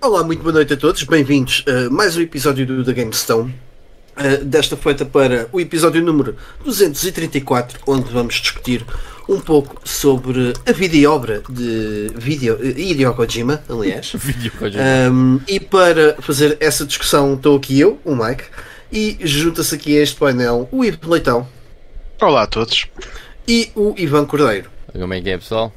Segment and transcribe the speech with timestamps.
[0.00, 3.52] Olá, muito boa noite a todos, bem-vindos a mais um episódio do The Game Stone.
[4.16, 8.86] Uh, desta feita para o episódio número 234, onde vamos discutir
[9.28, 14.12] um pouco sobre a vida e obra de video, Hideo Kojima, aliás.
[14.14, 14.84] Video Kojima.
[15.10, 18.44] Um, e para fazer essa discussão estou aqui eu, o Mike,
[18.92, 21.46] e junta-se aqui a este painel o Ivo Leitão
[22.22, 22.86] Olá a todos.
[23.48, 24.70] e o Ivan Cordeiro.
[24.92, 25.72] Como é que é, pessoal?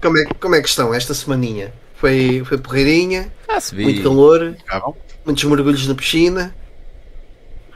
[0.00, 1.72] Como é, como é que estão esta semaninha?
[1.96, 3.82] Foi, foi porreirinha, Ah, se vi.
[3.84, 4.96] muito calor, Ah, bom.
[5.24, 6.54] muitos mergulhos na piscina.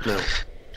[0.04, 0.16] Não.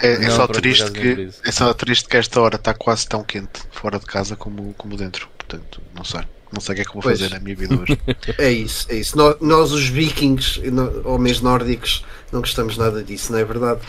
[0.02, 3.24] É, é Não, só triste que é só triste que esta hora está quase tão
[3.24, 5.28] quente fora de casa como, como dentro.
[5.38, 6.22] Portanto, não sei.
[6.52, 7.20] Não sei o que é que vou Pois.
[7.20, 7.98] fazer na minha vida hoje.
[8.38, 9.18] É isso, é isso.
[9.18, 13.80] Nós, nós, os vikings, no- homens nórdicos, não gostamos nada disso, não é verdade?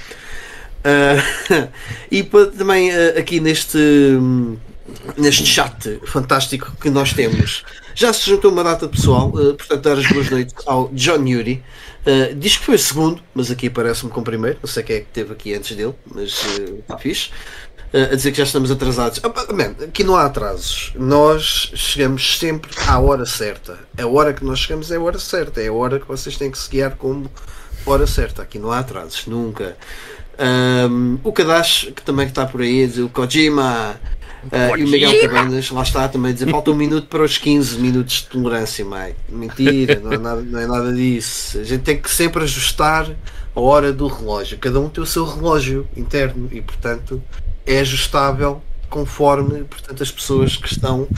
[0.82, 1.68] Ah,
[2.10, 4.56] e pa- também ah, aqui neste, hum,
[5.16, 7.64] neste chat fantástico que nós temos,
[7.94, 11.62] já se juntou uma data pessoal, ah, portanto, dar as boas noites ao John Yuri.
[12.06, 14.58] Ah, diz que foi o segundo, mas aqui parece-me com o primeiro.
[14.62, 16.44] Não sei quem é que teve aqui antes dele, mas
[16.80, 17.30] está fixe.
[17.92, 19.20] Ah, a dizer que já estamos atrasados.
[19.20, 20.92] Pá, man, aqui não há atrasos.
[20.96, 23.78] Nós chegamos sempre à hora certa.
[23.96, 25.60] A hora que nós chegamos é a hora certa.
[25.60, 27.30] É a hora que vocês têm que se guiar como
[27.86, 28.42] hora certa.
[28.42, 29.76] Aqui não há atrasos, nunca.
[30.36, 34.00] Ahm, o Kadash, que também está por aí, a dizer o Kojima.
[34.52, 37.38] Ah, e o Miguel Cabanas, lá está também a dizer falta um minuto para os
[37.38, 39.16] 15 minutos de tolerância, Mike.
[39.28, 41.58] Mentira, não é, nada, não é nada disso.
[41.58, 43.10] A gente tem que sempre ajustar
[43.54, 44.58] a hora do relógio.
[44.58, 47.22] Cada um tem o seu relógio interno e, portanto,
[47.66, 51.08] é ajustável conforme portanto, as pessoas que estão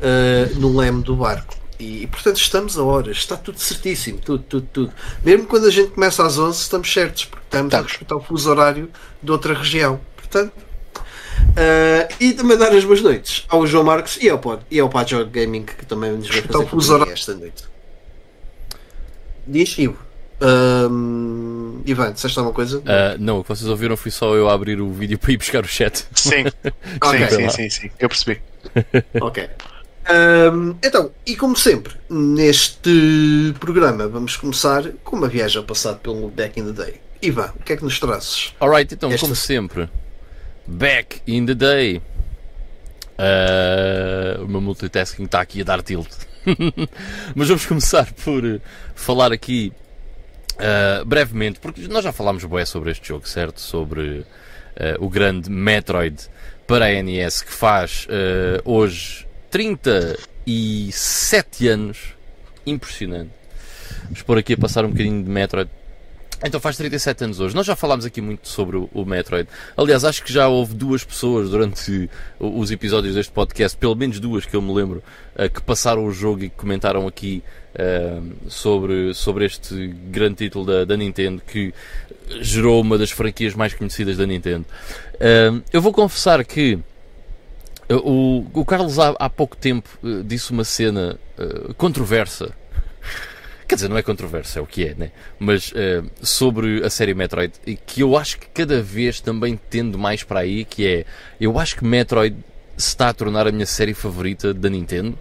[0.00, 1.54] ah, no leme do barco.
[1.78, 4.92] E, e, portanto estamos a horas, está tudo certíssimo, tudo, tudo, tudo.
[5.24, 7.92] Mesmo quando a gente começa às 11, estamos certos, porque estamos a Estamos.
[7.92, 8.88] respeitar o fuso horário
[9.22, 10.00] de outra região.
[10.16, 10.52] Portanto,
[11.56, 14.88] ah, e também dar as boas noites ao João Marcos e ao, Pod, e ao
[14.88, 17.64] Pajor Gaming, que também nos vai fazer companhia esta noite.
[19.46, 19.98] Diz, Ivo.
[20.40, 22.82] Ahm, Ivan, disseste alguma coisa?
[22.86, 25.62] Ah, não, o que vocês ouviram foi só eu abrir o vídeo para ir buscar
[25.64, 26.04] o chat.
[26.14, 26.44] Sim,
[27.02, 27.28] Ok.
[27.28, 27.90] sim, sim, sim, sim.
[27.98, 28.40] Eu percebi.
[29.20, 29.48] Ok.
[30.06, 36.28] Ahm, então, e como sempre, neste programa vamos começar com uma viagem ao passado pelo
[36.28, 37.00] Back in the Day.
[37.22, 38.52] Ivan, o que é que nos trazes?
[38.60, 39.88] Alright, então, Esta- como sempre,
[40.66, 42.00] back in the day.
[43.18, 46.08] Ah, o meu multitasking está aqui a dar tilt.
[47.34, 48.60] Mas vamos começar por eh,
[48.94, 49.72] falar aqui
[50.58, 53.60] ah, brevemente, porque nós já falámos bué sobre este jogo, certo?
[53.60, 54.24] Sobre
[54.76, 56.28] ah, o grande Metroid
[56.66, 58.06] para a NES que faz
[58.64, 62.14] hoje 37 anos.
[62.66, 63.30] Impressionante.
[64.04, 65.70] Vamos pôr aqui a passar um bocadinho de Metroid.
[66.44, 67.54] Então faz 37 anos hoje.
[67.54, 69.48] Nós já falámos aqui muito sobre o, Metroid.
[69.74, 74.44] Aliás, acho que já houve duas pessoas durante os episódios deste podcast, pelo menos duas
[74.44, 75.02] que eu me lembro,
[75.36, 77.42] eh, que passaram o jogo e comentaram aqui
[77.74, 81.72] eh, sobre, sobre este grande título da, da Nintendo que
[82.42, 84.66] gerou uma das franquias mais conhecidas da Nintendo.
[85.18, 86.78] Eh, eu vou confessar que
[87.88, 89.88] o, o Carlos há, há pouco tempo
[90.26, 91.18] disse uma cena
[91.76, 92.54] controversa.
[93.66, 95.10] Quer dizer, não é controversa, é o que é, né?
[95.38, 99.98] Mas eh, sobre a série Metroid, e que eu acho que cada vez também tendo
[99.98, 101.04] mais para aí, que é,
[101.40, 102.36] eu acho que Metroid
[102.76, 105.18] se está a tornar a minha série favorita da Nintendo,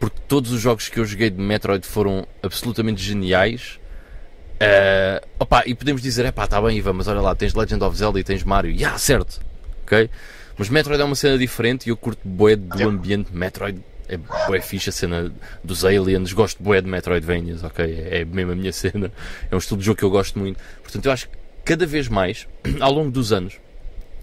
[0.00, 3.78] porque todos os jogos que eu joguei de Metroid foram absolutamente geniais.
[4.58, 7.84] Eh, opa, e podemos dizer, é pá, está bem, Ivan, mas olha lá, tens Legend
[7.84, 8.72] of Zelda e tens Mario.
[8.72, 9.40] Ya, certo,
[9.84, 10.10] ok?
[10.58, 12.96] Mas Metroid é uma cena diferente e eu curto bué do Yeah.
[12.96, 13.80] ambiente Metroid.
[14.12, 15.32] É bué fixe a cena
[15.64, 17.84] dos aliens, gosto bué de Metroidvanias, ok?
[17.84, 19.10] É, é mesmo a minha cena.
[19.50, 20.60] É um estilo de jogo que eu gosto muito.
[20.82, 22.46] Portanto, eu acho que cada vez mais,
[22.80, 23.54] ao longo dos anos,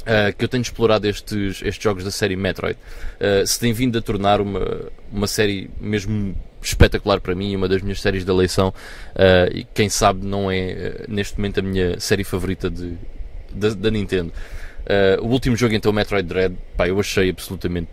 [0.05, 2.77] ah, que eu tenho explorado estes, estes jogos da série Metroid,
[3.19, 7.81] ah, se tem vindo a tornar uma, uma série mesmo espetacular para mim, uma das
[7.81, 8.73] minhas séries da eleição,
[9.15, 12.93] ah, e quem sabe não é neste momento a minha série favorita de,
[13.51, 14.31] da, da Nintendo.
[14.87, 17.89] Ah, o último jogo então, Metroid Dread, pá, eu achei absolutamente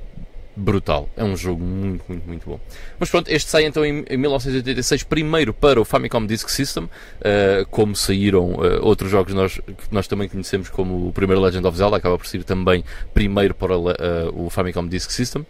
[0.56, 1.08] brutal.
[1.16, 2.58] É um jogo muito, muito, muito bom.
[2.98, 7.66] Mas pronto, este sai então em, em 1986, primeiro para o Famicom Disk System, uh,
[7.70, 11.76] como saíram uh, outros jogos nós, que nós também conhecemos como o primeiro Legend of
[11.76, 12.82] Zelda, acaba por sair também
[13.12, 13.92] primeiro para uh,
[14.34, 15.46] o Famicom Disk System.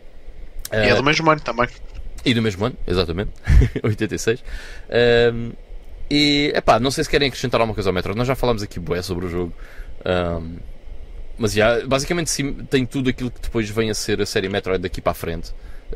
[0.72, 1.69] E é do mesmo ano também.
[2.25, 3.31] E do mesmo ano, exatamente,
[3.84, 4.42] 86.
[5.32, 5.52] Um,
[6.10, 8.19] e, epá, não sei se querem acrescentar alguma coisa ao Metroid.
[8.19, 9.52] Nós já falámos aqui bué sobre o jogo.
[10.04, 10.56] Um,
[11.38, 14.82] mas, já, basicamente, sim, tem tudo aquilo que depois vem a ser a série Metroid
[14.82, 15.52] daqui para a frente.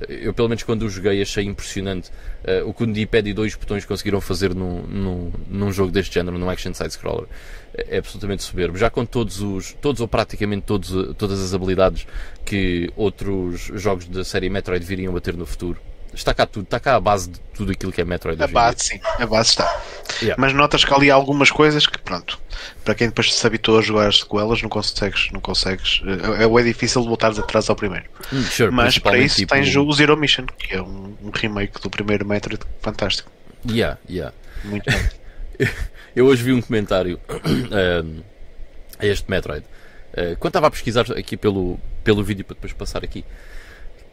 [0.08, 2.10] Eu, pelo menos, quando o joguei, achei impressionante
[2.44, 6.14] uh, o que um D-pad e dois botões conseguiram fazer num, num, num jogo deste
[6.14, 7.26] género, num action side-scroller.
[7.74, 8.78] É absolutamente soberbo.
[8.78, 12.06] Já com todos os, todos ou praticamente todos, todas as habilidades
[12.44, 15.80] que outros jogos da série Metroid viriam a ter no futuro.
[16.12, 18.42] Está cá tudo, está cá a base de tudo aquilo que é Metroid.
[18.42, 19.82] A base, sim, a base está.
[20.20, 20.34] Yeah.
[20.40, 22.38] Mas notas que há ali algumas coisas que, pronto,
[22.84, 26.02] para quem depois se habituou a jogar as sequelas, não consegues, não consegues.
[26.38, 28.06] É, é difícil voltares atrás ao primeiro.
[28.32, 31.80] Hum, sure, Mas para isso tipo, tens o Zero Mission, que é um, um remake
[31.80, 33.30] do primeiro Metroid fantástico.
[33.68, 34.34] Yeah, yeah.
[34.64, 35.66] Muito bom.
[36.14, 38.22] Eu hoje vi um comentário um,
[38.98, 39.64] a este Metroid.
[40.12, 43.24] Uh, quando estava a pesquisar aqui pelo, pelo vídeo para depois passar aqui,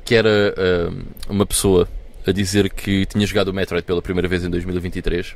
[0.07, 0.55] que era
[0.89, 1.85] um, uma pessoa
[2.25, 5.35] a dizer que tinha jogado o Metroid pela primeira vez em 2023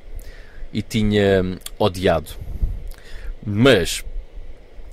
[0.71, 2.29] e tinha hum, odiado.
[3.45, 3.99] Mas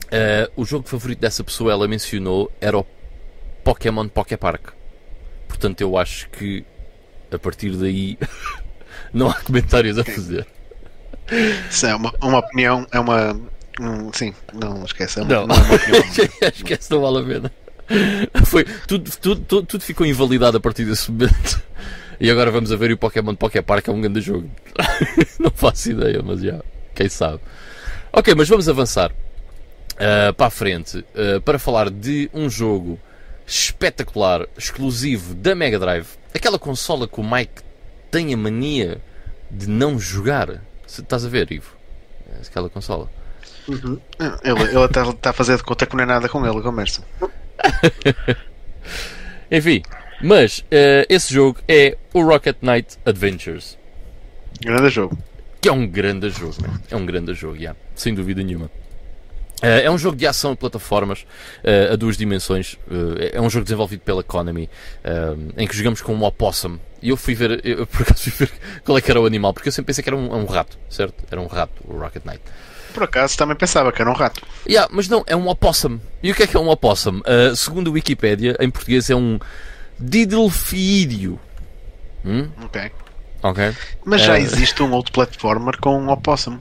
[0.07, 2.85] uh, o jogo favorito dessa pessoa, ela mencionou, era o
[3.63, 4.71] Pokémon Poké Park.
[5.47, 6.65] Portanto, eu acho que
[7.31, 8.19] a partir daí
[9.15, 10.45] não há comentários a fazer.
[11.71, 13.33] Isso é uma, uma opinião, é uma.
[13.81, 15.21] um- sim, não esquece.
[15.21, 15.47] É uma, Não.
[15.47, 16.03] não é uma opinião.
[16.53, 17.68] Esquece, não vale a pena.
[18.45, 21.63] Foi, tudo, tudo, tudo, tudo ficou invalidado a partir desse momento.
[22.21, 24.51] E agora vamos a ver e o Pokémon Poké Park é um grande jogo.
[25.39, 26.61] não faço ideia, mas já,
[26.95, 27.41] quem sabe.
[28.13, 29.13] Ok, mas vamos avançar
[29.99, 32.99] ah, para a frente ah, para falar de um jogo
[33.47, 36.09] espetacular, exclusivo da Mega Drive.
[36.35, 37.63] Aquela consola que o Mike
[38.11, 39.01] tem a mania
[39.51, 40.61] de não jogar.
[40.87, 41.73] Estás a ver, Ivo?
[42.47, 43.09] Aquela consola.
[43.69, 44.01] Uhum.
[44.43, 47.03] Ele, ele está, está a fazer de conta que não é nada com ele, conversa.
[49.51, 49.83] Enfim,
[50.23, 53.79] mas eh, esse jogo é o Rocket Knight Adventures,
[54.61, 55.17] Grande jogo.
[55.61, 56.81] que é um grande jogo, man.
[56.91, 58.71] é um grande jogo, yeah, sem dúvida nenhuma.
[59.63, 61.27] Eh, é um jogo de ação de plataformas
[61.65, 62.77] eh, a duas dimensões.
[62.91, 64.69] eh, é um jogo desenvolvido pela Konami,
[65.57, 66.79] em que jogamos com um opossum.
[67.03, 68.53] E eu fui ver, eu, por acaso fui ver
[68.85, 70.79] qual é que era o animal, porque eu sempre pensei que era um, um rato,
[70.91, 71.25] certo?
[71.31, 72.41] Era um rato, o Rocket Knight.
[72.99, 74.43] Por acaso também pensava que era um rato.
[74.69, 76.01] Yeah, mas não, é um opossum.
[76.21, 77.21] E o que é que é um opossum?
[77.21, 79.39] Uh, segundo o Wikipedia, em português é um
[80.01, 81.39] didelfídeo.
[82.25, 82.49] Hum?
[82.65, 82.91] Ok.
[83.43, 83.73] Ok.
[84.05, 84.41] Mas já É.
[84.41, 86.59] existe um outro platformer com um opossum.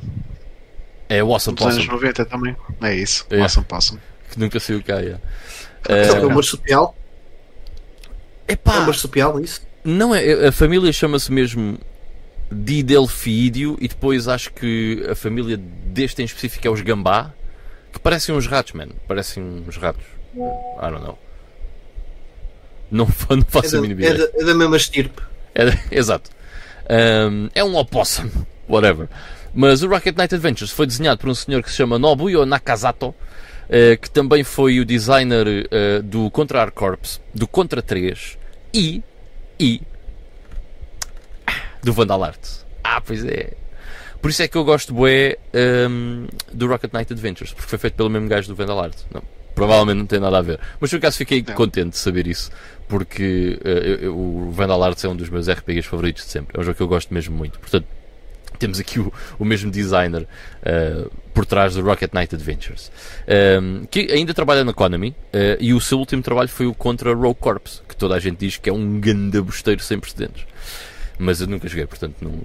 [1.09, 2.55] É o Awesome Dos anos Possum, 90 também.
[2.81, 3.25] É isso.
[3.31, 3.41] É.
[3.41, 3.97] Awesome Possum.
[4.29, 4.99] que nunca saiu cá.
[4.99, 5.19] Yeah.
[5.89, 6.95] É Uh, o marsupial?
[8.47, 9.61] É o epá, marsupial, isso?
[9.83, 11.79] não é, a família chama-se mesmo
[12.51, 17.33] didelfídeo e depois acho que a família deste em específico é os gambá,
[17.91, 18.87] que parecem uns ratos, man.
[19.07, 20.03] Parecem uns ratos.
[20.35, 21.17] I don't know.
[22.91, 24.27] Não, não É faço da, a mínima é ideia.
[24.31, 25.21] da- é da mesma estirpe.
[25.55, 26.29] É, exato.
[26.89, 28.29] Um, é um opossum,
[28.69, 29.09] whatever.
[29.53, 33.13] Mas o Rocket Knight Adventures foi desenhado por um senhor que se chama Nobuyo Nakazato,
[33.69, 38.37] eh, que também foi o designer eh, do Contra Arc Corps, do Contra 3
[38.73, 39.01] e,
[39.59, 39.81] e
[41.87, 42.39] do Vandal Art.
[42.83, 43.53] Ah, pois é.
[44.21, 45.37] Por isso é que eu gosto bué
[45.89, 48.97] um, do Rocket Knight Adventures, porque foi feito pelo mesmo gajo do Vandal Art.
[49.13, 49.21] Não,
[49.55, 50.59] provavelmente não tem nada a ver.
[50.79, 51.53] Mas por acaso fiquei Não.
[51.55, 52.51] contente de saber isso,
[52.89, 56.57] porque eh, eu- o Vandal Arts é um dos meus RPGs favoritos de sempre.
[56.57, 57.57] É um jogo que eu gosto mesmo muito.
[57.59, 57.85] Portanto,
[58.59, 60.27] temos aqui o, o mesmo designer
[60.65, 62.91] eh, por trás do Rocket Knight Adventures,
[63.61, 67.13] Um, que ainda trabalha na Konami eh, e o seu último trabalho foi o contra
[67.13, 70.43] Rogue Corps, que toda a gente diz que é um ganda bosteiro sem precedentes.
[71.19, 72.41] Mas eu nunca joguei, portanto não,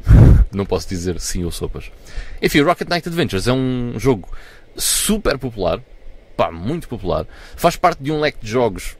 [0.52, 1.90] não posso dizer sim ou sopas.
[2.40, 4.28] Enfim, Rocket Knight Adventures é um jogo
[4.76, 5.80] super popular,
[6.36, 7.26] pá, muito popular.
[7.56, 8.96] Faz parte de um leque de jogos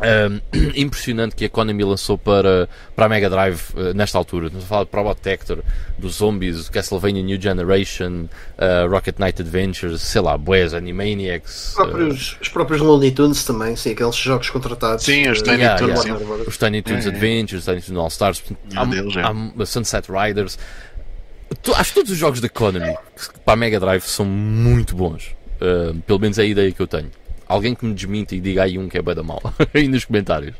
[0.00, 0.40] um,
[0.74, 4.46] impressionante que a Konami lançou para, para a Mega Drive uh, nesta altura.
[4.46, 5.58] Estamos a falar de Probotector,
[5.98, 8.24] dos Zombies, Castlevania New Generation,
[8.58, 11.68] uh, Rocket Knight Adventures, sei lá, Boés, Animaniacs.
[11.70, 15.04] Os próprios, os próprios Looney Tunes também, sim, aqueles jogos contratados.
[15.04, 16.04] Sim, os Tiny yeah, Toons.
[16.04, 16.22] yeah.
[16.22, 16.48] uh, Brothers.
[16.48, 16.96] os Tiny É, é.
[17.08, 19.64] Adventures, os Tiny Toons All Stars, portanto, há, deles, é.
[19.66, 20.58] Sunset Riders.
[21.62, 22.96] Tu- Acho que todos os jogos da Konami
[23.44, 25.34] para a Mega Drive são muito bons.
[25.60, 27.10] Uh, pelo menos é a ideia que eu tenho.
[27.52, 29.42] Alguém que me desminta e diga aí um que é da mal
[29.74, 30.54] aí nos comentários.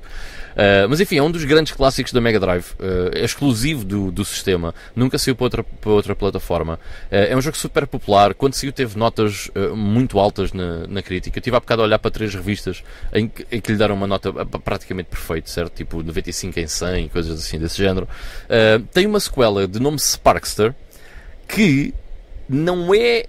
[0.52, 4.10] Uh, mas enfim, é um dos grandes clássicos da Mega Drive, uh, é exclusivo do,
[4.10, 6.74] do sistema, nunca saiu para outra, para outra plataforma.
[7.10, 11.38] Uh, é um jogo super popular, quando saiu teve notas muito altas na, na crítica.
[11.38, 12.82] Eu estive há bocado a olhar para três revistas
[13.12, 15.74] em que, em que lhe deram uma nota praticamente perfeita, certo?
[15.74, 18.06] Tipo 95 em 100, coisas assim desse género.
[18.92, 20.74] Tem uma sequela de nome Sparkster
[21.48, 21.94] que
[22.48, 23.26] não é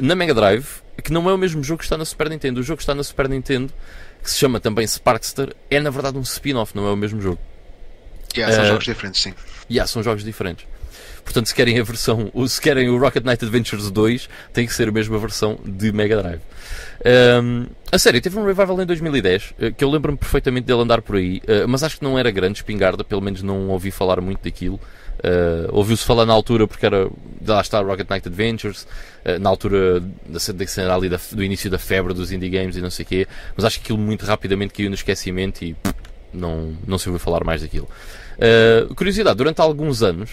[0.00, 2.60] na Mega Drive, que não é o mesmo jogo que está na Super Nintendo.
[2.60, 3.72] O jogo que está na Super Nintendo,
[4.22, 7.38] que se chama também Sparkster, é na verdade um spin-off, não é o mesmo jogo.
[8.36, 9.34] Yeah, são Eh, jogos diferentes, sim.
[9.68, 10.66] E yeah, são jogos diferentes.
[11.24, 14.88] Portanto, se querem a versão, se querem o Rocket Knight Adventures 2, tem que ser
[14.88, 16.40] a mesma versão de Mega Drive.
[17.42, 21.00] Um, a sério, teve um revival em 2010, eh, que eu lembro-me perfeitamente dele andar
[21.00, 24.20] por aí, eh, mas acho que não era grande espingarda, pelo menos não ouvi falar
[24.20, 24.78] muito daquilo.
[25.26, 27.08] Eh, Ouviu-se falar na altura porque era,
[27.46, 28.86] lá está Rocket Knight Adventures,
[29.24, 32.82] eh, na altura da, cena ali da- do início da febre dos indie games e
[32.82, 33.26] não sei o quê,
[33.56, 35.74] mas acho que aquilo muito rapidamente caiu no esquecimento e
[36.32, 37.88] não, não se ouviu falar mais daquilo.
[38.36, 40.30] Uh, curiosidade, durante alguns anos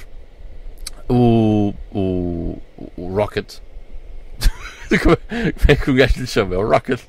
[1.07, 2.57] o,
[2.97, 3.59] o Rocket.
[5.03, 5.17] como
[5.69, 6.55] é que o gajo lhe chama?
[6.55, 6.99] É o Rocket.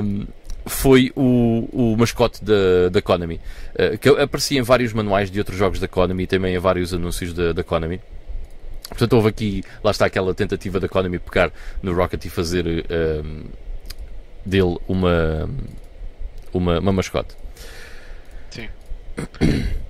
[0.00, 0.26] Um,
[0.66, 3.40] foi o, o mascote da, da Konami,
[3.74, 6.92] uh, que aparecia em vários manuais de outros jogos da Konami e também em vários
[6.92, 8.00] anúncios da, da Konami.
[8.88, 11.50] Portanto, houve aqui, lá está aquela tentativa da Konami pegar
[11.82, 13.44] no Rocket e fazer um,
[14.44, 15.48] dele uma,
[16.52, 17.34] uma, uma mascote.
[18.50, 18.68] Sim.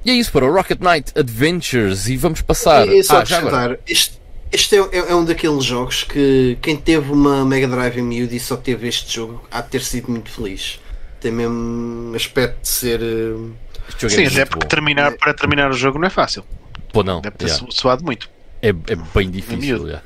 [0.05, 2.89] E é isso para o Rocket Knight Adventures e vamos passar.
[2.89, 3.57] E, e só ah, já agora.
[3.57, 4.21] acrescentar, este,
[4.53, 8.35] este é, é- é um daqueles jogos que quem teve uma Mega Drive em miúdo
[8.35, 10.81] e só teve este jogo há de ter sido muito feliz.
[11.21, 13.01] Tem mesmo aspecto de ser.
[13.03, 13.51] eh,
[13.99, 14.69] jogo Sim, é até porque bom.
[14.69, 16.45] terminar, para terminar o jogo não é fácil.
[16.93, 17.21] Pô, não.
[17.21, 17.67] Deve ter yeah.
[17.67, 18.29] su- suado muito.
[18.63, 19.87] É, é bem difícil.
[19.87, 20.03] yeah.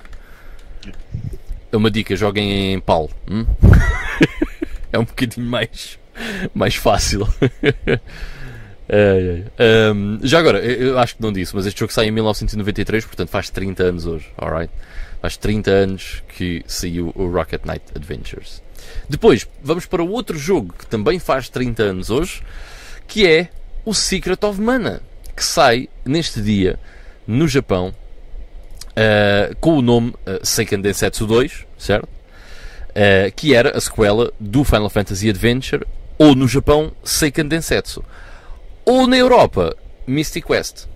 [1.73, 3.09] É uma dica, joguem em PAL.
[3.31, 3.47] hum?
[4.93, 5.99] é um bocadinho mais,
[6.55, 7.29] mais fácil.
[8.91, 9.93] Ai, ai.
[9.93, 13.29] Um, já agora, eu acho que não disse, mas este jogo sai em 1993, portanto
[13.29, 14.73] faz 30 anos hoje, alright?
[15.23, 18.63] Faz 30 anos que saiu o Rocket Knight Adventures.
[19.09, 22.43] Depois, vamos para outro jogo que também faz 30 anos hoje,
[23.07, 23.49] que é
[23.85, 25.01] o Secret of Mana,
[25.37, 26.79] que sai neste dia
[27.27, 27.95] no Japão
[28.91, 32.09] Uh, com o nome uh, Seiken Densetsu 2, certo?
[32.91, 35.87] Uh, que era a sequela do Final Fantasy Adventure,
[36.19, 38.05] ou no Japão, Seiken Densetsu.
[38.91, 40.87] Ou na Europa, Mystic Quest.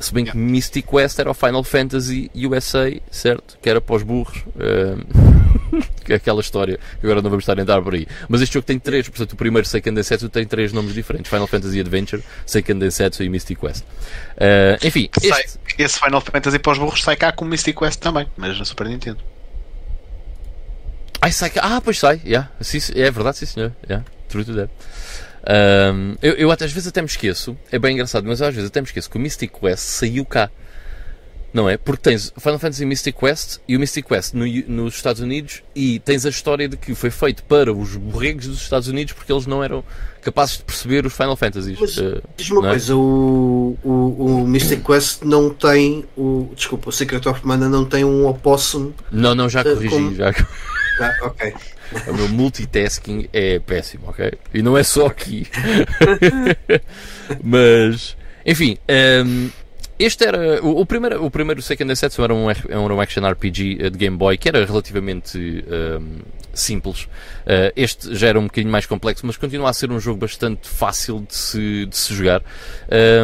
[0.00, 3.56] Se bem que Mystic Quest era o Final Fantasy USA, certo?
[3.62, 4.42] Que era para os burros.
[5.74, 8.06] Uh, aquela história que agora não vamos estar a entrar por aí.
[8.28, 11.46] Mas este jogo tem três, portanto, o primeiro Seiken Densetsu tem três nomes diferentes: Final
[11.48, 13.82] Fantasy Adventure, Seiken Densetsu e Mystic Quest.
[13.82, 15.58] Uh, enfim, Que sai- este.
[15.78, 18.86] esse Final Fantasy para os burros sai cá com Mystic Quest também, mas na Super
[18.88, 19.18] Nintendo.
[21.20, 21.60] Ai, sai cá.
[21.64, 22.20] Ah, pois sai.
[22.24, 22.50] Yeah.
[22.60, 23.72] Sim, é verdade, sim senhor.
[23.88, 24.04] Yeah.
[24.28, 24.70] True to that.
[25.46, 28.70] Um, eu, eu até, às vezes até me esqueço, é bem engraçado, mas às vezes
[28.70, 30.50] até me esqueço que o Mystic Quest saiu cá.
[31.52, 31.76] Não é?
[31.76, 36.00] Porque tens Final Fantasy Mystic Quest e o Mystic Quest no, nos Estados Unidos e
[36.00, 39.46] tens a história de que foi feito para os borregos dos Estados Unidos porque eles
[39.46, 39.84] não eram
[40.20, 41.78] capazes de perceber os Final Fantasies.
[41.78, 42.72] Mas- Uh, Diz-me uma Não é?
[42.72, 43.90] coisa, o, o,
[44.42, 46.50] o Mystic Quest não tem o.
[46.56, 48.92] Desculpa, o Secret of Mana não tem um opossum.
[49.12, 49.90] não, não, já Uh, corrigi.
[49.94, 50.30] como- Já...
[51.00, 51.54] Ah, ok.
[52.08, 54.32] O meu multitasking é péssimo, ok?
[54.52, 55.46] E não é só aqui.
[57.42, 58.76] Mas, enfim,
[59.24, 59.50] hum,
[59.98, 60.62] este era.
[60.62, 63.98] O, o primeiro, o primeiro Second Densetsu era um, era um action RPG eh, de
[63.98, 66.18] Game Boy que era relativamente hum,
[66.52, 67.08] simples.
[67.46, 70.68] Eh, este já era um bocadinho mais complexo, mas continua a ser um jogo bastante
[70.68, 72.42] fácil de se, de se jogar.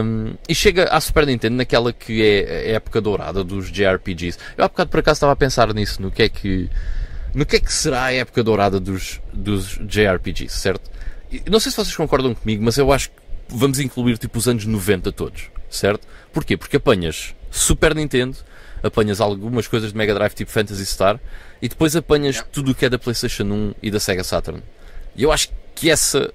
[0.04, 4.38] Hum, e chega à Super Nintendo naquela que é a época dourada dos JRPGs.
[4.56, 6.70] Eu há bocado por acaso estava a pensar nisso, no que é que
[7.34, 10.90] no que é que será a época dourada dos, dos JRPGs, certo?
[11.50, 13.16] Não sei se vocês concordam comigo, mas eu acho que
[13.48, 16.06] vamos incluir tipo os anos 90 todos, certo?
[16.32, 16.56] Porquê?
[16.56, 18.36] Porque apanhas Super Nintendo,
[18.82, 21.20] apanhas algumas coisas de Mega Drive tipo Phantasy Star
[21.60, 24.62] e depois apanhas tudo o que é da PlayStation 1 e da Sega Saturn.
[25.14, 26.32] E eu acho que essa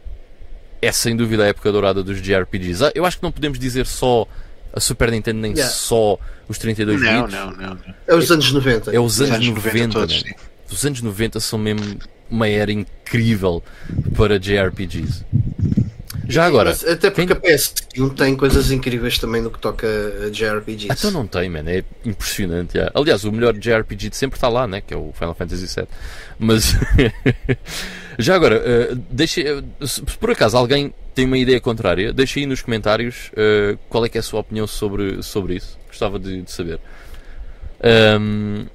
[0.81, 2.83] é sem dúvida a época dourada dos JRPGs.
[2.85, 4.27] Ah, Eu acho que não podemos dizer só
[4.73, 5.71] a Super Nintendo nem Yeah.
[5.73, 7.33] só os 32 Não, bits.
[7.33, 7.69] não, não.
[7.75, 7.79] não.
[8.07, 8.91] É os anos 90.
[8.95, 10.31] É os anos, anos 90, 90 todos, né?
[10.71, 11.97] Os anos 90 são mesmo
[12.29, 13.63] uma era incrível
[14.15, 15.23] para JRPGs.
[16.27, 19.87] Já agora, Mas até porque a PS1 tem coisas incríveis também no que toca
[20.25, 20.87] a JRPGs.
[20.91, 22.73] então não tem, man, é impressionante.
[22.73, 22.89] já.
[22.95, 24.81] Aliás, o melhor JRPG de sempre está lá, né?
[24.81, 25.87] Que é o Final Fantasy VII.
[26.39, 26.73] Mas
[28.17, 32.47] já agora, eh, deixa, eh, se por acaso alguém tem uma ideia contrária, deixa aí
[32.47, 35.77] nos comentários eh, qual é que é a sua opinião sobre, sobre isso.
[35.87, 36.79] Gostava de, de saber.
[37.83, 38.65] Ahm,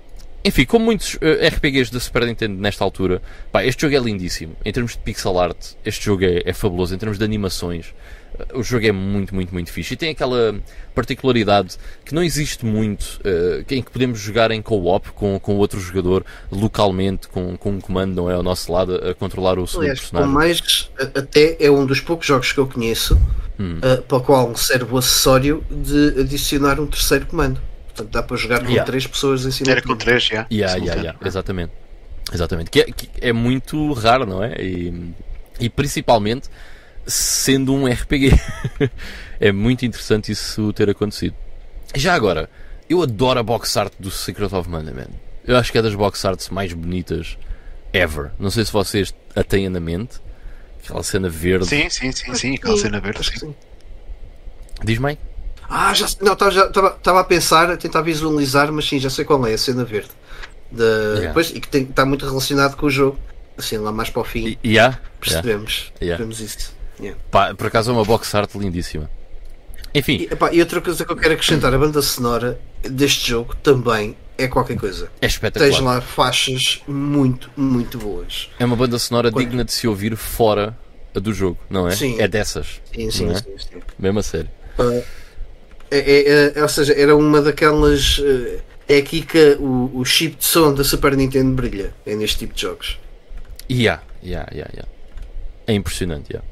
[0.45, 3.21] enfim, como muitos eh, RPGs da Super Nintendo nesta altura,
[3.53, 4.57] pá, este jogo é lindíssimo.
[4.65, 6.95] Em termos de pixel art, este jogo é, é fabuloso.
[6.95, 7.95] Em termos de animações,
[8.39, 9.95] eh, o jogo é muito, muito, muito fixe.
[9.95, 10.59] E tem aquela
[10.95, 15.79] particularidade que não existe muito, eh, em que podemos jogar em co-op com, com outro
[15.79, 18.35] jogador, localmente, com, com um comando, não é?
[18.35, 20.31] Ao nosso lado, a controlar o com personagem.
[20.31, 23.19] mais, até é um dos poucos jogos que eu conheço
[23.61, 23.79] Hum.
[23.85, 27.61] uh, para o qual serve o acessório de adicionar um terceiro comando.
[28.01, 28.85] Portanto, dá para jogar com Yeah.
[28.85, 29.97] três pessoas em cima Era com.
[29.97, 30.47] 3 já.
[30.51, 31.73] Yeah, yeah, yeah, exatamente.
[32.33, 32.71] Exatamente.
[32.71, 34.55] Que é, que é muito raro, não é?
[34.63, 35.13] E,
[35.59, 36.49] e principalmente
[37.07, 38.31] sendo um RPG.
[39.41, 41.35] é muito interessante isso ter acontecido.
[41.95, 42.49] Já agora,
[42.89, 45.09] eu adoro a box art do Secret of Mana, man.
[45.45, 47.37] Eu acho que é das box arts mais bonitas
[47.93, 48.31] ever.
[48.39, 50.21] Não sei se vocês a têm na mente.
[50.83, 51.67] Aquela cena verde.
[51.67, 52.55] Sim, sim, sim, sim.
[52.55, 53.39] Aquela cena verde, sim.
[53.39, 53.55] sim.
[54.83, 55.19] Diz-me aí.
[55.71, 59.47] Ah, já sei- não, estava a pensar, a tentar visualizar, mas sim, já sei qual
[59.47, 60.11] é, a cena verde.
[60.71, 61.33] De, Yeah.
[61.33, 63.19] pois, e que está muito relacionado com o jogo.
[63.57, 66.25] Assim, lá mais para o fim, E, yeah, percebemos, Yeah.
[66.25, 66.73] percebemos isso.
[66.99, 67.19] Yeah.
[67.31, 69.11] Pá, por acaso é uma box art lindíssima.
[69.95, 73.55] Enfim, E, epá, e outra coisa que eu quero acrescentar, a banda sonora deste jogo
[73.57, 75.07] também é qualquer coisa.
[75.17, 75.81] É Tens espetacular.
[75.97, 78.49] lá faixas muito, muito boas.
[78.59, 80.77] É uma banda sonora Quando- digna de se ouvir fora
[81.13, 81.91] do jogo, não é?
[81.91, 82.19] Sim.
[82.21, 82.81] É dessas.
[82.95, 83.35] Sim, sim, é?
[83.35, 83.83] sim, sim.
[83.99, 84.49] Mesmo a sério.
[84.79, 85.03] Uh,
[85.91, 88.19] é, é- é- ou seja, era uma daquelas.
[88.19, 91.95] uh, é aqui que o, o chip de som da Super Nintendo brilha.
[92.05, 92.99] É neste tipo de jogos.
[93.71, 94.89] Yeah, yeah, yeah, yeah.
[95.67, 96.45] É impressionante, yeah.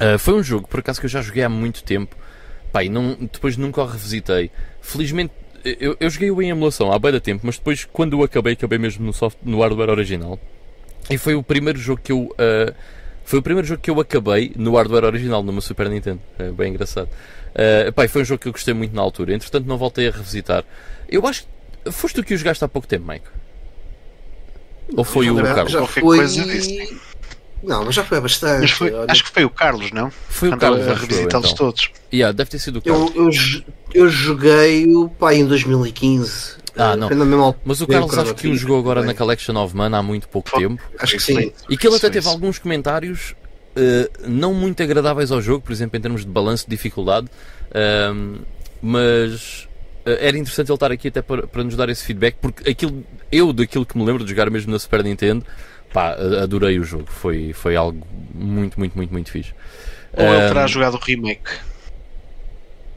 [0.00, 2.16] Ah, foi um jogo, por acaso, que eu já joguei há muito tempo.
[2.80, 4.50] E não, depois nunca o revisitei.
[4.80, 5.32] Felizmente,
[5.64, 8.78] eu, eu joguei-o em emulação há bem da tempo, mas depois, quando o acabei, acabei
[8.78, 10.38] mesmo no, soft, no hardware original.
[11.10, 12.34] E foi o primeiro jogo que eu.
[12.38, 12.72] ah,
[13.24, 16.20] foi o primeiro jogo que eu acabei no hardware original, numa Super Nintendo.
[16.38, 17.08] É bem engraçado.
[17.54, 19.34] Ah, pá, e foi um jogo que eu gostei muito na altura.
[19.34, 20.64] Entretanto, não voltei a revisitar.
[21.08, 21.90] Eu acho que.
[21.92, 23.26] Foste tu que o jogaste há pouco tempo, Mike?
[24.96, 25.72] Ou foi o já, Carlos?
[25.72, 26.02] já foi.
[26.02, 26.44] coisa.
[27.62, 28.60] Não, mas já foi há bastante.
[28.62, 30.10] Mas foi- acho que foi o Carlos, não?
[30.10, 31.66] Foi o Carlos a revisitá-los então.
[31.66, 31.90] todos.
[32.12, 33.12] Yeah, deve ter sido o Carlos.
[33.14, 36.60] eu, eu, eu joguei o pai em 2015.
[36.76, 37.54] Ah, Uh, não.
[37.64, 40.56] Mas o Carlos acho que o jogou agora na Collection of Mana há muito pouco
[40.56, 40.82] tempo.
[40.98, 41.52] Acho que sim.
[41.68, 43.34] E que ele até teve alguns comentários
[43.76, 47.28] eh, não muito agradáveis ao jogo, por exemplo, em termos de balanço de dificuldade.
[47.74, 48.38] Ahm,
[48.82, 49.68] mas
[50.06, 53.04] eh, era interessante ele estar aqui até para, para nos dar esse feedback, porque aquilo,
[53.30, 55.44] eu, daquilo que me lembro de jogar mesmo na Super Nintendo,
[55.92, 57.06] pá, a- adorei o jogo.
[57.08, 59.52] Foi, foi algo muito, muito, muito, muito fixe.
[60.12, 61.50] Ou ele terá jogado o remake.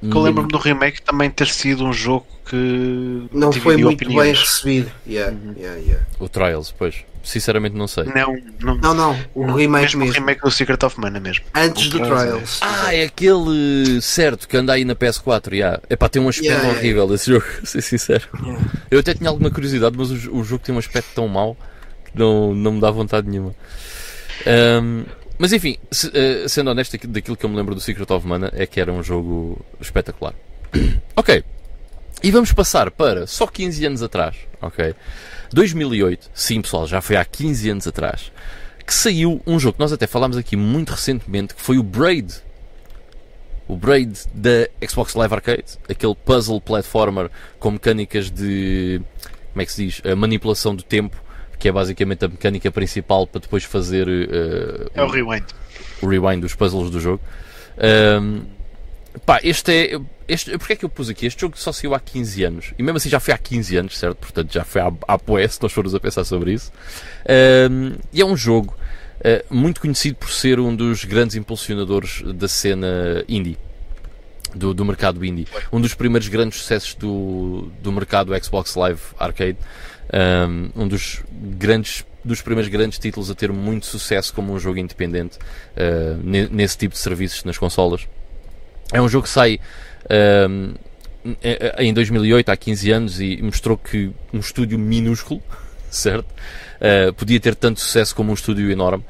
[0.02, 4.34] Que eu lembro-me do remake também ter sido um jogo que Não foi muito bem
[4.34, 4.92] recebido.
[5.08, 5.54] Yeah, Uhum.
[5.58, 6.06] yeah, yeah.
[6.20, 7.06] O Trials, pois.
[7.24, 8.04] Sinceramente não sei.
[8.04, 9.20] Não, não, Não, não.
[9.34, 10.20] O remake mesmo, o mesmo.
[10.20, 11.46] remake do Secret of Mana mesmo.
[11.56, 12.60] Antes do Trials, Trials.
[12.62, 15.54] Ah, é aquele certo que anda aí na PS4.
[15.54, 15.80] Yeah.
[15.90, 18.28] Epá, tem um aspecto Yeah, yeah, horrível esse jogo, ser sincero.
[18.44, 18.62] Yeah.
[18.92, 21.56] Eu até tinha alguma curiosidade, mas o, o jogo tem um aspecto tão mau
[22.06, 23.56] que não, não me dá vontade nenhuma.
[24.46, 25.04] Ahm,
[25.38, 28.28] mas enfim, se- eh, sendo honesto, aqui- daquilo que eu me lembro do Secret of
[28.28, 30.34] Mana é que era um jogo espetacular.
[31.16, 31.44] ok.
[32.22, 34.36] E vamos passar para só 15 anos atrás.
[34.62, 34.94] Ok.
[35.54, 38.32] 2008, sim pessoal, já foi há 15 anos atrás,
[38.86, 42.34] que saiu um jogo que nós até falámos aqui muito recentemente, que foi o Braid.
[43.68, 49.00] O Braid da Xbox Live Arcade, aquele puzzle platformer com mecânicas de,
[49.52, 51.16] como é que se diz, a manipulação do tempo,
[51.58, 55.46] que é basicamente a mecânica principal para depois fazer eh, É o rewind.
[56.02, 57.22] o rewind dos puzzles do jogo.
[57.78, 58.42] Ahm,
[59.26, 60.00] pá, este é.
[60.28, 61.26] Este, porque é que eu pus aqui?
[61.26, 62.74] Este jogo só saiu há 15 anos.
[62.78, 64.18] E mesmo assim já foi há 15 anos, certo?
[64.18, 66.72] Portanto já foi há, há poé, se nós formos a pensar sobre isso.
[67.28, 68.74] Ahm, e é um jogo
[69.24, 73.58] ah, muito conhecido por ser um dos grandes impulsionadores da cena indie.
[74.56, 75.48] Do, do mercado indie.
[75.72, 79.58] Um dos primeiros grandes sucessos do, do mercado Xbox Live Arcade.
[80.14, 84.78] Um, um dos grandes dos primeiros grandes títulos a ter muito sucesso como um jogo
[84.78, 88.08] independente uh, ne- nesse tipo de serviços nas consolas.
[88.94, 89.60] É um jogo que sai
[90.48, 90.76] um,
[91.80, 95.42] em em 2008, há 15 anos, e mostrou que um estúdio minúsculo,
[95.90, 96.28] certo?
[96.80, 99.04] Uh, podia ter tanto sucesso como um estúdio enorme,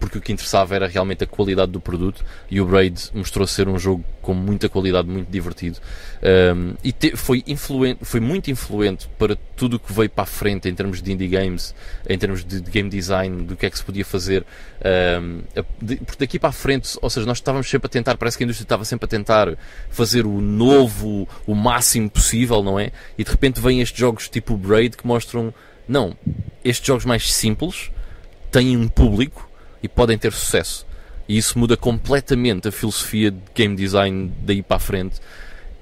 [0.00, 3.68] porque o que interessava era realmente a qualidade do produto, e o Braid mostrou ser
[3.68, 5.78] um jogo com muita qualidade, muito divertido,
[6.54, 10.26] um, e te- foi, influente, foi muito influente para tudo o que veio para a
[10.26, 11.74] frente em termos de indie games,
[12.08, 14.44] em termos de, game design, do que é que se podia fazer.
[14.84, 18.16] um, a- de- porque daqui para a frente, ou seja, nós estávamos sempre a tentar,
[18.16, 19.56] parece que a indústria estava sempre a tentar
[19.90, 22.90] fazer o novo, o máximo possível, não é?
[23.16, 25.54] E de repente vêm estes jogos tipo Braid que mostram,
[25.86, 26.16] não,
[26.64, 27.90] estes jogos mais simples
[28.50, 29.48] têm um público
[29.82, 30.86] e podem ter sucesso.
[31.28, 35.20] E isso muda completamente a filosofia de game design daí para a frente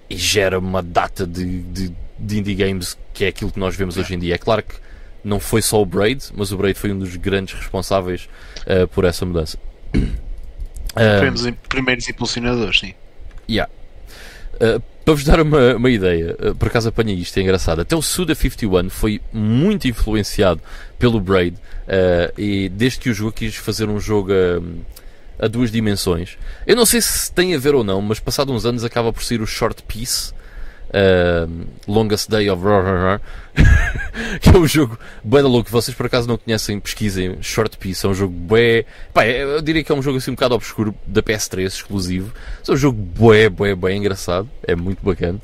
[0.09, 3.97] e gera uma data de, de, de indie games que é aquilo que nós vemos
[3.97, 4.35] hoje em dia.
[4.35, 4.75] É claro que
[5.25, 8.29] não foi só o Braid, mas o Braid foi um dos grandes responsáveis
[8.67, 9.59] eh, por essa mudança.
[11.47, 12.95] Im- primeiros impulsionadores, sim.
[13.49, 13.71] Yeah.
[14.61, 17.81] Uh, para vos dar uma, uma ideia, uh, por acaso apanhei isto, é engraçado.
[17.81, 20.61] Até o Suda 51 foi muito influenciado
[20.99, 25.71] pelo Braid uh, e desde que o jogo quis fazer um jogo a, a duas
[25.71, 26.37] dimensões.
[26.67, 29.23] Eu não sei se tem a ver ou não, mas passado uns anos acaba por
[29.23, 30.33] ser o Short Piece.
[30.91, 32.63] Uh, Longest Day of
[34.41, 35.71] que é um jogo da louco.
[35.71, 38.07] Vocês por acaso não conhecem, pesquisem Short Piece.
[38.07, 38.85] É um jogo bué.
[39.13, 42.33] Pá, é- eu diria que é um jogo assim um bocado obscuro da PS3, exclusivo.
[42.67, 44.49] É um jogo bué, bué, bué engraçado.
[44.67, 45.41] É muito bacana.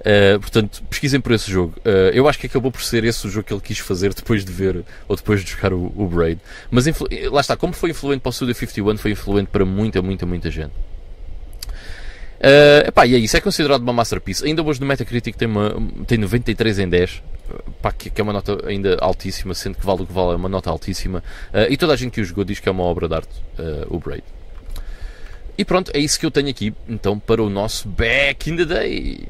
[0.00, 1.74] Uh, portanto, pesquisem por esse jogo.
[1.78, 4.44] Uh, eu acho que acabou por ser esse o jogo que ele quis fazer depois
[4.44, 6.40] de ver ou depois de jogar o, o Braid.
[6.70, 6.86] Mas
[7.30, 10.48] lá está, como foi influente para o Suda 51, foi influente para muita, muita, muita
[10.48, 10.72] gente.
[12.36, 14.44] Uh, epá, e é isso, é considerado uma masterpiece.
[14.44, 15.74] Ainda hoje no Metacritic tem, uma,
[16.06, 19.86] tem 93 em 10, uh, pá, que, que é uma nota ainda altíssima, sendo que
[19.86, 21.22] vale o que vale, é uma nota altíssima.
[21.52, 23.32] Uh, e toda a gente que o jogou diz que é uma obra de arte,
[23.58, 24.24] uh, o Braid.
[25.58, 28.64] E pronto, é isso que eu tenho aqui, então, para o nosso Back in the
[28.66, 29.26] Day.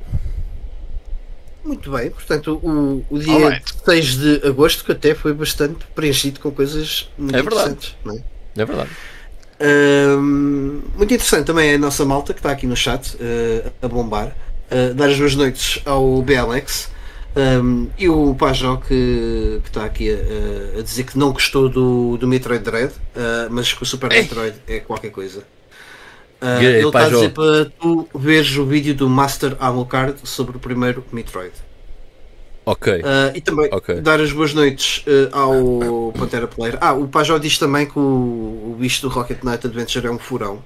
[1.65, 3.73] Muito bem, portanto, o, o dia Alright.
[3.85, 7.71] 6 de agosto, que até foi bastante preenchido com coisas muito É verdade.
[7.71, 7.97] interessantes.
[8.05, 8.23] Não é?
[8.57, 8.91] É verdade.
[10.97, 14.35] Muito interessante também é a nossa malta que está aqui no chat eh, a bombar.
[14.71, 16.91] Eh, dar as boas noites ao BLX
[17.37, 22.17] ahm, e o Pajó que, que está aqui a, a dizer que não gostou do,
[22.17, 24.23] do Metroid Dread, eh, mas que o Super Ei.
[24.23, 25.45] Metroid é qualquer coisa.
[26.41, 30.61] Ah, ele está a dizer para tu veres o vídeo do Master Alucard sobre o
[30.61, 31.53] primeiro Metroid.
[32.69, 33.01] Ok.
[33.05, 34.01] Ah, e também Ok.
[34.01, 36.77] dar as boas noites eh, ao Pantera Player.
[36.81, 40.19] Ah, o Pajó diz também que o, o bicho do Rocket Knight Adventure é um
[40.19, 40.59] furão.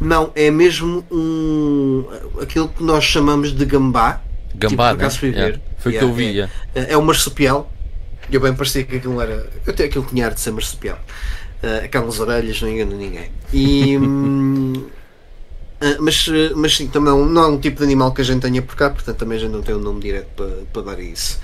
[0.00, 2.06] Não, é mesmo um
[2.40, 4.22] aquilo que nós chamamos de gambá.
[4.54, 5.32] Gambá, tipo, né?
[5.32, 5.58] Yeah.
[5.78, 6.24] Foi o que Yeah, eu vi.
[6.24, 6.30] é.
[6.30, 6.52] yeah.
[6.74, 7.70] É é um marsupial.
[8.32, 9.46] Eu bem parecia que aquilo era.
[9.66, 10.98] Eu tenho aquilo tinha ar de ser marsupial.
[11.62, 13.30] Ah, aquelas orelhas, não engano ninguém.
[13.52, 13.98] E.
[15.80, 18.24] ah, mas, eh, mas sim, também não, não é um tipo de animal que a
[18.24, 20.82] gente tenha por cá, portanto também a gente não tem um nome direto para, para
[20.82, 21.38] dar a isso.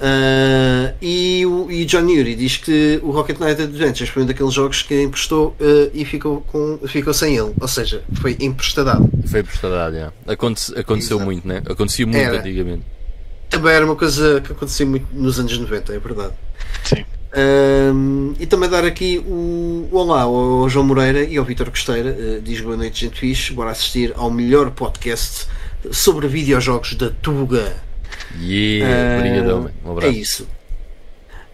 [0.00, 4.52] Ah, e, o, e John Yuri diz que o Rocket Knight Adventures foi um daqueles
[4.52, 9.08] jogos que emprestou ah, e ficou, com, ficou sem ele, ou seja, foi emprestadado.
[9.26, 10.14] Foi prestadade, yeah.
[10.26, 11.24] Aconte- aconteceu Exato.
[11.24, 11.62] muito, né?
[11.68, 12.38] Acontecia muito Era.
[12.38, 12.82] antigamente.
[13.48, 16.34] Também era uma coisa que acontecia muito nos anos 90, é verdade.
[16.82, 17.04] Sim.
[17.36, 22.16] Ahm, e também dar aqui o, o olá ao João Moreira e ao Vitor Costeira.
[22.18, 23.52] Uh, diz boa noite, gente fixe.
[23.52, 25.46] Bora assistir ao melhor podcast
[25.92, 27.76] sobre videojogos da Tuga.
[28.40, 29.70] Yeah, Ah, obrigadão, man.
[29.84, 30.18] Um É abraço.
[30.18, 30.48] isso.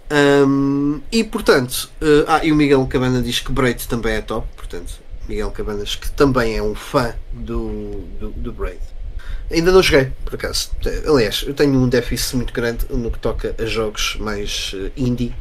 [0.09, 4.47] Ahm, e portanto, uh, ah, e o Miguel Cabana diz que Braid também é top.
[4.57, 4.95] Portanto,
[5.29, 8.79] Miguel Cabanas, que também é um fã do, do, do Braid.
[9.51, 10.71] Ainda não joguei, por acaso.
[11.07, 15.35] Aliás, eu tenho um déficit muito grande no que toca a jogos mais eh, indie,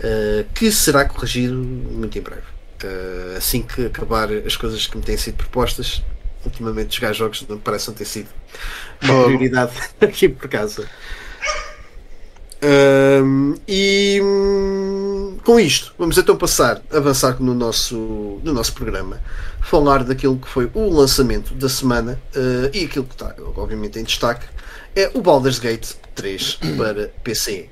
[0.00, 2.42] eh, que será corrigido muito em breve.
[2.82, 6.02] Eh, assim que acabar as coisas que me têm sido propostas,
[6.44, 8.28] ultimamente jogar jogos não me parece não ter sido
[9.02, 10.88] uma prioridade aqui por casa.
[12.64, 19.20] Ahm, e hum, com isto, vamos então passar, avançar no nosso, no nosso programa,
[19.60, 24.04] falar daquilo que foi o lançamento da semana eh, e aquilo que está, obviamente, em
[24.04, 24.46] destaque
[24.94, 27.68] é o Baldur's Gate 3 para PC.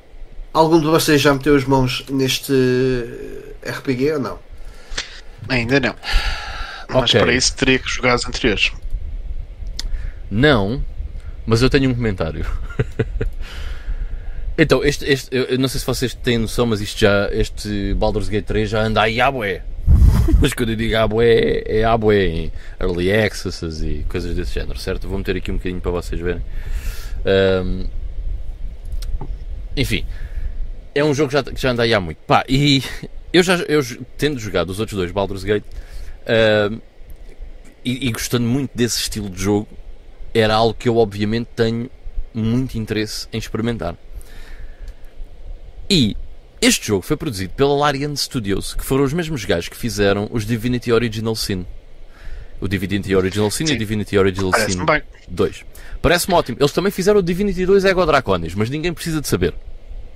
[0.53, 4.39] Algum de vocês já meteu as mãos neste eh, RPG ou não?
[5.49, 5.95] Ainda não.
[6.89, 7.21] Mas Ok.
[7.21, 8.73] para isso teria que jogar os anteriores.
[10.31, 10.85] Não,
[11.47, 12.45] mas eu tenho um comentário.
[14.59, 18.29] então, este, este, eu não sei se vocês têm noção, mas isto já, este Baldur's
[18.29, 19.63] Gate 3 já anda aí à bué.
[20.41, 24.55] Mas quando eu digo à bué, é à bué em Early Accesses e coisas desse
[24.55, 25.09] género, certo?
[25.09, 26.43] Vou meter aqui um bocadinho para vocês verem.
[27.27, 27.87] Ahm,
[29.77, 30.05] enfim,
[30.95, 32.19] é um jogo que já, que já anda aí há muito.
[32.27, 32.83] Pá, e
[33.33, 33.81] eu já, eu,
[34.19, 35.65] tendo jogado os outros dois Baldur's Gate,
[36.27, 36.79] ahm,
[37.85, 39.69] e, e gostando muito desse estilo de jogo,
[40.35, 41.91] era algo que eu obviamente tenho
[42.35, 43.97] muito interesse em experimentar.
[45.89, 46.17] E
[46.61, 50.45] este jogo foi produzido pela Larian Studios, que foram os mesmos gajos que fizeram os
[50.45, 51.67] Divinity Original Sin.
[52.61, 53.75] O Divinity Original Sin e Sim.
[53.75, 55.03] o Divinity Original Sin Parece-me bem.
[55.29, 55.65] 2.
[56.03, 56.59] Parece-me ótimo.
[56.61, 59.55] Eles também fizeram o Divinity 2 Ego Draconis, mas ninguém precisa de saber.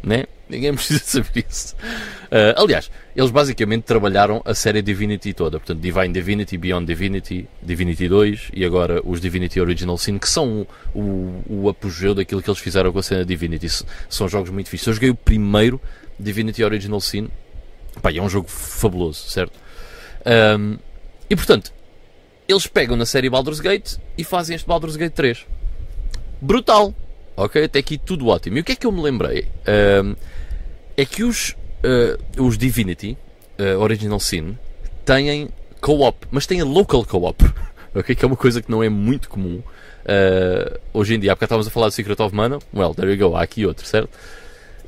[0.04, 0.24] Né?
[0.48, 1.74] Ninguém precisa saber isso.
[2.30, 5.58] Ah, aliás, eles basicamente trabalharam a série Divinity toda.
[5.58, 10.66] Portanto, Divine Divinity, Beyond Divinity, Divinity 2 e agora os Divinity Original Sin, que são
[10.94, 13.68] o, o, apogeu daquilo que eles fizeram com a cena Divinity.
[14.08, 14.88] São jogos muito fixos.
[14.88, 15.80] Eu joguei o primeiro
[16.20, 17.30] Divinity Original Sin.
[18.02, 19.58] Pá, é um jogo fabuloso, certo?
[20.26, 20.76] Ahm,
[21.30, 21.72] e portanto,
[22.46, 25.46] eles pegam na série Baldur's Gate e fazem este Baldur's Gate 3.
[26.40, 26.94] Brutal!
[27.36, 27.64] Ok?
[27.64, 28.58] Até aqui tudo ótimo.
[28.58, 29.48] E o que é que eu me lembrei?
[29.66, 30.14] Ahm,
[30.96, 33.16] é que os, ah, os Divinity
[33.58, 34.56] ah, Original Sin
[35.04, 35.48] têm
[35.80, 37.42] co-op, mas têm local co-op.
[37.96, 38.12] Ok?
[38.16, 39.62] Que é uma coisa que não é muito comum
[40.04, 41.30] ah, hoje em dia.
[41.30, 42.58] Há bocado estávamos a falar do Secret of Mana.
[42.74, 43.36] Well, there you go.
[43.36, 44.10] Há aqui outro, certo?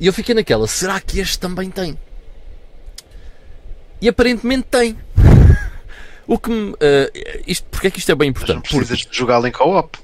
[0.00, 1.96] E eu fiquei naquela, será que este também tem?
[4.00, 4.96] E aparentemente tem.
[6.28, 6.74] O que me.
[6.80, 7.10] ah,
[7.46, 8.72] isto, porque é que isto é bem Mas importante?
[8.72, 9.96] não precisas de jogá-lo em co-op.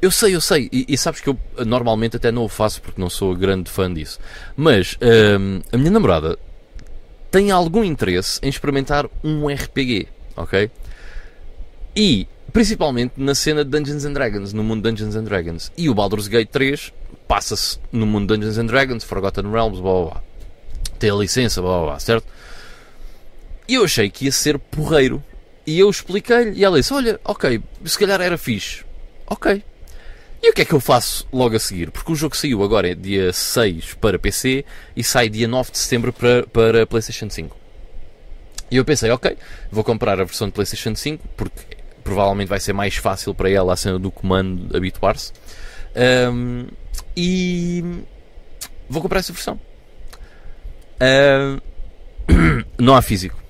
[0.00, 2.82] Eu sei, eu sei, e, e sabes que eu eh, normalmente até não o faço
[2.82, 4.18] porque não sou grande fã disso.
[4.56, 4.98] Mas
[5.40, 6.38] hum, a minha namorada
[7.30, 10.70] tem algum interesse em experimentar um RPG, ok?
[11.96, 15.72] E principalmente na cena de Dungeons and Dragons, no mundo de Dungeons and Dragons.
[15.76, 16.92] E o Baldur's Gate 3
[17.26, 20.22] passa-se no mundo de Dungeons and Dragons, Forgotten Realms, blá blá blá.
[20.98, 22.26] Tem a licença, blá blá blá, certo?
[23.66, 25.22] E eu achei que ia ser porreiro.
[25.66, 28.84] E eu expliquei-lhe, e ela disse: Olha, ok, se calhar era fixe.
[29.26, 29.62] Ok.
[30.44, 31.90] E o que é que eu faço logo a seguir?
[31.90, 34.62] Porque o jogo saiu agora é dia 6 para PC
[34.94, 37.56] e sai dia 9 de setembro para, para PlayStation 5.
[38.70, 39.38] E eu pensei, ok,
[39.72, 43.72] vou comprar a versão de PlayStation 5 porque provavelmente vai ser mais fácil para ela
[43.72, 45.32] a cena do comando habituar-se.
[45.96, 46.66] Ahm,
[47.16, 47.82] e
[48.86, 49.58] vou comprar essa versão.
[51.00, 51.58] Ah,
[52.78, 53.42] não há físico.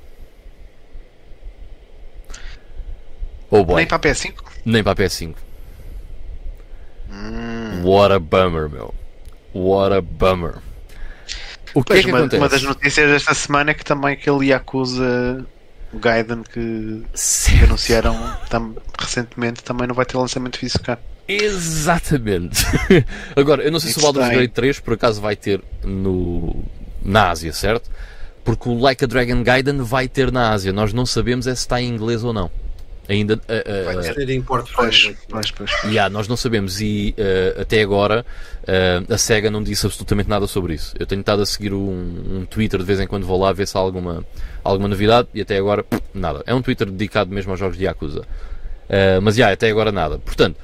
[3.51, 3.79] Oh boy.
[3.79, 4.35] Nem para a PS5?
[4.65, 5.44] Nem para a PS5.
[7.15, 7.83] Hum.
[7.85, 8.95] What a bummer, meu.
[9.55, 10.57] What a bummer.
[11.75, 12.43] O que Pois, é que uma, acontece?
[12.43, 15.45] uma das notícias desta semana é que também aquele Yakuza
[15.93, 18.17] o Gaiden que, que anunciaram
[18.51, 20.99] tam- recentemente também não vai ter lançamento físico cá.
[21.29, 22.65] Exatamente.
[23.37, 24.29] Agora, eu não sei se o Baldur's.
[24.29, 26.65] Gate 3 por acaso vai ter no,
[27.03, 27.91] na Ásia, certo?
[28.45, 30.73] Porque o Like a Dragon Gaiden vai ter na Ásia.
[30.73, 32.51] Nós não sabemos é se está em inglês ou não.
[33.09, 33.39] Ainda.
[33.49, 35.19] ah, Vai ser em Porto Pois, Franco.
[35.29, 35.71] pois, pois.
[35.85, 38.25] Yeah, nós não sabemos e eh, até agora
[38.67, 40.95] eh, a SEGA não disse absolutamente nada sobre isso.
[40.99, 43.67] Eu tenho estado a seguir um, um Twitter de vez em quando vou lá ver
[43.67, 44.25] se há alguma,
[44.63, 46.43] alguma novidade e até agora pff, nada.
[46.47, 48.27] É um Twitter dedicado mesmo aos jogos de Yakuza.
[48.89, 50.19] Eh, mas yeah, até agora nada.
[50.19, 50.57] Portanto,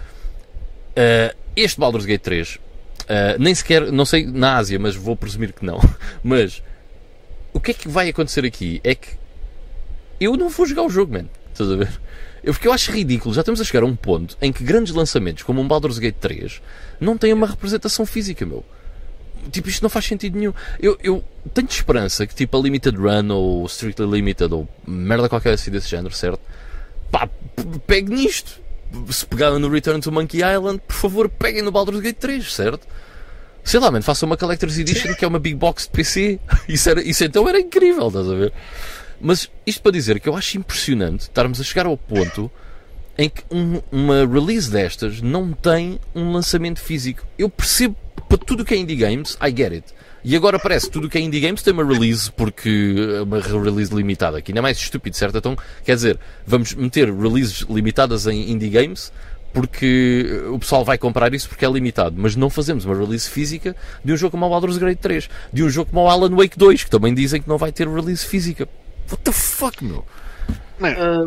[0.96, 2.58] eh, este Baldur's Gate 3
[3.08, 5.78] eh, nem sequer, não sei na Ásia, mas vou presumir que não.
[6.24, 6.62] Mas
[7.52, 9.08] o que é que vai acontecer aqui é que
[10.20, 11.26] eu não vou jogar o jogo, man.
[11.52, 12.00] Estás a ver?
[12.42, 14.94] Eu, porque eu acho ridículo, já estamos a chegar a um ponto em que grandes
[14.94, 16.60] lançamentos como um Baldur's Gate 3
[17.00, 18.64] não têm uma representação física, meu.
[19.50, 20.52] Tipo, isto não faz sentido nenhum.
[20.78, 21.24] Eu, eu
[21.54, 25.88] tenho esperança que tipo a Limited Run ou Strictly Limited ou merda qualquer assim desse
[25.88, 26.40] género, certo?
[27.10, 27.28] Pá,
[27.86, 28.60] pegue nisto.
[29.08, 32.86] Se pegaram no Return to Monkey Island, por favor, peguem no Baldur's Gate 3, certo?
[33.62, 36.40] Sei lá, mano, façam uma Collector's Edition que é uma Big Box de PC.
[36.68, 38.52] Isso, era, isso então era incrível, estás a ver?
[39.20, 42.50] Mas isto para dizer que eu acho impressionante estarmos a chegar ao ponto
[43.18, 47.26] em que um- uma release destas não tem um lançamento físico.
[47.38, 47.94] Eu percebo
[48.28, 49.84] para tudo o que é indie games, I get it.
[50.24, 53.22] E agora parece que tudo o que é indie games tem uma release porque é
[53.22, 55.36] uma release limitada, que ainda é mais estúpido, certo?
[55.38, 59.12] Então, quer dizer, vamos meter releases limitadas em indie games
[59.52, 63.74] porque o pessoal vai comprar isso porque é limitado, mas não fazemos uma release física
[64.04, 66.56] de um jogo como o Baldur's Gate 3, de um jogo como o Alan Wake
[66.56, 68.68] 2, que também dizem que não vai ter release física.
[69.10, 70.04] What the fuck, meu?
[70.82, 71.26] Ah,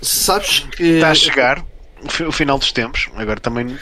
[0.00, 0.82] sabes que.
[0.84, 1.64] Está a chegar
[2.02, 3.08] o fi- o final dos tempos.
[3.16, 3.76] Agora também.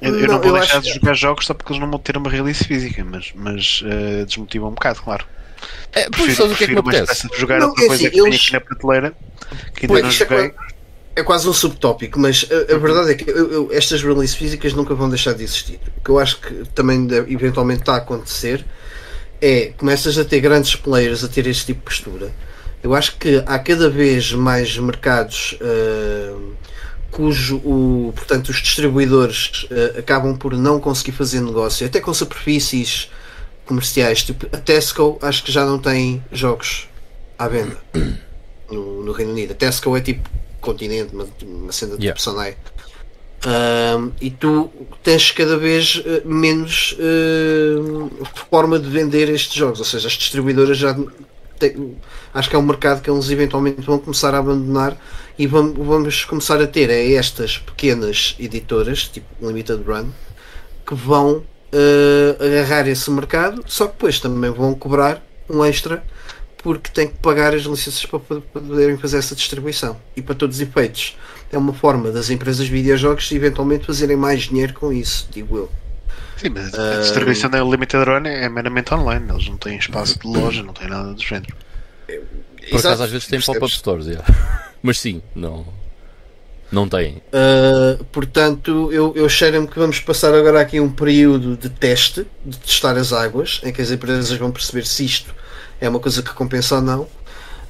[0.00, 1.90] Eu, eu Não, não vou eu deixar acho de jogar jogos só porque eles não
[1.90, 5.26] vão ter uma release física, mas, mas eh, desmotiva um bocado, claro.
[5.92, 7.28] É, pois sabes o que é que me prefiro apetece?
[7.28, 9.10] de jogar Não, outra é coisa assim, que eles- aqui na prateleira
[9.74, 10.48] que ainda Pois, não é joguei.
[10.50, 10.70] quase-
[11.16, 14.72] É quase um subtópico, mas a, a verdade é que eu- eu- estas releases físicas
[14.72, 15.78] nunca vão deixar de existir.
[15.98, 18.64] O que eu acho que também deve- eventualmente está a acontecer
[19.42, 22.30] é começas a ter grandes players a ter este tipo de postura.
[22.82, 26.36] Eu acho que há cada vez mais mercados ah,
[27.10, 33.10] cujo o, portanto, os distribuidores ah, acabam por não conseguir fazer negócio, até com superfícies
[33.66, 34.22] comerciais.
[34.22, 36.88] Tipo, a Tesco acho que já não tem jogos
[37.38, 37.76] à venda
[38.70, 39.52] no, no Reino Unido.
[39.52, 40.28] A Tesco é tipo
[40.60, 42.20] continente, uma, uma cena de Yeah.
[42.20, 42.56] Sonai.
[43.42, 44.70] Ahm, e tu
[45.02, 50.76] tens cada vez eh, menos eh, forma de vender estes jogos, ou seja, as distribuidoras
[50.76, 50.94] já
[51.60, 51.96] têm-
[52.34, 54.96] acho que é um mercado que eles eventualmente vão começar a abandonar
[55.38, 60.08] e vamos, vamos começar a ter é estas pequenas editoras, tipo Limited Run,
[60.86, 61.42] que vão
[61.72, 66.02] eh, agarrar esse mercado, só que depois também vão cobrar um extra
[66.62, 69.96] porque têm que pagar as licenças para pod- poderem fazer essa distribuição.
[70.16, 71.16] E para todos os efeitos,
[71.50, 75.70] é uma forma das empresas de videojogos eventualmente fazerem mais dinheiro com isso, digo eu.
[76.40, 79.26] Sim, mas a distribuição da Limited Run é meramente online.
[79.28, 81.54] Eles não têm espaço de loja, não têm nada do género.
[82.06, 83.46] Por Exato, acaso às vezes percebes?
[83.46, 84.26] pop-up stores, yeah.
[84.82, 85.66] mas sim, não,
[86.72, 87.22] não tem.
[87.28, 92.56] Uh, portanto, eu, eu cheiro-me que vamos passar agora aqui um período de teste, de
[92.58, 95.34] testar as águas, em que as empresas vão perceber se isto
[95.78, 97.06] é uma coisa que compensa ou não.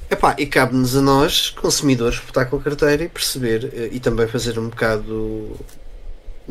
[0.09, 4.27] Epá, e cabe-nos a nós, consumidores, botar com a carteira e perceber eh, e também
[4.27, 5.57] fazer um bocado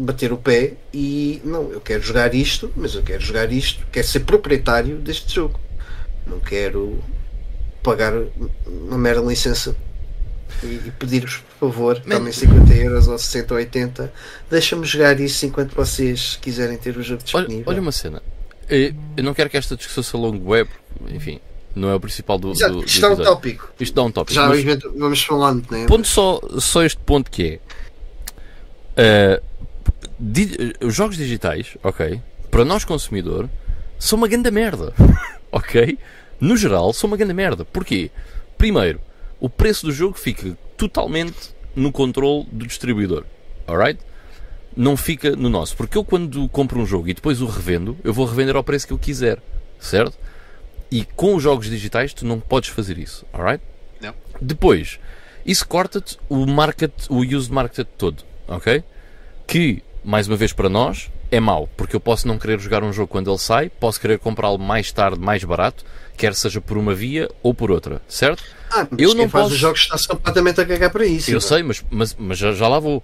[0.00, 4.06] bater o pé e não, eu quero jogar isto, mas eu quero jogar isto, quero
[4.06, 5.58] ser proprietário deste jogo.
[6.26, 6.98] Não quero
[7.82, 8.12] pagar
[8.66, 9.74] uma mera licença
[10.62, 14.12] e, e pedir-vos por favor, Man- também 50 euros ou 60 ou 80,
[14.50, 17.64] deixa-me jogar isso enquanto vocês quiserem ter o jogo Olha, disponível.
[17.66, 18.22] olha uma cena.
[18.68, 20.70] Eu não quero que esta discussão se alongue web,
[21.08, 21.40] enfim,
[21.74, 23.68] não é o principal do, Exato, do, do isto é um tópico.
[23.80, 24.34] Isto dá um tópico.
[24.34, 24.62] Já mas
[24.96, 25.86] vamos falando, né?
[25.86, 27.60] ponto só, só este ponto que
[28.96, 29.42] é di-
[30.80, 33.48] os jogos digitais, ok, para nós consumidor,
[33.98, 34.92] são uma grande merda.
[35.52, 35.98] ok?
[36.40, 37.64] No geral, são uma grande merda.
[37.64, 38.10] Porquê?
[38.56, 39.00] Primeiro,
[39.38, 43.24] o preço do jogo fica totalmente no controle do distribuidor.
[43.66, 44.00] Alright?
[44.76, 45.76] Não fica no nosso.
[45.76, 48.86] Porque eu, quando compro um jogo e depois o revendo, eu vou revender ao preço
[48.86, 49.38] que eu quiser.
[49.78, 50.18] Certo?
[50.90, 53.24] E com os jogos digitais, tu não podes fazer isso.
[53.32, 53.62] Alright?
[54.00, 54.14] Não.
[54.40, 54.98] Depois,
[55.44, 58.24] isso corta-te o market, o used market todo.
[58.48, 58.82] Ok?
[59.46, 62.92] Que, mais uma vez para nós, é mau, porque eu posso não querer jogar um
[62.92, 65.84] jogo quando ele sai, posso querer comprá-lo mais tarde, mais barato,
[66.16, 68.42] quer seja por uma via ou por outra, certo?
[68.70, 71.30] Ah, mas Eu não posso- os jogos está-se completamente a cagar para isso.
[71.30, 71.40] Eu não é?
[71.40, 73.02] sei, mas, mas, mas já, já lá vou.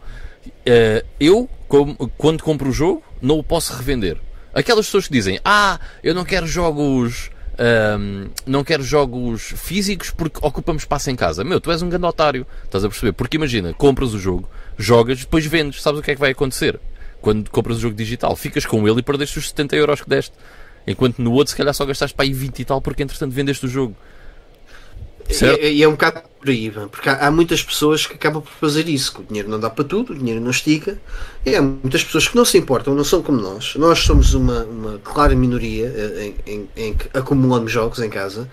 [0.65, 4.17] Eh, eu, com- quando compro o jogo, não o posso revender.
[4.55, 7.31] Aquelas pessoas que dizem, ah, eu não quero jogos.
[7.59, 11.43] ahm, não quero jogos físicos porque ocupamos espaço em casa.
[11.43, 12.47] Meu, tu és um grande otário.
[12.65, 13.13] Estás a perceber?
[13.13, 14.47] Porque imagina, compras o jogo,
[14.79, 15.83] jogas, depois vendes.
[15.83, 16.79] Sabes o que é que vai acontecer?
[17.21, 20.33] Quando compras o jogo digital, ficas com ele e perdeste os 70 euros que deste.
[20.87, 23.67] Enquanto no outro, se calhar só gastaste para aí 20 e tal porque entretanto vendeste
[23.67, 23.97] o jogo.
[25.29, 25.61] Certo?
[25.61, 28.53] E, e é um bocado por aí, porque há, há muitas pessoas que acabam por
[28.53, 31.01] fazer isso, que o dinheiro não dá para tudo, o dinheiro não estica,
[31.45, 33.75] e há muitas pessoas que não se importam, não são como nós.
[33.75, 38.49] Nós somos uma, uma clara minoria eh, em, em- em que acumulamos jogos em casa,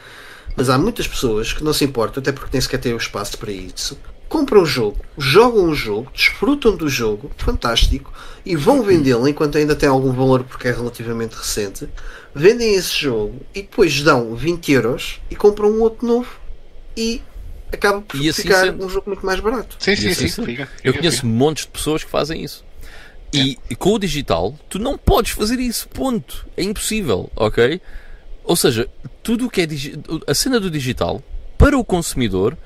[0.58, 3.38] mas há muitas pessoas que não se importam, até porque nem sequer têm o espaço
[3.38, 3.96] para isso.
[4.34, 8.12] Compram o jogo, jogam o jogo, desfrutam do jogo, fantástico,
[8.44, 11.88] e vão vendê-lo enquanto ainda tem algum valor porque é relativamente recente.
[12.34, 16.28] Vendem esse jogo e depois dão 20 euros e compram um outro novo
[16.98, 17.22] e
[17.72, 18.84] acaba por E assim ficar sendo.
[18.84, 19.76] um jogo muito mais barato.
[19.78, 20.44] Sim, sim, assim sim.
[20.44, 21.28] Fica, Eu conheço fica.
[21.28, 22.66] montes de pessoas que fazem isso.
[23.32, 25.88] E, e com o digital, tu não podes fazer isso.
[25.90, 26.48] Ponto.
[26.58, 27.80] É impossível, ok?
[28.44, 28.90] Ou seja,
[29.22, 29.68] tudo o que é
[30.26, 31.22] a cena do digital
[31.56, 32.58] para o consumidor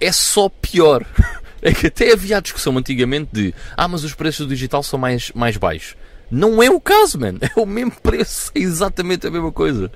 [0.00, 1.04] é só pior.
[1.60, 4.96] É que até havia a discussão antigamente de ah, mas os preços do digital são
[4.96, 5.96] mais, mais baixos.
[6.30, 7.34] Não é o caso, man.
[7.42, 8.52] É o mesmo preço.
[8.54, 9.90] É exatamente a mesma coisa.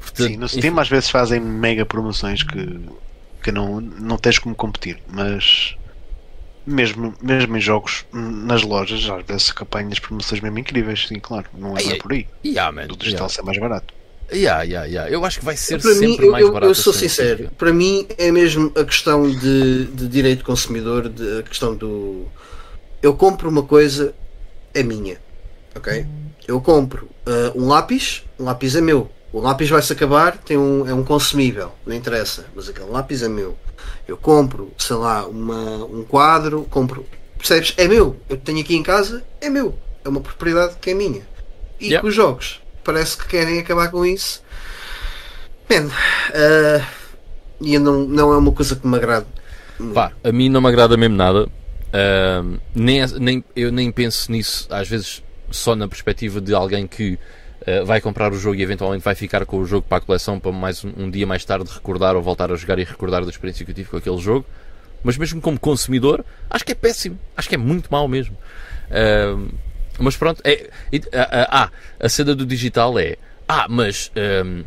[0.00, 2.80] Portanto, Sim, no Steam às vezes fazem mega promoções que,
[3.40, 5.76] que não, não tens como competir, mas
[6.66, 11.76] mesmo, mesmo em jogos, nas lojas, às vezes apanhas promoções mesmo incríveis, sim, claro, não
[11.76, 11.98] é, Ai, não é ai.
[12.00, 12.26] por aí.
[12.44, 12.88] yeah, man.
[12.88, 13.34] Do digital Yeah.
[13.34, 13.94] ser mais barato.
[14.32, 15.10] Yeah, yeah, yeah.
[15.10, 16.70] Eu acho que vai ser para mim, sempre eu, mais eu- barato.
[16.70, 21.08] eu sou assim, sincero, para mim é mesmo a questão de, de direito do consumidor,
[21.08, 22.26] de, a questão do.
[23.02, 24.14] Eu compro uma coisa,
[24.74, 25.18] é minha.
[25.74, 26.04] Ok?
[26.46, 29.10] Eu compro ah, um lápis, um lápis é meu.
[29.32, 33.28] O lápis vai-se acabar, tem um, é um consumível, não interessa, mas aquele lápis é
[33.28, 33.56] meu.
[34.06, 37.04] Eu compro, sei lá, uma, um quadro, compro.
[37.36, 37.74] Percebes?
[37.76, 38.16] É meu.
[38.28, 39.78] Eu tenho aqui em casa, é meu.
[40.04, 41.22] É uma propriedade que é minha.
[41.78, 42.00] E Yeah.
[42.00, 44.42] com os jogos, parece que querem acabar com isso.
[45.68, 45.90] Man,
[46.32, 46.88] ah,
[47.60, 49.26] e não, não é uma coisa que me agrada.
[49.92, 51.46] Pá, a mim não me agrada mesmo nada.
[51.92, 57.18] Ahm, nem, nem, eu nem penso nisso, às vezes, só na perspectiva de alguém que
[57.66, 60.40] ah, vai comprar o jogo e eventualmente vai ficar com o jogo para a coleção
[60.40, 63.30] para mais um, um dia mais tarde recordar ou voltar a jogar e recordar da
[63.30, 64.46] experiência que eu tive com aquele jogo.
[65.04, 67.18] Mas mesmo como consumidor, acho que é péssimo.
[67.36, 68.34] Acho que é muito mau mesmo.
[68.90, 69.48] Ahm,
[69.98, 70.68] mas pronto, é,
[71.12, 73.16] ah, a cena do digital é.
[73.48, 74.62] Ah, mas ahm,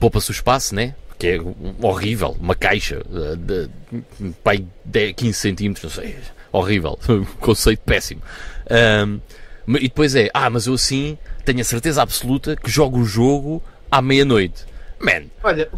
[0.00, 0.94] poupa-se o espaço, né?
[1.18, 2.36] Que é um- horrível.
[2.40, 3.68] Uma caixa uh, de,
[4.42, 6.16] pai, 10, 15 centímetros, não sei.
[6.50, 6.98] Horrível.
[7.08, 8.20] Um conceito péssimo.
[9.66, 13.04] Ma- e depois é, ah, mas eu assim tenho a certeza absoluta que jogo o
[13.04, 14.64] jogo à meia-noite.
[15.00, 15.68] Man, Olha.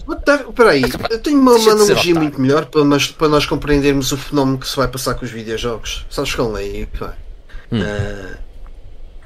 [0.48, 4.12] Espera aí, eu tenho uma, uma de analogia muito melhor para nós, para nós compreendermos
[4.12, 6.04] o fenómeno que se vai passar com os videojogos.
[6.10, 6.86] Sabes qual é?
[7.72, 7.80] Hum.
[7.82, 8.38] Ah,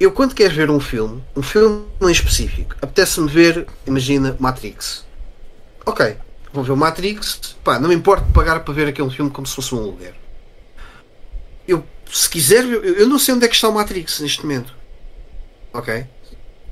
[0.00, 5.04] eu, quando quero ver um filme, um filme em específico, apetece-me ver, imagina, Matrix.
[5.84, 6.16] Ok,
[6.52, 9.54] vou ver o Matrix, pá, não me importa pagar para ver aquele filme como se
[9.54, 10.14] fosse um aluguer.
[11.66, 14.72] Eu, se quiser, eu, eu não sei onde é que está o Matrix neste momento.
[15.72, 16.06] Ok?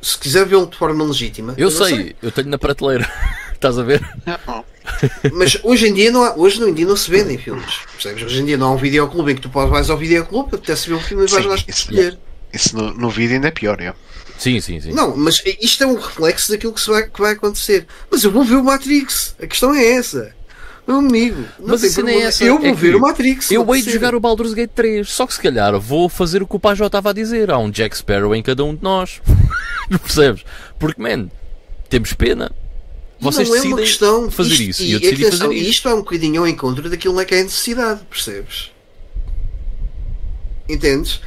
[0.00, 3.10] Se quiser vê-lo de forma legítima, eu, não sei, eu tenho na prateleira.
[3.56, 4.02] Estás a ver?
[5.32, 7.64] Mas hoje em dia não há, hoje em dia não se vendem filmes.
[7.92, 8.22] Percebes?
[8.24, 10.88] Hoje em dia não há um videoclube em que tu podes vais ao videoclube, apetece
[10.88, 12.18] ver um filme e vais lá isso- escolher.
[12.52, 13.92] Isso no, no vídeo ainda é pior, é.
[14.38, 14.92] Sim, sim, sim.
[14.92, 17.86] Não, mas isto é um reflexo daquilo que, se vai, que vai acontecer.
[18.10, 19.34] Mas eu vou ver o Matrix.
[19.42, 20.34] A questão é essa.
[20.86, 23.50] Meu amigo, não Mas tem a cena é essa, eu vou é ver o Matrix.
[23.50, 26.46] Eu hei de jogar o Baldur's Gate 3, só que se calhar vou fazer o
[26.46, 27.50] que o Pajó estava a dizer.
[27.50, 29.20] Há um Jack Sparrow em cada um de nós.
[29.90, 30.44] Não percebes?
[30.78, 31.28] Porque, man,
[31.88, 32.52] temos pena.
[33.18, 34.82] Vocês não é uma decidem questão fazer isto- isso.
[34.82, 35.70] E eu decidi atenção, fazer isso.
[35.70, 38.70] Isto é um bocadinho ao encontro daquilo que é a necessidade, percebes?
[40.68, 41.20] Entendes?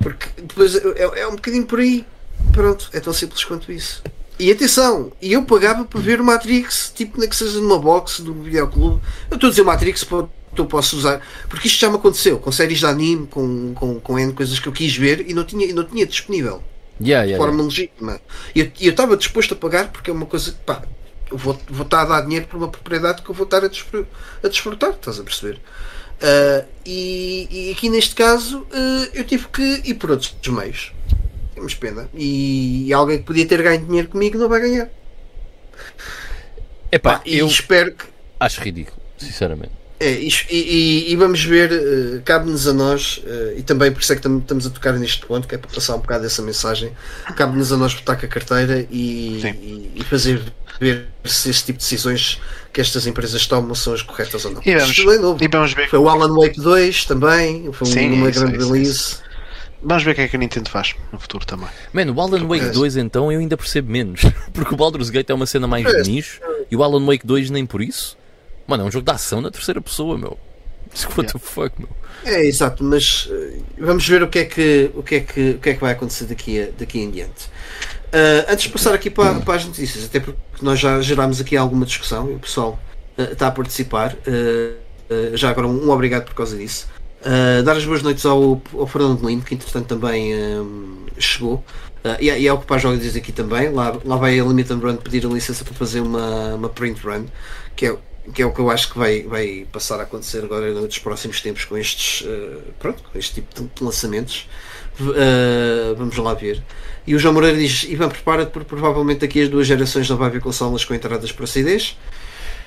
[0.00, 2.04] Porque depois é, é um bocadinho por aí.
[2.52, 4.02] Pronto, é tão simples quanto isso.
[4.38, 8.20] E atenção, e eu pagava para ver o Matrix, tipo, nem que seja numa box
[8.20, 9.00] do videoclube.
[9.28, 12.52] Eu estou a dizer Matrix porque eu posso usar, porque isto já me aconteceu com
[12.52, 15.66] séries de anime, com, com, com N coisas que eu quis ver e não tinha,
[15.66, 16.62] e não tinha disponível
[17.00, 17.64] Yeah, de yeah, forma yeah.
[17.64, 18.20] legítima.
[18.54, 20.82] E eu- estava disposto a pagar porque é uma coisa que pá,
[21.30, 23.66] eu vou, vou estar a dar dinheiro por uma propriedade que eu vou estar a,
[23.66, 25.60] a desfrutar, estás a perceber?
[26.20, 30.92] Ah, e, e aqui neste caso ah, eu tive que ir por outros meios.
[31.54, 32.08] Temos pena.
[32.14, 34.88] E, e alguém que podia ter ganho dinheiro comigo não vai ganhar.
[36.90, 38.04] Epá, Pá, eu espero que.
[38.40, 39.77] acho ridículo, sinceramente.
[40.00, 44.12] É, e, e, e vamos ver, uh, cabe-nos a nós, uh, e também por isso
[44.12, 46.92] é que estamos a tocar neste ponto, que é para passar um bocado essa mensagem,
[47.36, 50.40] cabe-nos a nós botar com a carteira e, e, e, fazer
[50.80, 52.40] ver se esse tipo de decisões
[52.72, 54.62] que estas empresas tomam são as corretas ou não.
[54.64, 55.88] E vamos, é e vamos ver.
[55.88, 58.90] Foi o Alan Wake 2 também, foi Sim, uma isso, grande isso, release.
[58.90, 59.22] isso.
[59.82, 61.68] Vamos ver o que é que a Nintendo faz no futuro também.
[61.92, 64.22] Mano, o Alan Wake 2 então eu ainda percebo menos.
[64.52, 66.40] Porque o Baldur's Gate é uma cena mais de nicho
[66.70, 68.17] e o Alan Wake 2 nem por isso.
[68.68, 70.38] Mano, é um jogo de ação na terceira pessoa, meu.
[71.16, 71.88] What the fuck, meu.
[72.22, 75.58] É, exato, mas uh, vamos ver o que é que, o que, é que, o
[75.58, 77.46] que, é que vai acontecer daqui, a, daqui em diante.
[78.08, 81.56] Uh, antes de passar aqui para, para, as notícias, até porque nós já gerámos aqui
[81.56, 82.78] alguma discussão e o pessoal
[83.16, 84.14] uh, está a participar,
[85.32, 86.86] já agora um, um, obrigado por causa disso.
[87.64, 90.34] dar as boas noites ao, ao Fernando Lino, que entretanto também
[91.18, 91.64] chegou.
[92.20, 93.70] e, e é o que o Joga diz aqui também.
[93.70, 97.24] Lá, lá vai a Limited Run pedir a licença para fazer uma, uma print run,
[97.74, 97.96] que é
[98.34, 101.40] que é o que eu acho que vai, vai passar a acontecer agora nos próximos
[101.40, 104.48] tempos com estes uh, pronto, com este tipo de lançamentos.
[105.00, 106.62] Uh, vamos lá ver.
[107.06, 110.28] E o João Moreira diz: Ivan, prepara-te porque provavelmente daqui as duas gerações não vai
[110.28, 111.96] haver consolas com entradas para CDs.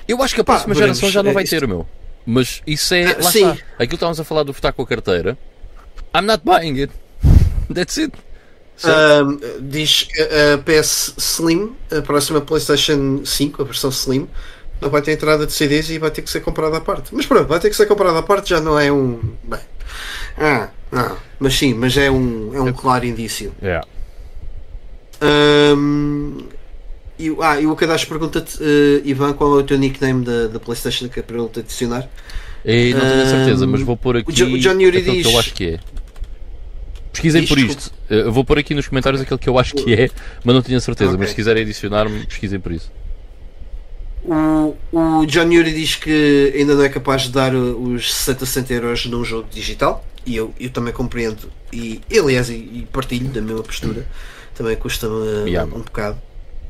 [0.08, 1.86] Eu acho que a próxima geração já não vai é ter, meu.
[2.24, 3.14] Mas isso é.
[3.14, 3.50] Lá sim.
[3.50, 3.64] está.
[3.78, 5.38] Aquilo estávamos a falar do votar com a carteira.
[6.14, 6.92] I'm not buying it.
[7.72, 8.12] That's it.
[8.84, 14.28] Uh, diz a PS Slim, a próxima PlayStation 5, a versão Slim,
[14.82, 17.14] não vai ter entrada de CDs e vai ter que ser comprada à parte.
[17.14, 19.20] Mas pronto, vai ter que ser comprada à parte, já não é um.
[19.44, 19.60] Bem.
[20.36, 21.16] Ah, não.
[21.38, 23.52] Mas sim, mas é um, é um claro indício.
[23.62, 23.86] Yeah.
[25.22, 26.38] Um,
[27.16, 30.58] e, ah, e o Kadash pergunta-te, uh, Ivan, qual é o teu nickname da, da
[30.58, 32.08] PlayStation que é para ele te adicionar?
[32.64, 34.30] E não tenho a certeza, mas vou pôr aqui.
[34.30, 35.26] O, jo, o John Yuri diz.
[35.26, 35.80] Que eu acho que é.
[37.12, 37.92] Pesquisem por isto.
[38.10, 40.10] Eu vou pôr aqui nos comentários aquele que eu acho que é,
[40.42, 41.10] mas não tenho a certeza.
[41.10, 41.20] Okay.
[41.20, 42.90] Mas se quiserem adicionar-me, pesquisem por isso.
[44.24, 48.72] O, o John Yuri diz que ainda não é capaz de dar os 60, 60
[48.74, 53.40] euros num jogo digital e eu, eu também compreendo e aliás e, e partilho da
[53.40, 54.06] mesma postura
[54.54, 55.64] também custa-me yeah.
[55.64, 56.20] um, bocado.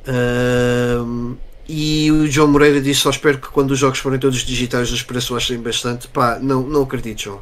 [0.07, 1.37] Uh,
[1.69, 5.03] e o João Moreira diz só espero que quando os jogos forem todos digitais os
[5.03, 6.09] preços baixem bastante.
[6.09, 7.41] Pá, não, não acredito João.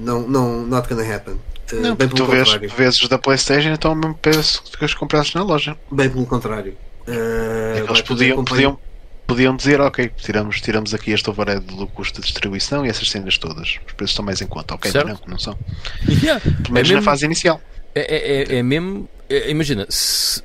[0.00, 1.34] Não, não, not gonna happen.
[1.72, 4.62] Uh, não, bem pelo tu vês, vês os da Playstation então é o mesmo preço
[4.76, 5.76] que os comprasses na loja.
[5.90, 6.76] Bem pelo contrário.
[7.06, 8.78] Uh, é eles podiam, podiam
[9.26, 13.38] podiam dizer, ok, tiramos, tiramos aqui este overhead do custo de distribuição e essas cenas
[13.38, 13.78] todas.
[13.86, 14.90] Os preços estão mais em conta, ok?
[14.90, 15.08] Certo.
[15.08, 15.58] Não, não são.
[16.08, 16.40] Yeah.
[16.40, 17.60] Pelo menos é mesmo, na fase inicial.
[17.94, 19.08] É, é, é, é mesmo.
[19.28, 20.42] É, imagina, se,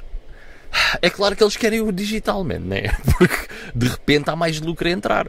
[1.02, 2.96] é claro que eles querem o digital, man, né?
[3.18, 5.28] Porque de repente há mais lucro a entrar.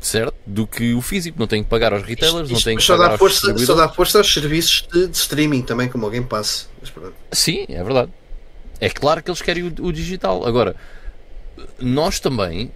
[0.00, 0.34] Certo?
[0.46, 2.84] Do que o físico, não tem que pagar aos retailers, isto, isto não tem que
[2.84, 6.04] só pagar dá força, aos Só dá força aos serviços de, de streaming também, como
[6.04, 6.66] alguém passa.
[7.32, 8.12] Sim, é verdade.
[8.80, 10.46] É claro que eles querem o, o digital.
[10.46, 10.76] Agora,
[11.78, 12.70] nós também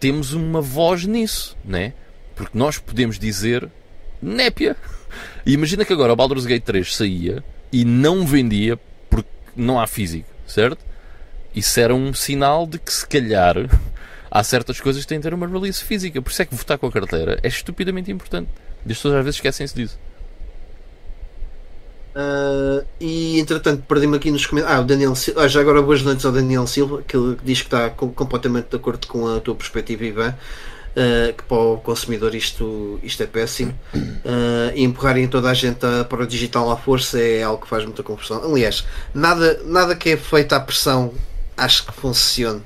[0.00, 1.92] temos uma voz nisso, né?
[2.34, 3.68] Porque nós podemos dizer
[4.20, 4.76] népia.
[5.46, 8.78] E imagina que agora o Baldur's Gate 3 saía e não vendia
[9.08, 10.84] porque não há físico, certo?
[11.54, 13.56] Isso era um sinal de que se calhar
[14.30, 16.20] há certas coisas que têm de ter uma release física.
[16.20, 18.48] Por isso é que votar com a carteira é estupidamente importante.
[18.84, 19.98] E as pessoas às vezes esquecem-se disso.
[22.14, 24.78] Uh, e entretanto perdi-me aqui nos comentários.
[24.78, 25.42] Ah, o Daniel Silva.
[25.42, 29.06] Ah, já agora boas noites ao Daniel Silva, que diz que está completamente de acordo
[29.08, 30.34] com a tua perspectiva, Ivan.
[30.94, 33.76] Uh, que para o consumidor isto, isto é péssimo.
[33.94, 37.68] Uh, e empurrarem toda a gente a, para o digital à força é algo que
[37.68, 38.44] faz muita confusão.
[38.44, 41.12] Aliás, nada, nada que é feito à pressão
[41.56, 42.62] acho que funcione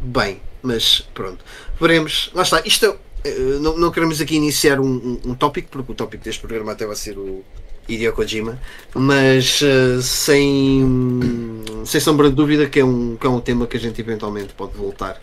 [0.00, 1.44] bem, mas pronto.
[1.80, 2.30] Veremos.
[2.34, 2.62] Lá está.
[2.64, 6.40] Isto é, não, não queremos aqui iniciar um, um, um tópico, porque o tópico deste
[6.40, 7.44] programa até vai ser o,
[7.88, 8.58] Hideo Kojima,
[8.94, 13.76] mas uh, sem, sem sombra de dúvida que é, um, que é um tema que
[13.76, 15.20] a gente eventualmente pode voltar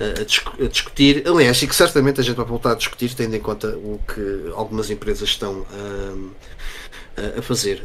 [0.00, 1.24] uh, a, discu a, discutir.
[1.26, 4.52] Aliás, e que certamente a gente vai voltar a discutir, tendo em conta o que
[4.54, 6.30] algumas empresas estão uh,
[7.38, 7.80] a fazer.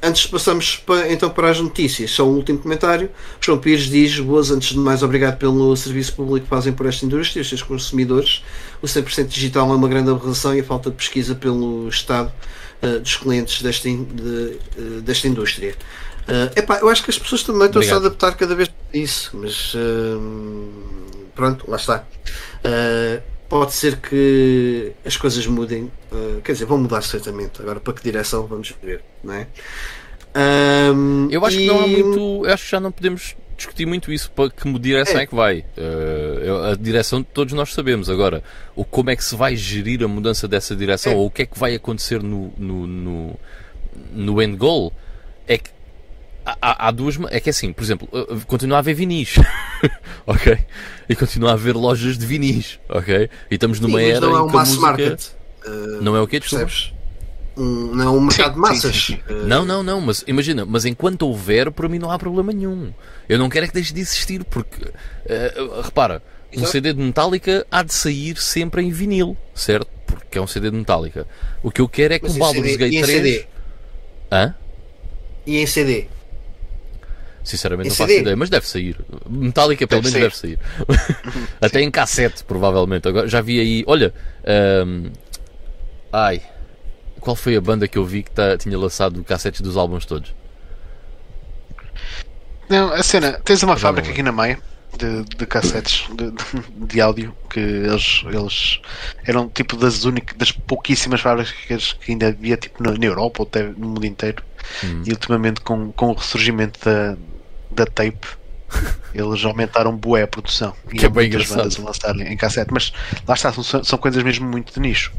[0.00, 3.10] antes de passarmos para, então para as notícias, só um último comentário.
[3.40, 7.04] João Pires diz: Boas, antes de mais, obrigado pelo serviço público que fazem por esta
[7.04, 8.44] indústria e os seus consumidores.
[8.80, 12.32] O 100% digital é uma grande aberração e a falta de pesquisa pelo Estado
[12.82, 15.74] uh, dos clientes desta, in, de, uh, desta indústria.
[16.28, 18.96] Uh, epá, eu acho que as pessoas também estão -se a adaptar cada vez a
[18.96, 19.74] isso, mas
[21.34, 22.04] pronto, lá está.
[23.48, 25.90] pode ser que as coisas mudem,
[26.44, 27.60] quer dizer, vão mudar certamente.
[27.60, 29.46] Agora, para que direção vamos ver, não é?
[30.94, 31.60] Um, eu acho e...
[31.60, 32.46] que não há muito.
[32.46, 35.64] acho que já não podemos discutir muito isso para que direção é, é que vai.
[35.76, 38.08] Uh, a direção todos nós sabemos.
[38.08, 38.42] Agora,
[38.74, 41.16] o como é que se vai gerir a mudança dessa direção é.
[41.16, 43.38] ou o que é que vai acontecer no, no, no,
[44.12, 44.92] no end goal
[45.46, 45.70] é que
[46.44, 47.18] há, há duas.
[47.30, 49.36] É que é assim, por exemplo, uh, continua a haver vinis,
[50.26, 50.58] ok?
[51.08, 53.28] E continua a haver lojas de vinis, ok?
[53.50, 54.86] E estamos numa Sim, era não é um mass música...
[54.86, 55.22] market.
[55.66, 56.40] Uh, Não é o quê?
[56.40, 56.94] Percebes?
[57.60, 58.96] Um- não é um mercado de massas.
[58.96, 62.18] sim, sim, Uh, Não, não, não, mas imagina, mas enquanto houver, para mim não há
[62.18, 62.92] problema nenhum.
[63.28, 64.86] Eu não quero é que deixe de existir, porque,
[65.26, 66.72] eh, repara, um Exato.
[66.72, 69.88] CD de Metallica há de sair sempre em vinil, certo?
[70.06, 71.26] Porque é um CD de Metallica.
[71.62, 73.16] O que eu quero é que Mas o Baldur's Gate e em 3.
[73.22, 73.46] CD?
[74.32, 74.54] Hã?
[75.46, 76.06] E em CD?
[77.44, 78.20] Sinceramente Em não faço CD?
[78.22, 78.96] ideia, mas deve sair.
[79.28, 80.58] Metallica pelo Deve menos deve sair.
[81.60, 83.06] Até em cassete, provavelmente.
[83.08, 83.84] Agora já vi aí.
[83.86, 84.12] Olha.
[84.46, 85.10] ahm,
[86.12, 86.42] ai.
[87.20, 90.34] Qual foi a banda que eu vi que tá- tinha lançado cassetes dos álbuns todos?
[92.68, 94.58] Não, a cena, tens uma fábrica aqui na Maia
[94.96, 98.80] de, de cassetes de, de- de áudio que eles, eles
[99.26, 103.46] eram tipo das únicas, das pouquíssimas fábricas que ainda havia tipo na, na Europa ou
[103.48, 104.42] até no mundo inteiro.
[104.84, 105.02] Hum.
[105.06, 107.16] E ultimamente com, com o ressurgimento da,
[107.70, 108.26] da tape
[109.12, 110.72] eles aumentaram bué a produção.
[110.92, 111.56] E Que é há bem engraçado.
[111.58, 112.92] bandas a lançarem em cassete, mas
[113.26, 115.12] lá está, são, são coisas mesmo muito de nicho.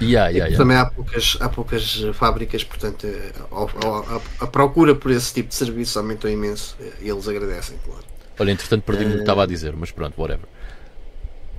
[0.00, 0.56] Yeah, yeah, yeah.
[0.56, 3.68] Também há poucas, há poucas eh, fábricas, portanto, eh, ao-
[4.40, 8.04] a, a procura por esse tipo de serviço aumentou imenso eh, e eles agradecem, claro.
[8.38, 10.46] Olha, entretanto perdi-me o que estava a dizer, mas pronto, whatever.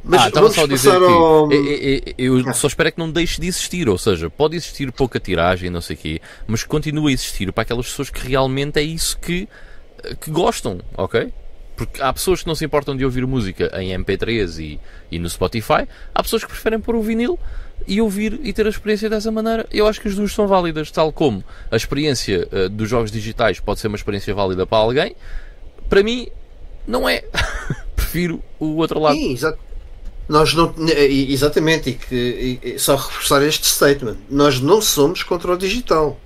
[0.02, 1.52] Mas ah, estava só a dizer que ao...
[1.52, 4.90] é- é- é- eu só espero que não deixe de existir, ou seja, pode existir
[4.94, 8.80] pouca tiragem, não sei o quê, mas continua a existir para aquelas pessoas que realmente
[8.80, 9.50] é isso que,
[10.22, 11.34] que gostam, ok?
[11.76, 14.80] Porque há pessoas que não se importam de ouvir música em MP3 e,
[15.12, 15.86] e no Spotify,
[16.16, 17.38] há pessoas que preferem pôr o vinil
[17.88, 19.66] e ouvir e ter a experiência dessa maneira.
[19.72, 23.60] Eu acho que as duas são válidas, tal como a experiência eh, dos jogos digitais
[23.60, 25.16] pode ser uma experiência válida para alguém,
[25.90, 26.28] para mim
[26.88, 27.24] não é.
[27.96, 29.16] Prefiro o outro lado.
[29.16, 29.58] Sim, exa-
[30.28, 34.18] Nós não, eh, exatamente, e que e só reforçar este statement.
[34.30, 36.20] Nós não somos contra o digital.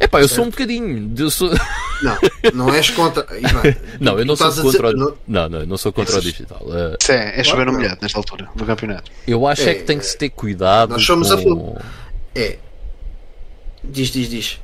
[0.00, 1.12] Epá, eu sou um bocadinho.
[1.18, 1.50] eu sou-
[2.00, 2.16] Não,
[2.54, 3.26] não és contra.
[3.36, 3.62] Ivan,
[3.98, 4.94] Não, eu não sou contra o...
[4.94, 6.60] dizer- Não, não, eu não sou contra o digital.
[6.62, 7.78] Uh, Isso é, é chover no Claro.
[7.82, 9.10] molhado nesta altura do campeonato.
[9.26, 11.76] eu acho é, É, que tem que se ter cuidado nós somos a com...
[12.36, 12.58] É.
[13.82, 14.60] Diz, diz, diz.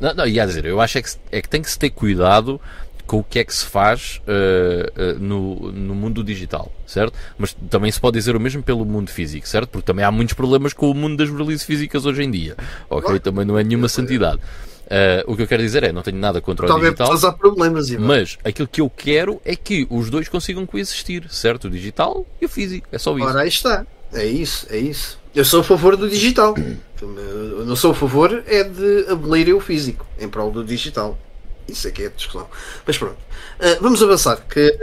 [0.00, 2.60] Não, não, ia dizer, eu acho é que, é que tem que se ter cuidado
[3.06, 7.14] com o que é que se faz uh, uh, no, no mundo digital, certo?
[7.38, 9.68] Mas também se pode dizer o mesmo pelo mundo físico, certo?
[9.68, 12.56] Porque também há muitos problemas com o mundo das releases físicas hoje em dia,
[12.90, 13.18] ok?
[13.20, 14.40] Também não é nenhuma santidade.
[14.84, 17.24] Uh, o que eu quero dizer é, não tenho nada contra o Talvez digital, possas
[17.24, 18.06] há problemas, Ivan.
[18.06, 21.68] mas aquilo que eu quero é que os dois consigam coexistir, certo?
[21.68, 23.26] O digital e o físico, é só isso.
[23.26, 23.86] Ora, aí está.
[24.12, 25.18] É isso, é isso.
[25.34, 26.54] Eu sou a favor do digital.
[27.00, 31.18] Eu não sou a favor é de abolir o físico em prol do digital.
[31.66, 32.46] Isso é que é a discussão.
[32.86, 33.16] Mas pronto.
[33.58, 34.78] Ah, vamos avançar, que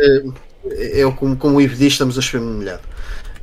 [0.65, 2.81] é o como, como o Ivo diz, estamos a chover molhado.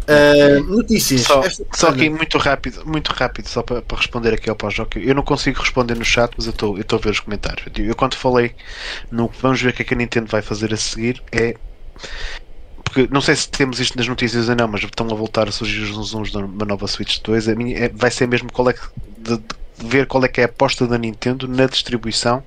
[0.09, 1.23] Ah, notícias.
[1.23, 4.91] Só, Esta só aqui muito rápido, muito rápido, só para, para responder aqui ao pós-jogo.
[4.99, 7.67] Eu não consigo responder no chat, mas eu estou a ver os comentários.
[7.77, 8.55] Eu, eu quando falei
[9.11, 11.59] no vamos ver o que é que a Nintendo vai fazer a seguir é
[12.85, 15.53] porque não sei se temos isto nas notícias ou não, mas estão a voltar a
[15.53, 17.49] surgir os zooms de uma nova Switch 2.
[17.49, 19.47] A minha, é- vai ser mesmo qual é que, de, de
[19.89, 22.47] ver qual é que é a aposta da Nintendo na distribuição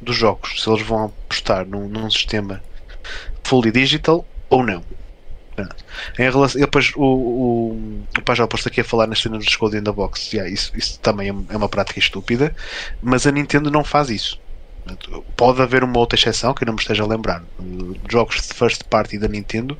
[0.00, 0.62] dos jogos.
[0.62, 2.62] Se eles vão apostar num, num sistema
[3.46, 4.86] fully digital ou não.
[5.54, 5.76] Pronto.
[6.18, 9.76] Em relação, depois o, o, o Pajal posto aqui a falar nas cenas dos Code
[9.76, 10.32] in the Box.
[10.32, 12.54] Yeah, isso, isso também é, é uma prática estúpida,
[13.02, 14.40] mas a Nintendo não faz isso.
[15.36, 17.42] Pode haver uma outra exceção que eu não me esteja a lembrar.
[18.10, 19.78] Jogos de first party da Nintendo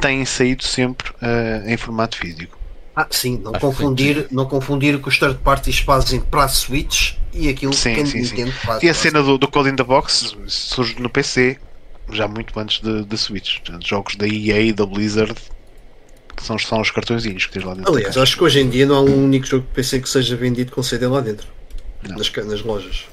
[0.00, 2.56] têm saído sempre uh, em formato físico.
[2.94, 6.48] Ah, sim, não Acho confundir, não confundir o que os third parties fazem para a
[6.48, 8.36] Switch e aquilo Sim, que a sim, sim.
[8.36, 8.82] Nintendo faz.
[8.82, 11.58] E a cena do, do Code in the Box surge no PC
[12.12, 13.60] já muito antes da Switch.
[13.60, 15.34] Portanto, Jogos da EA e da Blizzard
[16.36, 17.92] que são, são os cartõezinhos que tens lá dentro.
[17.92, 20.36] Aliás, acho que hoje em dia não há um único jogo de PC que seja
[20.36, 21.48] vendido com CD lá dentro.
[22.06, 23.06] Nas, nas lojas.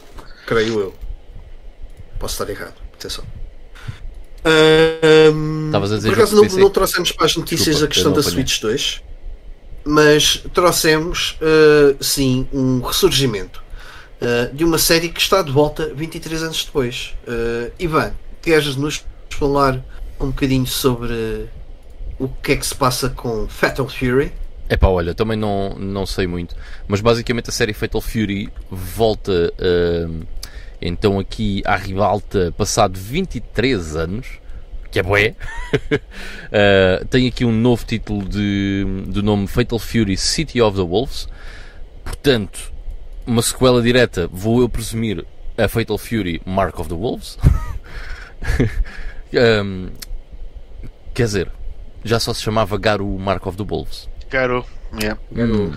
[0.45, 0.93] Creio eu.
[2.19, 2.75] Posso estar errado.
[2.93, 3.23] Atenção.
[5.67, 8.21] Estavas a dizer por acaso não, não trouxemos para as notícias Desculpa, a questão da.
[8.21, 9.01] Switch 2,
[9.85, 13.63] mas trouxemos ah, sim um ressurgimento
[14.21, 17.15] ah, de uma série que está de volta 23 anos depois.
[17.25, 18.13] Ah, Ivan,
[18.43, 19.81] queres nos falar
[20.19, 21.47] um bocadinho sobre
[22.19, 24.31] o que é que se passa com Fatal Fury?
[24.69, 26.55] Epá, olha, também não, não sei muito,
[26.87, 30.21] mas basicamente a série Fatal Fury volta hum,
[30.81, 34.27] então aqui à ribalta passado 23 anos,
[34.91, 35.35] que é bué.
[36.53, 41.27] Uh, tem aqui um novo título de, do nome Fatal Fury City of the Wolves,
[42.05, 42.71] portanto,
[43.25, 45.25] uma sequela direta, vou eu presumir,
[45.57, 47.39] a Fatal Fury Mark of the Wolves.
[49.35, 49.89] Hum,
[51.11, 51.51] quer dizer,
[52.03, 54.07] já só se chamava Garu Mark of the Wolves.
[54.29, 54.63] Garo,
[55.01, 55.19] yeah.
[55.35, 55.73] Hum.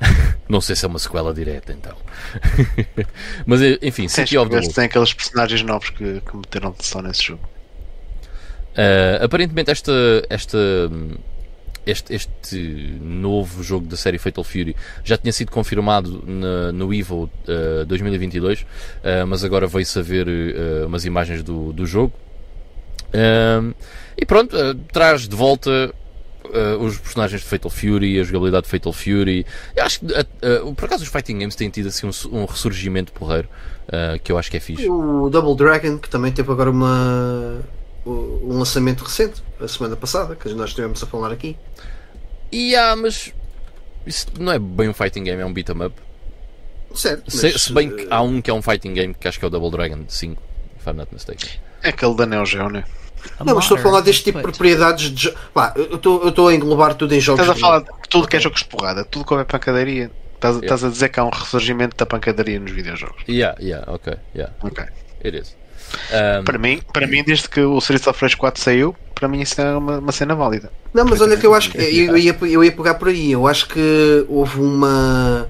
[0.48, 1.96] Não sei se é uma sequela direta, então.
[3.46, 4.74] Mas enfim, Tens City of que the Wolf.
[4.74, 7.48] tem aqueles personagens novos que, que meteram só nesse jogo.
[8.72, 9.92] Uh, aparentemente esta,
[10.28, 11.14] esta, hum,
[11.86, 14.74] este, este novo jogo da série Fatal Fury
[15.04, 18.66] já tinha sido confirmado na- no Evo uh, 2022, uh,
[19.26, 22.12] mas agora veio-se a ver uh, umas imagens do, do jogo.
[23.14, 23.74] Um,
[24.16, 25.92] e pronto, uh, traz de volta
[26.46, 29.44] uh, os personagens de Fatal Fury, a jogabilidade de Fatal Fury.
[29.76, 32.44] Eu acho que, uh, uh, por acaso, os Fighting Games têm tido assim, um, um
[32.46, 33.48] ressurgimento porreiro
[34.24, 34.88] que eu acho que é fixe.
[34.88, 37.60] O Double Dragon, que também teve agora uma,
[38.04, 41.56] um lançamento recente, a semana passada, que nós estivemos a falar aqui.
[42.50, 43.32] E há, mas
[44.06, 45.94] isso não é bem um fighting game, é um beat 'em up.
[46.94, 47.30] Certo.
[47.30, 49.38] Se, mas, se bem que eh, há um que é um fighting game, que acho
[49.38, 50.42] que é o Double Dragon 5,
[50.78, 51.48] if I'm not mistaken.
[51.82, 52.84] É aquele da Neo Geo, né?
[53.44, 56.28] Não, mas estou a falar deste tipo de propriedades de jo- Pá, eu estou eu
[56.30, 57.40] estou a englobar tudo em jogos.
[57.40, 60.10] Estás a falar de tudo que é jogos de porrada, tudo que houver pancadaria.
[60.34, 63.22] Estás, estás a dizer que há um ressurgimento da pancadaria nos videojogos.
[63.28, 64.84] Yeah, yeah, ok, yeah, Ok.
[65.24, 65.56] it is.
[66.40, 69.40] Um, Para mim, para mim, desde que o Streets of Rage 4 saiu, para mim
[69.40, 70.70] isso é uma, uma cena válida.
[70.92, 73.32] Não, mas olha que eu acho que eu ia, eu ia pegar por aí.
[73.32, 75.48] Eu acho que houve uma.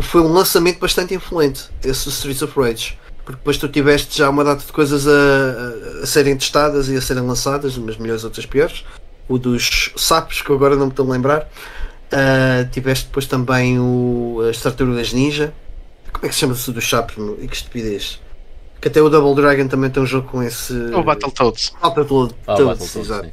[0.00, 2.98] Foi um lançamento bastante influente, esse Streets of Rage.
[3.24, 7.00] Porque depois tu tiveste já uma data de coisas a, a- serem testadas e a
[7.00, 8.84] serem lançadas, umas melhores, outras piores.
[9.28, 11.48] O dos sapos, que agora não me estou a lembrar.
[12.10, 15.52] Ah, tiveste depois também o, as tartarugas ninja.
[16.12, 17.16] Como é que se chama-se o dos sapos?
[17.40, 18.20] E que estupidez.
[18.80, 20.72] Que até o Double Dragon também tem um jogo com esse.
[20.72, 21.72] O Battletoads.
[21.82, 23.26] Battletoads, ah, Battletoads, exato.
[23.26, 23.32] sim.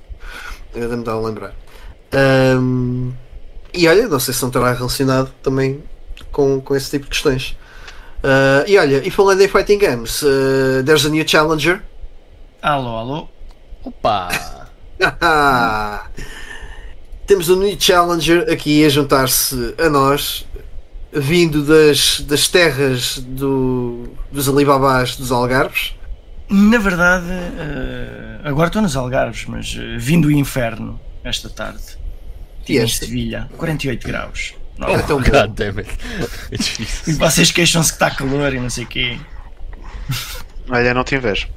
[0.76, 1.56] Ainda me dá a lembrar.
[2.12, 3.12] Ahm,
[3.74, 5.84] e olha, não sei se não estará relacionado também
[6.32, 7.58] com, com esse tipo de questões.
[8.24, 11.82] Ah, e olha, e falando em Fighting Games, ah, there's a new challenger.
[12.62, 13.28] Alô, alô.
[13.84, 14.30] Opa!
[17.28, 20.47] Temos um new challenger aqui a juntar-se a nós,
[21.20, 25.96] vindo das, das terras do, dos Alibabás dos Algarves.
[26.50, 31.98] Na verdade, eh, agora estou nos Algarves, mas eh, vim do inferno esta tarde.
[32.60, 32.88] Estive em?
[32.88, 34.54] Sevilha, 48 graus.
[34.78, 35.18] Não, Era tão.
[35.18, 35.90] God damn it.
[36.52, 37.18] E Jesus.
[37.18, 39.18] vocês queixam-se que está calor e não sei o quê.
[40.70, 41.48] Olha, não te invejo.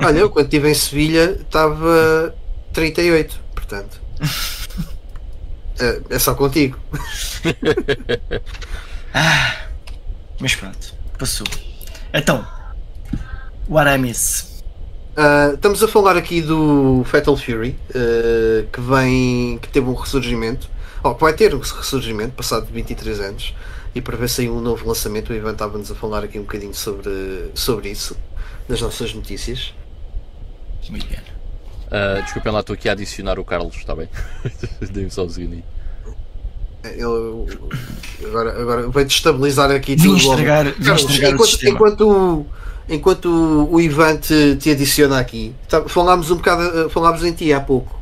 [0.00, 2.34] Olha, eu quando estive em Sevilha estava
[2.72, 4.00] 38, portanto.
[5.78, 6.78] É, é só contigo.
[10.38, 11.46] Mas pronto, passou.
[12.12, 12.46] Então,
[13.68, 14.62] what I miss.
[15.16, 20.68] Ah, estamos a falar aqui do Fatal Fury, ah, que vem, que teve um ressurgimento,
[21.02, 23.54] ou que vai ter um ressurgimento, passado 23 anos,
[23.94, 26.42] e para ver se aí um novo lançamento, o Ivan estava-nos a falar aqui um
[26.42, 28.14] bocadinho sobre, sobre isso,
[28.68, 29.72] nas nossas notícias.
[30.90, 31.18] Muito bem.
[31.86, 34.08] Uh, desculpem lá, estou aqui a adicionar o Carlos, está bem?
[34.90, 35.64] Dê-me só um segundinho.
[36.90, 37.58] Ele,
[38.26, 40.16] agora, agora vai destabilizar aqui Vim tudo.
[40.16, 41.72] estragar, vim Carlos, estragar o enquanto, sistema.
[41.74, 42.46] enquanto, o-
[42.88, 47.52] enquanto o, o Ivan te, te adiciona aqui, tá- falámos um bocado, falámos em ti
[47.52, 47.94] há pouco,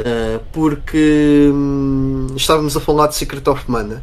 [0.00, 4.02] ah, porque hum, estávamos a falar de Secret of Mana,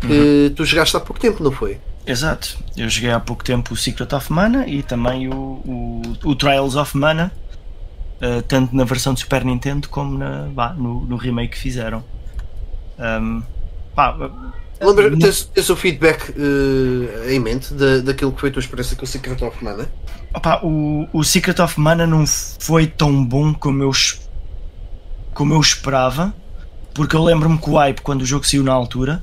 [0.00, 0.54] que Uhum.
[0.54, 1.78] tu jogaste há pouco tempo, não foi?
[2.06, 2.58] Exato.
[2.76, 6.76] Eu joguei há pouco tempo o Secret of Mana e também o, o, o Trials
[6.76, 7.32] of Mana,
[8.20, 12.04] eh, tanto na versão de Super Nintendo como na, vá, no, no remake que fizeram.
[12.98, 13.40] Ahm,
[13.94, 14.16] pá,
[14.80, 18.96] Lembra, tens, tens o feedback eh, em mente da, daquilo que foi a tua experiência
[18.96, 19.88] com o Secret of Mana?
[20.34, 23.92] Opa, o, o Secret of Mana não foi tão bom como eu,
[25.32, 26.34] como eu esperava,
[26.92, 29.22] porque eu lembro-me que o hype, quando o jogo saiu na altura,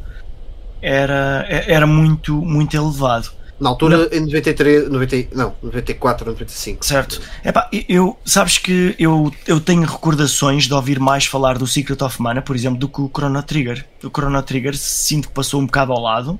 [0.82, 3.30] era, é- era muito, muito elevado.
[3.62, 6.84] Na altura, em 93, 90, não, 94 ou 95.
[6.84, 7.22] Certo.
[7.45, 12.20] Epá, eu, sabes que eu, eu tenho recordações de ouvir mais falar do Secret of
[12.20, 13.86] Mana, por exemplo, do que o Chrono Trigger.
[14.03, 16.39] O Chrono Trigger sinto que passou um bocado ao lado,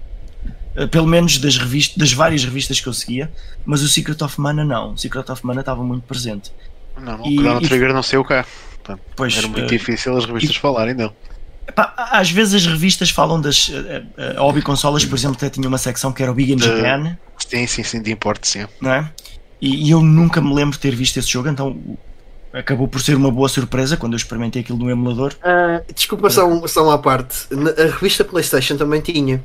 [0.76, 3.32] eh, pelo menos das, revistas, das várias revistas que eu seguia,
[3.64, 4.94] mas o Secret of Mana não.
[4.94, 6.52] O Secret of Mana estava muito presente.
[7.00, 8.44] Não, E- o Chrono e- Trigger não saiu cá.
[8.78, 11.12] Portanto, Pois, era muito eh, difícil as revistas falarem dele.
[11.68, 13.72] Epá, às vezes as revistas falam das.
[13.74, 16.54] eh, eh, A Hobby Consolas, por exemplo, até tinha uma secção que era o Big
[16.54, 18.66] in Japan, Sim, sim, sim, de importe, sim.
[18.80, 19.10] não é?
[19.62, 21.80] E, e eu nunca me lembro de ter visto esse jogo, então
[22.54, 25.34] acabou por ser uma boa surpresa quando eu experimentei aquilo no emulador.
[25.44, 27.48] Ah, desculpa só, um, só uma parte.
[27.78, 29.44] A revista Playstation também tinha.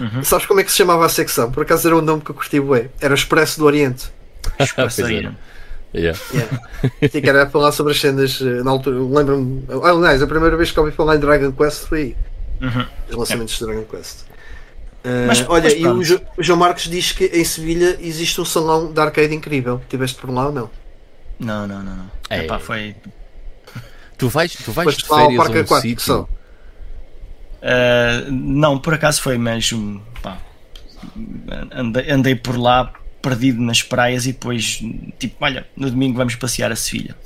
[0.00, 0.22] Uhum.
[0.22, 1.50] Sabes como é que se chamava a secção?
[1.50, 2.88] Por acaso era um nome que eu curti bué.
[3.00, 4.10] Era o Expresso do Oriente.
[4.58, 5.04] Expresso é.
[5.04, 5.36] Oriente.
[5.96, 6.18] Yeah.
[7.12, 8.98] Era a falar sobre as cenas eh, na altura.
[8.98, 9.64] Lembro-me.
[9.82, 12.16] Aliás, a primeira vez que ouvi falar em Dragon Quest foi aí.
[12.60, 12.86] Uhum.
[13.10, 14.20] Os lançamentos de Dragon Quest.
[15.04, 16.02] Ah, Mas- olha, mas e o.
[16.04, 19.80] Jo- o João Marcos diz que em Sevilha existe um salão de arcade incrível.
[19.88, 20.70] Tiveste por lá ou não?
[21.38, 22.10] Não, não, não, não.
[22.30, 22.44] É.
[22.44, 22.94] Epá, foi.
[24.18, 26.28] Tu vais, tu vais Foste de lá ao férias a Parque um Aquático sítio.
[27.62, 30.02] Uh, não, por acaso foi mesmo.
[30.22, 30.38] Pá,
[31.72, 32.92] andei, andei por lá
[33.26, 34.80] perdido nas praias e depois,
[35.18, 37.16] tipo, olha, no domingo vamos passear a Sevilha.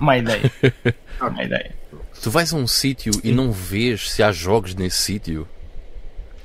[0.00, 0.50] Uma ideia.
[1.20, 1.72] Uma ideia.
[2.20, 5.46] Tu vais a um sítio e não vês se há jogos nesse sítio.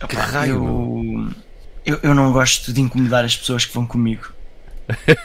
[0.08, 1.34] Que raio,
[1.86, 4.32] eu, eu, eu não gosto de incomodar as pessoas que vão comigo.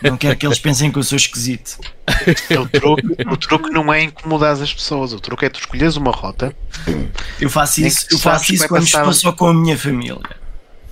[0.03, 1.79] Não quero que eles pensem que eu sou esquisito.
[2.59, 6.11] O truque, o truque não é incomodar as pessoas, o truque é tu escolheres uma
[6.11, 6.55] rota.
[7.41, 10.21] Eu faço isso, eu faço isso quando estou só com a minha família.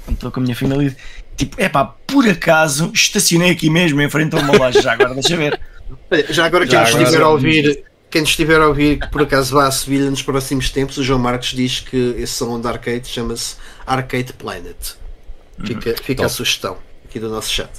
[0.05, 0.97] Quando estou com a minha família,
[1.37, 4.83] tipo, é pá, por acaso estacionei aqui mesmo em frente a uma loja.
[4.83, 5.61] Já agora, deixa ver.
[6.31, 9.71] Já agora, quem estiver a ouvir, quem estiver a ouvir que por acaso vá a
[9.71, 13.57] Sevilha nos próximos tempos, o João Marcos diz que esse salão de arcade chama-se
[13.87, 14.77] Arcade Planet.
[15.65, 15.97] Fica, uhum.
[16.03, 17.71] fica a sugestão aqui do nosso chat.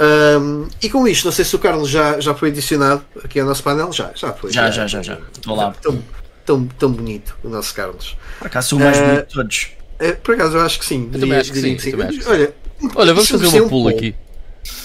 [0.00, 3.46] Um, e com isto, não sei se o Carlos já, já foi adicionado aqui ao
[3.46, 3.92] nosso painel.
[3.92, 4.52] Já, já foi.
[4.52, 5.02] Já, já, já.
[5.02, 5.18] já.
[5.32, 5.72] Estou lá.
[5.82, 6.02] Tão,
[6.46, 8.16] tão, tão bonito o nosso Carlos.
[8.38, 9.77] Por acaso sou o mais uh, bonito de todos.
[9.98, 11.10] É, por acaso eu acho que sim.
[11.12, 12.00] Eu diria, acho que sim, sim.
[12.00, 12.30] Acho que sim.
[12.30, 12.54] Olha,
[12.94, 14.14] Olha, vamos fazer uma um pulo aqui.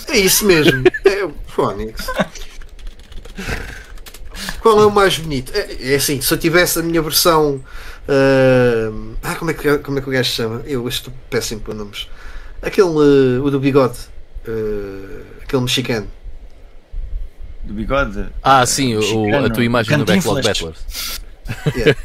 [0.07, 0.83] É isso mesmo.
[1.05, 2.07] é o Phonics.
[4.61, 5.51] Qual é o mais bonito?
[5.55, 7.63] É, é, assim, se eu tivesse a minha versão.
[8.07, 10.61] Uh, ah, como é, que, como é que o gajo se chama?
[10.65, 12.07] Eu estou péssimo por nomes.
[12.61, 12.87] Aquele.
[12.87, 13.99] Uh, o do bigode.
[14.47, 16.07] Uh, aquele mexicano.
[17.63, 18.27] Do bigode?
[18.41, 21.21] Ah, sim, o, a tua imagem no Backlog Battlers.
[21.75, 21.95] Yeah.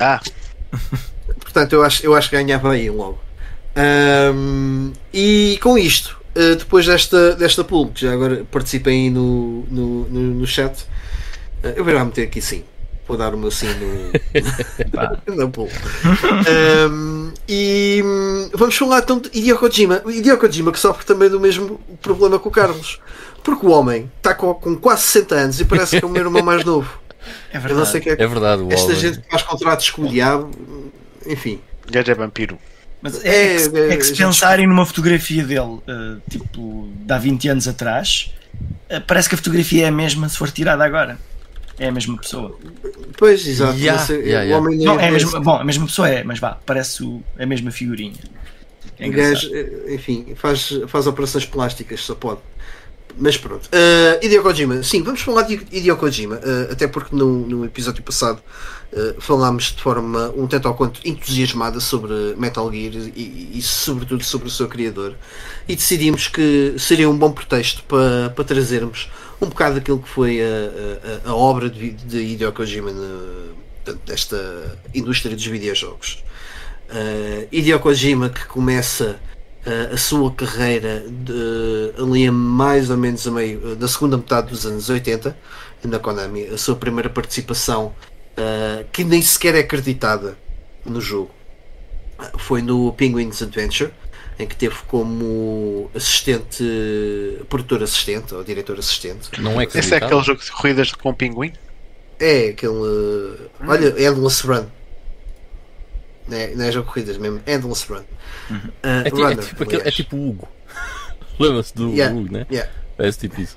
[0.00, 0.20] ah!
[1.52, 3.20] Portanto, eu acho, eu acho que ganhava aí logo.
[3.76, 9.64] Um, e com isto, uh, depois desta, desta pool, que já agora participem aí no,
[9.70, 10.82] no, no, no chat,
[11.62, 12.64] uh, eu vou meter aqui sim.
[13.06, 15.68] Vou dar o meu sim no, na pool.
[16.88, 20.00] Um, e um, vamos falar então de Hideo Kojima.
[20.04, 22.98] O Hideo Kojima que sofre também do mesmo problema que o Carlos.
[23.42, 26.22] Porque o homem está com, com quase 60 anos e parece que é o meu
[26.22, 27.02] irmão mais novo.
[27.52, 27.72] É verdade.
[27.72, 28.66] Eu não sei que é, é verdade.
[28.68, 28.98] Esta homem.
[28.98, 30.50] gente que faz contratos com o diabo,
[31.26, 31.60] enfim.
[31.92, 32.58] Já é vampiro.
[33.00, 37.18] Mas é, é, que, é que se pensarem numa fotografia dele, uh, tipo, de há
[37.18, 38.32] 20 anos atrás,
[38.88, 41.18] uh, parece que a fotografia é a mesma se for tirada agora.
[41.78, 42.56] É a mesma pessoa.
[43.16, 43.76] Pois, exato.
[43.76, 44.70] Yeah, yeah, yeah.
[44.84, 47.72] Não, é a mesma, bom, a mesma pessoa é, mas vá, parece o, a mesma
[47.72, 48.20] figurinha.
[48.98, 52.40] É gajo, eh, enfim, faz, faz operações plásticas, só pode.
[53.18, 53.66] Mas pronto.
[53.66, 58.02] Uh, Hideo Kojima, sim, vamos falar de Hideo Kojima, uh, até porque no, no episódio
[58.02, 58.40] passado
[58.92, 64.22] uh, falámos de forma um tanto ao quanto entusiasmada sobre Metal Gear e, e, sobretudo
[64.22, 65.14] sobre o seu criador
[65.68, 70.40] e decidimos que seria um bom pretexto para, para trazermos um bocado daquilo que foi
[70.40, 72.92] a, a, a obra de, de Hideo Kojima
[74.06, 76.22] desta indústria dos videojogos.
[76.88, 79.18] Uh, Hideo Kojima que começa
[79.92, 84.90] a sua carreira de, ali mais ou menos a meio da segunda metade dos anos
[84.90, 85.36] 80
[85.84, 87.92] na Konami, a sua primeira participação
[88.38, 90.36] uh, que nem sequer é acreditada
[90.84, 91.30] no jogo
[92.38, 93.90] foi no Penguins Adventure
[94.38, 96.64] em que teve como assistente
[97.48, 101.52] produtor assistente ou diretor assistente não é esse é aquele jogo de corridas com pinguim?
[102.18, 103.36] é aquele hum.
[103.66, 104.66] olha Endless Run
[106.28, 108.04] não é, não é jogo de corridas mesmo Endless Run
[108.50, 108.58] Uhum.
[108.58, 110.48] Uh, é, tipo, runner, é, tipo aquele, é tipo o Hugo.
[111.38, 112.46] Lembra-se do yeah, Hugo, né?
[112.50, 112.70] Yeah.
[112.96, 113.56] Parece tipo isso.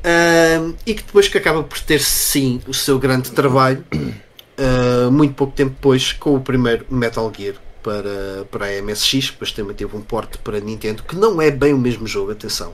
[0.00, 5.34] Uh, e que depois que acaba por ter sim o seu grande trabalho, uh, muito
[5.34, 9.94] pouco tempo depois, com o primeiro Metal Gear para, para a MSX, depois também teve
[9.94, 12.72] um porte para Nintendo, que não é bem o mesmo jogo, atenção.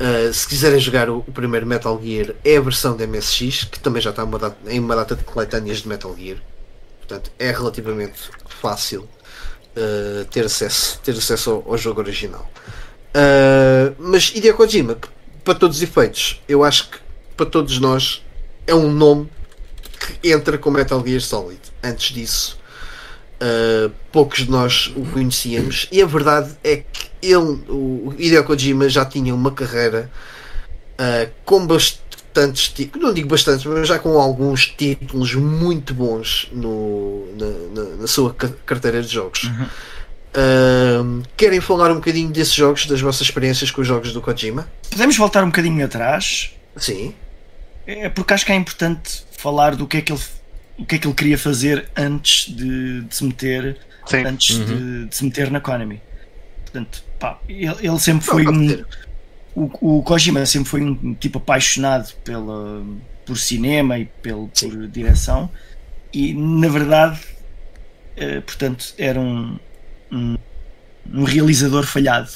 [0.00, 3.80] Uh, se quiserem jogar o, o, primeiro Metal Gear, é a versão da MSX, que
[3.80, 6.38] também já está uma data, em uma data de coletâneas de Metal Gear.
[6.98, 9.08] Portanto, é relativamente fácil
[9.76, 12.48] uh, ter acesso, ter acesso ao, ao jogo original.
[13.98, 14.96] Mas Hideo Kojima,
[15.44, 16.98] para todos os efeitos, eu acho que
[17.36, 18.22] para todos nós
[18.66, 19.28] é um nome
[20.20, 21.60] que entra com Metal Gear Solid.
[21.82, 22.58] Antes disso,
[23.40, 28.88] uh, poucos de nós o conhecíamos, e a verdade é que ele, o Hideo Kojima,
[28.88, 30.10] já tinha uma carreira
[30.94, 37.26] uh, com bastante bastantes, não digo bastantes, mas já com alguns títulos muito bons no,
[37.36, 39.44] na, na, na sua carteira de jogos.
[39.44, 39.66] Uhum.
[40.34, 44.66] Uh, querem falar um bocadinho desses jogos, das vossas experiências com os jogos do Kojima?
[44.90, 46.52] Podemos voltar um bocadinho atrás.
[46.76, 47.14] Sim.
[47.86, 50.22] É porque acho que é importante falar do que é que ele,
[50.78, 53.76] o que é que ele queria fazer antes de, de se meter
[54.06, 54.24] Sim.
[54.24, 54.64] antes uhum.
[54.64, 56.00] de, de, se meter na Konami.
[56.62, 58.84] Portanto, pá, ele, ele sempre foi um,
[59.54, 62.82] o, o Kojima sempre foi um tipo apaixonado pela,
[63.26, 65.50] por cinema e pelo, por direção
[66.12, 67.20] e na verdade
[68.16, 69.58] eh, portanto era um,
[70.12, 70.36] um,
[71.12, 72.30] um, realizador falhado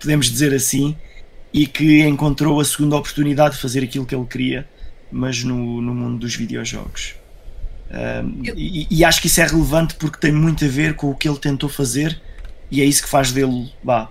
[0.00, 0.96] podemos dizer assim
[1.52, 4.66] e que encontrou a segunda oportunidade de fazer aquilo que ele queria
[5.10, 7.14] mas no, no mundo dos videojogos
[7.94, 11.14] Um, e, e acho que isso é relevante porque tem muito a ver com o
[11.14, 12.18] que ele tentou fazer
[12.70, 14.08] e é isso que faz dele vá,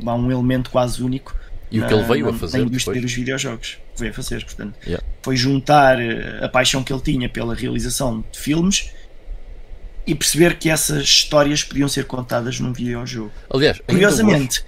[0.00, 1.34] vá um elemento quase único
[1.68, 3.10] E o que ele na- veio a na- fazer na indústria depois.
[3.10, 5.04] dos videojogos veio a fazer, portanto Yeah.
[5.22, 8.90] foi juntar eh, a paixão que ele tinha pela realização de filmes
[10.06, 14.64] e perceber que essas histórias podiam ser contadas num videojogo Aliás, Curiosamente,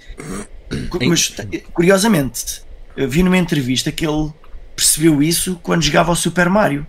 [1.07, 1.33] mas,
[1.73, 2.61] curiosamente,
[2.95, 4.31] vi numa entrevista que ele
[4.75, 6.85] percebeu isso quando jogava ao Super Mario.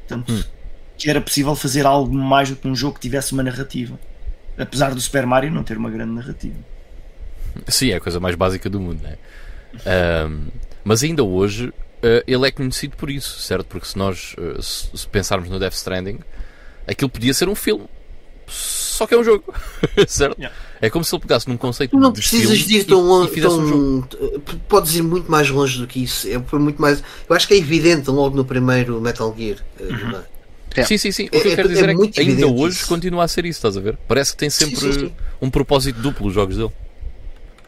[0.00, 0.42] Portanto, Hum.
[0.96, 3.98] que era possível fazer algo mais do que um jogo que tivesse uma narrativa.
[4.56, 6.56] Apesar do Super Mario não ter uma grande narrativa.
[7.68, 9.16] Sim, é a coisa mais básica do mundo, né?
[9.86, 10.48] Ahm,
[10.84, 11.72] mas ainda hoje
[12.02, 13.66] eh, ele é conhecido por isso, certo?
[13.66, 16.18] Porque se nós se, se pensarmos no Death Stranding,
[16.86, 17.84] aquilo podia ser um filme.
[18.46, 19.44] Só que é um jogo,
[20.06, 20.36] certo?
[20.38, 20.54] Yeah.
[20.80, 23.30] É como se ele pegasse num conceito não de precisas de ir tão longe.
[23.30, 24.02] fizesse um.
[24.02, 26.28] Tão, podes ir muito mais longe do que isso.
[26.28, 29.58] É, foi muito mais, eu acho que é evidente logo no primeiro Metal Gear.
[29.80, 30.22] eh, não é?
[30.74, 30.84] É.
[30.84, 31.26] Sim, sim, sim.
[31.26, 32.88] O que É- eu quero é- dizer é é, muito que ainda evidente hoje isso.
[32.88, 33.96] continua a ser isso, estás a ver?
[34.08, 35.12] Parece que tem Sim, sempre sim, sim.
[35.40, 36.70] um propósito duplo os jogos dele.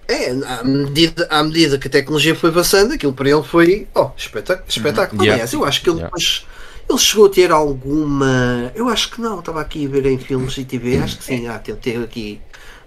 [0.09, 4.11] É, à medida, à medida que a tecnologia foi avançando, aquilo para ele foi oh,
[4.17, 4.67] espetáculo.
[4.69, 5.23] espetáculo.
[5.23, 5.35] Yeah.
[5.35, 6.07] Aliás, eu acho que ele Yeah.
[6.15, 6.47] depois.
[6.89, 8.70] Ele chegou a ter alguma.
[8.74, 10.99] Eu acho que não, estava aqui a ver em filmes e TV.
[10.99, 12.41] Acho que sim, ah, teve, aqui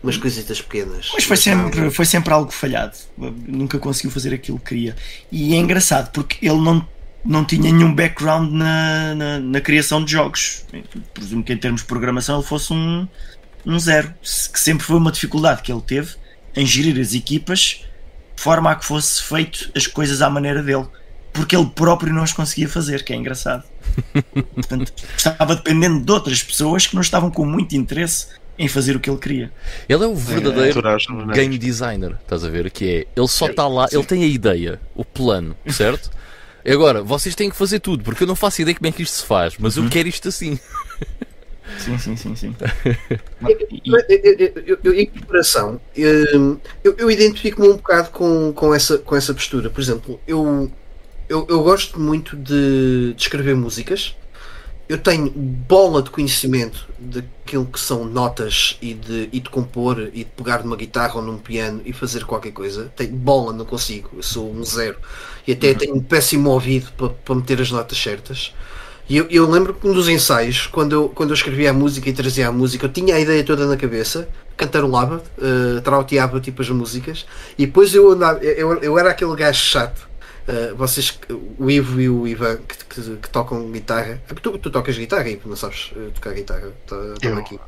[0.03, 1.09] umas coisitas pequenas.
[1.13, 2.95] Mas foi sempre, não- foi sempre algo falhado.
[3.17, 4.95] Nunca conseguiu fazer aquilo que queria.
[5.31, 6.87] E é engraçado porque ele não,
[7.25, 10.63] não tinha nenhum background na, na, na criação de jogos.
[11.13, 13.07] Presumo que em termos de programação ele fosse um,
[13.65, 14.13] um zero.
[14.21, 16.15] Que sempre foi uma dificuldade que ele teve
[16.55, 17.83] em gerir as equipas
[18.35, 20.85] de forma a que fosse feito as coisas à maneira dele.
[21.37, 23.63] Porque ele próprio não as conseguia fazer, que é engraçado.
[24.55, 28.99] Portanto, estava dependendo de outras pessoas que não estavam com muito interesse em fazer o
[28.99, 29.51] que ele queria.
[29.87, 31.35] Ele é o verdadeiro aturar os bonecos.
[31.35, 32.71] game designer, estás a ver?
[32.71, 36.09] Que é, ele só está lá, ele tem a ideia, o plano, certo?
[36.65, 39.03] E Agora, vocês têm que fazer tudo, porque eu não faço ideia como é que
[39.03, 40.59] isto se faz, mas eu quero isto assim.
[41.77, 42.55] Sim, sim, sim, sim.
[43.85, 45.79] Eu, eu, eu, eu, em comparação,
[46.33, 49.69] hum, eu, eu identifico-me um bocado com, com, essa, com essa postura.
[49.69, 50.71] Por exemplo, eu,
[51.29, 54.15] eu, eu gosto muito de, de escrever músicas.
[54.87, 60.23] Eu tenho bola de conhecimento daquilo que são notas e de, e de compor e
[60.23, 62.91] de pegar numa guitarra ou num piano e fazer qualquer coisa.
[62.95, 64.11] Tenho bola, não consigo.
[64.15, 64.95] Eu sou um zero.
[65.45, 68.53] E até tenho um péssimo ouvido para, para meter as notas certas.
[69.09, 72.09] E eu, eu lembro que um dos ensaios, quando eu, quando eu escrevia a música
[72.09, 76.61] e trazia a música, eu tinha a ideia toda na cabeça, cantarolava, uh, trauteava tipo
[76.61, 77.25] as músicas,
[77.57, 80.06] e depois eu andava, eu, eu era aquele gajo chato.
[80.47, 81.19] Uh, vocês,
[81.59, 84.21] o Ivo e o Ivan, que, que, que tocam guitarra.
[84.41, 86.71] Tu, tu tocas guitarra, Ivo, não sabes uh, tocar guitarra?
[86.85, 87.59] Tá- aqui.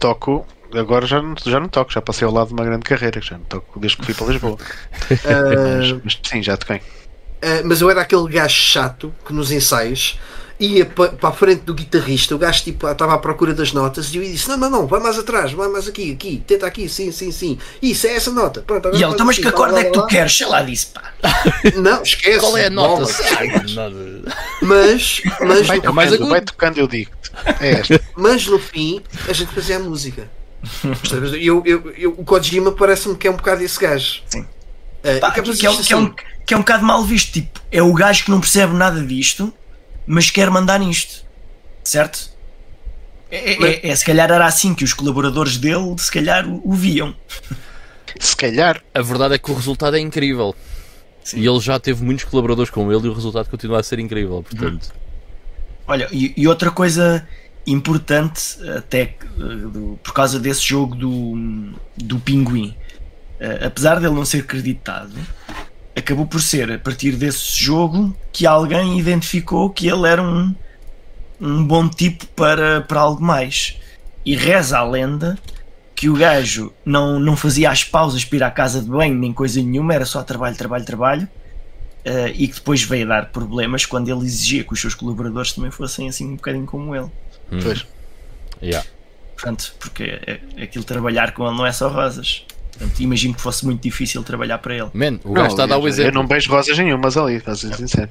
[0.00, 3.20] Toco, agora já não, já não toco, já passei ao lado de uma grande carreira,
[3.20, 4.58] já não toco desde que fui para Lisboa.
[5.08, 6.78] Mas, Uh, mas sim, já toquei.
[6.78, 10.18] Uh, mas eu era aquele gajo chato que nos ensaios
[10.58, 14.12] ia pa- para a frente do guitarrista, o gajo tipo, estava à procura das notas
[14.14, 16.88] e eu disse: Não, não, não, vai mais atrás, vai mais aqui, aqui, tenta aqui,
[16.88, 17.58] sim, sim, sim.
[17.82, 18.62] Isso é essa nota.
[18.62, 20.36] Pronto, agora E ele, então, mas assim, que blá, acorde é que tu queres?
[20.36, 21.12] Sei lá, disse, pá.
[21.76, 22.40] Não, esquece.
[22.40, 23.04] Qual é a nota?
[24.62, 27.10] Mas, mas, Vai no, mais tocando, vai tocando, eu digo.
[27.60, 28.00] É esta.
[28.16, 30.28] mas no fim a gente fazia a música.
[31.40, 34.22] Eu, eu, eu, o Kojima parece-me que é um bocado esse gajo.
[34.26, 34.40] Sim.
[34.40, 36.14] Uh, Pá, que, é, um- isto que, é um, assim,
[36.46, 37.32] que é um bocado mal visto.
[37.32, 39.52] Tipo, é o gajo que não percebe nada disto,
[40.06, 41.24] mas quer mandar nisto.
[41.84, 42.30] Certo?
[43.30, 46.46] É, é- Mas- é- é, se calhar era assim que os colaboradores dele se calhar
[46.48, 47.14] o, o viam.
[48.18, 50.54] Se calhar, A verdade é que o resultado é incrível.
[51.22, 51.38] Sim.
[51.40, 54.42] E ele já teve muitos colaboradores com ele e o resultado continua a ser incrível.
[54.42, 54.90] Portanto,
[55.86, 57.28] Olha, e, e outra coisa
[57.66, 62.74] importante, até que, eh, do- por causa desse jogo do, do Pinguim,
[63.38, 65.12] eh, apesar dele não ser creditado,
[65.96, 70.54] acabou por ser a partir desse jogo que alguém identificou que ele era um,
[71.40, 73.78] um bom tipo para, para algo mais.
[74.24, 75.38] E reza a lenda
[75.94, 79.32] que o gajo não, não fazia as pausas para ir à casa de banho nem
[79.32, 81.28] coisa nenhuma, era só trabalho, trabalho, trabalho.
[82.04, 85.52] eh, e que depois veio a dar problemas quando ele exigia que os seus colaboradores
[85.52, 87.10] também fossem assim um bocadinho como ele.
[87.50, 87.86] hum, pois.
[88.62, 88.88] yeah.
[89.34, 92.46] Portanto, porque é, é aquilo trabalhar com ele não é só rosas.
[92.78, 94.90] Portanto, imagino que fosse muito difícil trabalhar para ele.
[94.92, 96.12] Man, o Não, gajo está a dar o eu, eu exemplo.
[96.14, 98.10] não beijo rosas nenhumas ali, para ser sincero.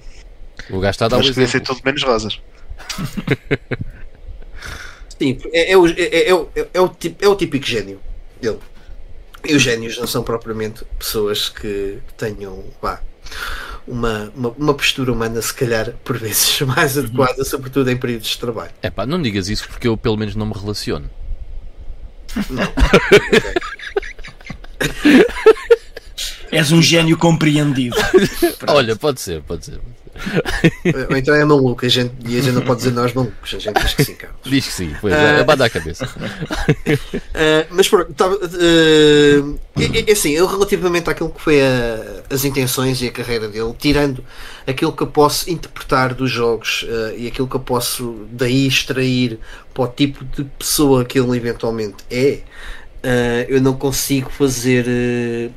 [0.69, 1.75] O gajo está a dar o que devia ser exemplo.
[1.75, 2.39] tudo menos rosas.
[5.19, 7.99] Sim, é, é, o, é, é, o- é, o tipo, é o típico gênio
[8.41, 8.59] dele.
[9.47, 12.99] E os génios não são propriamente pessoas que tenham vá,
[13.87, 18.39] uma, uma, uma postura humana, se calhar, por vezes, mais adequada, sobretudo em períodos de
[18.39, 18.71] trabalho.
[18.81, 21.09] É pá, não digas isso porque eu pelo menos não me relaciono.
[26.51, 27.95] És um gênio compreendido.
[28.67, 29.79] Olha, pode ser, pode ser.
[31.09, 33.59] Ou então é maluco, a gente, e a gente não pode dizer nós malucos, a
[33.59, 34.39] gente diz que sim, Carlos.
[34.45, 36.05] Diz que sim, pois é, abada a cabeça.
[36.05, 42.45] Uh, mas pronto, tava, uh, é, é assim, eu relativamente àquilo que foi a- as
[42.45, 44.23] intenções e a carreira dele, tirando
[44.65, 49.37] aquilo que eu posso interpretar dos jogos uh, e aquilo que eu posso daí extrair
[49.73, 52.39] para o tipo de pessoa que ele eventualmente é,
[53.05, 55.51] uh, eu não consigo fazer uh,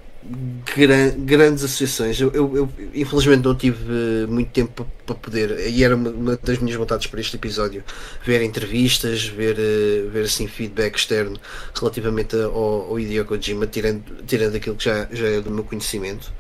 [0.77, 2.21] gran- grandes associações.
[2.21, 6.37] Eu, eu- eu, infelizmente não tive uh, muito tempo para, poder, e era uma, uma
[6.37, 7.83] das minhas vontades para este episódio,
[8.25, 11.39] ver entrevistas, ver, uh, ver assim feedback externo
[11.75, 16.33] relativamente ao, ao Hideo Kojima, tirando, tirando aquilo que já, já é do meu conhecimento.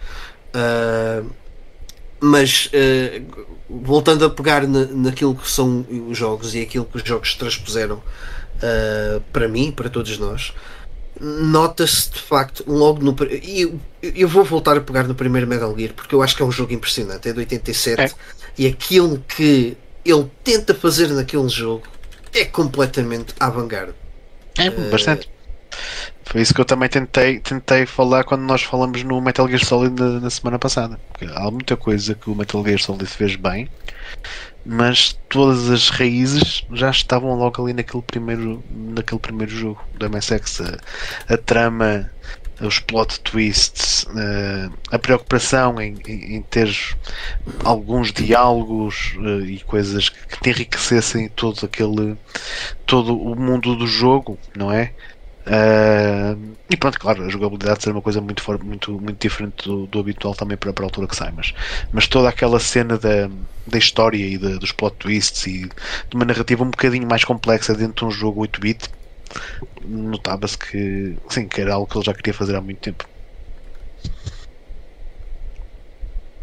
[0.54, 1.28] Uh,
[2.20, 2.68] mas
[3.70, 7.96] voltando a pegar na, naquilo que são os jogos e aquilo que os jogos transpuseram
[7.96, 10.52] uh, para mim, para todos nós,
[11.20, 13.16] nota-se de facto logo no.
[13.42, 16.42] E eu, eu vou voltar a pegar no primeiro Metal Gear porque eu acho que
[16.42, 18.10] é um jogo impressionante, é de 87 É.
[18.56, 21.82] e aquilo que ele tenta fazer naquele jogo
[22.34, 23.94] é completamente avant-garde.
[24.58, 25.28] É, bastante.
[26.24, 29.98] Foi isso que eu também tentei, tentei falar quando nós falamos no Metal Gear Solid
[29.98, 31.00] na, na semana passada.
[31.10, 33.68] Porque há muita coisa que o Metal Gear Solid fez bem,
[34.70, 40.60] mas todas as raízes já estavam logo ali naquele primeiro, naquele primeiro jogo do MSX.
[40.60, 42.10] A, a trama,
[42.60, 46.68] os plot twists, eh, a preocupação em, em, em ter
[47.64, 52.18] alguns diálogos eh, e coisas que, que te enriquecessem todo aquele
[52.84, 54.92] todo o mundo do jogo, não é?
[55.50, 56.34] Ah,
[56.70, 60.34] e pronto, claro, a jogabilidade ser uma coisa muito, muito, muito diferente do, do habitual
[60.34, 61.52] também para, para a altura que sai, mas,
[61.90, 63.28] mas toda aquela cena da,
[63.66, 67.74] da história e da- dos plot twists e de uma narrativa um bocadinho mais complexa
[67.74, 68.88] dentro de um jogo 8-bit,
[69.84, 73.08] notava-se que, sim, que era algo que ele já queria fazer há muito tempo.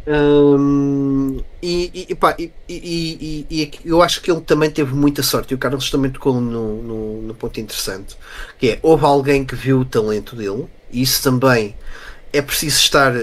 [0.08, 5.52] Hum, e, e, pá, e, e- eu acho que ele também teve muita sorte.
[5.52, 8.16] E o Carlos também tocou no, no, no ponto interessante:
[8.60, 11.76] que é houve alguém que viu o talento dele, e isso também
[12.34, 13.14] é preciso estar.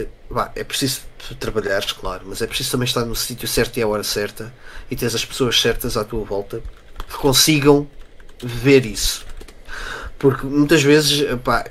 [0.57, 1.03] é preciso
[1.39, 4.53] trabalhar, claro, mas é preciso também estar no sítio certo e à hora certa
[4.91, 6.61] e ter as pessoas certas à tua volta
[7.09, 7.87] que consigam
[8.43, 9.25] ver isso.
[10.19, 11.65] Porque muitas vezes, pá,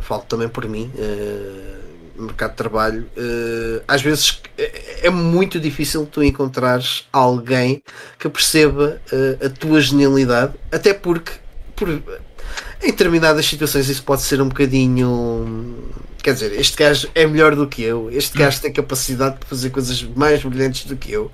[0.00, 1.81] falo também por mim, no
[2.16, 7.82] mercado de trabalho, eh, às vezes é, é muito difícil tu encontrares alguém
[8.18, 11.32] que perceba eh, a tua genialidade, até porque
[11.74, 15.92] por, em determinadas situações isso pode ser um bocadinho.
[16.22, 19.70] Quer dizer, este gajo é melhor do que eu, este gajo tem capacidade de fazer
[19.70, 21.30] coisas mais brilhantes do que eu.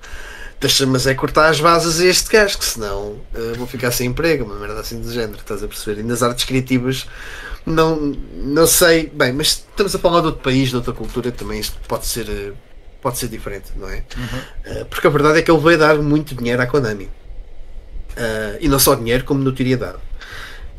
[0.89, 4.43] Mas é cortar as vasas a este gajo, que senão eh, vou ficar sem emprego,
[4.43, 6.01] uma merda assim do género, estás a perceber?
[6.01, 7.07] E nas artes criativas
[7.69, 7.95] não,
[8.33, 11.77] não sei, bem, mas estamos a falar de outro país, de outra cultura, também isto
[11.87, 12.51] pode ser, eh,
[13.01, 14.03] pode ser diferente, não é?
[14.65, 17.09] Eh, Porque a verdade é que ele veio dar muito dinheiro à Konami.
[18.17, 19.97] Eh, e não só dinheiro, como notoriedade.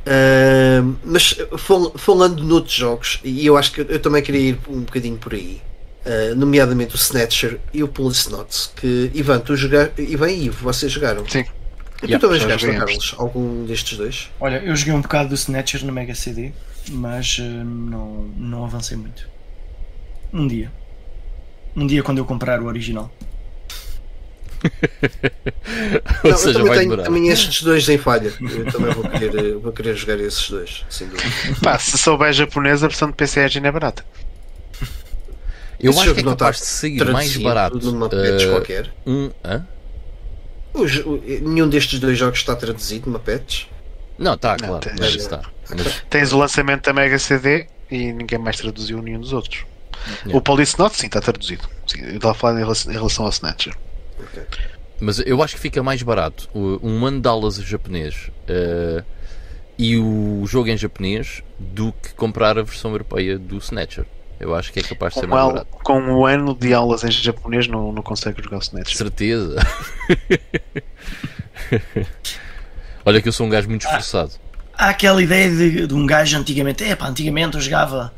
[0.07, 4.81] Eh, mas fal- falando noutros jogos, e eu acho que eu também queria ir um
[4.81, 5.61] bocadinho por aí,
[6.05, 10.65] eh, nomeadamente o Snatcher e o Police Notes, que Ivan, tu jogar, Ivan e Ivo,
[10.65, 11.27] vocês jogaram.
[11.29, 11.41] Sim.
[12.03, 12.79] E tu Yeah, também já jogaste.
[12.79, 13.15] Carlos?
[13.19, 14.31] Algum destes dois?
[14.41, 16.51] Olha, eu joguei um bocado do Snatcher no Mega CD,
[16.89, 19.29] mas eh, não, não avancei muito.
[20.33, 20.71] Um dia.
[21.77, 23.11] Um dia quando eu comprar o original.
[26.23, 27.05] Ou Não, eu seja, também vai tenho demorar.
[27.05, 28.33] também estes dois em falha.
[28.41, 31.29] Eu também vou querer, eh, vou querer jogar esses dois, sem dúvida.
[31.63, 34.05] Pá, se souber japonês, a versão de PC Engine é barata.
[35.79, 37.79] Eu Esse acho que é não capaz está de sair mais barato.
[37.79, 38.93] Numa eh, qualquer.
[39.07, 39.67] um, hã?
[41.41, 43.65] Nenhum destes dois jogos está traduzido numa patch.
[44.19, 44.81] Não, está, Não, claro.
[44.81, 45.43] tens- Mas está.
[45.77, 49.65] Mas, Tens o lançamento da Mega CD e ninguém mais traduziu nenhum dos outros.
[50.23, 50.39] Yeah.
[50.39, 51.69] O Police Note, sim, está traduzido.
[51.87, 53.75] Sim, eu estava a falar em relação, ao Snatcher.
[54.99, 59.05] mas eu acho que fica mais barato um mandalas japonês eh,
[59.79, 64.07] e o jogo em japonês do que comprar a versão europeia do Snatcher.
[64.39, 65.67] Eu acho que é capaz de ser Com, mais barato.
[65.85, 68.97] com um ano de aulas em japonês, não, não consegue jogar o Snatcher.
[68.97, 69.57] Certeza.
[73.05, 74.33] Olha que eu sou um gajo muito esforçado.
[74.81, 78.11] Há aquela ideia de, de um gajo antigamente, é pá, antigamente eu jogava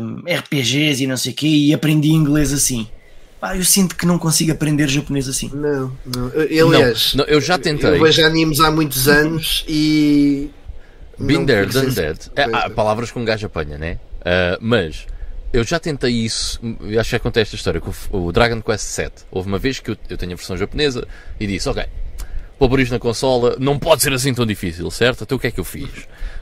[0.00, 2.86] hum, RPGs e não sei o quê e aprendi inglês assim.
[3.40, 5.50] Pá, eu sinto que não consigo aprender japonês assim.
[5.52, 6.28] Não, não.
[6.28, 7.90] Eu- Aliás, não, eu já tentei.
[7.90, 10.48] eu vejo animes há muitos anos e.
[11.18, 12.30] Been não there, done that.
[12.36, 12.68] É, há é.
[12.68, 13.98] palavras que um gajo apanha, né?
[14.24, 15.06] Ah, mas
[15.52, 16.60] eu já tentei isso.
[16.98, 19.10] Acho que já contei esta história com o, o Dragon Quest VII.
[19.28, 21.04] Houve uma vez que eu, eu tenho a versão japonesa
[21.40, 21.84] e disse: Ok,
[22.68, 25.24] pôr isto na consola, não pode ser assim tão difícil, certo?
[25.24, 25.88] Então o que é que eu fiz?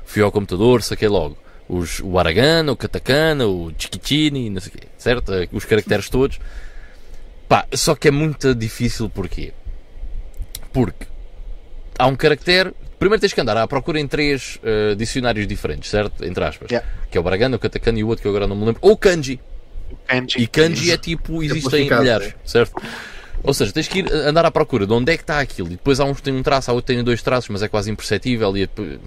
[0.04, 1.36] Fui ao computador, saquei logo
[1.68, 5.32] os, o Aragana, o Katakana, o Chikichini, não sei o quê, certo?
[5.52, 6.40] Os caracteres todos.
[7.46, 9.52] Pá, só que é muito difícil porquê?
[10.72, 11.06] Porque
[11.98, 12.72] há um caractere.
[12.98, 16.24] Primeiro tens que andar à procura em três eh, dicionários diferentes, certo?
[16.24, 16.70] Entre aspas.
[16.70, 16.88] Yeah.
[17.10, 18.80] Que é o Baragana, o Katakana e o outro que eu agora não me lembro.
[18.82, 19.38] Ou kanji.
[20.06, 20.40] Kanji.
[20.40, 22.82] E kanji é tipo, existem milhares, certo?
[23.42, 25.68] Ou seja, tens que ir andar à procura de onde é que está aquilo.
[25.68, 27.62] E depois há uns que têm um traço, há outros que têm dois traços, mas
[27.62, 28.56] é quase imperceptível.
[28.56, 28.98] E, depois-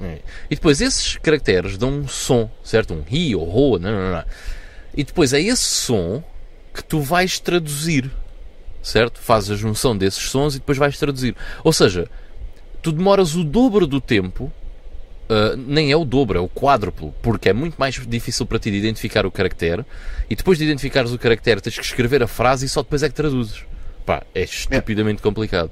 [0.49, 2.93] e depois esses caracteres dão um som, certo?
[2.93, 4.23] Um hi ou ho, não, não, não.
[4.95, 6.23] E depois é esse som
[6.73, 8.09] que tu vais traduzir,
[8.82, 9.19] certo?
[9.19, 11.36] Fazes a junção desses sons e depois vais traduzir.
[11.63, 12.07] Ou seja,
[12.82, 14.51] tu demoras o dobro do tempo
[15.29, 18.69] Uh, nem é o dobro, é o quádruplo, porque é muito mais difícil para ti
[18.69, 19.86] de identificar o caractere
[20.29, 23.07] e depois de identificares o caractere tens que escrever a frase e só depois é
[23.07, 23.63] que traduzes.
[24.06, 25.70] Pá, é estupidamente complicado.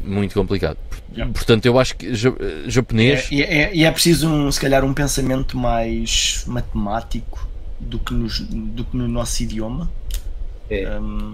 [0.00, 0.78] Muito complicado.
[1.12, 1.32] Yeah.
[1.32, 2.32] Portanto, eu acho que ja-
[2.66, 3.28] E japonês.
[3.30, 7.46] é, e é- e é preciso, um, se calhar, um pensamento mais matemático
[7.80, 9.90] do que, nos- do que no nosso idioma.
[10.70, 10.98] É.
[10.98, 11.32] Um,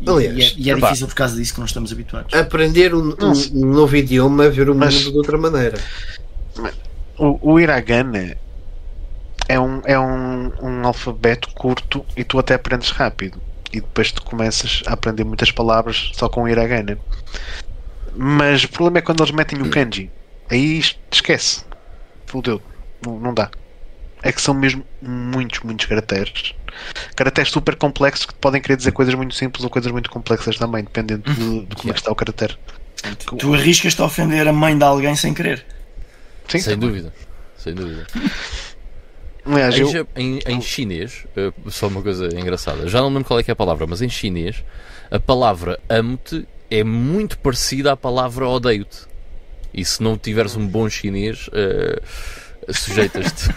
[0.00, 2.34] e, Aliás, e é, e é difícil por causa disso que não estamos habituados.
[2.34, 5.78] Aprender um, um- um novo idioma, ver o Mas- mundo de outra maneira.
[7.18, 8.36] O, o hiragana
[9.48, 13.40] é um, é um, um alfabeto curto e tu até aprendes rápido.
[13.74, 16.96] E depois tu começas a aprender muitas palavras só com o hiragana.
[18.14, 20.10] Mas o problema é quando eles metem o kanji.
[20.48, 21.64] Aí es- esquece.
[22.26, 22.62] Fudeu.
[23.04, 23.50] Não, não dá.
[24.22, 26.54] É que são mesmo muitos, muitos caracteres.
[27.16, 30.84] Caracteres super complexos que podem querer dizer coisas muito simples ou coisas muito complexas também,
[30.84, 32.56] dependendo de, de como é que está o caractere.
[33.38, 35.64] Tu arriscas-te a ofender a mãe de alguém sem querer.
[36.48, 37.12] Sim, Sem dúvida.
[37.58, 38.06] Sem dúvida.
[39.46, 43.38] Aliás, Em, eu, em- em chinês, eh, só uma coisa engraçada, já não lembro qual
[43.38, 44.64] é que é a palavra, mas em chinês,
[45.10, 49.00] a palavra amo-te é muito parecida à palavra odeio-te.
[49.72, 52.00] E se não tiveres um bom chinês, eh,
[52.70, 53.50] sujeitas-te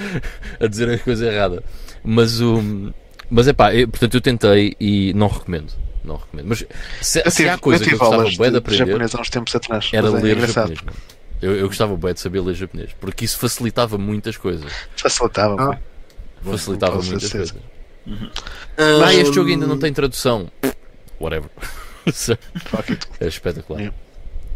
[0.60, 1.62] a dizer a coisa errada.
[2.02, 2.92] Mas o.
[3.30, 5.72] Mas é pá, portanto eu tentei e não recomendo.
[6.04, 6.46] Não recomendo.
[6.48, 6.64] Mas
[7.00, 8.76] se, eu se tive, há coisa eu que eu gostava bué de de, de aprender,
[8.86, 9.90] japonês há uns tempos atrás.
[9.92, 10.74] era é ler engraçado.
[10.74, 10.96] japonês.
[11.42, 14.72] Eu, eu gostava bué de saber ler japonês, porque isso facilitava muitas coisas.
[14.96, 15.72] Facilitava.
[15.74, 15.78] Ah.
[16.42, 17.54] Facilitava muitas certeza.
[18.06, 18.30] coisas.
[18.78, 20.50] Ah, Ah, este jogo ainda não tem tradução.
[21.20, 21.50] Whatever.
[23.20, 23.78] É espetacular.
[23.80, 23.96] Yeah.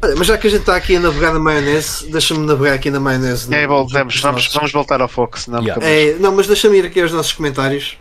[0.03, 2.91] Olha, mas já que a gente está aqui a navegar na maionese, deixa-me navegar aqui
[2.91, 3.53] na maionese.
[3.53, 5.85] É, no- Vamos, nossos- vamos voltar ao foco, senão Yeah.
[5.85, 7.97] É, não, mas deixa-me ir aqui aos nossos comentários.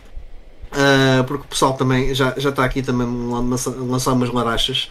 [0.72, 4.30] ah, porque o pessoal também já, já está aqui também a lançar, a lançar umas
[4.30, 4.90] larachas.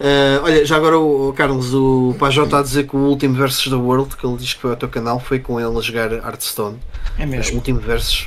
[0.00, 3.34] Ah, olha, já agora o, o Carlos, o Pajó está a dizer que o último
[3.34, 5.80] Versus da World, que ele diz que foi ao teu canal, foi com ele a
[5.82, 6.78] jogar Hearthstone.
[7.18, 7.56] É O mesmo.
[7.56, 8.26] último Versus.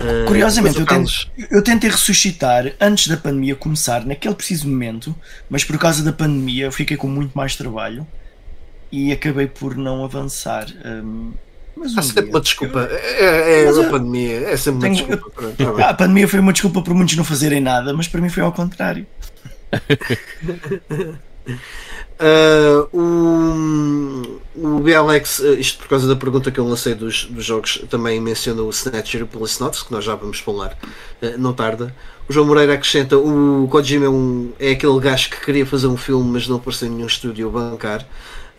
[0.00, 4.68] Ah, Curiosamente, o eu, Carlos- tentei, eu tentei ressuscitar antes da pandemia começar, naquele preciso
[4.68, 5.14] momento,
[5.50, 8.06] mas por causa da pandemia eu fiquei com muito mais trabalho
[8.92, 10.66] e acabei por não avançar.
[10.84, 11.32] hum,
[11.74, 12.88] mas um Há sempre dia- uma desculpa.
[12.92, 14.38] É, é a pandemia.
[14.50, 15.82] É sempre uma Tenho- desculpa.
[15.82, 18.52] A pandemia foi uma desculpa por muitos não fazerem nada, mas para mim foi ao
[18.52, 19.04] contrário.
[22.20, 27.44] Uh, o, o BLX, uh, isto por causa da pergunta que eu lancei dos, dos
[27.44, 30.78] jogos, também menciona o Snatcher e o Police Notes, que nós já vamos falar,
[31.22, 31.94] uh, não tarda.
[32.28, 35.96] O João Moreira acrescenta: o Kojima é, um, é aquele gajo que queria fazer um
[35.96, 38.06] filme, mas não apareceu em nenhum estúdio bancar.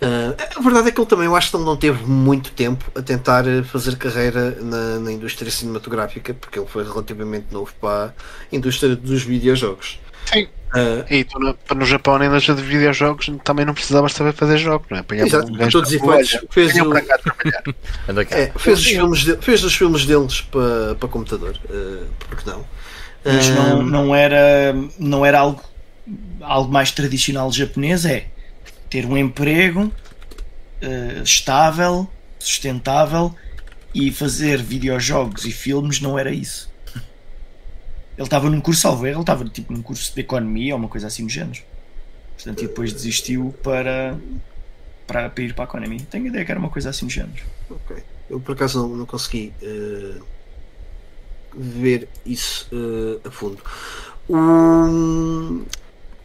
[0.02, 2.84] Uh, a verdade é que ele também, eu acho que ele não teve muito tempo
[2.94, 8.56] a tentar fazer carreira na, na indústria cinematográfica, porque ele foi relativamente novo para a
[8.56, 10.00] indústria dos videojogos.
[10.26, 10.48] Sim.
[10.76, 14.58] Uh, E tu no, no Japão, na indústria de videojogos, também não precisavas saber fazer
[14.58, 15.02] jogos, não é?
[15.02, 16.94] Apanhava Exato, um todos olha, fez o-.
[18.32, 22.66] É, fez, os filmes de- fez os filmes deles para, para computador, eh, porque não?
[23.26, 25.62] Mas não, Ahm, não era, não era algo,
[26.42, 28.28] algo mais tradicional japonês, é
[28.90, 29.92] ter um emprego
[30.82, 33.36] eh, estável, sustentável
[33.94, 36.73] e fazer videojogos e filmes não era isso.
[38.18, 41.08] Ele estava num curso, salvo ele estava tipo num curso de economia ou uma coisa
[41.08, 41.62] assim do género.
[42.36, 44.18] Portanto, e depois desistiu para,
[45.08, 46.00] para, para ir para a economia.
[46.10, 47.44] Tenho ideia que era uma coisa assim do género.
[47.70, 48.04] ok.
[48.30, 50.18] Eu por acaso não, não consegui eh,
[51.56, 53.62] ver isso eh, a fundo.
[54.30, 55.64] O,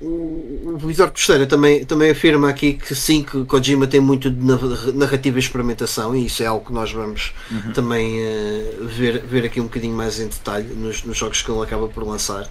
[0.00, 4.44] o, o Vitor Costeira também, também afirma aqui que sim, que Kojima tem muito de
[4.44, 7.32] narra- narrativa e experimentação e isso é algo que nós vamos
[7.74, 11.62] também eh, ver, ver aqui um bocadinho mais em detalhe nos, nos jogos que ele
[11.62, 12.48] acaba por lançar.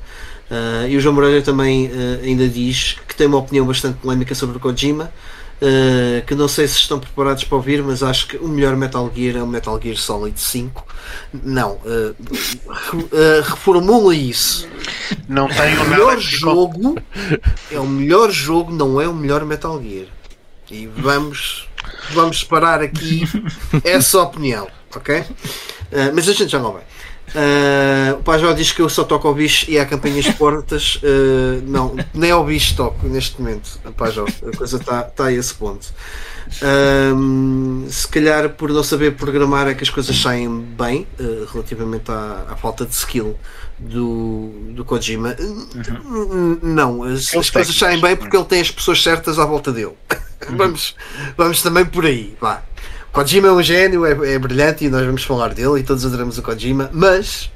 [0.50, 4.34] Ah, e o João Moreira também eh, ainda diz que tem uma opinião bastante polémica
[4.36, 5.12] sobre o Kojima.
[5.60, 9.12] Uh, que não sei se estão preparados para ouvir, mas acho que o melhor Metal
[9.14, 10.86] Gear é o Metal Gear Solid 5.
[11.34, 12.16] Não, uh,
[12.94, 14.68] uh, reformula isso.
[15.28, 16.96] Não tenho O melhor jogo
[17.72, 20.06] é o melhor jogo, não é o melhor Metal Gear.
[20.70, 21.68] E vamos,
[22.12, 23.24] vamos separar aqui
[23.84, 25.24] essa opinião, ok?
[26.14, 26.84] Mas a gente já não vai.
[27.30, 30.96] Uh, o Pajó diz que eu só toco ao bicho e há campanhas portas.
[30.98, 34.26] Uh, não, nem ao bicho toco neste momento, Pajó.
[34.26, 35.94] A coisa está tá a esse ponto.
[37.14, 42.10] Um, se calhar por não saber programar é que as coisas saem bem uh, relativamente
[42.10, 43.38] à, à, falta de skill
[43.78, 45.36] do, do Kojima.
[45.40, 46.60] Uhum.
[46.64, 49.98] Não, as, as coisas saem bem porque ele tem as pessoas certas à volta dele.
[50.50, 50.56] Uhum.
[50.58, 50.96] vamos,
[51.36, 52.36] vamos também por aí.
[52.40, 52.64] Vá.
[53.18, 56.38] Kojima é um gênio, é, é, brilhante e nós vamos falar dele e todos adoramos
[56.38, 57.52] o Kojima, mas.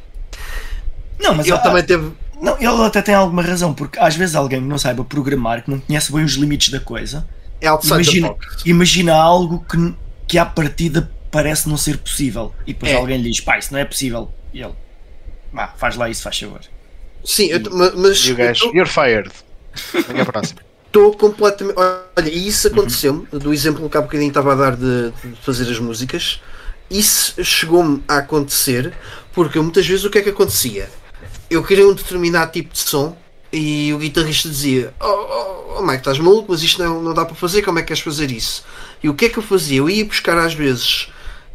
[1.20, 2.12] Não, mas ele também teve.
[2.42, 5.70] Não, ele até tem alguma razão, porque às vezes alguém que não saiba programar, que
[5.70, 7.30] não conhece bem os limites da coisa,
[7.62, 8.36] é imagina,
[8.66, 9.94] imagina algo que,
[10.28, 12.52] que à partida parece não ser possível.
[12.66, 12.96] E depois é.
[12.96, 14.34] alguém lhe diz, pá, isso não é possível.
[14.52, 14.74] E ele,
[15.54, 16.62] vá, faz lá isso, faz favor.
[17.24, 17.62] Sim, eu,
[17.96, 18.26] mas.
[18.26, 19.30] E o gajo, you're fired.
[20.08, 20.60] Venha próximo
[20.92, 21.78] estou completamente.
[21.78, 25.80] Olha, isso aconteceu-me, do exemplo que há bocadinho estava a dar de, de fazer as
[25.80, 26.42] músicas.
[26.90, 28.94] Isso chegou-me a acontecer
[29.32, 30.90] porque muitas vezes o que é que acontecia?
[31.50, 33.18] Eu queria um determinado tipo de som
[33.52, 37.24] e o guitarrista dizia: Oh, oh, oh Mike, estás maluco, mas isto não, não dá
[37.24, 38.66] para fazer, como é que queres fazer isso?
[39.02, 39.78] E o que é que eu fazia?
[39.78, 41.08] Eu ia buscar às vezes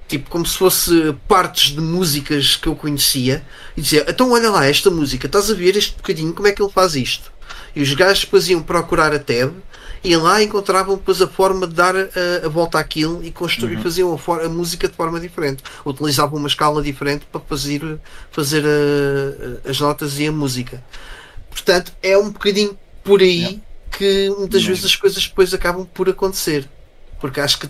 [0.08, 3.44] tipo como se fosse partes de músicas que eu conhecia
[3.76, 6.62] e dizia: Então olha lá, esta música, estás a ver este bocadinho, como é que
[6.62, 7.35] ele faz isto?
[7.74, 9.54] E os gajos depois iam procurar a tab
[10.02, 13.82] e lá encontravam depois a forma de dar a, a volta àquilo e construir, uhum.
[13.82, 15.62] faziam a, a, música de forma diferente.
[15.84, 17.98] Utilizavam uma escala diferente para fazer,
[18.30, 20.82] fazer a, as notas e a música.
[21.50, 23.58] Portanto, é um bocadinho por aí yeah.
[23.98, 26.68] que muitas vezes as coisas depois acabam por acontecer.
[27.18, 27.68] Porque acho que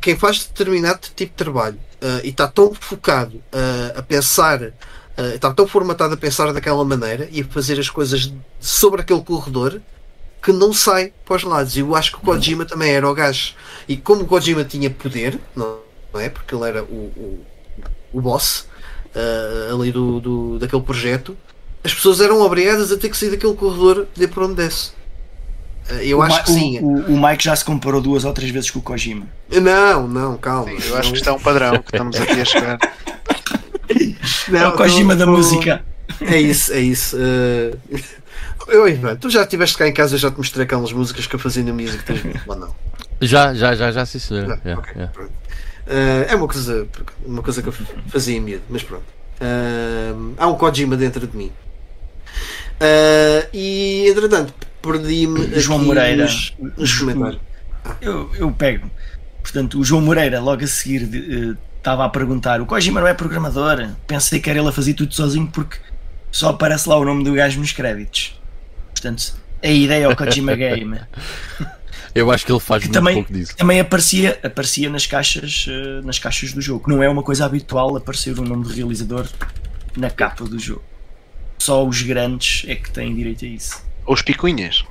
[0.00, 4.72] quem faz determinado tipo de trabalho uh, e está tão focado uh, a pensar
[5.18, 9.22] Uh, estava tão formatado a pensar daquela maneira e a fazer as coisas sobre aquele
[9.22, 9.80] corredor
[10.42, 11.76] que não sai para os lados.
[11.76, 13.54] E eu acho que o Kojima também era o gajo.
[13.88, 15.78] E como o Kojima tinha poder, não,
[16.14, 16.28] é?
[16.28, 17.46] Porque ele era o, o,
[18.12, 18.68] o boss
[19.16, 21.36] uh, ali do, do, daquele projeto,
[21.82, 24.90] as pessoas eram obrigadas a ter que sair daquele corredor de por onde desce.
[25.90, 26.78] Uh, eu o acho que sim.
[26.80, 29.26] O, o, Mike já se comparou duas ou três vezes com o Kojima.
[29.50, 30.68] Não, não, calma.
[30.80, 32.78] Sim, eu acho que está um padrão que estamos aqui a chegar.
[34.48, 35.30] Não, é o Kojima tô, da tô...
[35.32, 35.84] música.
[36.20, 37.16] É isso, é isso.
[37.16, 37.78] Uh...
[38.68, 41.36] Eu, Ivan, tu já estiveste cá em casa, eu já te mostrei aquelas músicas que
[41.36, 42.74] eu fazia no Music 3000, ou não?
[43.20, 44.58] Já, já, já, já, sim, senhor.
[44.64, 45.12] Yeah, okay, yeah.
[45.86, 46.88] Uh, é uma coisa,
[47.24, 47.72] uma coisa que eu
[48.08, 49.04] fazia em medo, mas pronto.
[49.40, 51.52] Uh, há um Kojima dentro de mim.
[52.80, 54.52] Uh, e entretanto,
[54.82, 55.60] perdi-me.
[55.60, 56.24] João Moreira.
[56.24, 57.40] Nos, nos comentários.
[58.00, 58.90] Eu, eu pego.
[59.42, 61.56] Portanto, o João Moreira, logo a seguir, de,
[61.86, 63.90] estava a perguntar: o Kojima não é programador?
[64.06, 65.78] Pensei que era ele a fazer tudo sozinho porque
[66.32, 68.38] só aparece lá o nome do gajo nos créditos.
[68.90, 71.00] Portanto, a ideia é o Kojima Game.
[72.12, 73.56] Eu acho que ele faz que muito também, pouco disso.
[73.56, 76.90] Também aparecia, aparecia nas, caixas, uh, nas caixas do jogo.
[76.90, 79.28] Não é uma coisa habitual aparecer o nome do realizador
[79.96, 80.82] na capa do jogo.
[81.58, 83.82] Só os grandes é que têm direito a isso.
[84.04, 84.84] Ou os picuinhas.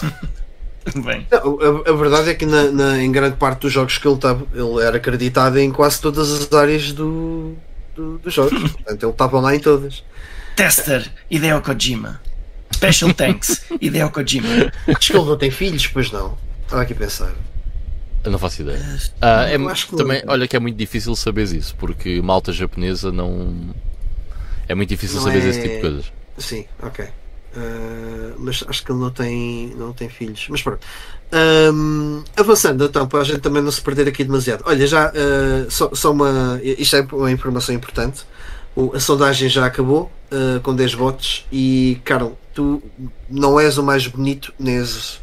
[0.94, 1.26] Bem.
[1.30, 4.14] Não, a, a, verdade é que na, na, em grande parte dos jogos que ele
[4.14, 7.54] estava, ele era acreditado em quase todas as áreas do,
[7.94, 8.70] do dos jogos.
[8.72, 10.04] Portanto, ele estava lá em todas.
[10.54, 12.20] Tester, Hideo Kojima.
[12.72, 14.72] Special Tanks, Hideo Kojima.
[14.86, 16.38] Acho que ele não tem filhos, pois não.
[16.62, 17.32] Estava aqui a pensar.
[18.24, 18.80] Eu não faço ideia.
[19.20, 19.56] Ah, é,
[19.96, 23.74] também, olha que é muito difícil saber isso, porque malta japonesa não.
[24.68, 25.48] É muito difícil saber é...
[25.48, 26.12] esse tipo de coisas.
[26.38, 27.06] Sim, ok.
[27.56, 30.46] Uh, mas acho que ele não tem, não tem filhos.
[30.50, 30.86] Mas pronto.
[31.32, 34.62] Um, avançando então, para a gente também não se perder aqui demasiado.
[34.66, 36.60] Olha, já uh, só, só, uma.
[36.62, 38.26] Isto é uma informação importante.
[38.74, 42.82] O, a sondagem já acabou uh, com 10 votos e, Carol, tu
[43.28, 45.18] não és o mais bonito, nem és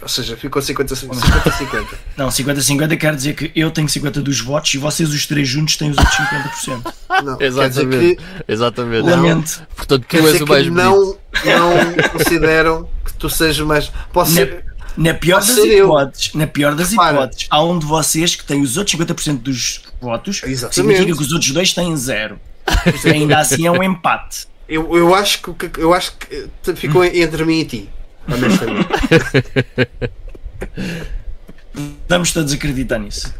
[0.00, 1.84] ou seja, ficou 50-50.
[2.16, 5.76] Não, 50-50 quer dizer que eu tenho 50 dos votos e vocês os três juntos
[5.76, 6.94] têm os outros 50%.
[7.24, 8.16] Não, Exatamente.
[8.16, 9.08] Que, Exatamente.
[9.08, 9.62] Lamento.
[9.74, 13.92] Portanto, tu és o mais não, não consideram que tu sejas mais.
[14.12, 14.64] Posso na, ser.
[14.96, 18.76] Na pior das hipóteses, na pior das hipóteses, há um de vocês que tem os
[18.76, 20.74] outros 50% dos votos, Exatamente.
[20.74, 22.40] significa que os outros dois têm zero.
[23.04, 24.48] Ainda assim é um empate.
[24.68, 27.88] Eu, eu, acho que, eu acho que ficou entre mim e ti
[28.28, 28.88] honestamente.
[32.08, 33.32] Vamos todos acreditar nisso.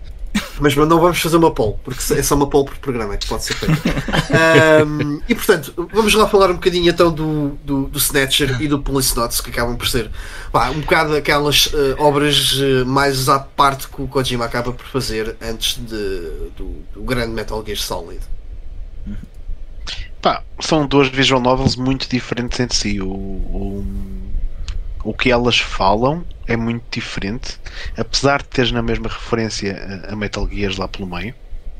[0.60, 3.44] Mas não vamos fazer uma poll, porque é só uma poll por programa que pode
[3.44, 3.74] ser feito.
[4.86, 8.80] um, e portanto, vamos lá falar um bocadinho então do, do, do Snatcher e do
[8.80, 10.10] Police Notes, que acabam por ser
[10.50, 14.86] pá, um bocado aquelas uh, obras uh, mais à parte que o Kojima acaba por
[14.86, 18.20] fazer antes de, do, do grande Metal Gear Solid.
[20.20, 23.00] Pá, são duas visual novels muito diferentes entre si.
[23.00, 23.86] O, o
[25.08, 27.58] o que elas falam é muito diferente,
[27.96, 31.34] apesar de teres na mesma referência a Metal Gears lá pelo meio.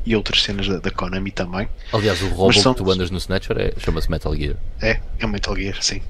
[0.07, 1.69] e outras cenas da, da Konami também.
[1.93, 4.57] Aliás, o robô são- que tu andas no Snatcher é, chama-se Metal Gear.
[4.81, 6.01] É, é Metal Gear, sim.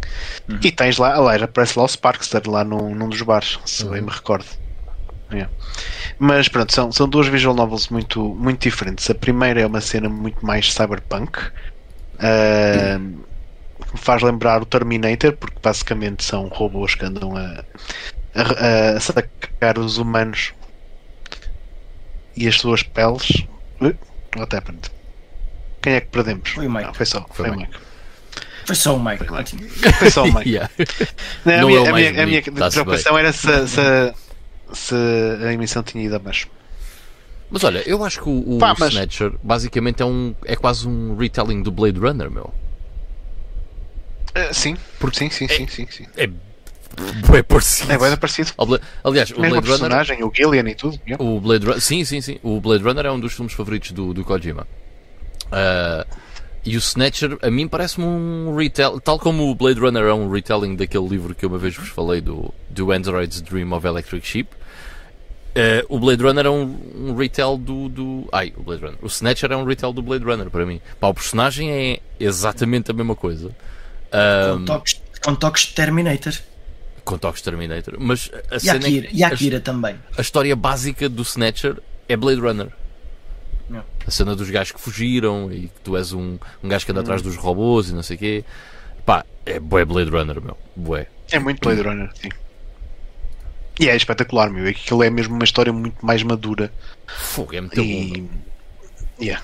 [0.62, 4.00] E tens lá, aliás, aparece lá o Sparkster lá num, num dos bares, se bem
[4.02, 4.46] me recordo.
[5.32, 5.48] É.
[6.18, 9.10] Mas pronto, são, são duas visual novels muito, muito diferentes.
[9.10, 12.18] A primeira é uma cena muito mais cyberpunk, que
[13.92, 17.64] me faz lembrar o Terminator, porque basicamente são robôs que andam a,
[18.34, 20.52] a, a sacar os humanos
[22.36, 23.44] e as suas peles.
[24.36, 24.90] What happened?
[25.80, 26.50] Quem é que perdemos?
[26.50, 26.86] Foi o Mike.
[26.86, 27.78] Não, foi só, foi, Foi o o Mike.
[28.66, 29.24] Foi só o Mike.
[29.98, 30.50] Foi só o Mike.
[30.50, 30.70] Yeah.
[31.44, 34.14] Não, a Não minha, é a minha, a minha preocupação era se, se,
[34.74, 34.94] se
[35.46, 36.48] a emissão tinha ido abaixo.
[37.50, 40.86] Mas olha, eu acho que o, o Pá, mas- Snatcher basicamente é, um, é quase
[40.86, 42.52] um retelling do Blade Runner, meu.
[44.38, 44.76] Uh, sim,
[45.12, 46.06] sim, sim, sim, sim, sim.
[46.16, 47.92] É bem parecido.
[47.92, 48.52] É bem parecido.
[48.66, 49.78] Bla- Aliás, o Mesmo Blade Runner.
[49.80, 50.98] personagem, o Gillian e tudo.
[51.06, 51.22] yeah.
[51.22, 52.38] O Blade Runner, sim, sim, sim.
[52.42, 54.66] O Blade Runner é um dos filmes favoritos do, do Kojima.
[55.52, 56.06] Ah,
[56.64, 60.30] e o Snatcher, a mim parece-me um retell, tal como o Blade Runner é um
[60.30, 64.26] retelling daquele livro que eu uma vez vos falei do, do Android's Dream of Electric
[64.26, 64.50] Sheep.
[65.56, 68.28] ah, o Blade Runner é um, um retell do, do.
[68.32, 68.98] Ai, o Blade Runner.
[69.00, 70.80] O Snatcher é um retell do Blade Runner para mim.
[71.00, 73.50] Pá, o personagem é exatamente a mesma coisa.
[74.12, 76.32] Ah, Com toques, com toques de Terminator.
[77.04, 77.94] com toques Terminator.
[77.98, 79.96] Mas a E cena é Akira, que e Akira também.
[80.16, 81.76] a história básica do Snatcher
[82.08, 82.68] é Blade Runner.
[83.68, 83.84] Não.
[84.06, 87.00] A cena dos gajos que fugiram e que tu és um, um gajo que anda
[87.02, 88.44] atrás dos robôs e não sei o quê.
[89.04, 90.56] Pá, é bué Blade Runner, meu.
[90.74, 91.06] Bué.
[91.30, 92.28] É muito Blade Runner, sim.
[93.80, 94.66] E é espetacular, meu.
[94.68, 96.72] Aquilo é mesmo uma história muito mais madura.
[97.06, 97.82] Fogo, é muito bom.
[97.82, 98.20] e.
[98.22, 98.30] meu.
[99.20, 99.42] Yeah,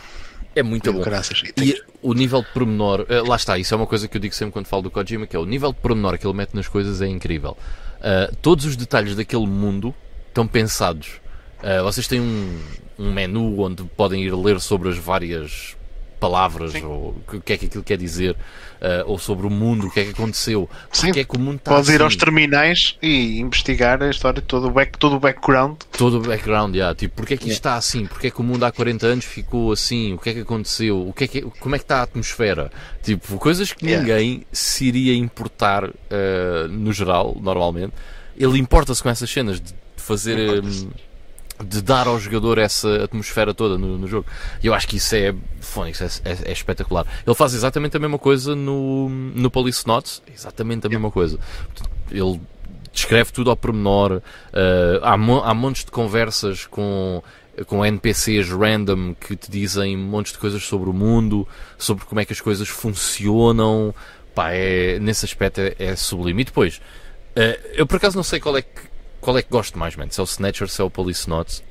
[0.56, 1.00] É muito bom.
[1.02, 1.42] graças.
[1.56, 4.20] E E o nível de pormenor, eh, lá está, isso é uma coisa que eu
[4.20, 6.54] digo sempre quando falo do Kojima, que é o nível de pormenor que ele mete
[6.54, 7.56] nas coisas é incrível.
[7.98, 9.94] Ah, todos os detalhes daquele mundo
[10.28, 11.22] estão pensados.
[11.62, 12.60] Ah, vocês têm um,
[12.98, 15.74] um menu onde podem ir ler sobre as várias
[16.24, 16.84] palavras, Sim.
[16.84, 18.34] ou o que é que aquilo quer dizer,
[18.80, 21.08] ah, ou sobre o mundo, o que é que aconteceu, Sim.
[21.08, 22.04] porque é que o mundo está Podes ir assim.
[22.04, 25.76] aos terminais e investigar a história toda, o back, todo o background.
[25.92, 28.44] todo o background, yeah, tipo, porque é que isto está assim, porque é que o
[28.44, 31.42] mundo há 40 anos ficou assim, o que é que aconteceu, o que é que,
[31.42, 32.70] como é que está a atmosfera,
[33.02, 34.02] tipo, coisas que Yeah.
[34.02, 37.92] ninguém se iria importar eh, no geral, normalmente.
[38.36, 40.88] Ele importa-se com essas cenas de fazer, Importa-se.
[41.62, 44.26] De dar ao jogador essa atmosfera toda no, no jogo.
[44.62, 47.06] E eu acho que isso é, fónix, é, é- é espetacular.
[47.26, 51.38] Ele faz exatamente a mesma coisa no, no Police Notes, exatamente a mesma coisa.
[52.10, 52.40] Ele
[52.92, 54.20] descreve tudo ao pormenor.
[54.52, 57.22] eh, há, mo- há montes de conversas com,
[57.66, 61.46] com NPCs random que te dizem montes de coisas sobre o mundo,
[61.78, 63.94] sobre como é que as coisas funcionam.
[64.34, 66.42] Pá, é, nesse aspecto é, é sublime.
[66.42, 66.80] E depois,
[67.36, 68.92] eh, eu por acaso não sei qual é que,
[69.24, 70.06] qual é que gosto mais, man.
[70.10, 71.62] Se é o Snatcher, se é o Police Notes.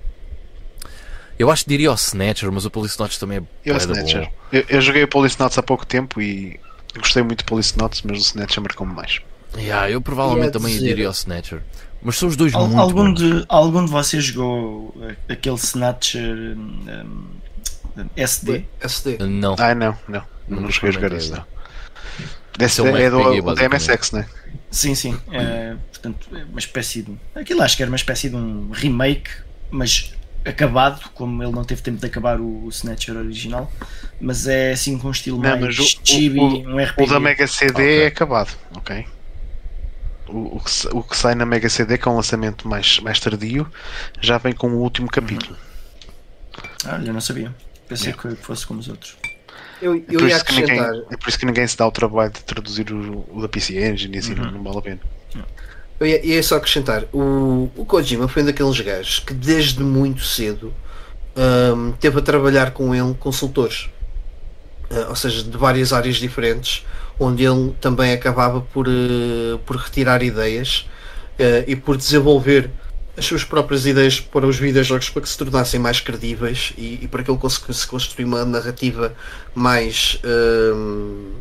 [1.38, 4.32] Eu acho que diria o Snatcher, mas o Police Notes também é Eu, Snatcher.
[4.52, 6.60] Eu, eu joguei o Police Notes há pouco tempo e
[6.98, 9.20] gostei muito do Police Notes, mas o Snatcher marcou-me mais.
[9.56, 11.62] Yeah, eu provavelmente Ia também dizer- diria o Snatcher.
[12.02, 13.20] Mas são os dois Al- muito algum, bons.
[13.20, 17.28] de, algum de vocês jogou eh, aquele Snatcher hum,
[18.16, 18.66] SD?
[18.82, 19.18] SD.
[19.20, 19.56] Não.
[19.58, 20.24] Ah, não, não.
[20.48, 21.38] Não, Nunca cheguei a jogar isso, não.
[21.38, 21.46] não.
[22.58, 24.28] Desse, é um é do MSX, né?
[24.74, 25.18] Sim, sim.
[25.32, 27.16] É, portanto, é uma espécie de.
[27.36, 29.30] Aquilo acho que era uma espécie de um remake,
[29.70, 30.14] mas
[30.44, 33.72] acabado, como ele não teve tempo de acabar o, o Snatcher original.
[34.20, 37.04] Mas é assim com um estilo Não, mais o- chibi, o- um RPG.
[37.04, 38.04] O da Mega CD Ok.
[38.04, 39.06] é acabado, ok?
[40.28, 43.20] O, o, que, o que sai na Mega CD, que é um lançamento mais, mais
[43.20, 43.72] tardio,
[44.22, 45.56] já vem com o último capítulo.
[46.86, 47.54] Ah, olha, não sabia.
[47.88, 48.36] Pensei Yeah.
[48.36, 49.16] que fosse como os outros.
[49.84, 50.96] Eu, É eu por, ia isso que ninguém, acrescentar.
[51.10, 53.74] é por isso que ninguém se dá o trabalho de traduzir o, o da PC
[53.90, 55.02] Engine e assim não, não vale a pena.
[56.00, 60.24] Eu ia, ia só acrescentar, o, o Kojima foi um daqueles gajos que desde muito
[60.24, 60.74] cedo
[61.38, 63.90] hum, teve a trabalhar com ele consultores,
[64.90, 66.86] Ah, ou seja, de várias áreas diferentes,
[67.20, 70.90] onde ele também acabava por, eh, por retirar ideias
[71.40, 72.72] eh, e por desenvolver
[73.18, 77.08] as suas próprias ideias para os videojogos para que se tornassem mais credíveis e, e
[77.08, 79.14] para que ele conseguisse construir uma narrativa
[79.54, 80.20] mais
[80.76, 81.32] hum,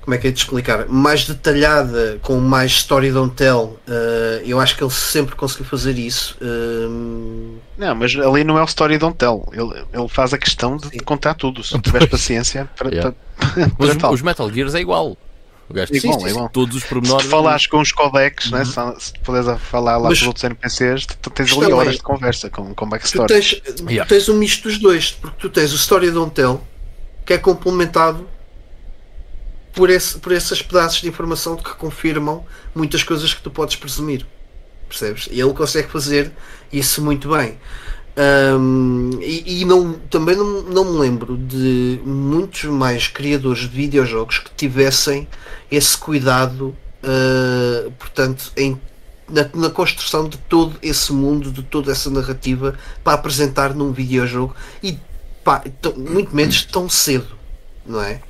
[0.00, 0.88] como é que é de explicar?
[0.88, 3.78] Mais detalhada, com mais story don't tell.
[3.86, 6.36] eh, eu acho que ele sempre conseguiu fazer isso.
[6.40, 9.48] eh, Não, mas ali não é o story don't tell.
[9.52, 10.98] Ele, ele faz a questão de Sim.
[11.04, 11.62] contar tudo.
[11.62, 13.14] Se tiveres paciência para, Yeah.
[13.36, 14.12] para, Mas para tal.
[14.12, 15.16] os Metal Gears é igual.
[15.72, 16.48] O gajo É tem é igual.
[16.50, 17.24] todos os Se pormenores.
[17.24, 20.26] tu falares com os codecs, né, se, se puderes a falar lá Mas- com os
[20.28, 23.26] outros NPCs, tu, tu tens ali horas de conversa com, com tu backstory.
[23.32, 24.04] tens, Yeah.
[24.04, 26.62] tu tens um misto dos dois, porque tu tens o story don't tell,
[27.24, 28.28] que é complementado
[29.72, 32.44] por, esse, por esses pedaços de informação que confirmam
[32.74, 34.26] muitas coisas que tu podes presumir.
[34.88, 35.26] Percebes?
[35.30, 36.30] E ele consegue fazer
[36.70, 37.58] isso muito bem.
[38.14, 44.38] Um, e, e não, também não, não me lembro de muitos mais criadores de videojogos
[44.38, 45.26] que tivessem
[45.70, 48.78] esse cuidado, uh, portanto, em,
[49.30, 54.54] na, na, construção de todo esse mundo, de toda essa narrativa para apresentar num videojogo
[54.82, 54.98] e
[55.42, 57.34] pá, tão, muito menos tão cedo,
[57.86, 58.20] não é?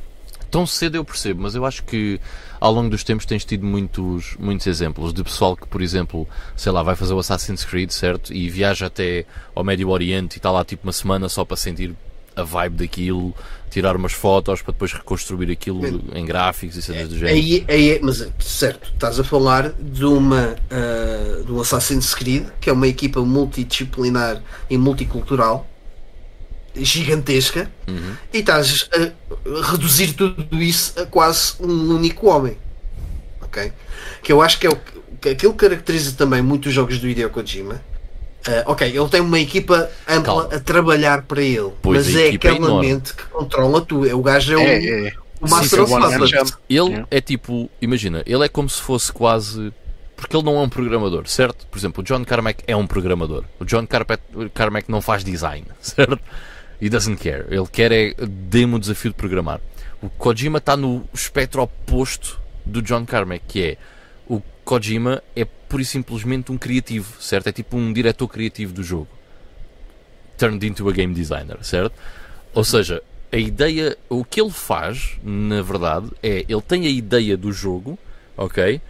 [0.48, 2.20] Tão cedo eu percebo, mas eu acho que
[2.62, 6.70] ao longo dos tempos tens tido muitos, muitos exemplos de pessoal que, por exemplo, sei
[6.70, 8.32] lá, vai fazer o Assassin's Creed, certo?
[8.32, 11.92] E viaja até ao Médio Oriente e está lá tipo uma semana só para sentir
[12.36, 13.34] a vibe daquilo,
[13.68, 17.36] tirar umas fotos para depois reconstruir aquilo em gráficos e cenas do género.
[17.36, 22.72] Aí, aí, mas certo, estás a falar de uma uh, do Assassin's Creed, que é
[22.72, 24.40] uma equipa multidisciplinar
[24.70, 25.66] e multicultural
[26.74, 28.16] gigantesca uhum.
[28.32, 32.56] e estás a reduzir tudo isso a quase um único homem.
[33.40, 33.72] Ok?
[34.22, 34.76] Que eu acho que é o
[35.20, 37.80] que aquilo que caracteriza também muitos jogos do Hideo Kojima.
[38.46, 40.54] Uh, ok, ele tem uma equipa ampla Calma.
[40.56, 44.04] a trabalhar para ele, pois mas é, é aquela mente que controla tu.
[44.04, 45.12] É, o gajo é, é, é.
[45.40, 49.72] o, o Master Sim, of Ele é tipo, imagina, ele é como se fosse quase
[50.22, 51.66] porque ele não é um programador, certo?
[51.66, 53.44] Por exemplo, o John Carmack é um programador.
[53.58, 53.84] O John
[54.54, 56.20] Carmack não faz design, certo?
[56.82, 57.46] He doesn't care.
[57.48, 59.60] Ele quer é dê-me o desafio de programar.
[60.02, 63.76] O Kojima está no espectro oposto do John Carmack, que é
[64.26, 67.46] o Kojima é pura e simplesmente um criativo, certo?
[67.46, 69.06] É tipo um diretor criativo do jogo.
[70.36, 71.94] Turned into a game designer, certo?
[72.52, 73.00] Ou seja,
[73.30, 77.96] a ideia, o que ele faz, na verdade, é ele tem a ideia do jogo,
[78.36, 78.80] ok?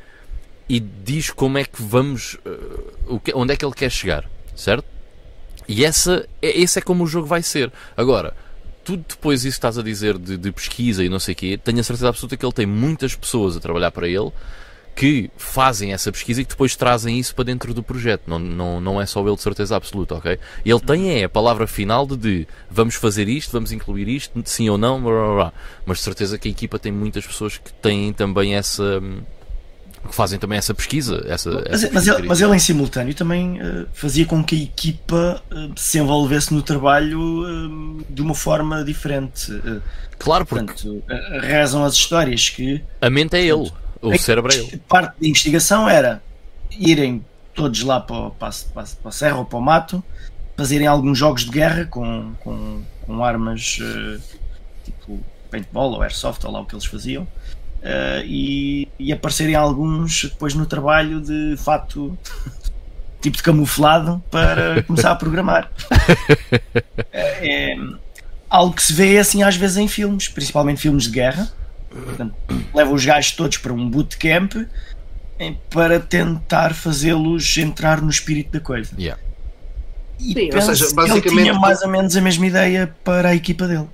[0.66, 4.24] E diz como é que vamos, uh, onde é que ele quer chegar,
[4.56, 4.86] certo?
[5.68, 7.72] E essa, é, esse é como o jogo vai ser.
[7.96, 8.34] Agora,
[8.84, 11.80] tudo depois isso estás a dizer de, de, pesquisa e não sei o quê, tenho
[11.80, 14.32] a certeza absoluta que ele tem muitas pessoas a trabalhar para ele
[14.94, 18.24] que fazem essa pesquisa e que depois trazem isso para dentro do projeto.
[18.26, 20.38] Não, não, não é só ele de certeza absoluta, ok?
[20.64, 24.68] Ele tem é a palavra final de, de vamos fazer isto, vamos incluir isto, sim
[24.68, 25.52] ou não, blá, blá, blá.
[25.86, 29.00] mas de certeza que a equipa tem muitas pessoas que têm também essa
[30.08, 31.24] que fazem também essa pesquisa.
[31.26, 34.62] Essa, mas, essa mas, ele, mas, ele, em simultâneo também uh, fazia com que a
[34.62, 39.52] equipa uh, se envolvesse no trabalho uh, de uma forma diferente.
[40.18, 41.02] claro, porque portanto,
[41.40, 43.70] rezam as histórias que a mente é ele,
[44.00, 44.82] o cérebro é ele.
[44.88, 46.22] Parte da investigação era
[46.70, 47.24] irem
[47.54, 50.02] todos lá para, para, para, para a serra ou para o mato,
[50.56, 53.78] fazerem alguns jogos de guerra com, com, com armas
[54.84, 55.20] tipo
[55.50, 57.26] paintball ou airsoft ou lá o que eles faziam
[57.82, 62.16] uh, e, e aparecerem alguns depois no trabalho de fato
[63.20, 65.70] tipo de camuflado para começar a programar.
[67.12, 67.76] É, é,
[68.48, 71.52] algo que se vê assim às vezes em filmes, principalmente filmes de guerra.
[71.90, 72.34] Portanto,
[72.74, 74.54] levam os gajos todos para um bootcamp
[75.68, 78.94] para tentar fazê-los entrar no espírito da coisa.
[78.98, 79.20] Yeah.
[80.18, 83.34] E Sim, penso seja, que ele tinha mais ou menos a mesma ideia para a
[83.34, 83.88] equipa dele.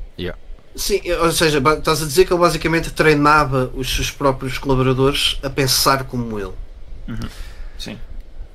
[0.78, 5.50] Sim, ou seja, estás a dizer que ele basicamente treinava os seus próprios colaboradores a
[5.50, 6.52] pensar como ele.
[7.08, 7.28] Uhum.
[7.76, 7.98] Sim.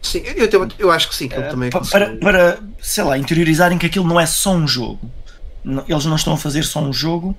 [0.01, 3.17] Sim, eu, eu, eu, acho que sim, que ele uh, também para, para, sei lá,
[3.17, 5.11] interiorizarem que aquilo não é só um jogo.
[5.87, 7.37] Eles não estão a fazer só um jogo,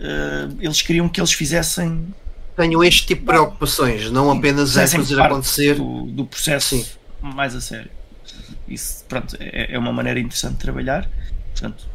[0.00, 2.06] uh, eles queriam que eles fizessem.
[2.56, 5.74] Tenham este tipo de preocupações, não sim, apenas é fazer acontecer.
[5.74, 6.86] Do, do processo sim.
[7.20, 7.90] mais a sério.
[8.66, 11.08] Isso, pronto, é, é uma maneira interessante de trabalhar.
[11.52, 11.93] Portanto,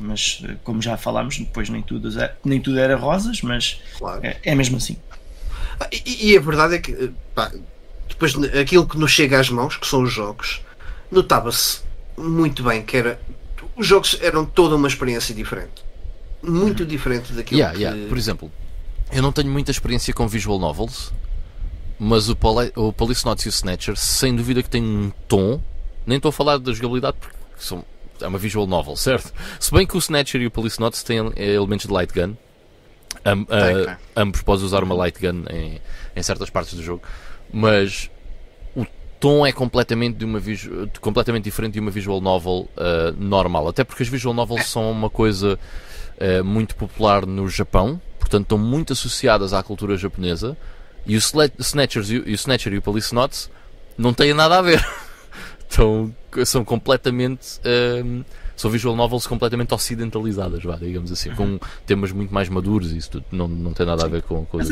[0.00, 2.08] mas eh, como já falámos, depois nem tudo,
[2.44, 4.20] nem tudo era rosas, mas claro.
[4.24, 4.96] é, é, mesmo assim.
[5.78, 7.52] Ah, e, e, a verdade é que eh, pá,
[8.08, 10.62] depois aquilo que nos chega às mãos, que são os jogos,
[11.10, 11.80] notava-se
[12.16, 13.20] muito bem que era
[13.76, 15.82] os jogos eram toda uma experiência diferente.
[16.42, 16.88] Muito uhum.
[16.88, 17.82] diferente daquilo yeah, que...
[17.82, 18.08] yeah.
[18.08, 18.52] Por exemplo,
[19.12, 21.12] eu não tenho muita experiência com visual novels,
[21.98, 25.60] mas o, Poli o Police Notes e o Snatcher, sem dúvida que tem um tom.
[26.06, 27.84] Nem estou a falar da jogabilidade porque são
[28.22, 29.32] é uma visual novel, certo?
[29.58, 32.34] Se bem que o Snatcher e o Police Notes têm elementos de light gun.
[33.26, 35.80] Uh, ambos podes usar uma light gun em,
[36.16, 37.02] em certas partes do jogo,
[37.52, 38.10] mas
[38.74, 38.86] o
[39.18, 40.40] tom é completamente, de uma
[41.00, 43.68] completamente diferente de uma visual novel uh, normal.
[43.68, 45.58] Até porque as visual novels são uma coisa
[46.18, 50.56] uh, muito popular no Japão, portanto estão muito associadas à cultura japonesa.
[51.06, 51.18] E o,
[51.58, 53.50] Snatchers, e o Snatcher e o Police Notes
[53.96, 54.84] não têm nada a ver.
[55.70, 56.12] Então
[56.44, 57.60] são completamente.
[58.04, 58.24] Um,
[58.56, 61.60] são visual novels completamente ocidentalizadas, vá, digamos assim, com uhum.
[61.86, 64.60] temas muito mais maduros e isso tudo não, não tem nada a ver com, com
[64.60, 64.64] é,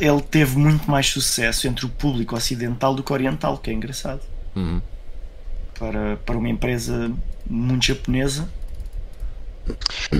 [0.00, 4.20] Ele teve muito mais sucesso entre o público ocidental do que oriental, que é engraçado.
[4.54, 4.80] Uhum.
[5.76, 7.10] Para, para uma empresa
[7.44, 8.48] muito japonesa.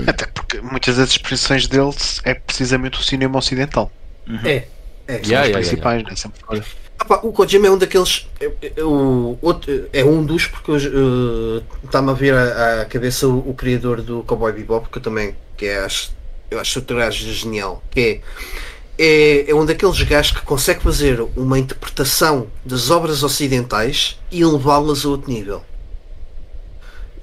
[0.08, 1.94] Até porque muitas das expressões dele
[2.24, 3.92] é precisamente o cinema ocidental.
[4.26, 4.40] Uhum.
[4.44, 4.66] É,
[5.06, 6.16] É, São Yeah, os yeah, principais, né?
[6.16, 6.64] Sempre olha.
[6.98, 8.28] Ah o Kojima é um daqueles.
[8.40, 10.72] É, é, o outro- é um dos, porque
[11.84, 15.34] está-me a vir à, à cabeça o, o criador do Cowboy Bebop, que eu também
[15.56, 16.12] que é, acho,
[16.50, 17.82] eu acho outro gajo genial.
[17.90, 18.22] Que
[18.98, 24.44] é, é, é um daqueles gajos que consegue fazer uma interpretação das obras ocidentais e
[24.44, 25.62] levá-las a outro nível.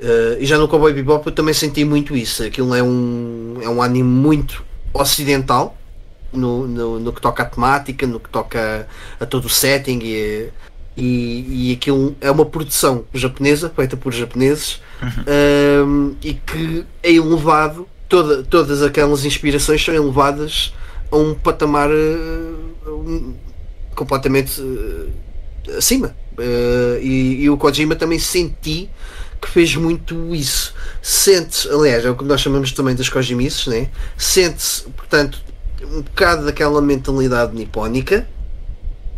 [0.01, 2.43] Uh, e já no Cowboy Bebop eu também senti muito isso.
[2.43, 4.63] Aquilo é um, é um anime muito
[4.93, 5.77] ocidental
[6.31, 8.88] no, no, no que toca à temática, no que toca
[9.19, 10.49] a, a todo o setting e,
[10.95, 14.81] e, e aquilo é uma produção japonesa, feita por japoneses
[15.85, 20.73] um, e que é elevado, toda, todas aquelas inspirações são elevadas
[21.11, 23.34] a um patamar uh, um,
[23.95, 25.10] completamente uh,
[25.77, 26.15] acima.
[26.38, 28.89] Uh, e, e o Kojima também senti
[29.41, 30.73] que fez muito isso.
[31.01, 33.89] Sente-se, aliás, é o que nós chamamos também das Kojimices, né?
[34.18, 35.41] sente-se, portanto,
[35.84, 38.27] um bocado daquela mentalidade nipónica,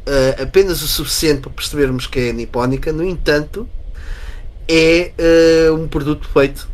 [0.07, 3.67] uh, apenas o suficiente para percebermos que é nipónica, no entanto,
[4.67, 5.11] é
[5.69, 6.67] uh, um produto feito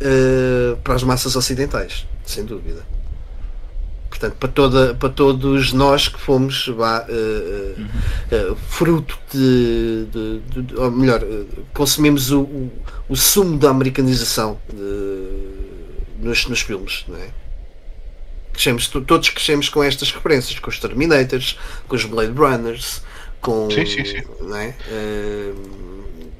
[0.00, 2.82] uh, para as massas ocidentais, sem dúvida.
[4.08, 7.06] Portanto, para, toda, para todos nós que fomos vá,
[8.68, 11.22] fruto de, de, de, de, ou melhor,
[11.72, 12.72] consumimos o, o,
[13.10, 14.58] o, sumo da americanização
[16.18, 17.28] nos, nos filmes, não é?
[18.58, 21.56] Crescemos, todos crescemos com estas referências, com os Terminators,
[21.86, 23.02] com os Blade Runners,
[23.40, 23.70] com.
[23.70, 24.22] Sim, sim, sim.
[24.40, 24.74] Não é?
[24.90, 25.54] Uh,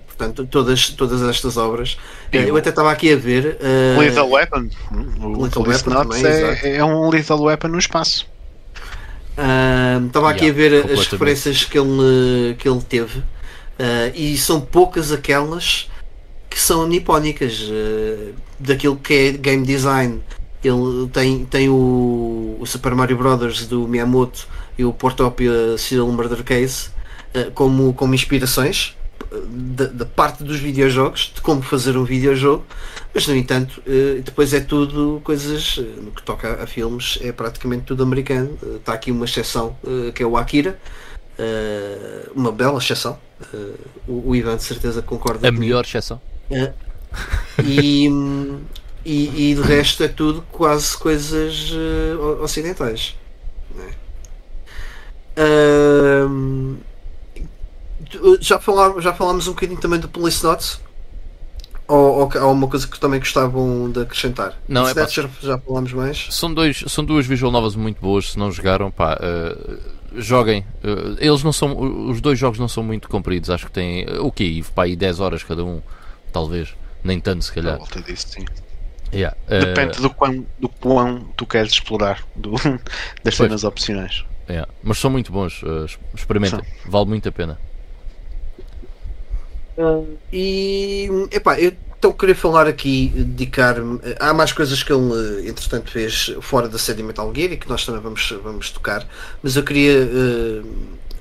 [0.09, 1.93] portanto, todas, todas estas obras.
[2.33, 3.59] Uh, eu até estava aqui a ver.
[3.61, 4.69] Uh, Lethal Weapon.
[5.21, 8.27] O Lethal Weapon também, é, é, um Lethal Weapon no espaço.
[10.09, 13.23] Estava aqui yeah, a ver as referências que ele, que ele teve
[14.13, 15.89] e são poucas aquelas
[16.51, 17.71] que são nipónicas
[18.59, 20.21] daquilo que é game design
[20.63, 26.43] ele tem, tem o, o, Super Mario Brothers do Miyamoto e o Portopia Serial Murder
[26.43, 26.89] Case
[27.35, 28.97] uh, como, como inspirações
[29.47, 32.65] da, da, parte dos videojogos, de como fazer um videojogo,
[33.15, 37.85] mas no entanto uh, depois é tudo coisas, no que toca a, filmes, é praticamente
[37.85, 38.59] tudo americano.
[38.77, 39.77] Está aqui uma exceção
[40.15, 40.79] que é o Akira,
[42.35, 43.19] uma bela exceção.
[44.09, 45.49] O, o, Ivan de certeza concorda.
[45.49, 46.21] A melhor exceção.
[47.65, 48.09] e
[49.09, 53.17] e, e de resto é tudo quase coisas uh, ocidentais.
[53.75, 53.91] Né?
[55.39, 56.77] Uh,
[58.39, 60.79] já, falámos, já falámos um bocadinho também do Police Notes?
[61.87, 64.55] Ou, ou há uma coisa que também gostavam de acrescentar?
[64.69, 66.27] Não, é pá, já, já falámos mais.
[66.31, 68.33] São, dois, são duas visual novas muito boas.
[68.33, 70.67] Se não jogaram, pá, uh, joguem.
[70.85, 72.11] Uh, eles não são.
[72.11, 73.49] Os dois jogos não são muito compridos.
[73.49, 74.05] Acho que têm.
[74.19, 74.69] O okay, quê?
[74.75, 75.81] Pá, aí 10 horas cada um.
[76.31, 76.75] Talvez.
[77.03, 77.79] Nem tanto, se calhar.
[77.79, 78.45] volta disso, sim.
[79.13, 80.03] Yeah, Depende uh...
[80.03, 82.53] do, quão, do quão tu queres explorar do,
[83.25, 84.25] das cenas opcionais.
[84.49, 84.71] Yeah.
[84.83, 87.59] Mas são muito bons, uh, experimentem, vale muito a pena.
[89.77, 94.01] Uh, e epá, eu então queria falar aqui, dedicar-me.
[94.21, 97.85] Há mais coisas que ele entretanto fez fora da série Metal Gear e que nós
[97.85, 99.05] também vamos, vamos tocar,
[99.43, 100.09] mas eu queria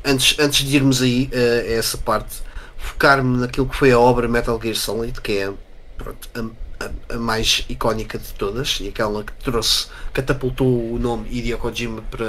[0.05, 2.43] antes, antes de irmos aí a essa parte,
[2.77, 5.51] focar-me naquilo que foi a obra Metal Gear Solid, que é
[5.97, 11.57] pronto, a a, mais icónica de todas e aquela que trouxe, catapultou o nome Hideo
[11.57, 12.25] Kojima para,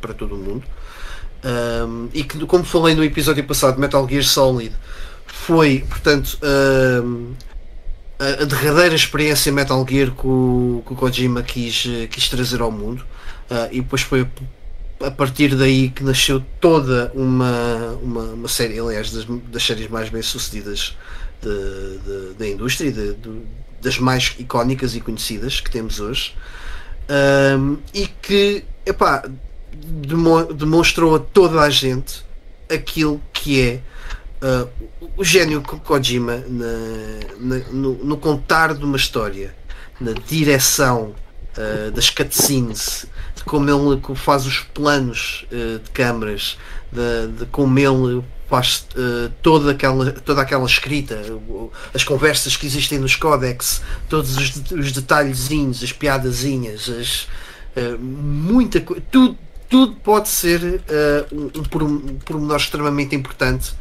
[0.00, 0.64] para todo o mundo.
[1.44, 4.74] Um, e que, como falei no episódio passado, Metal Gear Solid
[5.26, 6.38] foi, portanto,
[7.04, 7.32] um,
[8.18, 12.70] a, a, derradeira experiência Metal Gear que o, que o Kojima quis, quis trazer ao
[12.70, 13.04] mundo.
[13.50, 14.26] Uh, e depois foi
[15.00, 20.08] a partir daí que nasceu toda uma, uma, uma série, aliás, das, das séries mais
[20.08, 20.96] bem sucedidas
[22.38, 23.42] da indústria, de, de,
[23.82, 26.34] das mais icónicas e conhecidas que temos hoje.
[27.58, 29.28] Um, e que epá,
[29.72, 32.24] demo, demonstrou a toda a gente
[32.70, 33.80] aquilo que é
[34.46, 34.68] uh,
[35.16, 39.54] o gênio Kojima na, na, no, no, contar de uma história,
[40.00, 41.14] na direção
[41.58, 43.04] uh, das cutscenes,
[43.34, 46.56] de como ele faz os planos uh, de câmaras,
[46.90, 48.24] de, de como ele
[48.60, 51.20] uh, toda, aquela, toda aquela escrita,
[51.94, 57.22] as conversas que existem nos códex, todos os, os detalhezinhos, as piadazinhas, as,
[57.76, 58.80] uh, muita
[59.10, 59.38] tudo,
[59.68, 63.74] tudo pode ser uh, um, pormenor extremamente importante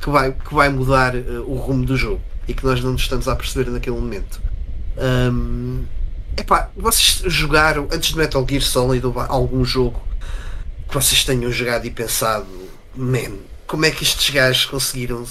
[0.00, 1.12] que, vai, que vai mudar
[1.44, 4.40] o rumo do jogo e que nós não nos estamos a perceber naquele momento.
[4.96, 5.82] Um,
[6.36, 10.00] epá, vocês jogaram antes de Metal Gear Solid algum jogo
[10.88, 12.46] que vocês tenham jogado e pensado
[12.94, 15.24] man, como é que estes gajos conseguiram.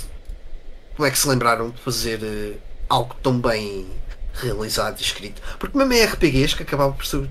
[0.96, 2.58] Como é que se lembraram de fazer uh,
[2.90, 3.88] algo tão bem
[4.34, 5.42] realizado e escrito?
[5.58, 7.30] Porque mesmo em RPGs, que acabava por ser o,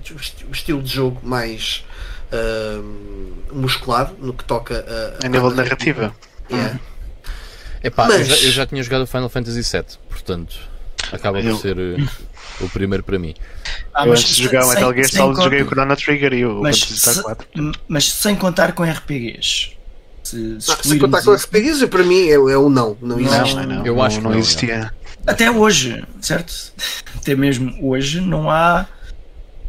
[0.49, 1.83] o estilo de jogo mais.
[2.31, 4.85] ahm, musculado no que toca
[5.21, 6.15] a, A nível de narrativa.
[6.49, 6.79] Yeah.
[7.83, 10.55] Epá, Mas- eu, já, eu já tinha jogado o Final Fantasy VII, portanto
[11.11, 11.97] acaba Eu- por ser eh,
[12.61, 13.33] o primeiro para mim.
[13.93, 16.33] Ah, eu mas antes de jogar o sem- Metal Gear Solid joguei o Chrono Trigger
[16.33, 17.47] e o mas, se- 4.
[17.87, 19.71] mas sem contar com RPGs.
[20.31, 22.97] Se, se Ah, se contar excluirmos com isso- RPGs, para mim é, é um não.
[23.01, 23.55] Não existe.
[23.55, 24.93] Não, não, eu não, acho que não não, existia.
[25.27, 26.53] Até hoje, certo?
[27.15, 28.87] Até mesmo hoje não há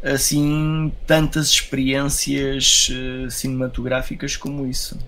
[0.03, 4.99] assim tantas experiências eh, cinematográficas como isso.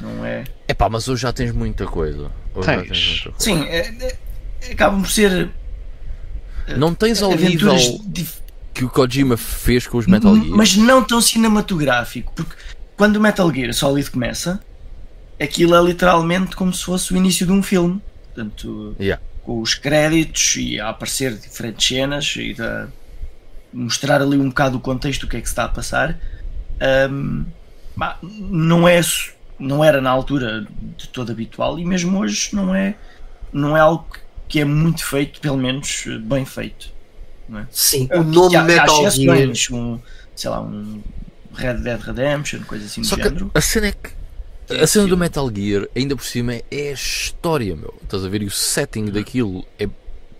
[0.00, 0.44] Não é?
[0.66, 2.30] Epá, mas hoje já tens muita coisa.
[2.54, 2.88] Hoje já Tens.
[2.88, 3.36] tens muita coisa.
[3.44, 4.16] Sim, é-
[4.62, 5.50] é- acabam por ser
[6.76, 8.38] Não tens ao nível aventuras dif-
[8.74, 10.46] que o Kojima fez com os Metal Gear.
[10.56, 12.54] mas não tão cinematográfico, porque
[12.98, 14.60] quando o Metal Gear Solid começa,
[15.40, 18.02] aquilo é literalmente como se fosse o início de um filme.
[18.34, 19.22] Portanto, Yeah.
[19.44, 22.88] com os créditos e a aparecer diferentes cenas e a
[23.72, 26.18] mostrar ali um bocado o contexto do que é que se está a passar.
[27.96, 29.00] Bah, não, é,
[29.58, 30.66] não era na altura
[30.96, 32.96] de todo habitual e mesmo hoje não é,
[33.52, 34.06] não é algo
[34.48, 36.90] que é muito feito, pelo menos bem feito.
[37.70, 39.48] Sim, o nome há Metal Gear.
[39.72, 39.98] um,
[40.34, 41.00] sei lá, um
[41.58, 43.50] Red Dead Redemption, coisa assim Só do que género.
[43.54, 44.18] a cena é que.
[44.82, 47.94] A cena do Metal Gear, ainda por cima, é a história, meu.
[48.02, 48.42] Estás a ver?
[48.42, 49.88] E o setting daquilo é.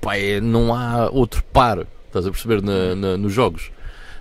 [0.00, 1.86] Pá, é, não há outro par.
[2.06, 3.70] Estás a perceber na, na- nos jogos.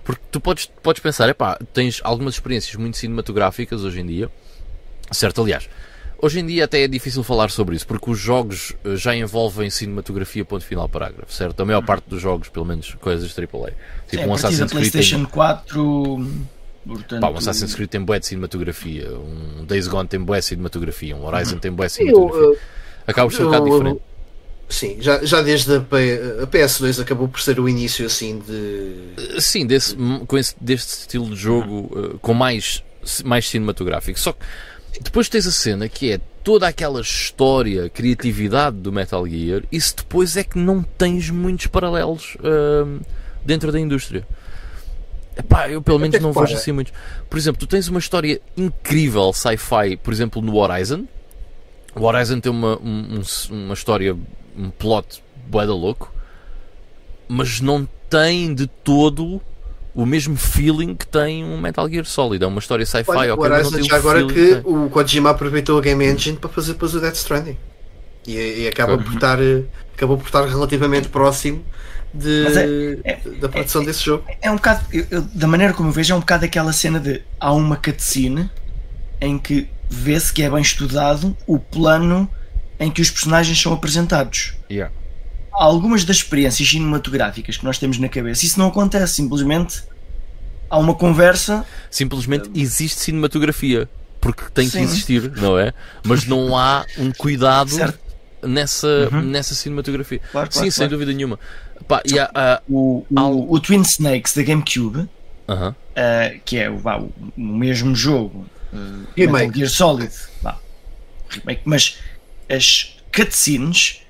[0.04, 4.30] Porque tu podes, podes pensar, epá, tens algumas experiências muito cinematográficas hoje em dia.
[5.12, 5.70] Certo, aliás,
[6.22, 9.70] hoje em dia até é difícil falar sobre isso, porque os jogos eh, já envolvem
[9.70, 11.60] cinematografia, ponto final, parágrafo, certo?
[11.62, 13.44] A maior parte dos jogos, pelo menos coisas AAA.
[13.72, 13.74] Sim,
[14.08, 16.28] Tipo, a um Assassin's Creed tem PlayStation 4.
[16.88, 20.46] Portanto, Pá, um Assassin's Creed tem bué de cinematografia, um Days Gone tem bué de
[20.46, 22.50] cinematografia, um Horizon tem bué de Eu, cinematografia.
[22.52, 22.58] uh,
[23.08, 24.02] Acaba por ser um bocado diferente.
[24.70, 29.40] Sim, já, já desde a, P- a PS2 acabou por ser o início assim de.
[29.42, 29.96] Sim, desse,
[30.28, 32.84] com esse, deste estilo de jogo uh, com mais,
[33.24, 34.20] mais cinematográfico.
[34.20, 34.40] Só que
[35.02, 40.36] depois tens a cena que é toda aquela história, criatividade do Metal Gear, isso depois
[40.36, 43.00] é que não tens muitos paralelos uh,
[43.46, 44.28] dentro da indústria.
[45.38, 46.94] Epá, eu pelo menos Até não vejo assim muitos.
[47.30, 51.06] Por exemplo, tu tens uma história incrível sci-fi, por exemplo, no Horizon.
[51.96, 54.16] O Horizon tem uma, um- um- uma história,
[54.58, 56.14] um plot bué da louco,
[57.28, 59.42] mas não tem de todo
[59.94, 62.44] o mesmo feeling que tem um Metal Gear Solid.
[62.44, 64.62] É uma história sci-fi, Olha, ok, o mas não Horizon tem já o agora que
[64.64, 67.58] o Kojima aproveitou a Game Engine para fazer depois o Death Stranding.
[68.28, 69.64] E, e acaba, por estar, eh,
[69.96, 71.64] acabou por estar relativamente próximo
[72.18, 74.24] de, é- é- da produção desse jogo.
[74.42, 77.00] É um bocado, eu- eu- da maneira como eu vejo, é um bocado aquela cena
[77.00, 78.50] de há uma cutscene
[79.22, 82.30] em que vê-se que é bem estudado o plano
[82.80, 84.54] em que os personagens são apresentados.
[84.70, 84.94] Yeah.
[85.54, 89.84] Há algumas das experiências cinematográficas que nós temos na cabeça, isso não acontece, simplesmente
[90.70, 93.90] há uma conversa Simplesmente existe cinematografia.
[94.20, 94.82] Porque tem que Sim.
[94.84, 95.74] existir, não é?
[96.04, 98.00] Mas não há um cuidado Certo.
[98.44, 99.22] nessa, Uhum.
[99.22, 100.20] nessa cinematografia.
[100.32, 100.92] Claro, Sim, claro, sem claro.
[100.92, 101.40] dúvida nenhuma.
[101.88, 105.08] Pá, e há- há- o, o, o Twin Snakes da GameCube,
[105.48, 105.70] Aham.
[105.72, 109.08] uh, que é o, vá, o, o mesmo jogo, uh.
[109.16, 110.58] Metal Gear Solid, vá,
[111.30, 111.98] remake, mas
[112.50, 114.02] as cutscenes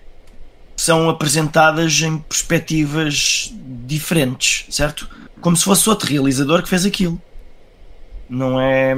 [0.76, 3.52] são apresentadas em perspectivas
[3.85, 5.10] diferentes, certo?
[5.41, 7.19] Como se fosse outro realizador que fez aquilo.
[8.30, 8.95] Não é.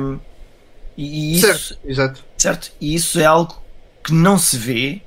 [0.98, 2.24] E, e isso, Certo, exato.
[2.38, 2.72] certo?
[2.82, 3.62] E isso é algo
[4.04, 5.02] que não se vê,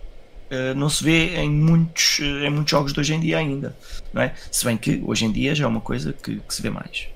[0.75, 3.77] não se vê em muitos, eh, em muitos jogos de hoje em dia ainda,
[4.13, 4.35] não é?
[4.51, 7.09] Se bem que hoje em dia já é uma coisa que, que se vê mais.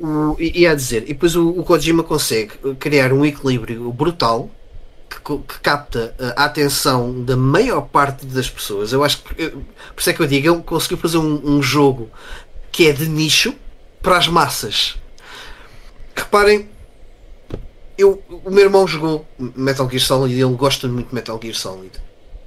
[0.00, 4.50] O, e, a dizer, e depois o, o Kojima consegue criar um equilíbrio brutal
[5.08, 8.92] que, que capta a atenção da maior parte das pessoas.
[8.92, 12.10] Eu acho que, por isso é que eu digo, ele conseguiu fazer um, um jogo
[12.72, 13.54] que é de nicho
[14.02, 14.96] para as massas.
[16.14, 16.68] Reparem,
[17.96, 21.54] eu, o meu irmão jogou Metal Gear Solid e ele gosta muito de Metal Gear
[21.54, 21.92] Solid.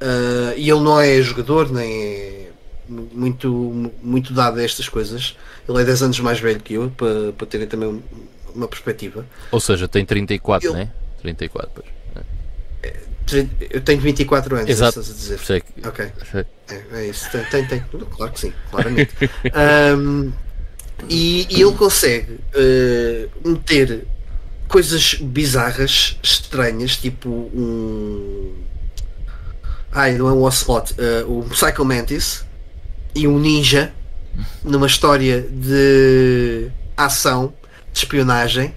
[0.02, 2.50] Ah, e ele não é jogador, nem é
[2.88, 5.36] mu- muito, muito dado a estas coisas.
[5.68, 8.02] Ele é 10 anos mais velho que eu, para, para terem também um-
[8.56, 9.26] uma perspectiva.
[9.52, 10.92] Ou seja, tem 34, Eu- né?
[11.22, 11.98] 34, pois.
[13.72, 15.02] Eu tenho 24 anos, é Exato.
[15.02, 15.56] estás a dizer.
[15.58, 16.06] É que- Ok.
[16.24, 17.84] isso é É, é isso, tem, tem, tem.
[18.16, 19.14] Claro que sim, claramente.
[19.54, 20.32] Ahm,
[21.10, 24.08] e, e ele consegue eh, meter
[24.68, 28.54] coisas bizarras, estranhas, tipo um.
[29.92, 32.46] Ai, não é um Ocelot, eh, um Psycho Mantis
[33.16, 33.92] e um ninja
[34.64, 37.54] numa história de ação,
[37.92, 38.74] de espionagem,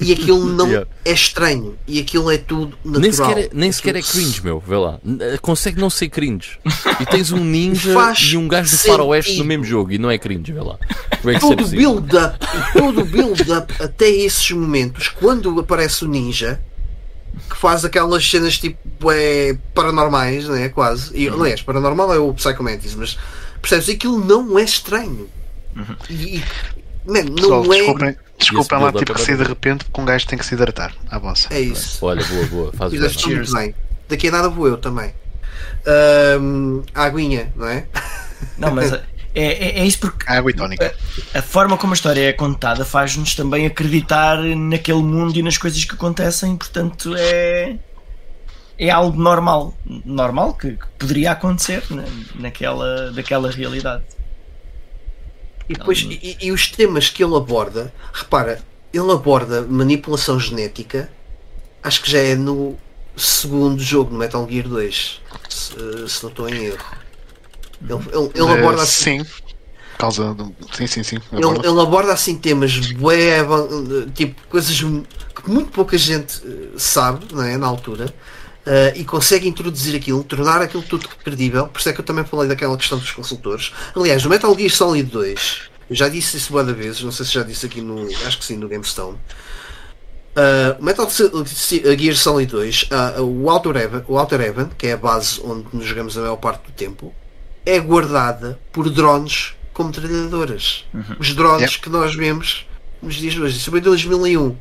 [0.00, 0.88] e aquilo não Yeah.
[1.04, 3.00] é estranho e aquilo é tudo natural.
[3.00, 4.60] Nem sequer, é, nem sequer é cringe, meu.
[4.60, 5.00] Vê lá.
[5.42, 6.58] Consegue não ser cringe.
[7.00, 7.92] E tens um ninja
[8.30, 10.78] e um gajo do faroeste no mesmo jogo e não é cringe, vê lá.
[11.20, 12.38] Como é que é todo o build-up,
[12.72, 16.60] todo o build-up até esses momentos, quando aparece o ninja,
[17.48, 21.16] que faz aquelas cenas tipo é, paranormais, né, quase.
[21.16, 23.18] E, aliás, paranormal é o Psychomantis, mas
[23.60, 23.88] percebes?
[23.88, 25.28] Aquilo não é estranho.
[26.08, 26.44] E, e,
[27.06, 27.68] man, não Pessoal, é.
[27.68, 30.54] desculpem, desculpem lá, tipo que é sair de repente porque um gajo tem que se
[30.54, 30.94] hidratar.
[31.08, 31.48] À vossa.
[31.50, 32.04] É isso.
[32.04, 32.72] Olha, boa, boa.
[32.76, 33.00] Faz bem.
[33.00, 33.74] Fizeste muito bem.
[34.08, 35.14] Daqui a nada vou eu também.
[35.86, 37.86] Ahm, a aguinha, não é?
[38.58, 38.92] Não, mas
[39.34, 40.94] é, é, é isso porque Água e tónica.
[41.34, 45.84] a forma como a história é contada faz-nos também acreditar naquele mundo e nas coisas
[45.84, 47.76] que acontecem, portanto é.
[48.82, 49.74] É algo normal,
[50.06, 52.02] normal que, que poderia acontecer na,
[52.34, 54.04] naquela, daquela realidade.
[55.68, 61.10] E, depois, e, e os temas que ele aborda, repara, ele aborda manipulação genética,
[61.82, 62.78] acho que já é no
[63.14, 66.84] segundo jogo, no Metal Gear 2, se, se não estou em erro.
[67.82, 69.30] Ele, ele- ele Eh, aborda assim, Sim.
[69.98, 70.54] Causa do...
[70.72, 71.16] Sim, sim, sim.
[71.32, 71.68] ele, aborda.
[71.68, 73.40] ele aborda assim temas bué,
[74.14, 78.12] tipo coisas que muito pouca gente eh, sabe não é, na altura.
[78.66, 81.66] eh, e consegue introduzir aquilo, tornar aquilo tudo credível.
[81.68, 83.72] Por isso é que eu também falei daquela questão dos consultores.
[83.96, 87.32] Aliás, no Metal Gear Solid 2, eu já disse isso várias vezes, não sei se
[87.32, 88.06] já disse aqui no.
[88.26, 89.18] Acho que sim, no GameStone.
[90.36, 92.88] Uh, o Metal Gear Solid 2,
[93.18, 96.20] uh, o, Outer Heaven, o Outer Heaven, que é a base onde nos jogamos a
[96.20, 97.12] maior parte do tempo,
[97.66, 100.84] é guardada por drones como metralhadoras.
[101.18, 101.80] Os drones Yep.
[101.82, 102.66] que nós vemos
[103.02, 103.56] nos dias de hoje.
[103.58, 104.56] Isso foi em 2001.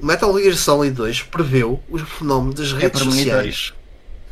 [0.00, 3.72] O Metal Gear Solid 2 preveu o fenómeno das É redes para sociais,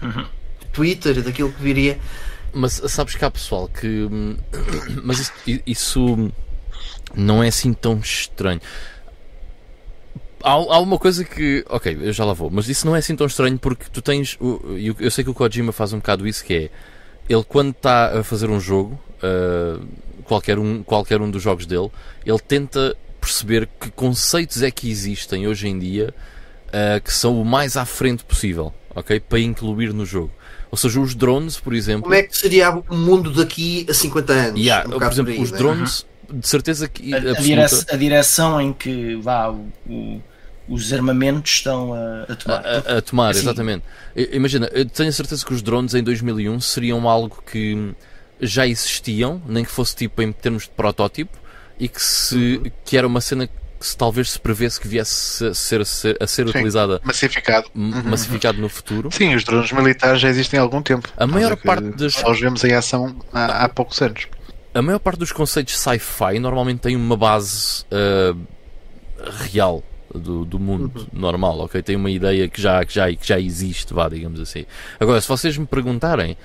[0.00, 0.32] monitores.
[0.72, 1.98] Twitter e daquilo que viria.
[2.52, 4.08] Mas sabes que há pessoal que.
[5.04, 5.32] Mas isso,
[5.66, 6.32] isso
[7.14, 8.60] não é assim tão estranho.
[10.42, 11.64] Há, há uma coisa que.
[11.68, 12.50] Ok, eu já lá vou.
[12.50, 14.36] Mas isso não é assim tão estranho porque tu tens.
[14.40, 16.70] o- e Eu, eu sei que o Kojima faz um bocado isso que é.
[17.28, 19.78] Ele quando está a fazer um jogo, ah,
[20.24, 21.90] qualquer, um, qualquer um dos jogos dele,
[22.24, 26.12] ele tenta perceber que conceitos é que existem hoje em dia
[26.72, 29.20] ah, que são o mais à frente possível, ok?
[29.20, 30.30] Para incluir no jogo.
[30.70, 32.04] Ou seja, os drones, por exemplo.
[32.04, 34.60] Como é que seria o mundo daqui a 50 anos?
[34.60, 35.58] Yeah, Um por exemplo, por aí, os né?
[35.58, 40.22] drones, de certeza que A, a, absoluta- direc- a direção em que vá, o- o-
[40.72, 42.56] os armamentos estão a, a tomar.
[42.66, 43.40] a, a- a tomar, Assim.
[43.40, 43.84] exatamente.
[44.32, 47.92] Imagina, eu tenho a certeza que os drones em 2001 seriam algo que
[48.40, 51.36] já existiam, nem que fosse tipo em termos de protótipo,
[51.78, 53.52] e que, se, que era uma cena que
[53.86, 56.50] se, talvez se prevesse que viesse a ser, a ser, a ser Sim.
[56.50, 57.68] utilizada Massificado.
[57.74, 59.10] m- massificado no futuro.
[59.10, 61.08] Sim, os drones militares já existem há algum tempo.
[61.16, 64.26] A maior é parte das- Só os vemos em ação há, há poucos anos.
[64.74, 68.34] A maior parte dos conceitos sci-fi normalmente tem uma base ah,
[69.52, 69.82] real
[70.14, 71.82] do, do mundo normal, ok?
[71.82, 74.64] Tem uma ideia que já, que, já, que já existe, vá, digamos assim.
[74.98, 76.36] Agora, se vocês me perguntarem,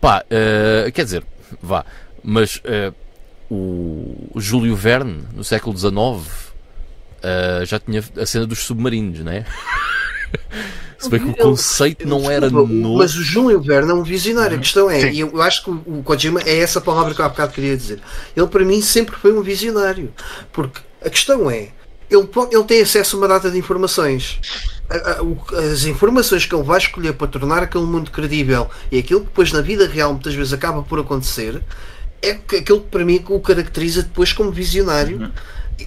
[0.00, 1.24] pá, ah, quer dizer,
[1.60, 1.84] vá,
[2.22, 2.92] mas ah,
[3.50, 6.52] o Júlio Verne, no século XIX,
[7.22, 9.44] ah, já tinha a cena dos submarinos, né?
[11.02, 12.98] Se bem que o conceito não era novo.
[12.98, 14.56] Mas o Júlio Verne é um visionário.
[14.56, 15.10] A questão é, Sim.
[15.10, 17.76] e eu, acho que o, o Kojima é essa palavra que eu há bocado queria
[17.76, 18.00] dizer.
[18.36, 20.14] Ele para mim sempre foi um visionário.
[20.52, 21.70] Porque a questão é,
[22.14, 24.38] ele, ele tem acesso a uma data de informações.
[25.72, 29.50] As informações que ele vai escolher para tornar aquele mundo credível e aquilo que depois
[29.52, 31.62] na vida real muitas vezes acaba por acontecer
[32.20, 35.32] é aquilo que para mim o caracteriza depois como visionário.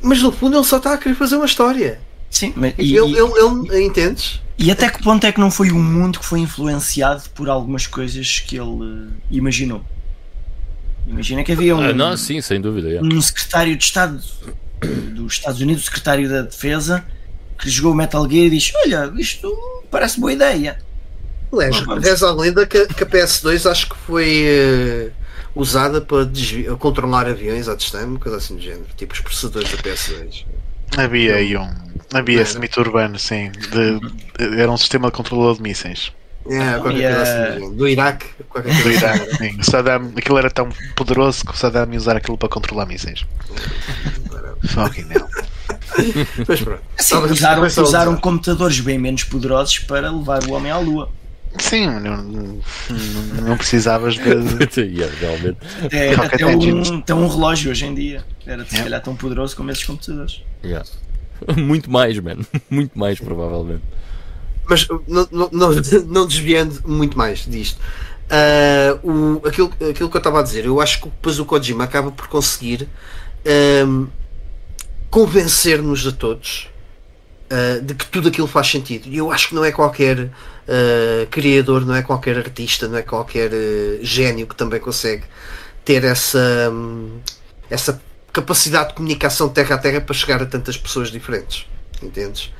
[0.01, 1.99] Mas no fundo ele só está a querer fazer uma história.
[2.29, 4.41] Sim, mas, e, Ele, e- ele, ele- entendes?
[4.57, 7.87] e até que ponto é que não foi um mundo que foi influenciado por algumas
[7.87, 9.81] coisas que ele eh, imaginou?
[11.07, 12.89] Imagina que havia um, Ah, não, sim, sem dúvida.
[12.89, 13.07] yeah.
[13.15, 14.19] um secretário de Estado
[14.85, 17.05] dos Estados Unidos, o secretário da Defesa,
[17.57, 19.51] que jogou o Metal Gear e diz: Olha, isto
[19.91, 20.77] parece boa ideia.
[21.53, 25.09] Aliás, reza a lenda que, que a PS2 acho que foi eh,
[25.55, 29.71] usada para desvi- controlar aviões à distância, uma coisa assim do género, tipo os processadores
[29.71, 30.45] da PS2.
[30.97, 31.69] Havia aí um.
[32.13, 33.51] Havia esse mito urbano, sim.
[33.51, 36.11] De, de- era um sistema de controlador de mísseis.
[36.47, 38.89] É, eh, assim do Iraque, Do assim.
[38.89, 39.59] Iraque, sim.
[39.59, 43.25] O Saddam, aquilo era tão poderoso que o Saddam ia usar aquilo para controlar mísseis.
[44.67, 45.27] Fucking hell.
[46.47, 46.81] Mas pronto.
[46.99, 48.21] Assim, usaram, usaram usar.
[48.21, 51.09] computadores bem menos poderosos para levar o homem à Lua.
[51.57, 52.59] Sim, não, não,
[53.43, 54.21] não precisavas de.
[54.81, 55.57] Yeah, realmente.
[55.83, 58.25] Até, Rocket até, um, até um relógio hoje em dia.
[58.45, 58.83] Era se Yeah.
[58.83, 60.41] calhar tão poderoso como esses computadores.
[60.63, 60.85] Yeah.
[61.55, 62.37] Muito mais, man.
[62.69, 63.83] Muito mais, provavelmente.
[64.67, 65.69] Mas não, não, não,
[66.07, 67.79] não desviando muito mais disto.
[68.29, 71.83] ah, o, aquilo, aquilo que eu estava a dizer, eu acho que depois o Kojima
[71.83, 72.87] acaba por conseguir
[75.09, 76.67] convencer-nos a todos
[77.49, 79.07] uh, de que tudo aquilo faz sentido.
[79.07, 83.01] E eu acho que não é qualquer uh, criador, não é qualquer artista, não é
[83.01, 85.23] qualquer uh, gênio que também consegue
[85.83, 87.19] ter essa, um,
[87.69, 88.01] essa
[88.33, 91.65] capacidade de comunicação terra a terra para chegar a tantas pessoas diferentes.
[92.01, 92.51] Entendes?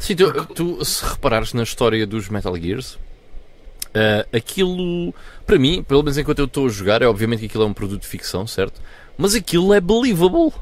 [0.00, 5.14] Sim, tu, tu se reparares na história dos Metal Gears, uh, aquilo,
[5.46, 7.74] para mim, pelo menos enquanto eu estou a jogar, é obviamente que aquilo é um
[7.74, 8.80] produto de ficção, certo?
[9.18, 10.54] Mas aquilo é believable,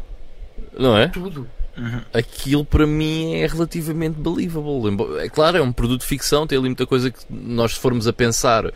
[0.77, 1.07] não é?
[1.07, 1.49] Tudo.
[1.77, 2.01] Uhum.
[2.13, 5.21] Aquilo para mim é relativamente believable.
[5.21, 8.09] É claro, é um produto de ficção, tem ali muita coisa que nós, se formos
[8.09, 8.73] a pensar,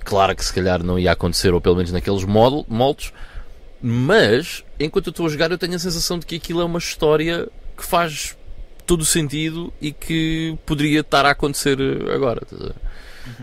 [0.00, 3.12] claro que se calhar não ia acontecer, ou pelo menos naqueles moldes,
[3.80, 6.80] mas enquanto eu estou a jogar, eu tenho a sensação de que aquilo é uma
[6.80, 8.36] história que faz
[8.92, 11.78] todo o sentido e que poderia estar a acontecer
[12.14, 12.42] agora.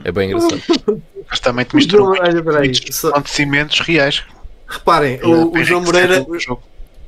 [0.03, 0.61] É bem engraçado.
[1.27, 4.23] Mas também te misturou muitos acontecimentos reais.
[4.67, 6.23] Reparem, o, o João Moreira.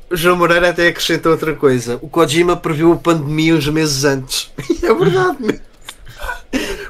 [0.09, 1.99] O João Moreira até acrescenta outra coisa.
[2.01, 4.51] O Kojima previu a pandemia uns meses antes.
[4.81, 5.61] é verdade.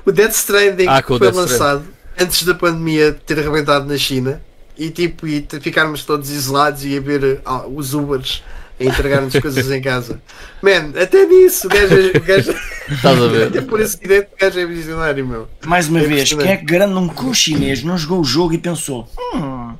[0.06, 1.94] o Death Stranding ah, foi Death lançado Stranding.
[2.18, 4.42] antes da pandemia ter arrebentado na China
[4.78, 8.42] e tipo e ficarmos todos isolados e a ver ah, os Ubers
[8.82, 10.22] a entregar-nos coisas em casa.
[10.62, 12.56] Man, até nisso o gajo, é- o gajo
[12.90, 13.48] Estás a ver?
[13.48, 15.48] Até por esse acidente o gajo é visionário, meu.
[15.66, 18.54] Mais uma é vez, quem é que garante um cu chinês não jogou o jogo
[18.54, 19.74] e pensou: hum,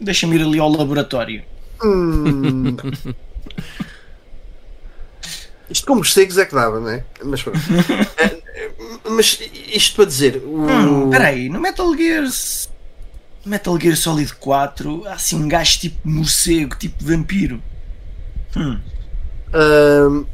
[0.00, 1.42] deixa-me ir ali ao laboratório.
[1.82, 2.76] Hum.
[5.68, 7.04] Isto com morcegos é que dava, não é?
[7.24, 7.58] Mas pronto.
[8.58, 8.70] Eh,
[9.10, 9.38] mas
[9.70, 10.42] isto para dizer.
[10.42, 10.66] O...
[10.66, 12.24] Hum, peraí, no Metal Gear.
[13.44, 17.62] Metal Gear Solid 4 há assim um gajo tipo morcego, tipo vampiro.
[18.56, 18.78] Hum.
[19.54, 20.26] Um,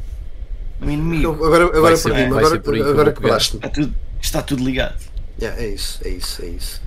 [0.90, 1.32] inimigo.
[1.44, 4.96] Agora, agora perdi-me, agora, agora, agora quebraste está tudo, está tudo ligado.
[5.40, 6.82] Yeah, é isso, é isso, é isso.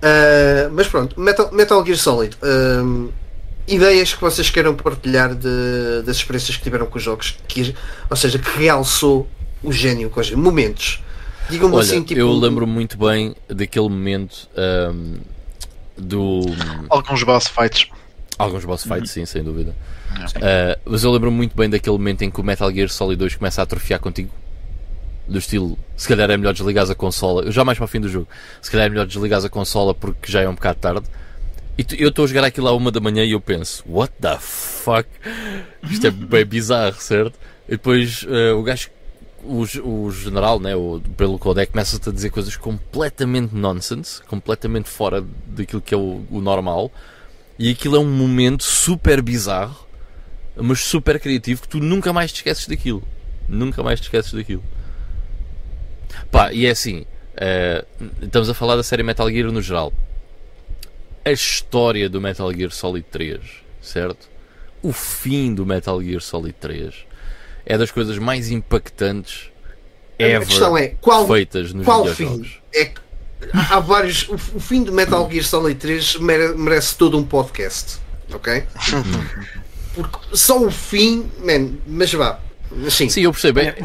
[0.00, 2.36] Uh, mas pronto, Metal, Metal Gear Solid.
[2.42, 3.10] Um,
[3.68, 7.74] ideias que vocês queiram partilhar de, das experiências que tiveram com os jogos, que,
[8.08, 9.28] ou seja, que realçou
[9.62, 11.02] o gênio com os momentos.
[11.48, 12.20] Digam-me assim, tipo.
[12.20, 15.16] Eu lembro muito bem daquele momento um,
[15.96, 16.42] do.
[16.88, 17.88] Alguns boss fights.
[18.38, 19.74] Alguns boss fights, sim, sem dúvida.
[20.36, 23.36] Uh, mas eu lembro muito bem daquele momento em que o Metal Gear Solid 2
[23.36, 24.30] começa a atrofiar contigo.
[25.26, 27.44] Do estilo, se calhar é melhor desligar a consola.
[27.44, 28.28] Eu já mais para o fim do jogo.
[28.60, 31.06] Se calhar é melhor desligar a consola porque já é um bocado tarde.
[31.78, 34.12] E tu, eu estou a jogar aquilo à uma da manhã e eu penso, what
[34.20, 35.08] the fuck?
[35.88, 37.38] Isto é bem bizarro, certo?
[37.68, 38.90] E depois uh, o gajo,
[39.44, 45.24] o, o general, né, o, pelo codec, começa-te a dizer coisas completamente nonsense, completamente fora
[45.46, 46.90] daquilo que é o, o normal.
[47.56, 49.89] E aquilo é um momento super bizarro
[50.56, 53.02] mas super criativo que tu nunca mais te esqueces daquilo.
[53.48, 54.62] Nunca mais te esqueces daquilo.
[56.30, 57.86] Pá, e é assim, uh,
[58.22, 59.92] estamos a falar da série Metal Gear no geral.
[61.24, 63.40] A história do Metal Gear Solid 3,
[63.80, 64.28] certo?
[64.82, 66.94] O fim do Metal Gear Solid 3
[67.66, 69.50] é das coisas mais impactantes
[70.18, 72.48] ever a questão é, qual, feitas nos qual videojogos.
[72.48, 72.78] Fim?
[72.78, 72.92] É
[73.52, 74.28] há vários.
[74.28, 76.16] O, o, fim do Metal Gear Solid 3
[76.56, 77.98] merece todo um podcast.
[78.32, 78.62] Ok?
[80.02, 82.38] Porque só o fim, man, mas vá.
[82.88, 83.60] Sim, Sim eu percebo.
[83.60, 83.76] É,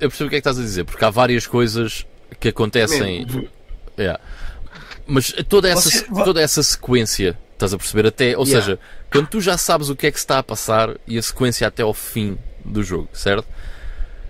[0.00, 2.06] eu percebo o que é que estás a dizer, porque há várias coisas
[2.38, 3.26] que acontecem.
[3.98, 4.20] Yeah.
[5.06, 6.24] Mas toda essa, Você...
[6.24, 8.06] toda essa sequência, estás a perceber?
[8.06, 8.64] Até, ou yeah.
[8.64, 8.78] seja,
[9.12, 11.82] quando tu já sabes o que é que está a passar e a sequência até
[11.82, 13.46] ao fim do jogo, certo?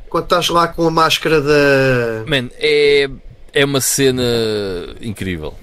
[0.08, 2.24] Quando estás lá com a máscara da.
[2.26, 3.08] Man, é,
[3.52, 4.24] é uma cena
[5.00, 5.54] incrível.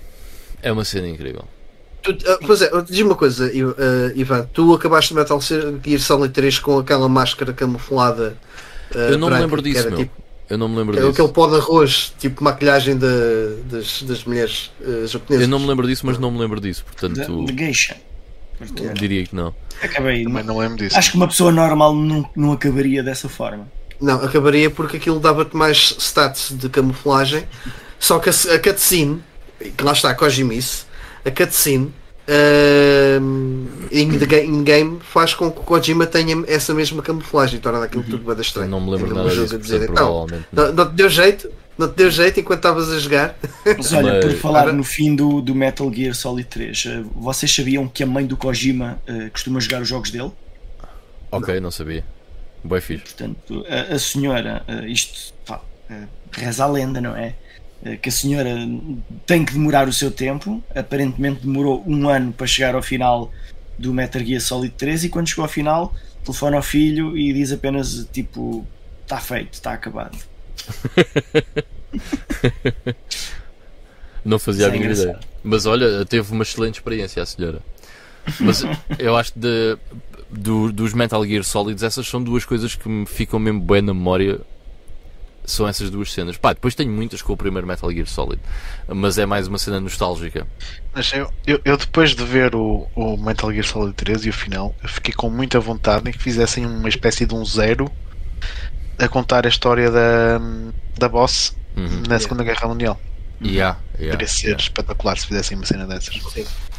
[0.62, 1.46] É uma cena incrível.
[2.14, 6.34] Tu, uh, pois é, diz uma coisa, uh, Ivan, tu acabaste de Metal Gear Solid
[6.34, 8.38] 3 com aquela máscara camuflada.
[8.94, 10.12] Uh, eu não branca, me lembro disso, era, tipo,
[10.50, 11.10] eu não me lembro disso.
[11.10, 15.42] Aquele pó de arroz, tipo maquilhagem de, das, das mulheres uh, japonesas.
[15.42, 17.46] Eu não me lembro disso, mas não me lembro disso, portanto.
[17.46, 17.98] De, de geisha.
[18.94, 19.54] Diria que não.
[19.82, 20.24] Acabei.
[20.24, 20.98] Também não lembro disso.
[20.98, 23.68] Acho que uma pessoa normal não, não acabaria dessa forma.
[24.00, 27.44] Não, acabaria porque aquilo dava-te mais stats de camuflagem.
[28.00, 29.22] Só que a, a cutscene,
[29.60, 30.87] que lá está a Kojimice,
[31.28, 31.92] a cutscene
[32.28, 38.10] uh, in-game faz com que o Kojima tenha essa mesma camuflagem, torna aquilo uhum.
[38.10, 38.70] tudo bem estranho.
[38.70, 41.52] Não me lembro nada disso, dizer, então, não, não te deu jeito?
[41.78, 43.38] Não te deu jeito enquanto estavas a jogar?
[43.78, 47.54] Mas olha, por falar no fim do, do Metal Gear Solid 3, uh, eh, vocês
[47.54, 50.32] sabiam que a mãe do Kojima uh, costuma jogar os jogos dele?
[51.30, 52.04] Ok, não, não sabia.
[52.64, 53.04] Bem fixe.
[53.04, 55.62] Portanto, a, a senhora, uh, isto pá,
[56.32, 57.36] reza a lenda, não é?
[57.92, 58.56] Eh, que a senhora
[59.26, 60.62] tem que demorar o seu tempo.
[60.76, 63.32] Aparentemente demorou um ano para chegar ao final
[63.78, 65.94] do Metal Gear Solid 3 e quando chegou ao final
[66.24, 68.66] telefona ao filho e diz apenas tipo
[69.04, 70.18] está feito, está acabado.
[74.26, 75.20] Não fazia a mínima ideia.
[75.44, 77.62] Mas olha, teve uma excelente experiência a senhora.
[78.42, 78.64] Mas
[79.00, 79.78] eu acho de
[80.30, 83.94] do- dos Metal Gear Solids, essas são duas coisas que me ficam mesmo bem na
[83.94, 84.42] memória.
[85.48, 86.38] São essas duas cenas.
[86.38, 88.40] Pá, depois tenho muitas com o primeiro Metal Gear Solid,
[88.88, 90.46] mas é mais uma cena nostálgica.
[90.94, 94.34] Mas eu, eu, eu depois de ver o, o Metal Gear Solid 3 e o
[94.34, 97.90] final, eu fiquei com muita vontade em que fizessem uma espécie de um zero
[99.00, 100.40] a contar a história da,
[101.00, 102.02] da boss Uhum.
[102.10, 103.00] na Segunda Guerra Mundial.
[103.40, 106.20] Yeah, yeah, Poderia ser yeah, espetacular se fizessem uma cena dessas.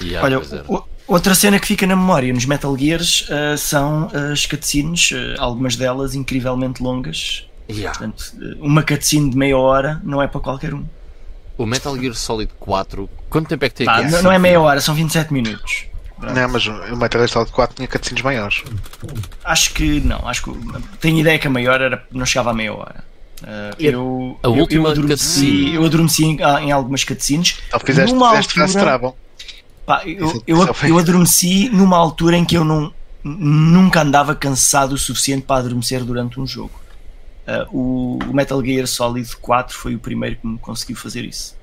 [0.03, 4.45] yeah, Olha, o- outra cena que fica na memória nos Metal Gears ah, são as
[4.45, 7.48] cutscenes, ah, algumas delas incrivelmente longas.
[7.70, 7.99] Yeah.
[7.99, 10.85] Portanto, uma cutscene de meia hora não é para qualquer um.
[11.57, 14.11] O Metal Gear Solid 4, quanto tempo é que tem Pá, aqui?
[14.11, 15.85] não, não é meia hora, são 27 minutos.
[16.20, 18.62] Não, mas o Metal Gear Solid 4 tinha cutscenes maiores.
[19.45, 20.53] Acho que não, acho que
[21.01, 23.05] tenho ideia que a maior era, não chegava a meia hora.
[23.43, 25.74] A- eu, a eu- última eu adormeci, cutscene?
[25.74, 27.59] eu adormeci em, ah, em algumas cutscenes.
[27.69, 29.16] Então fizeste, Numa fizeste altura- travel.
[29.86, 32.93] Pá, eu, eu, eu adormeci numa altura em que eu não,
[33.24, 36.73] nunca andava cansado o suficiente para adormecer durante um jogo.
[37.51, 41.57] Ah, o, Metal Gear Solid 4 foi o primeiro que me conseguiu fazer isso.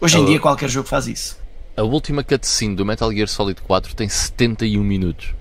[0.00, 1.36] Hoje em dia qualquer jogo faz isso.
[1.76, 5.34] A última cutscene do Metal Gear Solid 4 tem 71 minutos.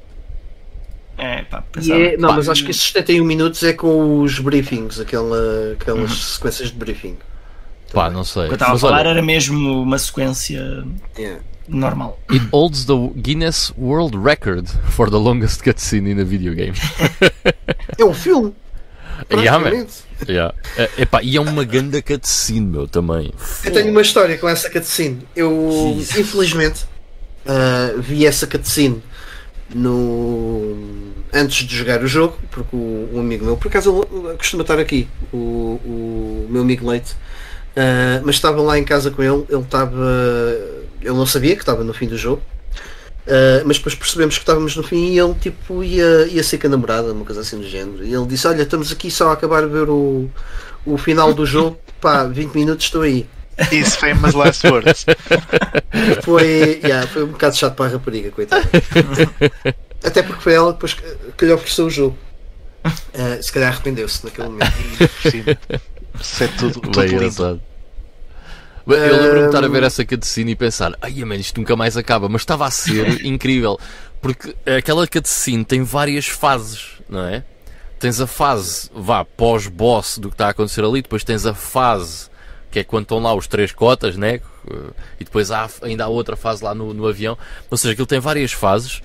[1.17, 4.21] É, pá, E pensava, é- não, pá, mas acho que esses 71 minutos é com
[4.21, 7.17] os briefings, aquela, aquelas sequências de briefing.
[7.93, 8.43] Pá, não sei.
[8.43, 10.83] o que eu estava a falar olha, era mesmo uma sequência
[11.17, 11.41] Yeah.
[11.69, 12.19] normal.
[12.31, 16.73] it holds the Guinness World Record for the longest cutscene in a video game.
[17.97, 18.53] É um filme.
[19.31, 19.93] Yeah, praticamente.
[20.27, 20.55] Yeah.
[20.77, 23.33] É, epá, e é uma ganda cutscene, meu, também.
[23.63, 25.27] Eu tenho uma história com essa cutscene.
[25.35, 26.85] Eu, infelizmente,
[27.45, 29.01] ah, vi essa cutscene
[29.73, 31.13] no...
[31.33, 34.79] antes de jogar o jogo, porque o, um amigo meu, por acaso ele costuma estar
[34.79, 37.15] aqui, o, o meu amigo Leite,
[37.75, 39.95] ah, mas estava lá em casa com ele, ele estava.
[41.01, 42.41] Ele não sabia que estava no fim do jogo.
[43.27, 46.67] Ah, mas depois percebemos que estávamos no fim e ele tipo ia, ia ser com
[46.67, 48.03] a namorada, uma coisa assim do género.
[48.03, 50.29] E ele disse, olha, estamos aqui só a acabar de ver o,
[50.85, 53.27] o final do jogo, pá, 20 minutos estou aí.
[53.71, 55.05] Isso foi umas last words.
[56.23, 58.67] Foi, yeah, foi um bocado chato para a rapariga, coitada.
[60.03, 61.03] Até porque foi ela depois que,
[61.37, 62.17] que lhe ofereceu o jogo.
[62.83, 64.73] Ah, se calhar arrependeu-se naquele momento.
[65.21, 65.45] Sim.
[66.19, 67.23] Isso é tudo, tudo Bem lindo.
[67.23, 67.61] engraçado.
[68.87, 71.97] Eu lembro-me de estar a ver essa cutscene e pensar, ai, man, isto nunca mais
[71.97, 73.79] acaba, mas estava a ser incrível,
[74.21, 77.43] porque aquela cutscene tem várias fases, não é?
[77.99, 82.29] Tens a fase, vá, pós-boss do que está a acontecer ali, depois tens a fase,
[82.69, 84.39] que é quando estão lá os três cotas, né?
[85.19, 87.37] E depois há ainda há outra fase lá no, no avião,
[87.71, 89.01] ou seja, aquilo tem várias fases,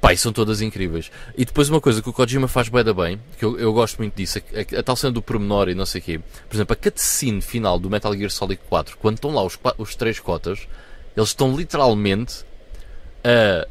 [0.00, 1.10] Pá, e são todas incríveis.
[1.36, 3.98] E depois uma coisa que o Kojima faz bem da bem, que eu, eu gosto
[3.98, 6.20] muito disso, a, a, a tal cena do pormenor e não sei o quê.
[6.48, 9.94] Por exemplo, a cutscene final do Metal Gear Solid 4, quando estão lá os, os
[9.96, 10.60] três cotas,
[11.16, 12.44] eles estão literalmente
[13.24, 13.66] a,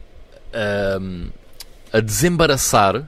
[0.54, 3.08] a, a desembaraçar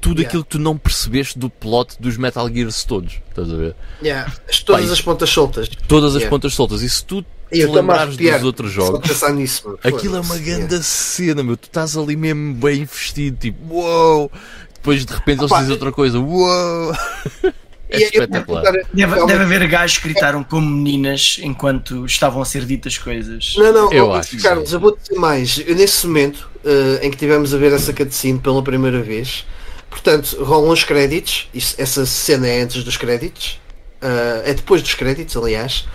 [0.00, 0.28] tudo Yeah.
[0.28, 3.20] aquilo que tu não percebeste do plot dos Metal Gears todos.
[3.28, 3.74] Estás a ver?
[4.02, 5.68] Yeah, as- todas Pá, as pontas soltas.
[5.88, 6.30] Todas as Yeah.
[6.30, 6.82] pontas soltas.
[6.82, 7.24] E se tu
[7.56, 9.68] te eu estou-me a lembrares dos outros jogos, pensar nisso.
[9.68, 9.78] meu.
[9.82, 11.56] Aquilo é uma grande cena, meu.
[11.56, 14.30] Tu estás ali mesmo bem vestido, tipo, uou!
[14.74, 16.92] Depois de repente eles dizem outra coisa, uou!
[17.88, 18.62] É E eu- eu- espetacular.
[18.92, 23.54] Deve, deve haver gajos que gritaram como meninas enquanto estavam a ser ditas coisas.
[23.56, 25.62] Não, não, Eu oh, acho que Carlos, eu vou dizer mais.
[25.64, 29.46] Eu, nesse momento eh, em que tivemos a ver essa cutscene pela primeira vez,
[29.88, 31.48] portanto, rolam os créditos.
[31.54, 33.60] Isso- essa cena é antes dos créditos,
[34.02, 35.86] eh, é depois dos créditos, aliás.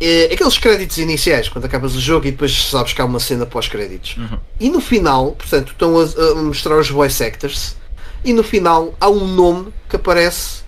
[0.00, 3.44] Eh, aqueles créditos iniciais, quando acabas o jogo e depois sabes que há uma cena
[3.44, 4.16] pós-créditos.
[4.58, 7.76] E no final, portanto, estão a, a mostrar os voice actors.
[8.24, 10.62] E no final há um nome que aparece.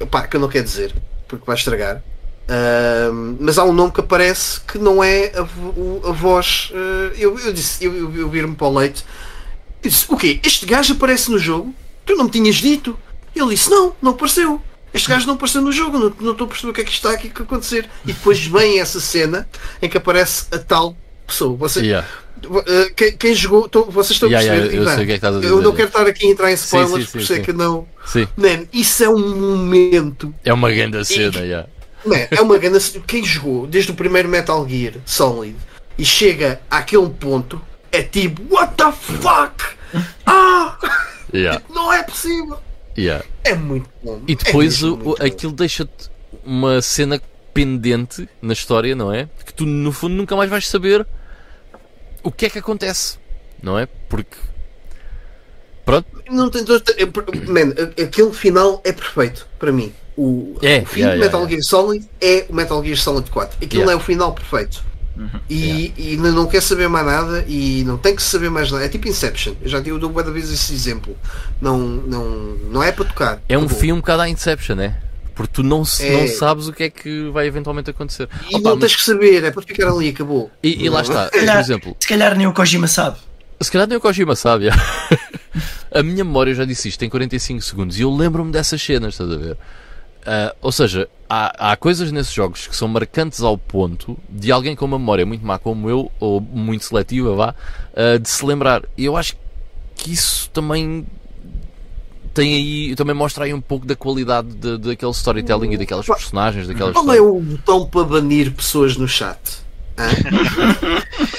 [0.00, 0.94] Epá, que eu não quero dizer,
[1.28, 2.02] porque vai estragar.
[2.48, 5.40] Ahm, mas há um nome que aparece que não é a,
[6.08, 6.70] a voz.
[6.72, 9.04] eh, eu, eu disse, eu, eu, eu vir-me para o leite
[9.82, 10.40] e disse: O quê?
[10.42, 11.74] Este gajo aparece no jogo?
[12.04, 12.96] Tu não me tinhas dito?
[13.34, 14.60] Ele disse: Não, não apareceu.
[14.94, 16.90] Este gajo não apareceu no jogo, não, não estou a perceber o que é que
[16.92, 17.88] está aqui a acontecer.
[18.04, 19.48] E depois vem essa cena
[19.82, 20.96] em que aparece a tal
[21.26, 21.56] pessoa.
[21.56, 22.06] Você, Yeah.
[22.66, 24.76] eh, quem, quem jogou, tô- vocês estão Yeah, a perceber?
[24.76, 25.62] eu é estás a Eu dizer.
[25.62, 27.42] não quero estar aqui a entrar em spoilers, sim, sim, por é sim.
[27.42, 27.86] que não.
[28.06, 31.68] Sim, Man, isso é um momento é uma grande cena, yeah.
[32.04, 32.78] Man, é uma grande.
[33.06, 35.56] Quem jogou desde o primeiro Metal Gear Solid
[35.98, 37.60] e chega àquele ponto
[37.92, 39.76] é tipo What the fuck?
[40.26, 40.78] Ah!
[41.68, 42.58] Não é possível!
[42.96, 43.24] Yeah.
[43.44, 44.22] É muito bom.
[44.26, 46.10] E depois é o- aquilo deixa-te
[46.44, 47.20] uma cena
[47.52, 49.28] pendente na história, não é?
[49.44, 51.06] Que tu no fundo nunca mais vais saber
[52.22, 53.18] o que é que acontece,
[53.62, 53.86] não é?
[54.08, 54.36] Porque.
[55.84, 57.06] Pronto, Não tem é,
[57.50, 59.94] Man, aquele final é perfeito para mim.
[60.16, 61.50] O, É, o fim yeah, do Metal yeah.
[61.50, 63.58] Gear Solid é o Metal Gear Solid 4.
[63.64, 64.82] Aquilo é o final perfeito.
[65.48, 68.84] E, e ainda não quer saber mais nada e não tem que saber mais nada.
[68.84, 69.54] É tipo Inception.
[69.62, 71.16] Eu já tive duas vezes esse exemplo.
[71.60, 72.24] Não, não,
[72.70, 73.42] não é para tocar.
[73.48, 74.98] É um filme um bocado à Inception, é?
[75.34, 76.12] Porque tu não, É.
[76.22, 78.28] não sabes o que é que vai eventualmente acontecer.
[78.50, 80.50] E Opa, não mas- tens que saber, é para ficar ali, acabou.
[80.62, 83.18] e, e lá está, por calhar- exemplo, Se calhar nem o Kojima sabe.
[83.60, 84.68] se calhar nem o Kojima sabe.
[85.92, 89.14] a minha memória, eu já disse isto, tem 45 segundos e eu lembro-me dessas cenas,
[89.14, 89.56] estás a ver?
[90.26, 94.74] Ah, ou seja, há, há coisas nesses jogos que são marcantes ao ponto de alguém
[94.74, 97.54] com uma memória muito má como eu, ou muito seletiva, vá,
[97.94, 98.82] ah, de se lembrar.
[98.98, 99.34] E eu acho
[99.94, 101.06] que isso também
[102.34, 106.66] tem aí, também mostra aí um pouco da qualidade de- daquele storytelling e daquelas personagens,
[106.68, 109.38] daquelas Qual é o botão para banir pessoas no chat?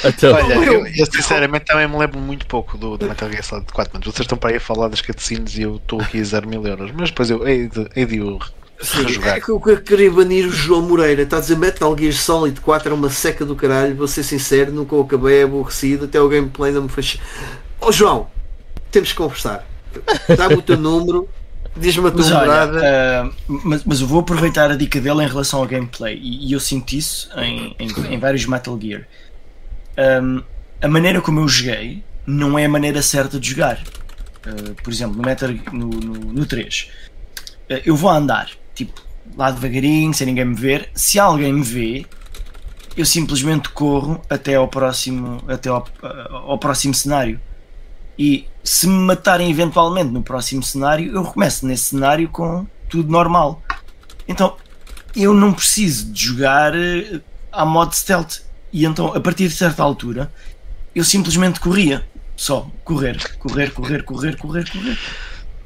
[0.04, 3.44] Então, Olha, eu- eu, eu sinceramente também me lembro muito pouco do, do Metal Gear
[3.44, 6.20] Solid 4, mas vocês estão para aí a falar das cutscenes e eu estou aqui
[6.20, 8.40] a 0 mil euros, mas depois eu hei de, hei de o
[8.80, 11.24] Sim, é que eu querer banir o João Moreira.
[11.24, 13.96] Está a dizer Metal Gear Solid 4 é uma seca do caralho.
[13.96, 16.06] Vou ser sincero, nunca o acabei, é aborrecido.
[16.06, 17.20] Até o gameplay não me fez.
[17.82, 18.28] Ó João,
[18.92, 19.68] temos que conversar.
[20.38, 21.28] Dá-me o teu número,
[21.76, 22.82] diz-me a tua Mas olha, morada.
[22.84, 26.54] ah, mas, mas eu vou aproveitar a dica dele em relação ao gameplay e, e
[26.54, 29.08] eu sinto isso em, em, em vários Metal Gear.
[29.98, 30.44] Ahm,
[30.82, 33.82] a maneira como eu joguei não é a maneira certa de jogar.
[34.46, 36.90] Ah, por exemplo, no, Metal, no, no, no 3,
[37.72, 39.02] ah, eu vou andar, tipo,
[39.36, 40.90] lá devagarinho, sem ninguém me ver.
[40.94, 42.06] Se alguém me vê,
[42.96, 47.40] eu simplesmente corro até ao próximo, até ao, ah, ao próximo cenário.
[48.18, 53.62] E se me matarem eventualmente no próximo cenário, eu recomeço nesse cenário com tudo normal.
[54.28, 54.56] Então
[55.16, 57.22] eu não preciso de jogar eh,
[57.52, 58.42] à modo stealth.
[58.72, 60.32] E então, a partir de certa altura,
[60.94, 62.06] eu simplesmente corria.
[62.36, 64.98] Só correr, correr, correr, correr, correr, correr.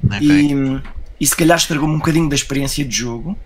[0.06, 0.20] Ok.
[0.22, 0.82] E,
[1.22, 3.38] e se calhar estragou-me um bocadinho da experiência de jogo.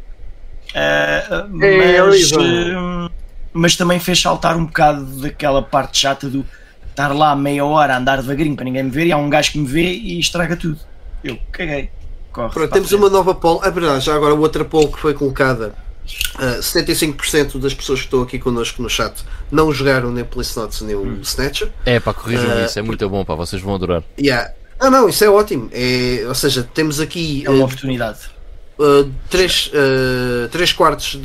[0.73, 3.11] Ah, É, mas, ah,
[3.51, 6.45] mas também fez saltar um bocado daquela parte chata do
[6.89, 9.51] estar lá meia hora a andar devagarinho para ninguém me ver e há um gajo
[9.51, 10.79] que me vê e estraga tudo.
[11.21, 11.89] Eu caguei.
[12.31, 13.61] Corre, Pronto, temos uma nova poll.
[13.63, 15.75] É verdade, já agora outra poll que foi colocada.
[16.35, 20.81] Uh, 75% das pessoas que estão aqui connosco no chat não jogaram nem Police Notes
[20.81, 21.71] nem o Snatcher.
[21.83, 24.03] é pá, corrijam Ah, isso, é muito bom, pá, vocês vão adorar.
[24.19, 24.53] Yeah.
[24.79, 25.69] Ah, não, isso é ótimo.
[25.71, 28.19] É, ou seja, temos aqui É uma uh, oportunidade.
[28.79, 31.21] uh, três, uh, três quartos de,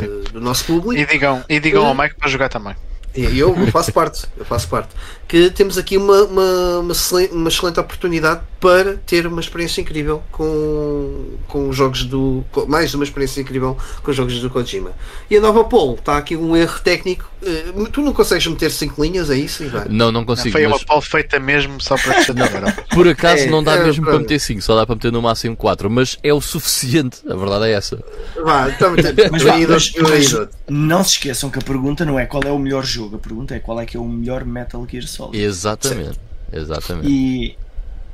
[0.00, 0.94] de- do nosso público.
[1.00, 2.74] E digam, e digam ao Mike para jogar também.
[3.14, 4.90] Eu faço parte, eu faço parte.
[5.30, 10.20] Que temos aqui uma, uma, uma, excelente, uma excelente oportunidade para ter uma experiência incrível
[10.32, 12.44] com, com os jogos do.
[12.50, 14.90] com- mais uma experiência incrível com os jogos do Kojima.
[15.30, 17.30] E a nova Polo, está aqui um erro técnico.
[17.42, 19.86] Eh, tu não consegues meter 5 linhas, é isso, Ivan?
[19.88, 22.32] Não, não consigo, Foi uma mas poll feita mesmo só para te
[22.92, 24.22] por acaso É, não dá é, mesmo para pronto.
[24.24, 27.66] meter 5, só dá para meter no máximo 4, mas é o suficiente, a verdade
[27.66, 28.02] é essa.
[28.44, 28.90] Vá, então,
[29.30, 32.58] Mas, vá, mas- mas não se esqueçam que a pergunta não é qual é o
[32.58, 35.19] melhor jogo, a pergunta é qual é que é o melhor Metal Gear Solid.
[35.32, 36.18] Exatamente,
[36.52, 37.08] exatamente.
[37.08, 37.56] E,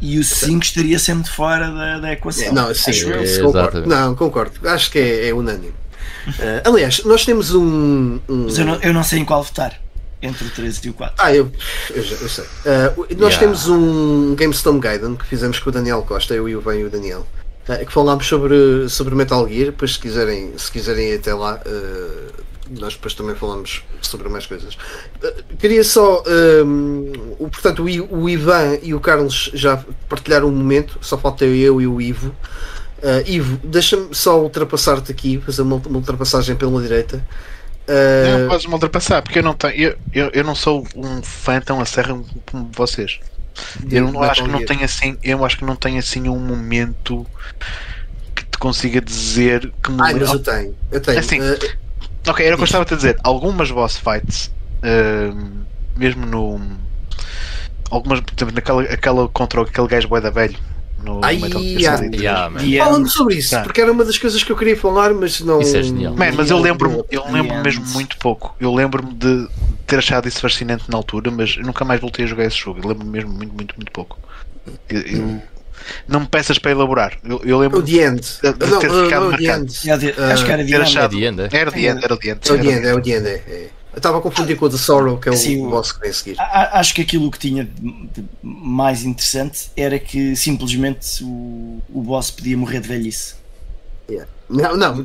[0.01, 2.53] e o 5 estaria sempre fora da, da equação.
[2.53, 3.23] Não, sim, acho eu.
[3.23, 3.59] É, concordo.
[3.59, 3.89] exatamente.
[3.89, 4.69] Não, concordo.
[4.69, 5.73] Acho que é, é unânime.
[6.39, 8.19] Eh, aliás, nós temos um.
[8.28, 9.81] um- Mas eu não, eu não sei em qual votar
[10.20, 11.15] entre o 13 e o 4.
[11.19, 11.51] Ah, eu,
[11.95, 12.45] eu, já- eu sei.
[12.45, 13.39] Uh, nós Yeah.
[13.39, 16.85] temos um GameStone Gaiden que fizemos com o Daniel Costa, eu e o Ben e
[16.85, 17.27] o Daniel,
[17.69, 19.66] uh, que falámos sobre, sobre Metal Gear.
[19.66, 22.33] Depois, se quiserem, se quiserem ir até lá, uh,
[22.70, 24.74] nós depois também falamos sobre mais coisas.
[24.74, 26.22] Uh, queria só.
[26.64, 31.80] um, o, portanto, o, Ivan e o Carlos já partilharam um momento, só falta eu
[31.80, 32.34] e o Ivo.
[32.98, 37.22] Uh, Ivo, deixa-me só ultrapassar-te aqui, fazer uma, uma ultrapassagem pela direita.
[37.86, 41.22] Uh, Não podes me ultrapassar, porque eu não, tenho, eu, eu, eu não sou um
[41.22, 43.20] fã tão acérrimo como vocês.
[43.90, 46.38] Eu não, Metal acho que não tenho assim, eu acho que não tenho assim um
[46.38, 47.26] momento
[48.34, 50.74] que te consiga dizer que me Ai, mas eu lembro- tenho.
[50.90, 51.18] Eu tenho.
[51.18, 51.86] Assim, Uh,
[52.28, 53.16] Ok, era o que eu estava a dizer.
[53.23, 54.51] Algumas boss fights,
[54.82, 55.62] ahm,
[55.97, 56.61] mesmo no.
[57.90, 60.57] Algumas, por exemplo, naquela aquela contra aquele gajo bué da velho
[61.05, 61.97] no Ai, Metal Gear yeah.
[61.98, 62.23] Solid 3.
[62.69, 63.12] Yeah, Fala-me End.
[63.12, 63.62] sobre isso, Tá.
[63.62, 65.61] porque era uma das coisas que eu queria falar, mas não.
[65.61, 66.15] Isso é genial.
[66.16, 68.57] Man, mas eu lembro-me eu lembro mesmo muito pouco.
[68.59, 69.47] Eu lembro-me de
[69.86, 72.81] ter achado isso fascinante na altura, mas nunca mais voltei a jogar esse jogo.
[72.82, 74.19] Eu lembro-me mesmo muito, muito, muito pouco.
[74.89, 75.43] Eu, eu-
[76.09, 77.19] não me peças para elaborar.
[77.25, 78.21] Eu, eu O lembro The End.
[78.43, 79.67] De- de não, ter não, ficado não, o marcado.
[79.87, 81.17] É de- acho que era achado.
[81.17, 81.49] É End, é?
[81.53, 82.41] Era de end, era de end.
[82.49, 83.29] É o The End, é o End.
[83.29, 83.69] É.
[83.93, 86.01] Eu estava a confundir com o The Sorrow, que é o Sim, o- boss que
[86.01, 86.37] vem a seguir.
[86.39, 92.31] Acho que aquilo que tinha de de mais interessante era que simplesmente o, o boss
[92.31, 93.35] podia morrer de velhice.
[94.09, 94.31] Yeah.
[94.49, 95.05] Não, não.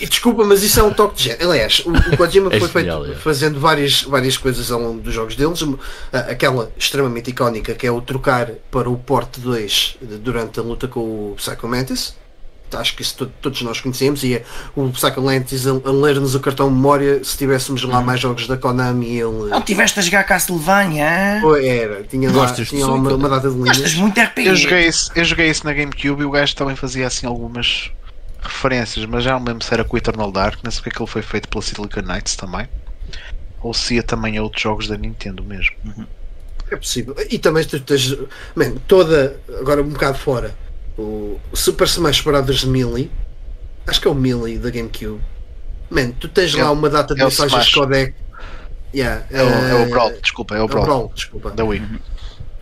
[0.00, 1.50] e Desculpa, mas isso é um toque de género.
[1.50, 3.14] Aliás, o, o Kojima É foi feito genial, é.
[3.16, 5.62] fazendo várias, várias coisas ao longo dos jogos deles.
[6.12, 10.88] Aquela extremamente icónica que é o trocar para o Porte 2 de- durante a luta
[10.88, 12.14] com o Psycho Mantis.
[12.72, 14.44] acho que isso to- todos nós conhecemos e é
[14.74, 18.04] o Psycholantis a, a ler-nos o cartão de memória se tivéssemos lá Uhum.
[18.04, 21.40] mais jogos da Konami ele Não tiveste a jogar Castlevania?
[21.44, 23.94] Ou era, tinha lá, Gostas tinha lá uma, uma data de Gostas linhas.
[23.94, 24.48] muito de RPG?
[24.48, 27.90] Eu joguei, isso, eu joguei isso na GameCube e o gajo também fazia assim algumas
[28.44, 31.48] referências, mas já não lembro se era com o Eternal Darkness, porque aquilo foi feito
[31.48, 32.68] pela Silicon Knights também.
[33.60, 35.74] Ou se ia também a outros jogos da Nintendo mesmo.
[36.70, 37.14] É possível.
[37.30, 38.14] E também tu tens.
[38.54, 39.36] Man, toda.
[39.58, 40.54] Agora um bocado fora.
[40.98, 42.64] O Super Smash Bros.
[42.64, 43.10] Melee.
[43.86, 45.20] Acho que é o Melee da GameCube.
[45.90, 47.74] Man, tu tens É lá uma data de é mensagens Smash.
[47.74, 48.14] codec.
[48.94, 51.50] Yeah, É o, é o eh, Brawl, desculpa, é o é o Brawl, Brawl, desculpa.
[51.50, 51.82] da Wii.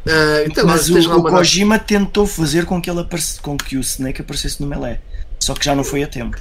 [0.06, 3.56] Eh, então, Mas o, o uma data- Kojima tentou fazer com que, ele aparece, com
[3.56, 4.98] que o Snake aparecesse no Melee.
[5.42, 6.36] Só que já não foi a tempo.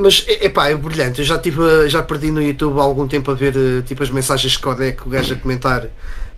[0.00, 1.20] Mas é pá, é brilhante.
[1.20, 4.10] Eu já, tive, já perdi no YouTube há algum tempo a ver eh, tipo, as
[4.10, 5.86] mensagens de codec, o gajo a comentar,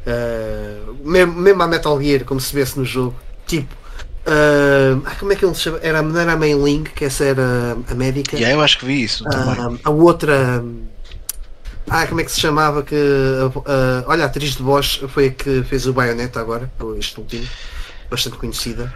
[0.06, 3.16] eh, mesmo, mesmo a Metal Gear, como se vesse no jogo.
[3.46, 3.74] Tipo,
[4.26, 5.80] ah, como é que ele se chama?
[5.82, 8.36] Era, não era a Main Link, que essa era a médica.
[8.36, 9.56] E aí eu acho que vi isso também.
[9.58, 10.62] Ah, a outra.
[11.88, 12.82] Ah, como é que se chamava?
[12.82, 12.94] Que,
[13.64, 17.48] ah, olha, a atriz de voz foi a que fez o Bayonetta agora, este último,
[18.10, 18.92] bastante conhecida.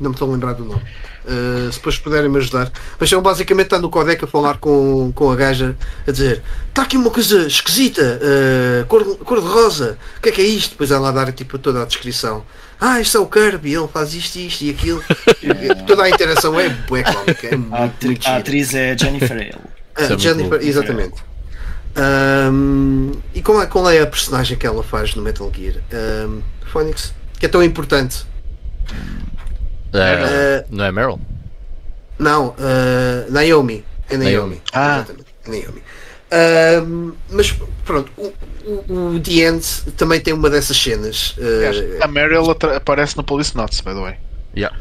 [0.00, 0.82] Não me estou a lembrar do nome.
[1.26, 2.70] Ah, se depois puderem me ajudar.
[3.00, 5.76] Mas ele basicamente está no codec a falar com, com a gaja
[6.06, 10.32] a dizer está aqui uma coisa esquisita, ah, cor, cor de rosa, o que é
[10.32, 10.70] que é isto?
[10.72, 12.44] Depois ela a dar tipo toda a descrição.
[12.80, 15.02] Ah, isto é o Kirby, ele faz isto, isto e aquilo.
[15.86, 19.54] toda a interação é bué cómica, é A, atri- muito a atriz é Jennifer Hale.
[19.98, 21.14] Ah, é Jennifer, exatamente.
[21.96, 25.76] Ahm, e qual é, qual é a personagem que ela faz no Metal Gear?
[25.90, 28.26] Ahm, Phoenix, que é tão importante.
[30.02, 31.20] Ah, não é Meryl?
[32.18, 33.84] não, ah, Naomi.
[34.08, 34.34] É Naomi.
[34.36, 34.62] Naomi.
[34.72, 34.96] Ah.
[34.98, 35.82] Exatamente, é Naomi.
[36.28, 37.52] Ahm, mas
[37.84, 38.32] pronto, o,
[38.92, 39.64] o, o The End
[39.96, 41.36] também tem uma dessas cenas.
[42.00, 44.14] ah, A Meryl aparece no Police Notes, by the way.
[44.56, 44.76] Yeah.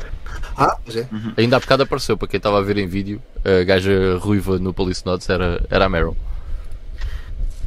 [0.58, 1.08] ah, pois é.
[1.38, 4.74] Ainda há bocado apareceu, para quem estava a ver em vídeo, a gaja ruiva no
[4.74, 6.16] Police Notes era, era a Meryl.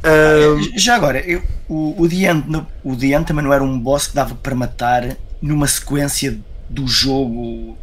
[0.03, 3.63] Ahm, Já agora, eu- o, o, The End, no- o The End também não era
[3.63, 6.37] um boss que dava para matar numa sequência
[6.69, 7.77] do jogo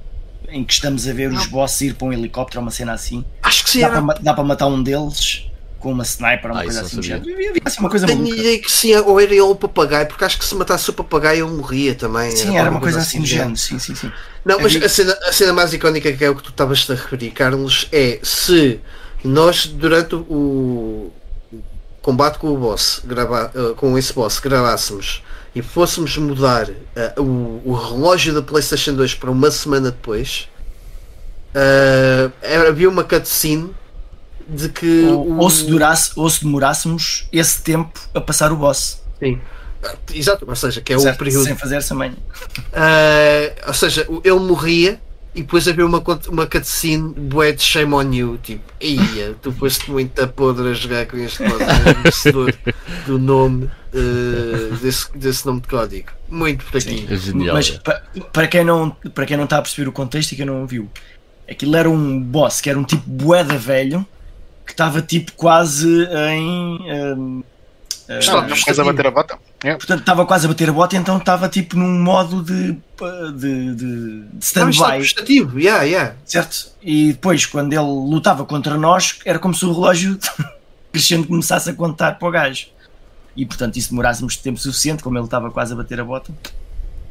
[0.49, 3.25] em que estamos a ver os bosses ir para um helicóptero ou uma cena assim.
[3.43, 4.03] acho que sim, Dá era.
[4.03, 5.51] para, dá para matar um deles
[5.81, 6.97] com uma sniper ou uma Ah, coisa assim.
[7.09, 7.17] não.
[7.17, 8.37] Havia assim uma coisa Tenho maluca.
[8.41, 11.47] ideia que sim, ou era ele o papagaio, porque acho que se matasse o papagaio
[11.47, 12.31] ele morria também.
[12.31, 13.57] Sim, era uma coisa assim do género.
[13.57, 14.11] Sim, sim, sim.
[14.45, 16.95] Não, mas a cena, a cena mais icónica que é o que tu estavas a
[16.95, 18.81] referir, Carlos, é se
[19.25, 21.13] nós durante o o
[22.03, 25.25] combate com o boss, grava, eh, com esse boss, gravássemos
[25.57, 30.49] e fôssemos mudar eh, o, o relógio da Playstation 2 para uma semana depois,
[32.43, 33.71] era- havia uma cutscene
[34.49, 38.57] de que Ou, o- ou se durasse, ou se demorássemos esse tempo a passar o
[38.57, 39.01] boss.
[39.19, 39.41] Sim.
[40.13, 41.15] Exato, ou seja, que é certo?
[41.17, 42.17] o período Sem fazer essa manha.
[42.73, 45.01] Ah, ou seja, ele morria
[45.37, 49.91] e depois havia uma, uma cutscene bué de shame on you, tipo, ia, tu foste
[49.91, 52.55] muito a podre a jogar com este código, merecedor
[53.07, 56.09] do nome ah, desse, desse nome de código.
[56.29, 57.07] Muito fraquinho.
[57.13, 57.55] É genial.
[57.55, 58.03] Mas pa-
[58.33, 60.91] para quem, não, para quem não está a perceber o contexto e quem não viu,
[61.49, 64.05] aquilo era um boss que era um tipo boeda velho
[64.65, 65.87] que estava tipo quase
[66.31, 66.81] em.
[67.17, 67.43] hum,
[68.09, 69.39] eh, Está- Não queres a bater a bota?
[69.67, 69.75] É.
[69.75, 73.75] portanto, estava quase a bater a bota, então estava tipo num modo de, de, de,
[73.75, 76.15] de stand-by, prestativo, yeah, yeah.
[76.25, 76.69] certo?
[76.81, 80.19] E depois, quando ele lutava contra nós, era como se o relógio
[80.93, 82.69] crescendo começasse a contar para o gajo.
[83.37, 86.33] E portanto, isso demorássemos tempo suficiente, como ele estava quase a bater a bota,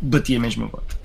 [0.01, 0.95] batia mesmo a bota.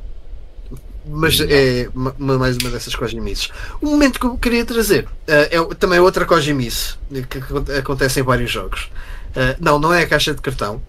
[1.05, 3.49] Mas é ma- ma- mais uma dessas cojimices.
[3.83, 6.95] Um momento que eu queria trazer ah, é também outra cojimice
[7.29, 8.89] que acon- acontece em vários jogos.
[9.35, 10.81] Ah, não, não é a caixa de cartão.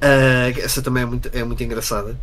[0.00, 2.18] Ah, essa também é muito, é muito engraçada.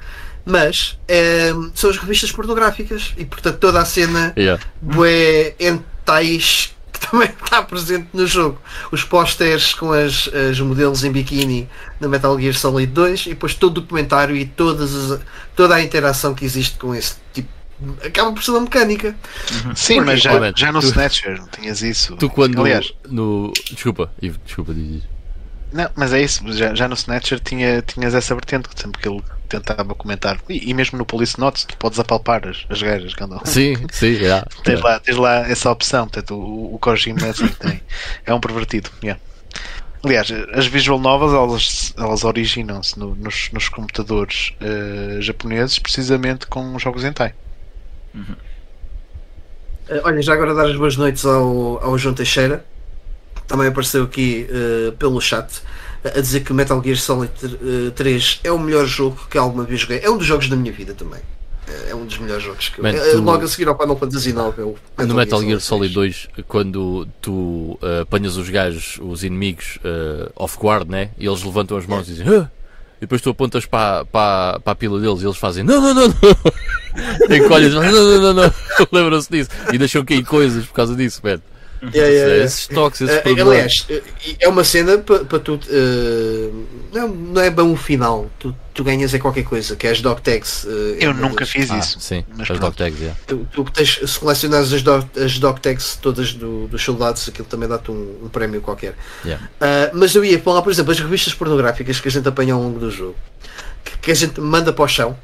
[0.45, 4.61] Mas eh, são as revistas pornográficas e portanto toda a cena Yeah.
[4.81, 8.61] bué hentais que também está presente no jogo.
[8.91, 11.67] Os pósteres com as, as modelos em biquíni
[11.99, 15.19] na Metal Gear Solid 2 e depois todo o documentário e todas as-
[15.55, 17.49] toda a interação que existe com esse tipo.
[18.05, 19.15] Acaba por ser uma mecânica.
[19.75, 22.15] Sim, Porque, mas já, já no tu- Snatcher tinhas isso.
[22.17, 22.61] Tu quando.
[22.61, 25.12] Aliás, No, desculpa, Ivo, desculpa, diz isso.
[25.73, 26.41] Não, mas é isso.
[26.53, 30.39] Já, já no Snatcher tinha, tinhas essa vertente, que sempre que ele tentava comentar.
[30.49, 33.41] E, e mesmo no Police Notes, tu podes apalpar as, as gajas que andam.
[33.45, 34.45] Sim, sim, yeah.
[34.63, 37.81] Tens lá, tens lá essa opção, portanto, o, o Kojima é assim que tem.
[38.25, 38.89] É um pervertido.
[39.03, 39.19] yeah.
[40.05, 46.77] Aliás, as visual novels elas, elas originam-se no- nos, nos computadores eh, japoneses precisamente com
[46.77, 47.33] jogos hentai.
[49.87, 52.65] Eh, olha, já agora dar as boas noites ao, ao João Teixeira.
[53.47, 55.61] Também apareceu aqui eh, pelo chat
[56.03, 59.81] a dizer que Metal Gear Solid eh, 3 é o melhor jogo que alguma vez
[59.81, 59.99] joguei.
[60.03, 61.19] É um dos jogos da minha vida também.
[61.67, 62.83] É, é um dos melhores jogos que eu.
[62.83, 64.37] Man, é, tu- Logo a seguir ao Final Fantasy IX.
[64.57, 64.75] É o
[65.07, 70.57] No Metal Gear Solid 2, quando tu eh, apanhas os gajos, os inimigos eh, off
[70.61, 71.09] guard, né?
[71.17, 72.49] E eles levantam as mãos e dizem "Ah!"
[72.97, 75.93] e depois tu apontas para, para, para a pila deles e eles fazem não, não,
[75.93, 76.15] não, não.
[77.35, 78.53] Encolhes, não, não, não, não.
[78.91, 81.39] Lembram-se disso e deixam cair coisas por causa disso, man.
[81.93, 82.45] Yeah, yeah, yeah.
[82.45, 83.53] Esses toques, esses problemas.
[83.53, 85.59] aliás, eh, é uma cena para tu.
[85.69, 86.49] eh,
[86.93, 88.29] não, não é bem um final.
[88.39, 90.65] Tu, tu ganhas é qualquer coisa, que é as dog tags.
[90.65, 91.99] eh, Eu é nunca das- fiz Ah, isso.
[91.99, 93.19] sim, Mas as dog tags, yeah.
[93.27, 97.47] Tu, tu tens, se colecionares as dog, as dog tags todas do, dos soldados, aquilo
[97.47, 98.95] também dá-te um, um prémio qualquer.
[99.25, 99.45] Yeah.
[99.59, 102.61] Ah, mas eu ia falar, por exemplo, as revistas pornográficas que a gente apanha ao
[102.61, 103.15] longo do jogo,
[103.83, 105.17] que, que a gente manda para o chão,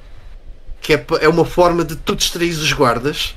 [0.82, 3.36] que é, pa- é uma forma de tu distrair os guardas,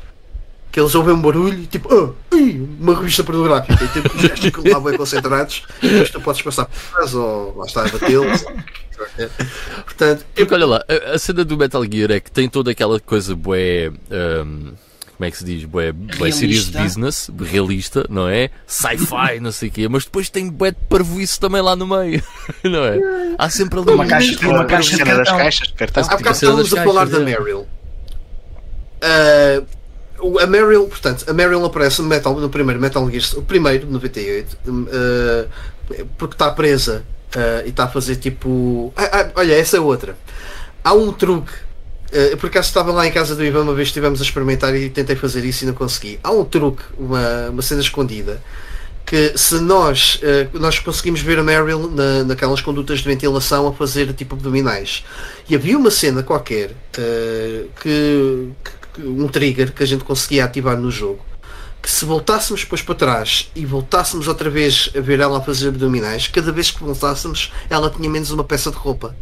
[0.73, 4.40] que eles ouvem um barulho e tipo, ui, uma revista pornográfica, e tipo, os gajos
[4.40, 7.89] ficam lá bem concentrados, e depois tu podes passar por trás ou lá está a
[7.89, 8.44] batê-los.
[9.85, 12.70] Portanto, eu, Porque olha lá, a, a cena do Metal Gear é que tem toda
[12.70, 13.89] aquela coisa bué.
[14.11, 14.73] ahm,
[15.16, 15.65] como é que se diz?
[15.65, 18.51] Bué, bué serious business, realista, não é?
[18.66, 22.23] Sci-fi, não sei o quê, mas depois tem bué de parvoíce também lá no meio,
[22.65, 22.99] não é?
[23.39, 25.36] Há sempre ali Uma um- caixa- Tem uma caixa de cena das cartão.
[25.39, 26.03] caixas de cartão.
[26.03, 27.24] Há bocado estávamos a falar da é.
[27.24, 27.59] Meryl.
[29.01, 29.82] O-
[30.40, 34.57] a Meryl, portanto, a Meryl aparece no, Metal, no primeiro Metal Gear, o primeiro, 98,
[34.66, 35.47] ah,
[36.16, 37.05] porque está presa
[37.36, 38.93] ah, e está a fazer tipo.
[38.97, 40.16] Ah, ah, olha, essa é outra.
[40.85, 41.53] Há um truque.
[42.12, 44.89] ah, por acaso estava lá em casa do Ivan uma vez estivemos a experimentar e
[44.90, 46.19] tentei fazer isso e não consegui.
[46.23, 48.43] Há um truque, uma, uma cena escondida
[49.05, 53.73] que se nós, eh, nós conseguimos ver a Meryl na, naquelas condutas de ventilação a
[53.73, 55.05] fazer tipo abdominais.
[55.49, 60.77] E havia uma cena qualquer eh, que, que- um trigger que a gente conseguia ativar
[60.77, 61.24] no jogo.
[61.81, 65.69] Que se voltássemos depois para trás e voltássemos outra vez a ver ela a fazer
[65.69, 69.14] abdominais, cada vez que voltássemos ela tinha menos uma peça de roupa.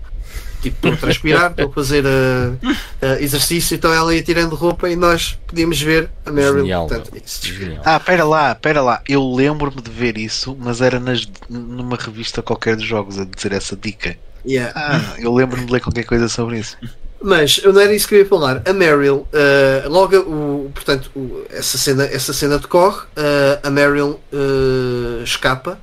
[0.60, 2.68] Tipo, estou a transpirar, estou a fazer eh,
[3.00, 6.58] eh, exercício, então ela ia tirando roupa e nós podíamos ver a Meryl.
[6.58, 7.22] Genial, Portanto, meu.
[7.24, 7.82] isso- Genial.
[7.82, 9.00] Ah, pera lá, pera lá.
[9.08, 13.52] Eu lembro-me de ver isso, mas era nas, numa revista qualquer de jogos a dizer
[13.52, 14.14] essa dica.
[14.46, 14.70] yeah.
[14.76, 16.76] Ah, eu lembro-me de ler qualquer coisa sobre isso.
[17.22, 18.62] Mas eu não era isso que eu ia falar.
[18.66, 24.18] A Meryl, eh, logo o, portanto, o- essa, cena, essa cena decorre, eh, a Meryl
[24.32, 25.78] eh, escapa.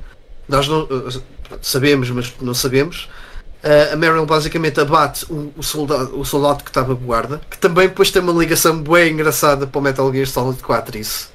[0.50, 0.88] Nós não
[1.62, 3.08] sabemos, mas não sabemos.
[3.94, 8.10] A Meryl basicamente abate o, o soldado, o soldado que estava guarda, que também depois
[8.10, 11.30] tem uma ligação bem engraçada para o Metal Gear Solid 4 isso.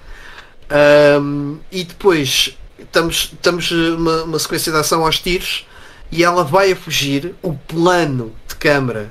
[0.71, 5.67] Ahm, e depois estamos, estamos uma, uma sequência de ação aos tiros
[6.11, 7.35] e ela vai a fugir.
[7.43, 9.11] O plano de câmara,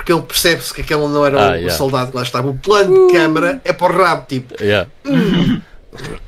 [0.00, 1.74] porque ele percebe-se que aquele não era Ah, o, yeah.
[1.76, 2.48] soldado que lá estava.
[2.48, 4.88] O plano de câmara é para o rabo, tipo, Yeah.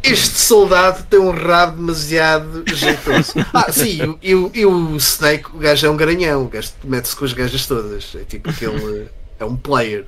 [0.02, 3.32] este soldado tem um rabo demasiado jeitoso.
[3.54, 7.16] Ah, sim, e, o- e o Snake, o gajo é um garanhão, o gajo mete-se
[7.16, 8.14] com as gajas todas.
[8.14, 9.08] É tipo aquele.
[9.40, 10.04] É um player.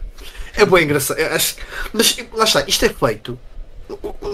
[0.54, 1.18] É bem engraçado.
[1.20, 1.56] Acho-
[1.92, 3.38] mas lá está, isto é feito.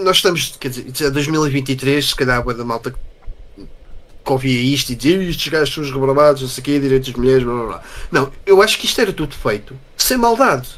[0.02, 2.92] Nós estamos, quer dizer, isto é 2023, se calhar a da malta
[4.30, 7.08] que ouvia isto e dizia estes gajos são os rebarbados, não sei o quê, direitos
[7.08, 7.82] das mulheres, blá blá blá.
[8.12, 10.68] Não, eu acho que isto era tudo feito sem maldade.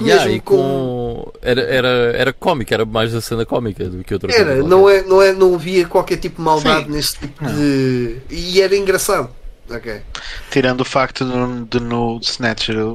[0.00, 1.32] Yeah, Mesmo e com...
[1.42, 4.68] Era, era, era cómico, era mais a cena cómica do que outra Era, coisa.
[4.68, 6.92] não, é, não, é, não havia qualquer tipo de maldade Sim.
[6.92, 8.18] nesse tipo de.
[8.30, 9.28] E era engraçado.
[9.68, 10.00] Ok.
[10.52, 12.90] Tirando o facto de, no- de no Snatcher o,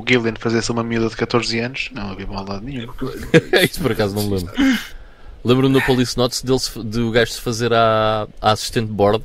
[0.00, 2.94] o Gillian fazer-se uma miúda de 14 anos, não havia maldade nenhuma.
[3.64, 4.52] Isso por acaso não me lembro.
[5.44, 8.92] Lembro-me no Police Notes dele, se- de o gajo se fazer à, à assistente de
[8.92, 9.24] bordo.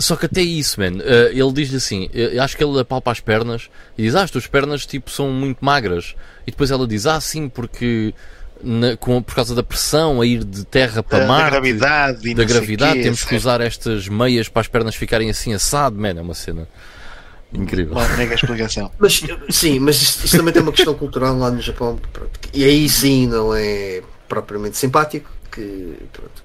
[0.00, 3.18] Só que até isso, man, eh, ele diz-lhe assim: eh, acho que ele apalpa as
[3.18, 6.14] pernas e diz: Ah, as tuas pernas tipo, são muito magras.
[6.46, 8.14] E depois ela diz: Ah, sim, porque
[8.62, 12.34] na- com, por causa da pressão a ir de terra para Da, da gravidade e
[12.34, 16.20] da gravidade, temos que usar estas meias para as pernas ficarem assim assado, man, é
[16.20, 16.68] uma cena
[17.52, 17.94] incrível.
[17.94, 18.92] Uma mega explicação.
[19.00, 19.20] Mas
[19.50, 21.98] sim, mas isto, isto também tem uma questão cultural lá no Japão.
[22.12, 25.30] pronto, e aí sim não é propriamente simpático.
[25.50, 26.42] Que pronto,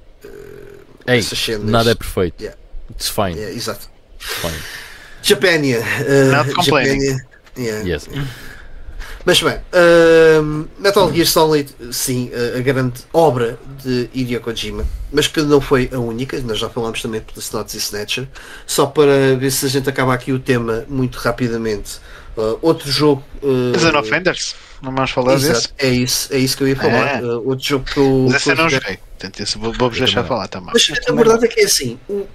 [1.05, 2.41] Ei, essas cenas- nada é perfeito.
[2.41, 2.57] Yeah.
[2.91, 3.39] It's fine.
[3.39, 3.89] é, exato.
[4.19, 4.53] fine.
[5.22, 5.80] Japania.
[6.31, 7.01] Not Uh, complaining.
[7.01, 7.27] Japania,
[7.57, 7.88] yeah.
[7.88, 8.10] Yes.
[9.26, 15.27] Mas bem, ahm, Metal Gear Solid, sim, a, a grande obra de Hideo Kojima, mas
[15.27, 18.27] que não foi a única, nós já falámos também de Police e Snatcher,
[18.68, 21.99] só para ver se a gente acaba aqui o tema muito rapidamente.
[22.38, 23.23] Ah, outro jogo.
[23.41, 25.49] Uh, Zone of Enders, não vamos falar desse?
[25.51, 27.07] Exato, é isso, é isso que eu ia falar.
[27.07, 27.18] É.
[27.19, 28.26] Ah, outro jogo que eu.
[28.27, 28.97] Mas esse eu não joguei.
[29.18, 30.27] Portanto, esse vou- vou-vos deixar também.
[30.30, 30.72] falar também.
[30.73, 32.27] Mas a verdade é que é assim, o,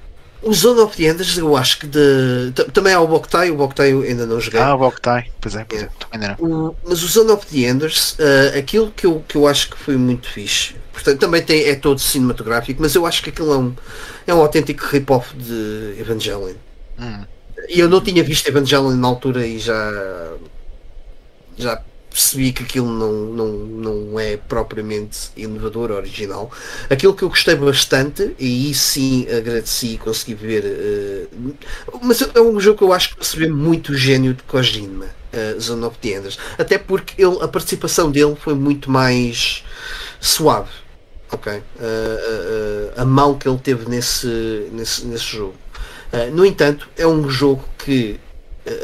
[0.43, 3.57] o Zone of the Enders, eu acho que de, t- também há o Boktai, o
[3.57, 4.61] Boktai eu ainda não joguei.
[4.61, 5.31] Ah, o Boktai.
[5.41, 5.89] Pois é, pois é.
[6.11, 6.47] Também não.
[6.69, 9.77] O- mas o Zone of the Enders, ah, aquilo que eu, que eu acho que
[9.79, 13.59] foi muito fixe, portanto, também tem, é todo cinematográfico, mas eu acho que aquilo é
[13.59, 13.75] um,
[14.27, 16.55] é um autêntico rip-off de Evangelion.
[16.99, 17.25] Hum.
[17.69, 19.93] E eu não tinha visto Evangelion na altura e já.
[21.59, 21.83] já
[22.19, 26.51] percebi que aquilo não, não, não é propriamente inovador, original.
[26.91, 30.65] Aquilo que eu gostei bastante, e sim agradeci e consegui ver.
[30.65, 31.55] Uh,
[32.03, 35.61] mas é um jogo que eu acho que se vê muito gênio de Kojima, uh,
[35.61, 36.39] Zone of the Enders.
[36.59, 39.63] Até porque ele, a participação dele foi muito mais
[40.21, 40.73] suave.
[41.31, 41.53] Ok?
[41.53, 41.63] Uh,
[42.97, 45.55] a mão que ele teve nesse, nesse, nesse jogo.
[46.33, 48.19] no entanto, é um jogo que.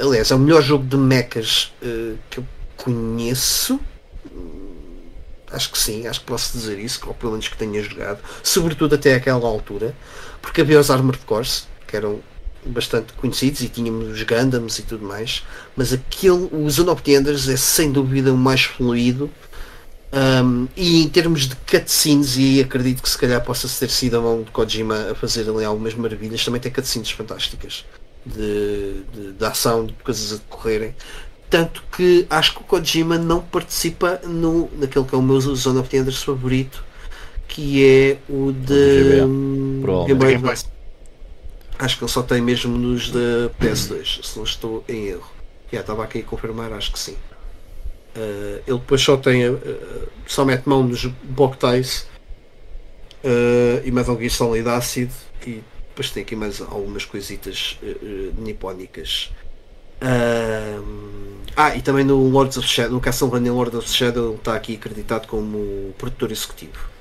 [0.00, 1.70] Aliás, é o melhor jogo de mechas
[2.30, 2.44] que eu
[2.84, 3.80] conheço.
[5.50, 8.96] Acho que sim, acho que posso dizer isso, ou pelo menos que tenha jogado, sobretudo
[8.96, 9.94] até aquela altura,
[10.42, 12.20] porque havia os Armored Cores, que eram
[12.66, 15.44] bastante conhecidos e tínhamos os Gundams e tudo mais,
[15.76, 19.30] mas aquele, o Zone of é sem dúvida o mais fluido
[20.14, 24.20] um, e em termos de cutscenes, e acredito que se calhar possa ter sido a
[24.20, 27.84] mão de Kojima a fazer ali algumas maravilhas, também tem cutscenes fantásticas
[28.24, 30.94] de, de, de ação, de coisas a decorrerem.
[31.54, 35.78] Tanto que acho que o Kojima não participa no, naquele que é o meu Zone
[35.78, 36.84] of the Enders favorito,
[37.46, 40.66] que é o de Game Boy Advance.
[41.78, 45.30] Acho que ele só tem mesmo nos da PS2, se não estou em erro.
[45.72, 47.16] Já estava aqui a confirmar, acho que sim.
[48.16, 49.60] Uh, ele depois só tem uh,
[50.26, 52.08] só mete mão nos Boktais
[53.22, 55.12] uh, e Metal Gear Solid Acid
[55.46, 57.78] e depois tem aqui mais algumas coisitas
[60.04, 60.84] uh,
[61.56, 64.74] ah, e também no Lords of Shadow, no Castlevania Lords of Shadow, ele está aqui
[64.74, 66.94] acreditado como produtor executivo.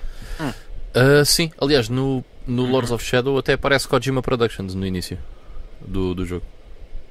[0.96, 5.18] Uh, sim, aliás, no, no Lords of Shadow até aparece Kojima Productions no início
[5.82, 6.46] do, do jogo.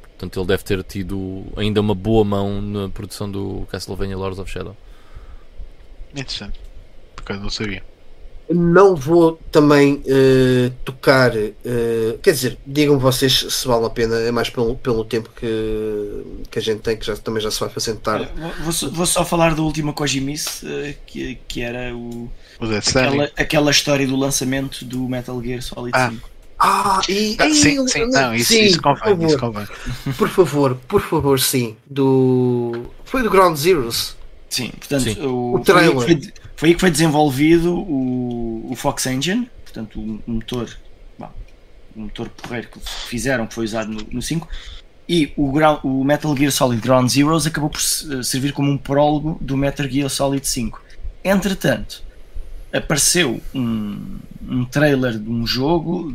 [0.02, 4.48] Portanto, ele deve ter tido ainda uma boa mão na produção do Castlevania Lords of
[4.48, 4.76] Shadow.
[6.14, 6.60] Interessante,
[7.16, 7.82] porque eu não sabia.
[8.54, 14.30] Não vou também uh, tocar, uh, quer dizer, digam vocês se vale a pena, é
[14.30, 17.68] mais pelo, pelo tempo que, que a gente tem, que já, também já se vai
[17.68, 18.28] fazendo tarde.
[18.62, 22.30] Vou, só, vou só falar da última Kojimice, uh, que, que era o,
[22.60, 26.10] o aquela, aquela história do lançamento do Metal Gear Solid ah.
[26.10, 26.32] 5.
[26.64, 30.74] Ah, e, ah, sim, sim, não, isso, sim, isso convém, por favor, isso Por favor,
[30.86, 31.76] por favor, sim.
[31.84, 32.84] Do.
[33.04, 34.16] Foi do Ground Zeroes.
[34.48, 35.20] Sim, portanto, sim.
[35.22, 35.92] O, o trailer.
[35.92, 36.20] Foi,
[36.62, 40.70] foi aí que foi desenvolvido o, o Fox Engine, portanto, o, o motor,
[41.18, 42.78] o motor porreiro que
[43.08, 44.48] fizeram, que foi usado no, no 5.
[45.08, 45.50] E o,
[45.82, 49.88] o, Metal Gear Solid Ground Zeroes acabou por eh, servir como um prólogo do Metal
[49.88, 50.80] Gear Solid 5.
[51.24, 52.00] Entretanto,
[52.72, 54.18] apareceu um,
[54.48, 56.14] um trailer de um jogo,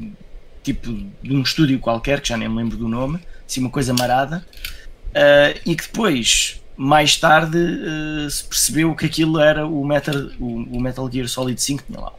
[0.64, 3.94] tipo de um estúdio qualquer, que já nem me lembro do nome, assim, uma coisa
[3.94, 4.46] marada,
[5.10, 10.78] uh, e que depois mais tarde uh, se percebeu que aquilo era o Metal, o,
[10.78, 12.14] o Metal Gear Solid 5 tinha lá.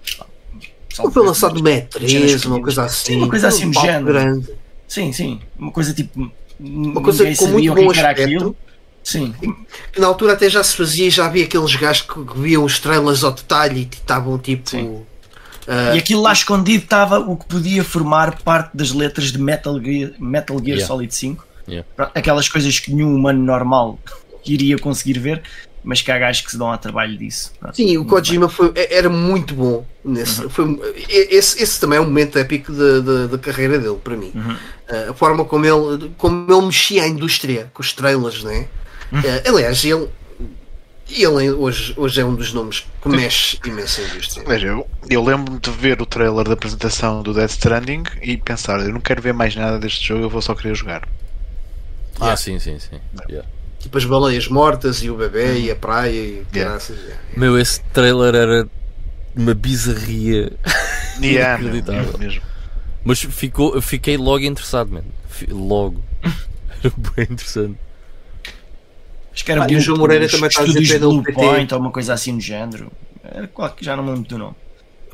[1.13, 3.13] Foi lançado no E3, uma coisa assim.
[3.13, 4.05] Sim, uma coisa assim, um género.
[4.05, 4.51] Grande.
[4.89, 5.41] Sim, sim.
[5.57, 6.31] Uma coisa tipo.
[6.59, 8.23] Uma coisa com muito bom aspecto.
[8.23, 8.57] Aquilo.
[9.05, 9.33] Sim.
[9.93, 12.79] Que na altura até já se fazia e já havia aqueles gajos que viam os
[12.81, 14.77] trailers ao detalhe e estavam tipo.
[14.77, 19.79] Uh, e aquilo lá escondido estava o que podia formar parte das letras de Metal
[19.81, 20.87] Gear, Metal Gear yeah.
[20.87, 21.47] Solid 5.
[21.69, 21.89] Yeah.
[22.15, 23.99] Aquelas coisas que nenhum humano normal
[24.47, 25.43] iria conseguir ver,
[25.83, 27.53] mas que há gajos que se dão ao trabalho disso.
[27.73, 30.43] Sim, o Kojima foi, era muito bom nesse.
[30.43, 30.51] Uhum.
[30.51, 34.33] Foi, esse, esse também é um momento épico da, carreira dele, para mim.
[34.35, 34.53] Uhum.
[34.53, 38.67] Uh, a forma como ele, como ele mexia a indústria com os trailers, né?
[39.13, 39.21] Uhum.
[39.21, 40.09] Uh, aliás, ele.
[41.11, 44.47] Ele hoje, hoje é um dos nomes que mexe imenso a indústria.
[44.47, 48.79] Veja, eu, eu lembro-me de ver o trailer da apresentação do Death Stranding e pensar,
[48.81, 51.09] eu não quero ver mais nada deste jogo, eu vou só querer jogar.
[52.21, 52.37] Ah, yeah.
[52.37, 53.01] sim, sim, sim.
[53.27, 53.49] Yeah.
[53.79, 56.99] Tipo as baleias mortas e o bebê e a praia e graças.
[56.99, 57.23] Yeah.
[57.37, 58.69] Meu, esse trailer era
[59.37, 60.53] uma bizarria
[61.23, 62.19] yeah, inacreditável.
[62.19, 62.43] Mesmo.
[63.05, 65.07] Mas ficou, fiquei logo interessado, mano.
[65.49, 66.03] Logo.
[66.83, 67.79] era bem interessante.
[69.33, 71.93] Acho que era ah, o João Moreira também está a dizer Blue Point ou uma
[71.93, 72.91] coisa assim do género.
[73.23, 74.57] Era qual já não me lembro do nome.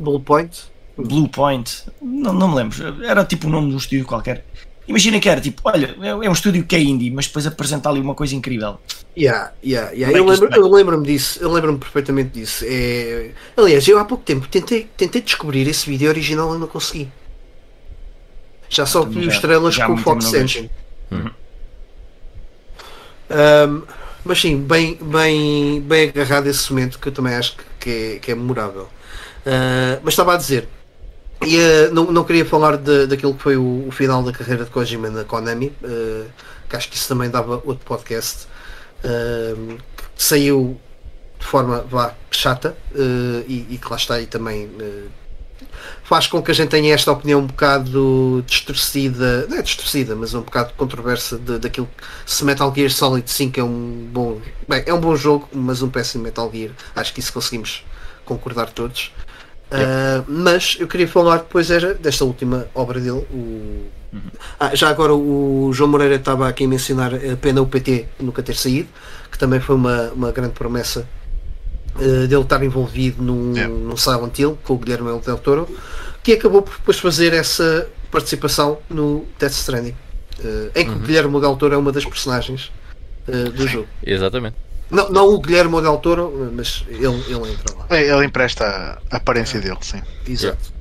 [0.00, 0.64] Blue Point?
[0.96, 3.04] Blue Point, não, não me lembro.
[3.04, 4.46] Era tipo o nome de um estúdio qualquer.
[4.86, 7.88] Imagina que era tipo, olha, é, é um estúdio que é indie, mas depois apresenta
[7.88, 8.78] ali uma coisa incrível.
[9.16, 10.16] Yeah, yeah, yeah.
[10.16, 12.64] Eu, lembro, eu lembro-me disso, eu lembro-me perfeitamente disso.
[12.68, 13.30] É...
[13.56, 17.08] Aliás, eu há pouco tempo tentei, tentei descobrir esse vídeo original e não consegui.
[18.68, 20.70] Já só vi os estrelas com o Fox Engine.
[21.10, 21.30] Uhum.
[23.30, 23.82] Um,
[24.24, 28.32] mas sim, bem, bem, bem agarrado esse momento que eu também acho que é, que
[28.32, 28.88] é memorável.
[29.46, 30.68] Uh, mas estava a dizer,
[31.46, 34.64] e uh, não, não queria falar de, daquilo que foi o, o, final da carreira
[34.64, 36.26] de Kojima na Konami, uh,
[36.68, 38.46] que acho que isso também dava outro podcast.
[39.04, 39.76] Uh,
[40.16, 40.80] que saiu
[41.38, 42.74] de forma vá, chata
[43.46, 44.70] e, e, que lá está aí também
[46.04, 50.34] faz com que a gente tenha esta opinião um bocado distorcida, não é distorcida, mas
[50.34, 54.82] um bocado controversa de, daquilo que se Metal Gear Solid 5 é um bom bem,
[54.86, 56.70] é um bom jogo, mas um péssimo Metal Gear.
[56.94, 57.84] Acho que isso conseguimos
[58.24, 59.12] concordar todos.
[59.74, 63.26] Uh, mas eu queria falar depois era desta última obra dele.
[63.32, 63.86] O...
[64.60, 68.42] Ah, já agora o João Moreira estava aqui a mencionar a pena o PT nunca
[68.42, 68.88] ter saído,
[69.30, 71.04] que também foi uma, uma grande promessa
[71.96, 73.74] uh, dele estar envolvido num, Yeah.
[73.74, 75.68] num Silent Hill com o Guilherme Del Toro,
[76.22, 79.96] que acabou por depois fazer essa participação no Death Stranding,
[80.38, 82.70] uh, em que o Guilherme Del Toro é uma das personagens
[83.26, 83.88] uh, do jogo.
[84.06, 84.56] Exatamente.
[84.90, 87.86] Não, não o Guilherme Del Toro, mas ele, ele entra lá.
[87.90, 90.00] É, Ele empresta a aparência dele, sim.
[90.26, 90.72] Exato.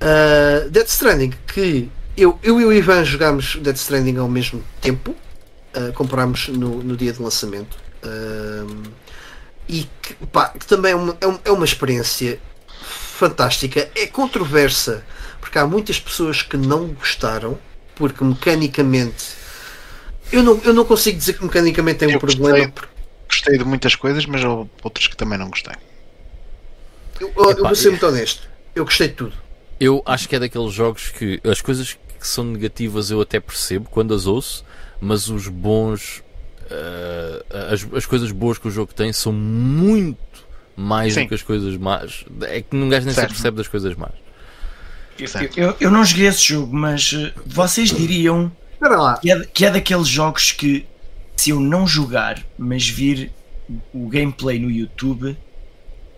[0.00, 5.14] Uh, Death Stranding, que eu, eu e o Ivan jogámos Death Stranding ao mesmo tempo,
[5.76, 7.76] uh, comprámos no, no dia de lançamento.
[8.04, 8.82] Um,
[9.68, 12.38] e que, pá, que também é uma, é é uma experiência
[13.18, 13.90] fantástica.
[13.94, 15.04] É controversa,
[15.40, 17.58] porque há muitas pessoas que não gostaram,
[17.96, 19.36] porque mecanicamente.
[20.30, 22.50] Eu não, eu não consigo dizer que mecanicamente tem um Eu problema.
[22.58, 22.68] gostei.
[22.72, 22.97] porque
[23.28, 25.74] Gostei de muitas coisas, mas houve outras que também não gostei.
[27.20, 28.48] Eu, eu Epá, vou ser muito honesto.
[28.74, 29.32] Eu gostei de tudo.
[29.78, 33.88] Eu acho que é daqueles jogos que as coisas que são negativas eu até percebo
[33.90, 34.64] quando as ouço,
[35.00, 36.22] mas os bons.
[36.70, 40.18] eh, as, as coisas boas que o jogo tem são muito
[40.76, 41.22] mais Sim.
[41.24, 42.24] do que as coisas más.
[42.42, 43.32] É que um gajo nem se Certo.
[43.32, 44.12] percebe das coisas más.
[45.56, 48.50] Eu, eu não joguei esse jogo, mas eh, vocês diriam
[49.20, 50.86] que é, que é daqueles jogos que
[51.38, 53.30] se eu não jogar, mas vir
[53.94, 55.36] o gameplay no YouTube,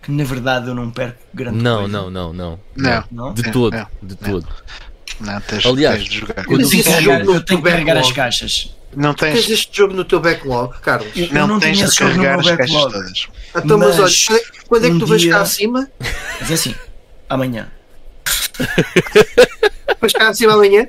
[0.01, 1.91] que na verdade eu não perco grande Não, coisa.
[1.91, 2.59] não, não, não.
[2.75, 3.33] Não, Não?
[3.33, 4.17] De É, todo, é, de é.
[4.29, 4.47] todo.
[5.19, 6.45] não tens, Aliás, tens de jogar.
[6.45, 8.75] quando Eu tenho que Esse carregar, jogo eu tenho que carregar as caixas.
[8.95, 11.07] Não Tens tens, este jogo no teu backlog, Carlos.
[11.15, 13.27] Eu, não não tens de carregar as caixas todas.
[13.55, 15.89] Então, mas, Mas olha, quando é- quando é que um tu vais dia- cá acima?
[16.41, 16.75] Mas é assim,
[17.29, 17.67] amanhã.
[19.99, 20.87] Vais cá acima amanhã?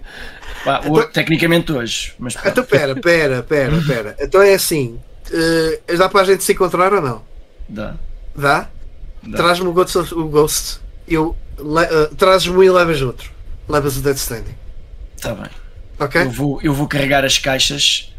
[0.65, 2.49] Pá, o- tecnicamente hoje, mas pronto.
[2.49, 4.17] Então, pera, pera, pera, pera.
[4.21, 5.01] Então é assim.
[5.33, 7.23] eh, dá para a gente se encontrar ou não?
[7.69, 7.95] Dá.
[8.35, 8.69] Dá?
[9.23, 9.37] Dá.
[9.39, 9.97] Traz-me o Ghost.
[10.15, 10.81] o Ghost.
[11.09, 13.31] Eu, eh, Trazes-me um e levas outro.
[13.69, 14.55] Levas o Dead Standing.
[15.17, 15.51] Está bem.
[15.99, 16.21] Ok?
[16.23, 18.13] Eu vou, eu vou carregar as caixas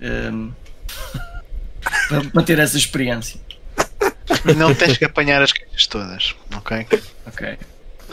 [0.00, 0.50] ehm,
[2.08, 3.40] para, para ter essa experiência.
[4.56, 6.86] Não tens que apanhar as caixas todas, ok?
[7.26, 7.58] Ok.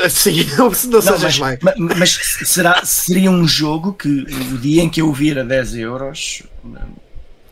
[0.09, 1.59] Sim, não, não mas, mais.
[1.61, 2.11] ma- mas
[2.45, 4.07] será, seria um jogo que
[4.53, 6.43] o dia em que eu vir a 10 euros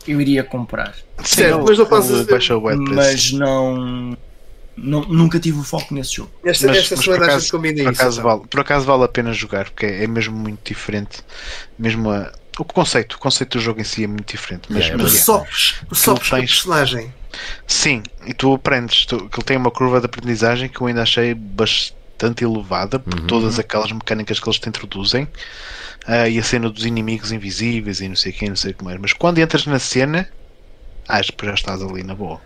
[0.06, 0.94] eu iria comprar.
[1.24, 2.26] Certo, Sim, mas não fazes-
[2.90, 4.16] Mas não,
[4.76, 5.00] não.
[5.06, 6.30] Nunca tive o foco nesse jogo.
[6.44, 8.02] Esta, Mas- esta mas semana por a acaso- combina por isso.
[8.02, 8.30] acaso, então.
[8.36, 11.20] vale, por acaso vale a pena jogar, porque é, é mesmo muito diferente.
[11.78, 14.64] Mesmo a- o conceito, o conceito do jogo em si é muito diferente.
[14.68, 15.24] Mas, Yeah, é mas verdade.
[15.24, 17.14] sopes, tu sopes tens- personagem.
[17.66, 21.02] sim, e tu aprendes, tu, que ele tem uma curva de aprendizagem que eu ainda
[21.02, 21.94] achei bastante
[22.42, 23.26] elevada por Uhum.
[23.26, 25.28] todas aquelas mecânicas que eles te introduzem.
[26.06, 28.98] ah, e a cena dos inimigos invisíveis e não sei quem, não sei como é.
[28.98, 30.28] Mas quando entras na cena,
[31.08, 32.40] ah, depois já estás ali na boa.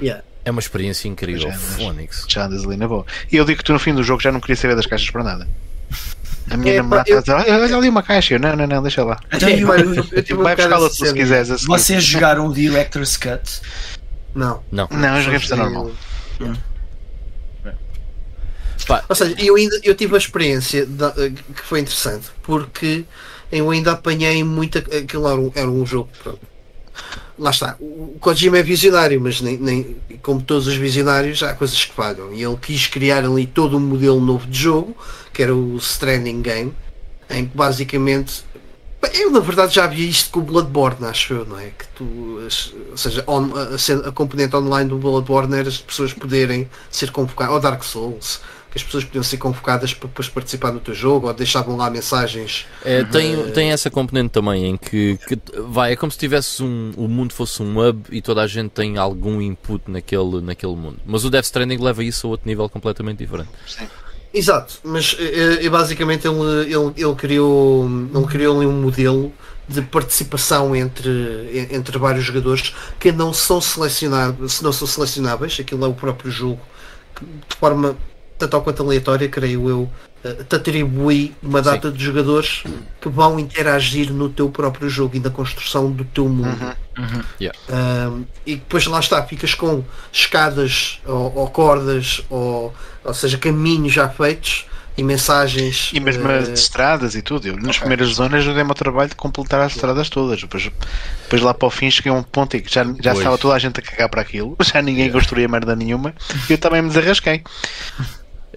[0.00, 0.22] Yeah.
[0.46, 1.50] É uma experiência incrível.
[1.50, 2.24] Já, Phonics.
[2.28, 3.04] Já andas ali na boa.
[3.30, 5.10] E eu digo que tu no fim do jogo já não queria saber das caixas
[5.10, 5.46] para nada.
[6.50, 8.34] A minha É, namorada pá, eu- está a dizer, "Olha, olha ali uma caixa.
[8.34, 9.18] Eu, não, não, não, deixa lá.
[9.32, 11.64] Então, É, eu- eu- eu tive um Vai buscá-la se quiseres.
[11.64, 13.60] vocês jogaram o Director's Cut?
[14.34, 14.62] Não.
[14.72, 14.88] Não.
[14.90, 15.90] Não, eu joguei por normal.
[18.86, 23.04] Pá, Ou seja, eu ainda eu tive a experiência da- eh, que foi interessante porque
[23.50, 24.78] eu ainda apanhei muita.
[24.80, 26.08] Aquilo era um, era um jogo.
[26.22, 26.40] pronto.
[27.38, 27.76] Lá está.
[27.78, 32.32] O Kojima é visionário, mas nem, nem- como todos os visionários há coisas que falham.
[32.32, 34.96] E ele quis criar ali todo um modelo novo de jogo,
[35.34, 36.72] que era o Stranding Game,
[37.30, 38.44] em que basicamente.
[39.14, 41.66] Eu na verdade já vi isto com o Bloodborne, acho eu, não é?
[41.66, 42.40] Que tu,
[42.90, 47.54] ou seja, on- a, a componente online do Bloodborne era as pessoas poderem ser convocadas,
[47.54, 48.40] ou Dark Souls,
[48.76, 51.88] que as pessoas podiam ser convocadas para depois participar no teu jogo, ou deixavam lá
[51.88, 52.66] mensagens.
[52.84, 55.38] É, tem, tem essa componente também em que, que
[55.68, 58.70] vai, é como se tivesse um, o mundo fosse um hub e toda a gente
[58.70, 60.98] tem algum input naquele, naquele mundo.
[61.06, 63.48] Mas o Death Stranding leva isso a outro nível completamente diferente.
[64.32, 69.32] Exato, mas eh, basicamente ele, ele, ele, criou, ele criou ali um modelo
[69.66, 75.88] de participação entre, entre vários jogadores que não são selecionados, não são selecionáveis, aquilo é
[75.88, 76.60] o próprio jogo
[77.14, 77.96] que de forma
[78.38, 79.90] tanto ou quanto aleatória, creio eu,
[80.24, 82.64] eh, te atribui uma data de jogadores
[83.00, 86.76] que vão interagir no teu próprio jogo e na construção do teu mundo.
[86.98, 93.92] Um, e depois lá está, ficas com escadas ou, ou cordas, ou, ou seja, caminhos
[93.92, 95.90] já feitos e mensagens.
[95.92, 97.46] E mesmo eh, as estradas e tudo.
[97.46, 100.40] Eu, nas primeiras zonas eu dei-me ao trabalho de completar as estradas todas.
[100.40, 100.70] Depois,
[101.22, 103.18] depois lá para o fim cheguei a um ponto em que já, já Pois.
[103.18, 106.14] estava toda a gente a cagar para aquilo, já ninguém construía merda nenhuma
[106.48, 107.42] e eu também me desarrasquei.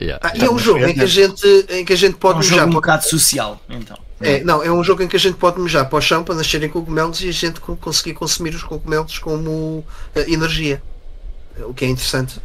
[0.02, 0.20] Yeah.
[0.26, 2.38] Ah, e é um jogo em que a gente, em que a gente É pode
[2.38, 2.56] um mejar.
[2.56, 3.98] jogo um para- bocado social, então.
[4.22, 6.36] É, não, é um jogo em que a gente pode mejar para o chão para
[6.36, 9.86] nascerem cogumelos e a gente co- conseguir consumir os cogumelos como
[10.16, 10.82] eh, energia.
[11.62, 12.40] O que é interessante.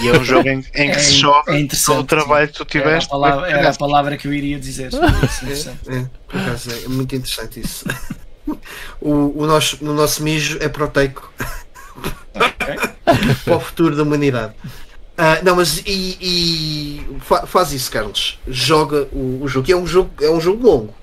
[0.00, 2.54] E é um jogo em, em que É- se joga é todo o trabalho que
[2.54, 3.10] tu Era a, tiveste.
[3.10, 4.90] palavra, era a palavra que eu iria dizer.
[5.50, 5.70] isso.
[5.88, 7.84] É, por acaso é muito interessante isso.
[9.00, 11.32] O, o nosso, no nosso mijo é proteico
[13.44, 14.54] para o futuro da humanidade.
[15.22, 18.38] Ah, não, mas e, e fa- faz isso, Carlos.
[18.48, 19.68] Joga o, o jogo.
[19.68, 20.94] E é um jogo, é um jogo longo.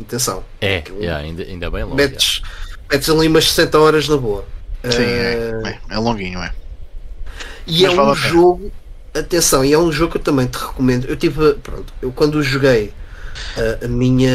[0.00, 0.44] Atenção.
[0.60, 1.96] É, yeah, ainda, ainda bem longe.
[1.96, 2.42] Metes,
[2.90, 4.44] metes ali umas 60 horas na boa.
[4.90, 6.52] Sim, é, Ah, é, é longuinho, é.
[7.66, 8.72] E Mas é um jogo,
[9.14, 11.06] atenção, e é um jogo que eu também te recomendo.
[11.06, 12.92] Eu tive, pronto, eu quando o joguei,
[13.56, 14.30] a, a minha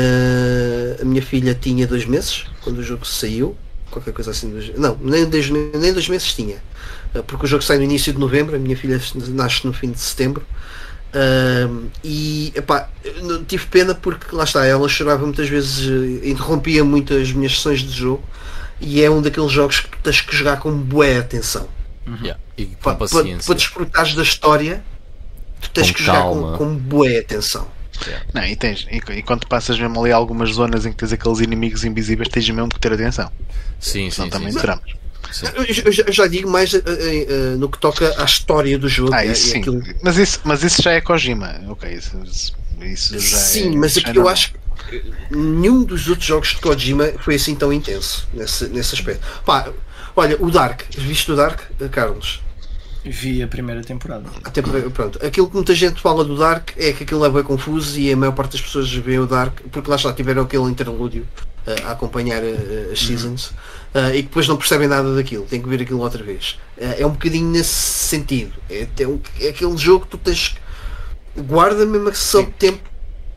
[1.01, 3.55] a minha filha tinha dois meses quando o jogo saiu,
[3.91, 7.63] qualquer coisa assim, dois, não, nem dois, nem dois meses tinha, Ah, porque o jogo
[7.63, 8.99] sai no início de novembro, a minha filha
[9.29, 10.45] nasce no fim de setembro.
[12.03, 12.89] E epá,
[13.47, 15.87] tive pena porque lá está, ela chorava muitas vezes,
[16.23, 18.23] eh, interrompia muito as minhas sessões de jogo
[18.79, 21.67] e é um daqueles jogos que tu tens que jogar com boa atenção
[22.21, 22.39] Yeah.
[22.57, 23.45] E com para, para, paciência.
[23.45, 24.83] para desfrutares da história,
[25.61, 26.57] tu tens Com que jogar calma.
[26.57, 27.67] com, com boa atenção.
[28.33, 31.39] Não, e, tens, e, e quando passas mesmo ali algumas zonas em que tens aqueles
[31.39, 33.31] inimigos invisíveis, tens mesmo que ter atenção.
[33.79, 34.73] Sim, Senão sim, também sim, sim.
[35.55, 38.89] Eu, eu já- eu já digo mais eh, eh, no que toca à história do
[38.89, 39.13] jogo.
[39.13, 39.59] Ah, é- isso é sim.
[39.59, 41.61] aquilo- Mas, isso, mas isso já é Kojima.
[41.69, 42.17] Ok, isso,
[42.81, 44.53] isso- já Sim, é, mas já é eu acho
[44.89, 49.21] que nenhum dos outros jogos de Kojima foi assim tão intenso nesse, nesse aspecto.
[49.45, 49.69] Pá,
[50.15, 51.59] olha, o Dark, viste o Dark,
[51.91, 52.41] Carlos?
[53.05, 54.25] Vi a primeira temporada.
[54.93, 58.11] Pronto, aquilo que muita gente fala do Dark é que aquilo é bem confuso e
[58.11, 61.25] a maior parte das pessoas vê o Dark porque lá está, tiveram aquele interlúdio
[61.65, 62.41] eh, a acompanhar
[62.91, 63.51] as seasons
[63.93, 66.57] eh, e que depois não percebem nada daquilo, têm que ver aquilo outra vez.
[66.77, 68.53] Eh, é um bocadinho nesse sentido.
[68.69, 70.55] É, é, um- é aquele jogo que tu tens
[71.35, 72.79] que guarda mesmo a sessão de tempo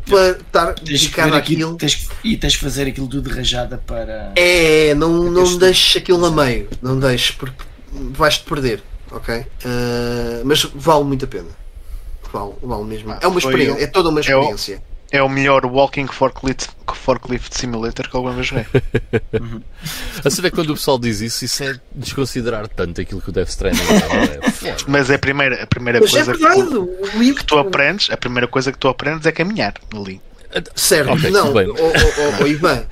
[0.09, 1.77] para estar dedicado àquilo.
[1.77, 4.33] tens, e tens que fazer aquilo tudo de rajada para.
[4.37, 7.63] É, não, não Este- deixes aquilo a meio, não deixes porque
[7.93, 9.35] vais-te perder, ok?
[9.65, 11.49] Eh, mas vale muito a pena.
[12.33, 13.13] Vale, vale mesmo.
[13.13, 14.83] Ah, é uma experiência, o- é toda uma é experiência.
[15.13, 18.65] É o melhor Walking Forklift, forklift Simulator que alguma vez joguei.
[20.25, 23.49] A saber quando o pessoal diz isso, isso é desconsiderar tanto aquilo que o Death
[23.51, 24.51] Stranding é.
[24.51, 24.77] Foda.
[24.89, 28.11] Mas é a primeira, a primeira Mas é coisa que verdade, tu, que tu aprendes,
[28.11, 30.21] a primeira coisa que tu aprendes é caminhar ali.
[30.75, 31.93] Certo, Ok, não, oh, oh,
[32.39, 32.85] oh, oh, Ivan,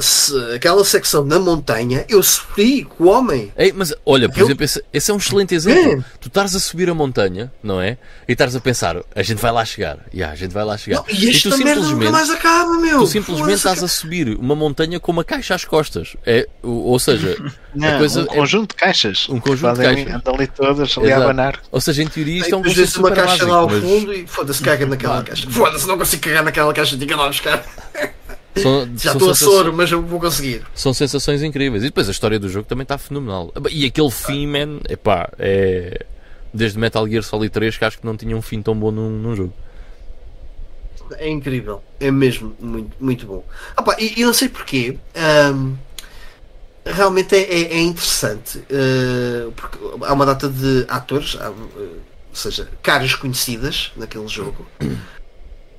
[0.00, 3.52] se- aquela secção na montanha, eu sofri com o homem.
[3.56, 6.04] Ei, mas olha, por Eu- exemplo, esse, esse é um excelente exemplo.
[6.20, 7.98] Tu estás a subir a montanha, não é?
[8.28, 9.98] E estás a pensar, a gente vai lá chegar.
[10.12, 10.98] Yeah, a gente vai lá chegar.
[10.98, 12.98] Não, e esta tu nunca mais acaba, meu.
[13.00, 16.16] tu simplesmente estás a subir uma montanha com uma caixa às costas.
[16.24, 17.36] É, o- ou seja,
[17.74, 19.28] Não, coisa um é- conjunto de caixas.
[19.28, 20.22] Um conjunto de caixas.
[20.26, 21.22] ali todas ali a Exato.
[21.22, 21.60] abanar.
[21.70, 23.80] ou seja, em teoria isto é um conceito deixa uma caixa básico, lá ao mas
[23.82, 25.50] fundo e foda-se, caga naquela caixa.
[25.50, 27.64] Foda-se, não consigo cagar naquela caixa, diga lá buscar.
[28.56, 30.62] são, Já estou a soro, mas eu vou conseguir.
[30.74, 31.82] são sensações incríveis.
[31.82, 33.52] E depois a história do jogo também está fenomenal.
[33.70, 36.04] E aquele fim, man, epá, é.
[36.52, 39.08] Desde Metal Gear Solid 3 que acho que não tinha um fim tão bom num,
[39.10, 39.52] num jogo.
[41.18, 43.44] É incrível, é mesmo muito, muito bom.
[43.76, 44.96] Ah, pá, e, e não sei porquê.
[45.14, 45.74] ahm,
[46.84, 48.62] realmente é, é- é interessante.
[48.70, 54.66] ah, porque há uma data de atores, há, ah, ou seja, caras conhecidas naquele jogo,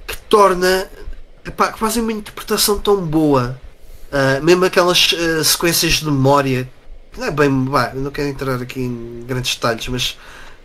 [0.08, 0.90] que torna.
[1.46, 3.60] Epá, que fazem uma interpretação tão boa.
[4.12, 6.70] Ah, mesmo aquelas ah, sequências de memória.
[7.18, 7.50] Não é bem.
[7.66, 10.18] Bah, não quero entrar aqui em grandes detalhes, mas.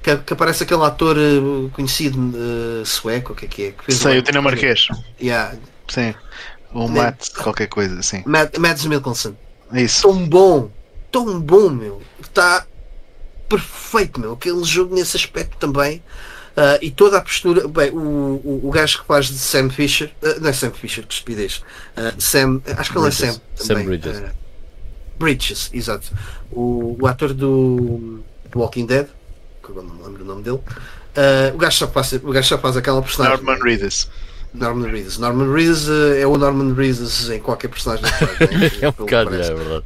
[0.03, 2.19] Que, que aparece aquele ator ah, conhecido
[2.85, 3.71] sueco, o que é que é?
[3.73, 4.87] Que fez Sei, o- dinamarquês.
[5.21, 5.57] Yeah,
[5.89, 6.15] Sim.
[6.73, 8.23] O Nem- Matt, qualquer coisa, sim.
[8.27, 9.37] Mad- Mads Mikkelsen.
[9.73, 10.03] É isso.
[10.03, 10.71] Tão bom,
[11.11, 12.03] tão bom, meu.
[12.21, 12.67] Está
[13.49, 14.33] perfeito, meu.
[14.35, 16.03] Aquele jogo nesse aspecto também.
[16.57, 17.69] Ah, e toda a postura.
[17.69, 20.11] Bem, o, o, o gajo que faz de Sam Fisher.
[20.23, 21.63] ah, não é Sam Fisher, que estupidez.
[21.97, 22.63] Ah, Sam.
[22.77, 23.35] Acho que ele é Bridges.
[23.35, 23.41] Sam.
[23.55, 23.87] Sam Também.
[23.87, 24.17] Bridges.
[24.17, 24.33] Ah,
[25.19, 26.09] Bridges, exato.
[26.51, 28.21] O, o ator do,
[28.51, 29.07] do Walking Dead.
[29.63, 30.61] Que agora não me lembro o nome dele.
[31.55, 33.37] O, gajo só faz, o gajo só faz aquela personagem.
[33.37, 34.09] Norman Reedus.
[34.53, 35.19] Norman Reedus.
[35.19, 38.71] Norman Reedus eh, é o Norman Reedus em qualquer personagem que faz, né?
[38.81, 39.85] É um bocado, é verdade.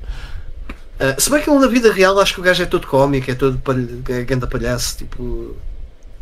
[1.00, 3.30] Uh, se bem que ele na vida real acho que o gajo é todo cómico,
[3.30, 5.56] é todo palha, é ganda palhaço, tipo.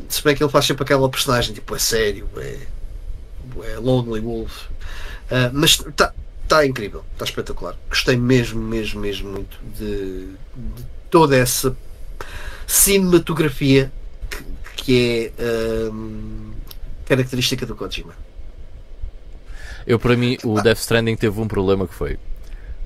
[0.08, 2.58] Se bem que ele faz sempre aquela personagem, tipo, é sério, é,
[3.64, 4.66] é Lonely Wolf.
[4.66, 6.12] Uh, mas está
[6.46, 7.76] tá incrível, está espetacular.
[7.88, 11.76] Gostei mesmo, mesmo, mesmo muito de, de toda essa
[12.66, 13.92] cinematografia
[14.30, 14.44] que,
[14.76, 16.52] que é um,
[17.04, 18.14] característica do Kojima.
[19.86, 22.18] Eu, para mim, o Death Stranding teve um problema que foi.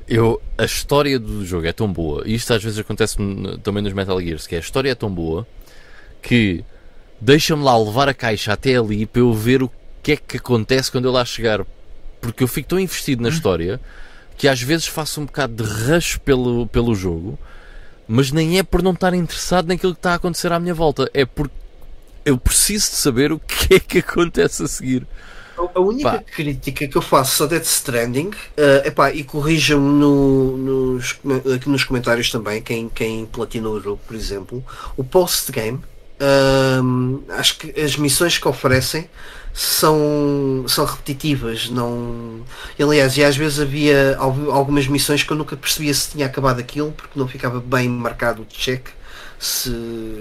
[0.09, 3.17] Eu, a história do jogo é tão boa, e isto às vezes acontece
[3.63, 5.47] também nos Metal Gears, que a história é tão boa
[6.21, 6.65] que
[7.23, 9.71] deixa-me lá levar a caixa até ali para eu ver o
[10.03, 11.65] que é que acontece quando eu lá chegar.
[12.21, 13.81] Porque eu fico tão investido na história
[14.37, 17.39] que às vezes faço um bocado de rush pelo, pelo jogo,
[18.09, 21.09] mas nem é por não estar interessado naquilo que está a acontecer à minha volta,
[21.15, 21.55] é porque
[22.25, 25.07] eu preciso de saber o que é que acontece a seguir.
[25.75, 26.19] A única Pá.
[26.19, 31.21] crítica que eu faço a Death Stranding, eh, epá, e corrijam-me no, nos,
[31.55, 34.65] aqui nos comentários também, quem, quem platinou o jogo, por exemplo,
[34.97, 35.79] o post-game,
[37.39, 39.09] acho que as missões que oferecem
[39.53, 41.69] são, são repetitivas.
[41.71, 42.41] Não...
[42.81, 46.59] Aliás, e às vezes havia al- algumas missões que eu nunca percebia se tinha acabado
[46.61, 48.89] aquilo, porque não ficava bem marcado o check.
[49.39, 49.71] Se...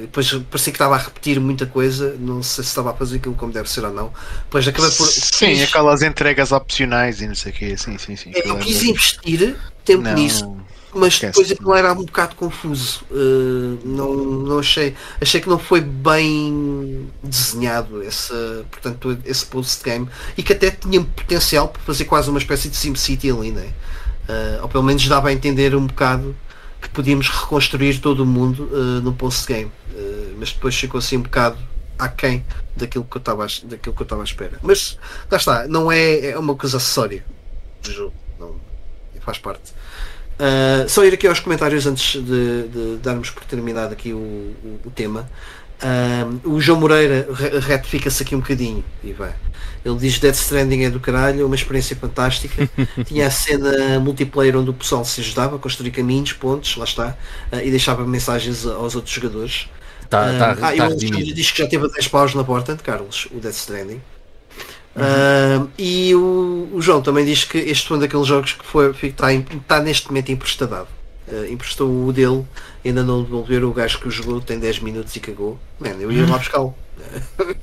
[0.02, 3.36] Depois parecia que estava a repetir muita coisa, não sei se estava a fazer aquilo
[3.36, 4.12] como deve ser ou não.
[4.46, 5.06] Depois acabei por.
[5.06, 7.78] Sim, aquelas entregas opcionais e não sei o quê.
[7.78, 8.32] Sim, sim, sim.
[8.34, 9.56] eu quis investir
[9.86, 10.58] tempo Não, nisso,
[10.94, 13.04] mas depois aquilo era um bocado confuso.
[13.10, 14.96] Uh, não, não achei.
[15.20, 18.34] Achei que não foi bem desenhado esse,
[18.70, 23.32] portanto, esse post-game e que até tinha potencial para fazer quase uma espécie de SimCity
[23.32, 23.72] ali, né?
[24.28, 26.36] Uh, ou pelo menos dava a entender um bocado
[26.82, 29.72] que podíamos reconstruir todo o mundo uh, no post-game.
[29.94, 31.58] Uh, mas depois ficou assim um bocado
[31.98, 32.44] aquém
[32.76, 34.58] daquilo que eu estava à- daquilo que eu estava à espera.
[34.62, 34.98] Mas
[35.30, 37.24] lá está, não é, é uma coisa acessória
[37.84, 38.14] do jogo.
[38.40, 38.56] Não,
[39.22, 39.74] faz parte.
[40.42, 44.82] Uh, só ir aqui aos comentários antes de, de darmos por terminado aqui o, o-
[44.86, 45.30] o tema.
[45.84, 49.36] Um, o João Moreira re- retifica-se aqui um bocadinho e vai.
[49.86, 52.70] Ele diz Death Stranding é do caralho, é uma experiência fantástica.
[53.06, 57.18] Tinha a cena multiplayer onde o pessoal se ajudava a construir caminhos, pontos, lá está,
[57.52, 59.70] uh, e deixava mensagens aos outros jogadores.
[60.04, 62.36] Está Um, tá, ah, tá e o Alexandre diz que já teve a 10 paus
[62.36, 64.02] na porta, Carlos, o Death Stranding.
[64.96, 68.94] Um, e o, o João também diz que este foi um daqueles jogos que foi,
[69.04, 70.88] está, em- está neste momento emprestado.
[71.28, 72.46] Uh, emprestou o dele,
[72.84, 75.58] ainda não devolver o gajo que o jogou, tem 10 minutos e cagou.
[75.80, 76.76] Man, eu ia lá buscá-lo.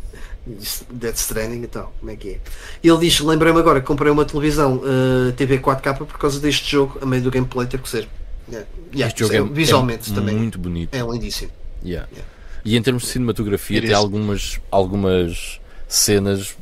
[0.46, 2.38] Disse, Death Stranding e tal, como é que é?
[2.82, 6.98] Ele diz, lembrei-me agora que comprei uma televisão uh, TV 4K por causa deste jogo,
[7.02, 8.08] a meio do gameplay ter que ser.
[8.48, 10.94] Yeah, yeah, Este jogo é- é, visualmente é também muito bonito.
[10.94, 11.50] é lindíssimo.
[11.84, 12.08] Yeah.
[12.10, 12.26] Yeah.
[12.64, 16.56] E em termos de cinematografia, tem algumas, algumas cenas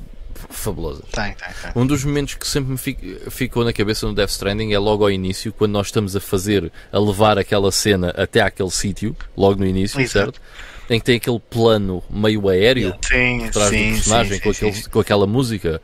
[0.51, 1.05] fabulosas.
[1.13, 1.73] Tem, tem, tem.
[1.83, 5.05] Um dos momentos que sempre me fi- ficou na cabeça no Death Stranding é logo
[5.05, 9.61] ao início, quando nós estamos a fazer, a levar aquela cena até àquele sítio, logo
[9.61, 10.13] no início, Exato.
[10.13, 10.41] certo?
[10.89, 14.73] Em que tem aquele plano meio aéreo Sim, por sim, do personagem sim, com, aquele,
[14.73, 14.91] sim.
[14.91, 15.81] com aquela música.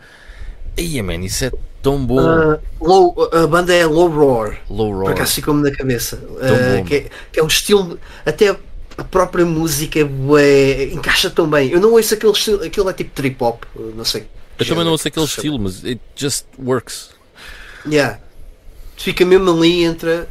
[0.77, 2.21] Ia, man, isso é tão bom.
[2.21, 5.13] Uh, low, a banda é Low Roar, Low por Roar.
[5.15, 6.17] acaso ficou-me na cabeça.
[6.17, 6.85] Tão Uh, bom.
[6.85, 8.57] que, é, que é um estilo, até
[8.97, 11.71] a própria música é encaixa tão bem.
[11.71, 13.65] Eu não ouço aquele estilo, aquilo é tipo trip hop,
[13.97, 14.27] não sei.
[14.63, 17.11] Eu também não ouço aquele estilo, mas it just works.
[17.87, 18.19] Yeah.
[18.97, 20.29] Fica mesmo ali, entra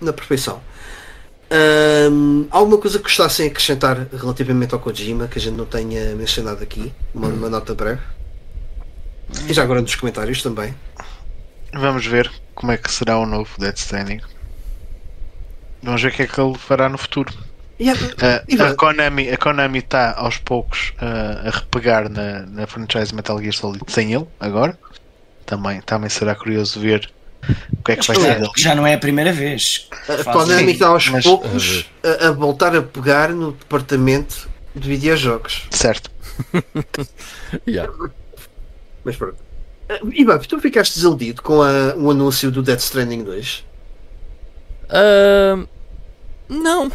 [0.00, 0.60] na perfeição.
[1.50, 6.14] Ahm, alguma coisa que gostassem de acrescentar relativamente ao Kojima que a gente não tenha
[6.14, 6.92] mencionado aqui?
[7.14, 8.00] Uma, uma nota breve.
[9.48, 10.74] E já agora nos comentários também.
[11.72, 14.20] Vamos ver como é que será o novo Death Stranding.
[15.82, 17.32] Vamos ver o que é que ele fará no futuro.
[17.80, 23.12] Yeah, Uh, a Konami a Konami está aos poucos uh, a repegar na, na franchise
[23.14, 24.78] Metal Gear Solid sem ele agora.
[25.44, 27.10] Também, também será curioso ver
[27.76, 28.50] o que é que vai ser Já, dele.
[28.56, 29.88] já não é a primeira vez.
[30.08, 35.66] A Konami está aos mas- poucos a, a voltar a pegar no departamento de videojogos.
[35.70, 36.10] Certo.
[37.68, 37.92] Yeah.
[39.04, 39.36] Mas pronto.
[39.88, 43.64] Ah, Ivan, tu ficaste desiludido com a- o anúncio do Death Stranding 2?
[44.90, 45.66] Ahm,
[46.48, 46.84] não.
[46.88, 46.92] Não,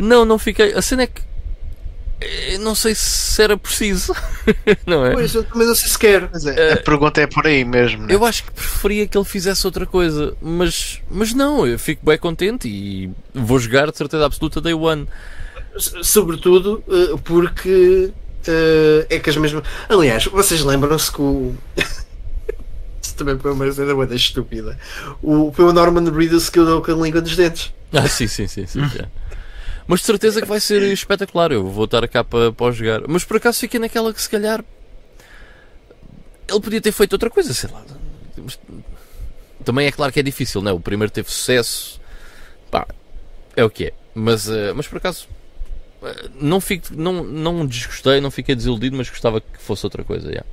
[0.00, 0.72] não fiquei.
[0.74, 1.22] A cena é que.
[2.20, 4.14] eh, Não sei se era preciso.
[4.86, 5.12] não é?
[5.12, 6.28] Pois, eu também não sei se quero.
[6.32, 8.06] Mas é, a pergunta é por aí mesmo.
[8.06, 8.14] né?
[8.14, 10.34] Eu acho que preferia que ele fizesse outra coisa.
[10.40, 15.06] Mas, mas não, eu fico bem contente e vou jogar de certeza absoluta Day One.
[16.02, 18.10] Sobretudo eh, porque
[18.46, 19.64] eh, é que as mesmas.
[19.88, 21.54] Aliás, vocês lembram-se que o.
[23.02, 24.78] Isso também foi uma cena muito estúpida.
[25.22, 27.72] O, foi o Norman Reedus que deu com a língua dos dentes.
[27.92, 28.66] Ah, sim, sim, sim.
[28.66, 28.80] sim.
[29.86, 31.52] Mas de certeza que vai ser espetacular.
[31.52, 33.02] Eu vou estar cá para, para jogar.
[33.06, 34.64] Mas por acaso fiquei naquela que se calhar.
[36.48, 37.84] Ele podia ter feito outra coisa, sei lá.
[39.64, 40.74] Também é claro que é difícil, não é?
[40.74, 42.00] O primeiro teve sucesso.
[42.70, 42.86] Pá,
[43.56, 43.92] é o que é.
[44.14, 45.26] Mas, eh, mas por acaso.
[46.02, 50.32] eh, Não, fico, não, não desgostei, não fiquei desiludido, mas gostava que fosse outra coisa.
[50.32, 50.44] já.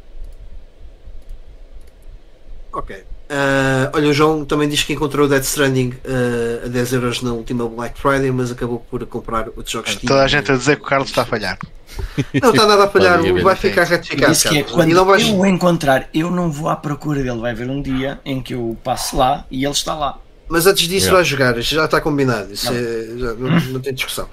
[2.72, 3.04] Ok.
[3.34, 7.22] Ah, olha, o João também diz que encontrou o Death Stranding ah, a 10 euros
[7.22, 9.92] na última Black Friday, mas acabou por comprar outros jogos.
[9.92, 10.06] Steam.
[10.08, 11.58] Toda a gente a dizer que o Carlos está a falhar.
[12.42, 15.28] Não está nada a falhar, vai ficar disse que é quando não vais...
[15.28, 17.40] eu o encontrar, eu não vou à procura dele.
[17.40, 20.18] Vai haver um dia em que eu passo lá e ele está lá.
[20.50, 21.16] Mas antes disso Yeah.
[21.16, 24.28] vai jogar, isto já está combinado, isso é- já não, não tem discussão.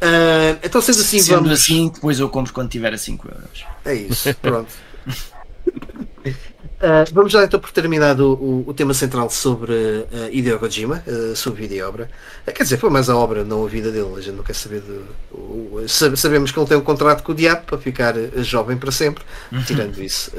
[0.00, 1.52] Ah, então, sendo assim, Sendo vamos.
[1.52, 3.64] assim, depois eu compro quando tiver a 5 euros.
[3.86, 4.68] É isso, pronto.
[6.84, 11.34] Ah, vamos já então por terminado o, o tema central sobre uh, Hideo Kojima, uh,
[11.34, 12.10] sobre vida e obra.
[12.46, 14.12] Uh, quer dizer, foi mais a obra, não a vida dele.
[14.14, 15.02] A gente não quer saber do.
[15.32, 19.24] O, sabemos que ele tem um contrato com o diabo para ficar jovem para sempre,
[19.66, 20.30] tirando isso.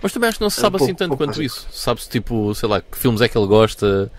[0.00, 1.66] Mas também acho que não se sabe assim tanto quanto isso.
[1.72, 4.10] Sabe-se tipo, sei lá, que filmes é que ele gosta.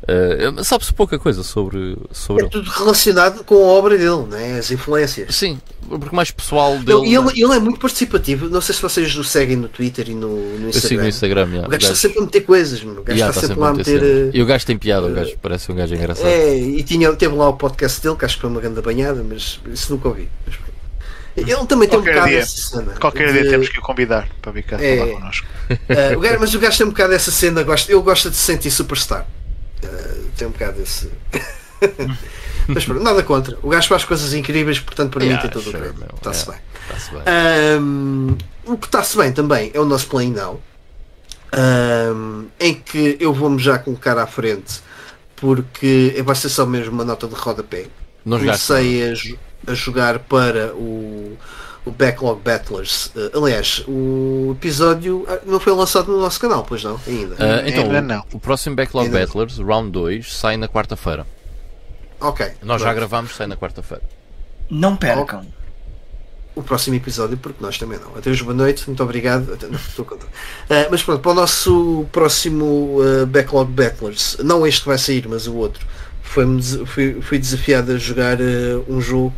[0.00, 4.58] Uh, Sabe-se pouca coisa sobre, sobre É tudo relacionado com a obra dele, né?
[4.58, 5.34] as influências.
[5.34, 7.00] Sim, porque mais pessoal dele.
[7.00, 8.48] Ele, ele, ele, é muito participativo.
[8.48, 10.72] Não sei se vocês o seguem no Twitter e no, no Instagram.
[10.74, 11.46] Eu sigo no Instagram.
[11.48, 11.66] Yeah.
[11.66, 12.82] O gajo está sempre a meter coisas.
[12.82, 14.02] O gajo yeah, está, sempre lá a meter.
[14.02, 16.28] Uh, e o gajo tem piada, o gajo parece um gajo engraçado.
[16.28, 19.24] É, e tinha, teve lá o podcast dele, que acho que foi uma grande banhada,
[19.28, 20.28] mas isso nunca ouvi.
[21.36, 22.38] Ele também tem Qualquer um bocado dia.
[22.38, 22.94] essa cena.
[23.00, 24.96] Qualquer de- dia temos que o convidar para vir cá É.
[24.96, 25.46] falar connosco.
[25.70, 28.36] Uh, o gajo- mas o gajo tem um bocado essa cena, gosta, ele gosta de
[28.36, 29.26] se sentir superstar.
[29.82, 31.10] Uh, tem um bocado esse.
[32.66, 33.58] mas pronto, nada contra.
[33.62, 36.14] O gajo faz coisas incríveis, portanto para Yeah, mim tem todo sure, o crédito.
[36.16, 36.52] Está-se yeah.
[36.52, 36.96] bem.
[36.96, 37.80] Está-se bem.
[37.80, 40.60] Um, o que está-se bem também é o nosso Play Now,
[42.14, 44.80] um, em que eu vou-me já colocar à frente,
[45.36, 47.86] porque vai ser só mesmo uma nota de rodapé.
[48.24, 48.38] Não.
[48.38, 51.38] Comecei a, a jogar para o,
[51.88, 53.06] o Backlog Battlers.
[53.16, 57.00] Uh, aliás, o episódio ah, não foi lançado no nosso canal, pois não?
[57.06, 57.34] Ainda.
[57.38, 58.24] Ah, então, Ainda o- não.
[58.32, 59.26] o próximo Backlog Ainda não.
[59.26, 61.26] Battlers, Round 2, sai na quarta-feira.
[62.20, 62.46] ok.
[62.62, 64.02] Nós já gravamos, sai na quarta-feira.
[64.70, 65.46] Não percam.
[66.54, 68.16] o próximo episódio, porque nós também não.
[68.16, 69.52] Adeus, boa noite, muito obrigado.
[69.54, 70.26] Até- não, estou a contar.
[70.68, 75.46] Ah, mas pronto, para o nosso próximo Backlog Battlers, não este que vai sair, mas
[75.46, 75.86] o outro,
[76.58, 78.38] des- fui, fui desafiado a jogar
[78.88, 79.32] um jogo.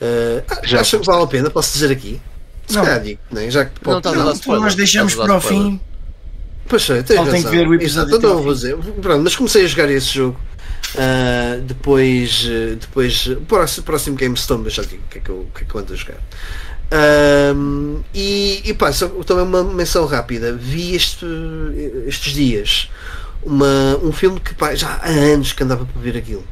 [0.00, 2.20] Ah, Já acho que vale a pena, posso dizer aqui?
[2.66, 2.84] Se Não.
[2.84, 3.50] calhar digo, né?
[3.50, 4.64] já que Não, pode- não, Então spoiler.
[4.64, 5.80] nós deixamos para o fim.
[6.68, 7.42] Pois é, tens tem razão.
[7.50, 8.76] que ver o episódio Exato, então não vou dizer.
[8.76, 10.38] Pronto, mas comecei a jogar esse jogo.
[10.98, 12.44] ah, depois,
[12.78, 15.66] depois, o próximo, próximo GameStone, mas já digo o que é que eu, que é
[15.66, 16.18] que eu ando a jogar.
[16.90, 20.52] Ahm, e, e pá, só também uma menção rápida.
[20.54, 21.26] Vi este,
[22.06, 22.90] estes dias
[23.42, 26.44] uma, um filme que pá, já há anos que andava para ver aquilo,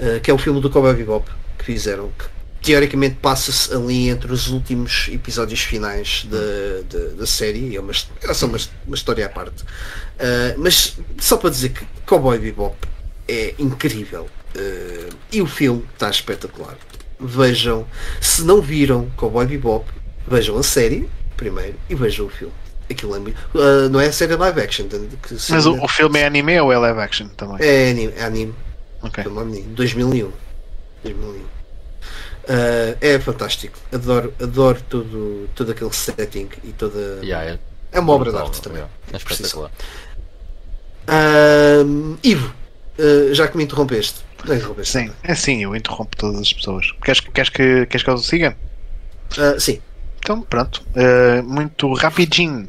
[0.00, 2.24] ah, que é o filme do Cowboy Bebop que fizeram, que
[2.64, 8.34] teoricamente passa-se ali entre os últimos episódios finais da, da, da série, é uma, é
[8.34, 9.64] só uma, uma história à parte.
[10.18, 12.76] Ah, mas só para dizer que Cowboy Bebop
[13.28, 16.76] é incrível Ah, e o filme está espetacular.
[17.20, 17.86] Vejam,
[18.20, 19.88] se não viram Cowboy Bebop,
[20.26, 22.54] vejam a série primeiro e vejam o filme.
[22.90, 23.36] Aquilo é muito.
[23.54, 26.72] ah, não é a série live action, que Mas o, o filme é anime ou
[26.72, 27.56] é live action também?
[27.60, 28.54] é anime, é anime.
[29.02, 29.22] Ok.
[29.24, 30.32] Filme anime, 2001.
[31.02, 31.53] 2001.
[32.48, 33.78] Ah, é fantástico.
[33.92, 37.20] Adoro, adoro todo, todo aquele setting e toda.
[37.22, 37.58] Yeah, é,
[37.92, 38.78] É uma obra de arte também.
[38.78, 38.92] yeah.
[39.12, 39.70] É espetacular.
[41.06, 42.54] Ahm, Ivo,
[42.98, 44.22] ah, já que me interrompeste.
[44.44, 44.98] Não interrompeste.
[44.98, 46.92] Sim, é assim, eu interrompo todas as pessoas.
[47.02, 48.56] Queres, queres, que, queres que eu siga?
[49.38, 49.80] Ah, sim.
[50.18, 50.82] Então, pronto.
[50.96, 52.68] Uh, muito rapidinho.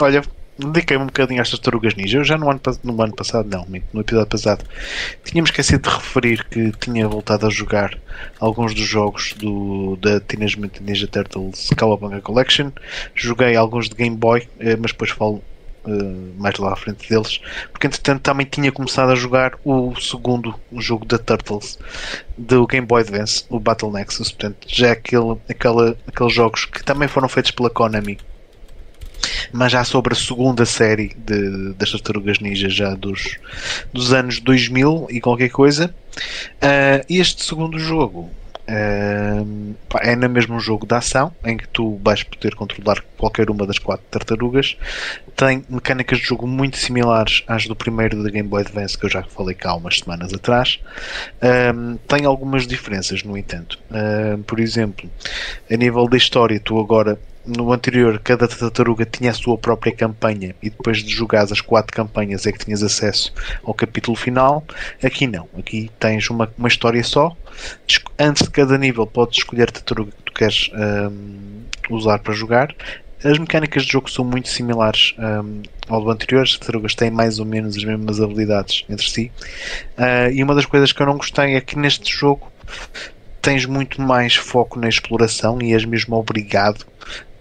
[0.00, 0.22] Olha,
[0.58, 2.18] dediquei-me um bocadinho às tartarugas ninja.
[2.18, 4.64] Eu já no ano, no ano passado, não, no episódio passado,
[5.24, 7.98] tínhamos esquecido de referir que tinha voltado a jogar
[8.38, 12.70] alguns dos jogos do, da Teenage Mutant Ninja Turtles Cowabunga Collection.
[13.14, 15.42] Joguei alguns de Game Boy, eh, mas depois falo
[15.86, 15.90] eh,
[16.38, 17.40] mais lá à frente deles.
[17.70, 21.78] Porque entretanto também tinha começado a jogar o segundo jogo da Turtles
[22.38, 26.82] do Game Boy Advance, o Battle Nexus, portanto já é aquele, aquela, aqueles jogos que
[26.82, 28.18] também foram feitos pela Konami,
[29.52, 33.38] mas já sobre a segunda série de, das Tartarugas Ninja, já dos,
[33.92, 35.94] dos anos 2000 e qualquer coisa.
[36.60, 38.30] Ah, este segundo jogo
[38.66, 39.44] ah,
[39.88, 43.66] pá, é no mesmo jogo de ação, em que tu vais poder controlar qualquer uma
[43.66, 44.76] das quatro tartarugas.
[45.36, 49.10] Tem mecânicas de jogo muito similares às do primeiro da Game Boy Advance, que eu
[49.10, 50.80] já falei cá há umas semanas atrás.
[51.74, 53.78] Um, tem algumas diferenças, no entanto.
[54.46, 55.10] Por exemplo,
[55.70, 60.54] a nível da história, tu agora, no anterior, cada tartaruga tinha a sua própria campanha
[60.62, 63.32] e depois de jogares as quatro campanhas é que tinhas acesso
[63.62, 64.64] ao capítulo final.
[65.02, 67.36] Aqui não, aqui tens uma, uma história só.
[68.18, 72.74] Antes de cada nível, podes escolher a tartaruga que tu queres um, usar para jogar.
[73.22, 76.42] As mecânicas de jogo são muito similares um, ao do anterior.
[76.42, 79.32] As tartarugas têm mais ou menos as mesmas habilidades entre si.
[79.96, 82.50] Ah, e uma das coisas que eu não gostei é que neste jogo
[83.40, 86.86] tens muito mais foco na exploração e és mesmo obrigado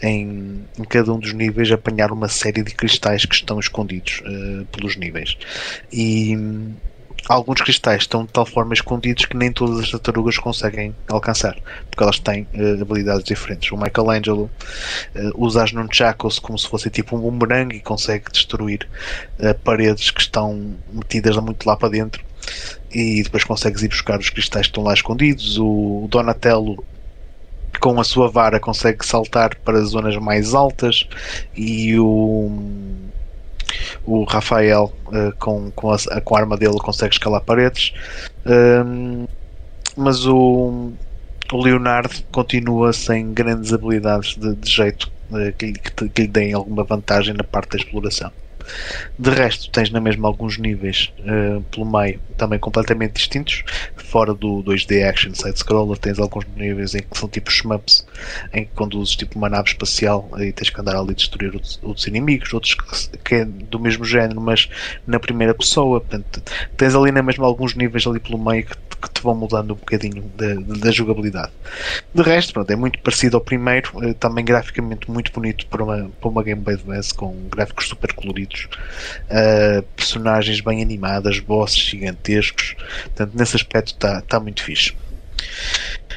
[0.03, 4.65] em, em cada um dos níveis apanhar uma série de cristais que estão escondidos ah,
[4.71, 5.37] pelos níveis.
[5.91, 6.37] E
[7.25, 11.57] alguns cristais estão de tal forma escondidos que nem todas as tartarugas conseguem alcançar,
[11.89, 13.71] porque elas têm ah, habilidades diferentes.
[13.71, 14.51] O Michelangelo
[15.15, 18.87] uh, usa as nunchakos como se fosse tipo um boomerang e consegue destruir
[19.39, 22.23] uh, paredes que estão metidas muito lá para dentro.
[22.93, 25.57] e depois consegues ir buscar os cristais que estão lá escondidos.
[25.57, 26.83] O Donatello
[27.79, 31.07] com a sua vara consegue saltar para zonas mais altas
[31.55, 32.51] e o
[34.05, 37.93] o Rafael uh, com, com, a, com a arma dele consegue escalar paredes.
[38.45, 39.25] Um,
[39.95, 40.91] mas o,
[41.51, 46.53] o Leonardo continua sem grandes habilidades de, de jeito uh, que, que, que lhe deem
[46.53, 48.31] alguma vantagem na parte da exploração.
[49.19, 53.63] De resto, tens na mesma alguns níveis uh, pelo meio também completamente distintos.
[53.95, 58.05] Fora do 2D Action Side Scroller, tens alguns níveis em que são tipo shmups,
[58.53, 62.07] em que conduzes tipo uma nave espacial e tens que andar ali destruir outros, outros
[62.07, 64.69] inimigos, outros que, que, é do mesmo género, mas
[65.05, 66.01] na primeira pessoa.
[66.01, 66.41] Portanto,
[66.77, 69.75] tens ali na mesma alguns níveis ali pelo meio que, que te vão mudando um
[69.75, 71.51] bocadinho da, da jogabilidade.
[72.13, 76.09] De resto, pronto, é muito parecido ao primeiro, uh, também graficamente muito bonito para uma,
[76.19, 78.67] para uma Game Boy Advance com gráficos super coloridos
[79.25, 82.75] uh, personagens bem animadas, bosses gigantescos.
[83.03, 84.93] Portanto, nesse aspecto está tá muito fixe.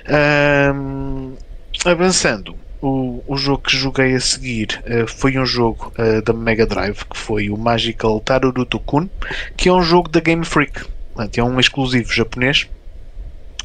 [0.09, 1.37] Uh,
[1.85, 6.67] avançando, o, o jogo que joguei a seguir uh, foi um jogo uh, da Mega
[6.67, 9.09] Drive que foi o Magical Taruruto Kun,
[9.57, 10.85] que é um jogo da Game Freak.
[11.13, 12.69] Portanto, é um exclusivo japonês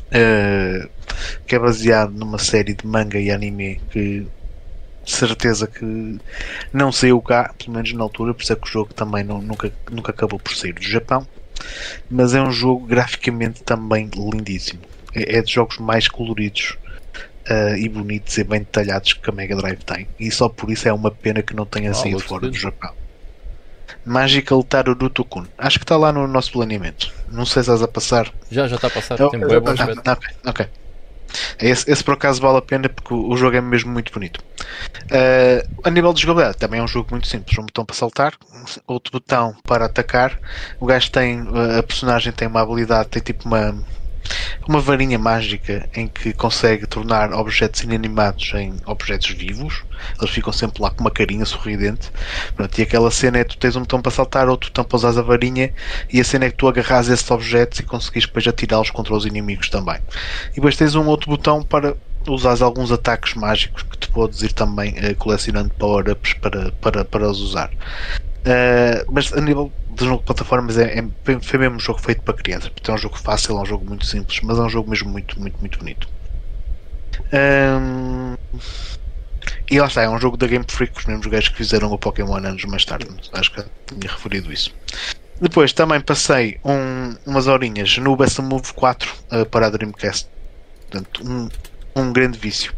[0.08, 0.90] uh,
[1.45, 4.26] que é baseado numa série de manga e anime que
[5.06, 6.20] certeza que
[6.72, 9.42] não saiu cá, pelo menos na altura, por isso é que o jogo também não,
[9.42, 11.28] nunca, nunca acabou por sair do Japão.
[12.09, 14.81] Mas é um jogo graficamente também lindíssimo.
[15.14, 16.77] É, é dos jogos mais coloridos
[17.49, 20.07] uh, e bonitos e bem detalhados que a Mega Drive tem.
[20.19, 22.93] E só por isso é uma pena que não tenha ah, saído fora do Japão.
[24.06, 25.45] Magical Taruruto Kun.
[25.57, 27.14] Acho que está lá no nosso planeamento.
[27.30, 28.33] Não sei se estás a passar.
[28.49, 29.17] Já, já está a passar.
[29.17, 29.72] Tem bem bom
[30.06, 30.67] ah, ok, ok.
[31.60, 34.40] Esse, esse, por acaso vale a pena porque o, jogo é mesmo muito bonito.
[35.06, 37.58] Uh, a nível de jogabilidade, também é um jogo muito simples.
[37.58, 38.34] Um botão para saltar,
[38.88, 40.38] outro botão para atacar.
[40.80, 41.42] O gajo tem,
[41.77, 43.84] a personagem tem uma habilidade, tem tipo uma,
[44.68, 49.84] uma varinha mágica em que consegue tornar objetos inanimados em objetos vivos.
[50.19, 52.11] Eles ficam sempre lá com uma carinha sorridente.
[52.56, 55.19] Pronto, e aquela cena é tu tens um botão para saltar, outro botão para usar
[55.19, 55.74] a varinha,
[56.11, 59.26] e a cena é que tu agarras esses objetos e conseguis depois atirá-los contra os
[59.26, 60.00] inimigos também.
[60.51, 61.95] E depois tens um outro botão para
[62.27, 67.30] usar alguns ataques mágicos que tu podes ir também uh, colecionando power-ups para, para, para
[67.30, 67.69] os usar.
[68.42, 69.72] Uh, mas a nível
[70.04, 72.70] de jogo de plataformas é, é, foi mesmo um jogo feito para crianças.
[72.70, 75.10] Porque é um jogo fácil, é um jogo muito simples, mas é um jogo mesmo
[75.10, 76.08] muito, muito, muito bonito.
[79.70, 81.98] E lá está, é um jogo da Game Freak, os mesmos gajos que fizeram o
[81.98, 83.08] Pokémon anos mais tarde.
[83.34, 84.74] Acho que tinha referido isso.
[85.40, 90.30] Depois também passei um, umas horinhas no Best Move 4 uh, para a Dreamcast.
[90.90, 91.50] Portanto, um,
[91.96, 92.74] um grande vício.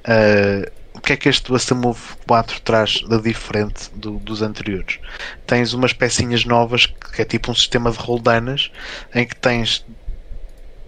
[0.00, 4.98] Uh, o que é que este Move 4 traz de diferente do, dos anteriores?
[5.46, 8.70] Tens umas pecinhas novas que é tipo um sistema de roldanas
[9.14, 9.82] em que tens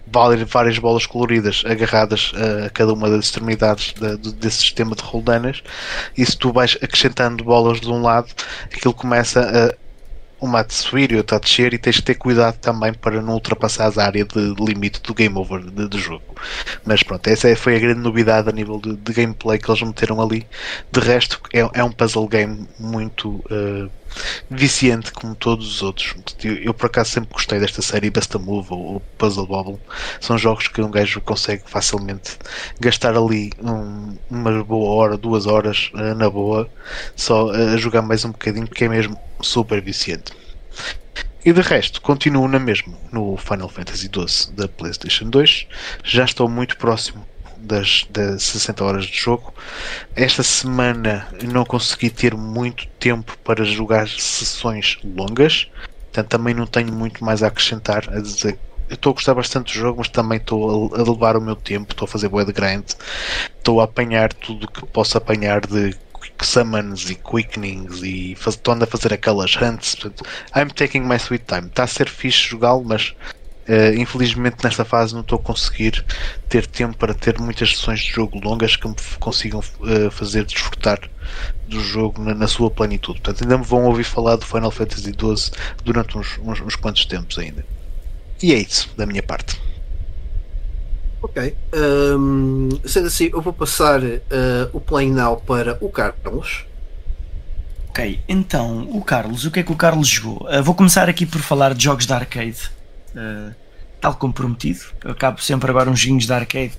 [0.07, 2.31] várias bolas coloridas agarradas
[2.67, 3.95] a cada uma das extremidades
[4.39, 5.63] desse sistema de roldanas
[6.15, 8.29] e se tu vais acrescentando bolas de um lado
[8.67, 9.75] aquilo começa
[11.11, 14.25] e outra a descer e tens de ter cuidado também para não ultrapassar a área
[14.25, 16.25] de limite do game over de, de jogo.
[16.85, 19.83] Mas pronto, essa é, foi a grande novidade a nível de, de gameplay que eles
[19.83, 20.47] meteram ali.
[20.91, 23.91] De resto, é, é um puzzle game muito uh,
[24.51, 26.15] viciante como todos os outros.
[26.43, 29.79] Eu, eu, por acaso sempre gostei desta série Best Move ou, Puzzle Bobble.
[30.21, 32.39] São jogos que um gajo consegue facilmente
[32.81, 36.69] gastar ali um, uma boa hora, duas horas uh, na boa,
[37.17, 40.33] só uh, a jogar mais um bocadinho, porque é mesmo super viciante.
[41.45, 45.67] E de resto, continuo na mesma no Final Fantasy XII da PlayStation 2.
[46.05, 47.27] Já estou muito próximo
[47.59, 49.53] das, das 60 horas de jogo.
[50.15, 55.69] Esta semana não consegui ter muito tempo para jogar sessões longas,
[56.05, 58.09] portanto também não tenho muito mais a acrescentar.
[58.09, 61.41] A dizer, eu estou a gostar bastante do jogo, mas também estou a, levar o
[61.41, 62.85] meu tempo, estou a fazer boa de grind,
[63.57, 65.97] estou a apanhar tudo que posso apanhar de
[66.43, 69.95] summons e quickenings e estou a fazer aquelas hunts.
[69.95, 70.25] Portanto,
[70.57, 71.69] I'm taking my sweet time.
[71.69, 73.15] Está a ser fixe jogá-lo, mas
[73.69, 76.05] Uh, infelizmente nesta fase não estou a conseguir
[76.49, 80.99] ter tempo para ter muitas sessões de jogo longas que me consigam uh, fazer desfrutar
[81.69, 83.21] do jogo na, na, sua plenitude.
[83.21, 85.53] Portanto, ainda me vão ouvir falar do Final Fantasy XII
[85.85, 87.65] durante uns, uns, uns quantos tempos ainda.
[88.43, 89.61] E é isso da minha parte.
[91.23, 91.57] Ok.
[91.73, 94.21] Um, sendo assim, eu vou passar uh,
[94.73, 96.67] o play now para o Carlos.
[97.89, 100.49] Ok, então, o Carlos, o que é que o Carlos jogou?
[100.49, 102.71] Uh, vou começar aqui por falar de jogos de arcade
[103.15, 103.55] uh,
[104.01, 104.81] tal como prometido.
[105.05, 106.73] Eu acabo sempre agora uns joguinhos de arcade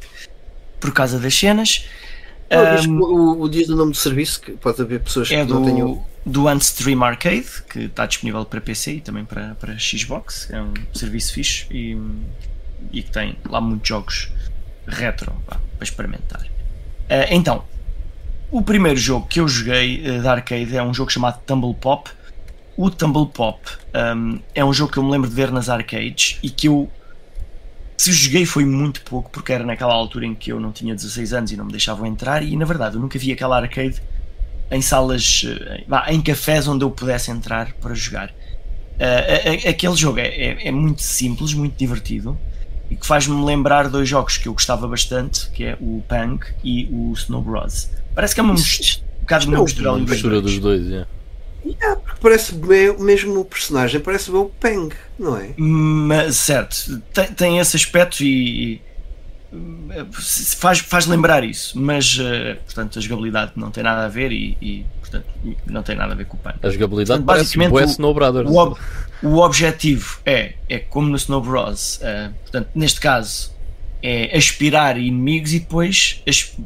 [0.80, 1.88] por causa das cenas.
[2.52, 5.64] Um, o, o diz o nome do serviço, que pode haver pessoas que é não
[5.64, 6.04] tenham.
[6.26, 10.50] do, do Unstream Arcade, que está disponível para PC e também para, para Xbox.
[10.52, 11.98] É um serviço fixe e,
[12.92, 14.33] e que tem lá muitos jogos
[14.88, 16.45] retro pá, para experimentar.
[17.10, 17.64] Ah, então,
[18.52, 22.10] o primeiro jogo que eu joguei eh, da arcade é um jogo chamado Tumble Pop.
[22.78, 23.60] O Tumble Pop
[24.16, 26.90] um, é um jogo que eu me lembro de ver nas arcades e que eu
[27.98, 31.34] se joguei foi muito pouco porque era naquela altura em que eu não tinha 16
[31.34, 34.02] anos e não me deixavam entrar e na verdade eu nunca vi aquela arcade
[34.72, 38.32] em salas, eh, em cafés onde eu pudesse entrar para jogar.
[39.00, 42.38] Eh, a- a- aquele jogo é, é- é muito simples, muito divertido
[42.94, 46.88] e que faz-me lembrar dois jogos que eu gostava bastante, que é o Pang e
[46.92, 47.90] o Snow Bros.
[48.16, 48.58] Parece que é uma um
[49.22, 50.44] bocado de uma mistura dos Mistura dois.
[50.54, 51.08] dos dois, yeah.
[51.66, 55.54] Yeah, porque parece bem, mesmo o personagem, parece bem o Peng, não é?
[55.58, 58.82] Mas, certo, tem, tem esse aspecto e, e,
[60.58, 64.58] faz, faz lembrar isso, mas eh, portanto a jogabilidade não tem nada a ver e,
[64.62, 65.26] e, portanto
[65.66, 66.58] não tem nada a ver com o Pang.
[66.62, 68.50] A jogabilidade Portanto, parece basicamente, bué o- Snow Brothers.
[68.50, 68.78] O,
[69.24, 72.00] o objetivo é, é como no Snow Bros.
[72.02, 73.52] eh, portanto, neste caso,
[74.02, 76.22] é aspirar inimigos e depois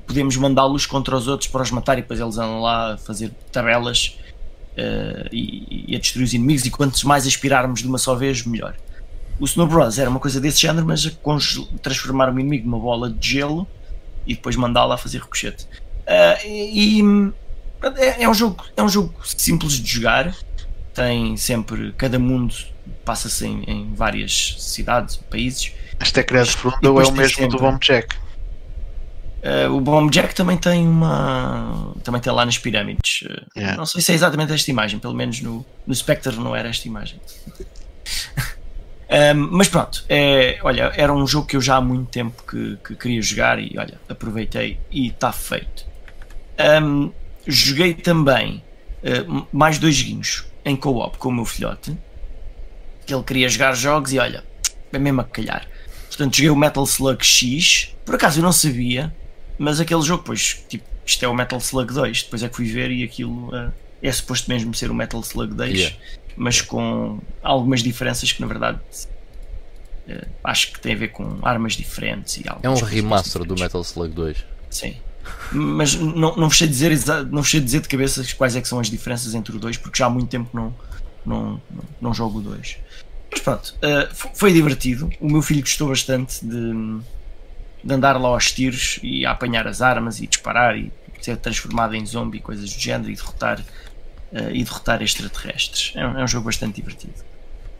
[0.07, 3.31] podemos mandá-los contra os outros para os matar e depois eles andam lá a fazer
[3.51, 4.17] tabelas
[4.75, 6.65] eh, e, e a destruir os inimigos.
[6.65, 8.75] E quantos mais aspirarmos de uma só vez, melhor.
[9.39, 9.99] O Snow Bros.
[9.99, 11.05] era uma coisa desse género, mas
[11.83, 13.67] transformar o inimigo numa bola de gelo
[14.25, 15.67] e depois mandá-lo a fazer ricochete.
[16.07, 17.03] Ah, e e,
[17.97, 20.35] é, é um jogo, é um jogo simples de jogar
[20.97, 22.55] tem sempre cada mundo
[23.05, 25.71] passa-se em, em várias cidades, países.
[26.01, 26.49] Este é criado
[26.83, 28.15] ou é o mesmo do sempre- Bomb Jack.
[29.43, 33.21] Uh, o Bomb Jack também tem uma também tem lá nas pirâmides.
[33.21, 33.77] Uh, Yeah.
[33.77, 36.87] Não sei se é exatamente esta imagem, pelo menos no, no Spectre não era esta
[36.87, 37.19] imagem.
[39.09, 42.77] Um, mas pronto, é, olha, era um jogo que eu já há muito tempo que,
[42.85, 45.85] que queria jogar e olha, aproveitei e está feito.
[46.83, 47.13] Um,
[47.47, 48.61] joguei também
[49.01, 51.97] uh, mais dois joguinhos em co-op com o meu filhote,
[53.05, 54.43] que ele queria jogar jogos e olha,
[54.91, 55.67] é mesmo a calhar.
[56.07, 59.15] Portanto, joguei o Metal Slug X, por acaso eu não sabia,
[59.57, 62.65] mas aquele jogo, pois, tipo, isto é o Metal Slug 2, depois é que fui
[62.65, 63.71] ver e aquilo uh,
[64.01, 65.97] é suposto mesmo ser o Metal Slug 2 Yeah.
[66.35, 68.79] mas com algumas diferenças que na verdade
[70.07, 73.55] eh, acho que tem a ver com armas diferentes e É um remaster do.
[73.55, 74.45] Metal Slug 2.
[74.69, 74.95] Sim.
[75.51, 76.91] Mas não, não vos sei dizer
[77.31, 79.77] não vos sei dizer de cabeça quais é que são as diferenças entre o dois,
[79.77, 80.75] porque já há muito tempo não,
[81.25, 81.61] não,
[82.01, 82.77] não, jogo o 2.
[83.31, 83.75] Mas pronto,
[84.13, 85.09] fo- foi divertido.
[85.19, 86.99] O meu filho gostou bastante de,
[87.83, 90.91] de andar lá aos tiros e a apanhar as armas e disparar e
[91.21, 93.63] ser transformado em zombie e coisas do género e derrotar,
[94.31, 95.93] eh, e derrotar extraterrestres.
[95.95, 97.15] É um, é um jogo bastante divertido.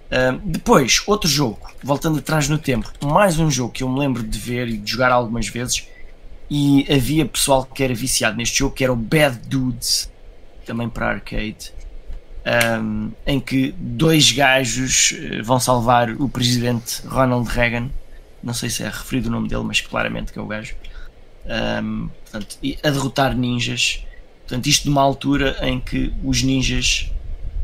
[0.10, 4.24] Uh, depois, outro jogo, voltando atrás no tempo, mais um jogo que eu me lembro
[4.24, 5.86] de ver e de jogar algumas vezes,
[6.50, 10.12] e havia pessoal que era viciado neste jogo, que era o Bad Dudes,
[10.66, 11.74] também para arcade,
[12.82, 17.90] um, em que dois gajos eh, vão salvar o presidente Ronald Reagan,
[18.42, 20.76] não sei se é referido o nome dele, mas claramente que é o gajo,
[21.84, 24.06] um, portanto, a derrotar ninjas.
[24.48, 27.12] Portanto, isto numa altura em que os ninjas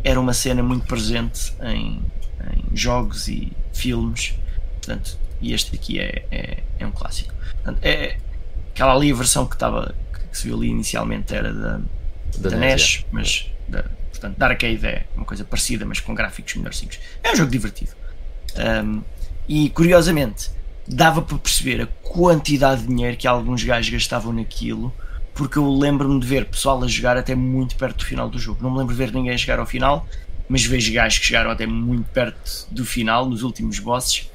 [0.03, 2.01] era uma cena muito presente em,
[2.53, 4.33] em jogos e filmes.
[4.73, 7.33] Portanto, e este aqui é, é, é um clássico.
[7.53, 8.17] Portanto, é,
[8.73, 9.95] aquela ali a versão que estava
[10.31, 11.79] que se viu ali inicialmente era da,
[12.39, 16.13] Da da, NES, NES, mas da, portanto, da arcade é uma coisa parecida, mas com
[16.15, 16.99] gráficos melhorzinhos.
[17.21, 17.91] É um jogo divertido.
[18.57, 19.01] Um,
[19.47, 20.49] e curiosamente,
[20.87, 24.93] dava para perceber a quantidade de dinheiro que alguns gajos gastavam naquilo,
[25.33, 28.61] porque eu lembro-me de ver pessoal a jogar até muito perto do final do jogo.
[28.61, 30.07] Não me lembro de ver ninguém chegar ao final,
[30.47, 34.29] mas vejo gajos que chegaram até muito perto do final, nos últimos bosses,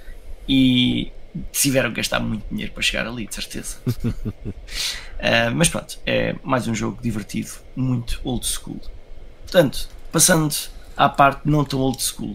[0.48, 1.12] e
[1.52, 3.76] tiveram que gastar muito dinheiro para chegar ali, de certeza.
[3.86, 8.80] Uh, mas pronto, é mais um jogo divertido, muito old school.
[9.42, 10.54] Portanto, passando
[10.96, 12.34] à parte não tão old school.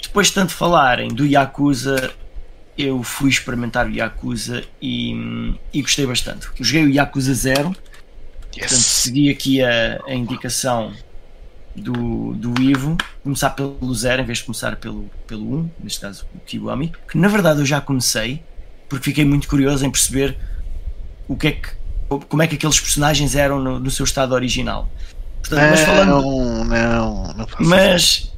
[0.00, 2.12] Depois de tanto falarem do Yakuza,
[2.76, 6.48] eu fui experimentar o Yakuza e, e gostei bastante.
[6.58, 7.86] Eu joguei o Yakuza 0, portanto
[8.58, 8.72] Yes.
[8.72, 10.94] segui aqui a, a indicação
[11.76, 16.26] do, do Ivo, começar pelo 0 em vez de começar pelo, pelo 1, neste caso
[16.34, 18.42] o Kiwami, que na verdade eu já comecei,
[18.88, 20.36] porque fiquei muito curioso em perceber
[21.28, 21.68] o que é que,
[22.28, 24.88] como é que aqueles personagens eram no, no seu estado original.
[25.40, 26.10] Portanto, mas falando.
[26.22, 28.32] Não, não, não faço Mas,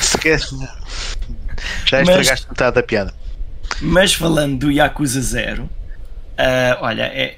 [0.00, 0.40] Sequer-
[1.86, 3.14] Já Mas- estragaste metade da piada.
[3.80, 5.68] mas falando do Yakuza 0,
[6.38, 7.36] ah, olha, é,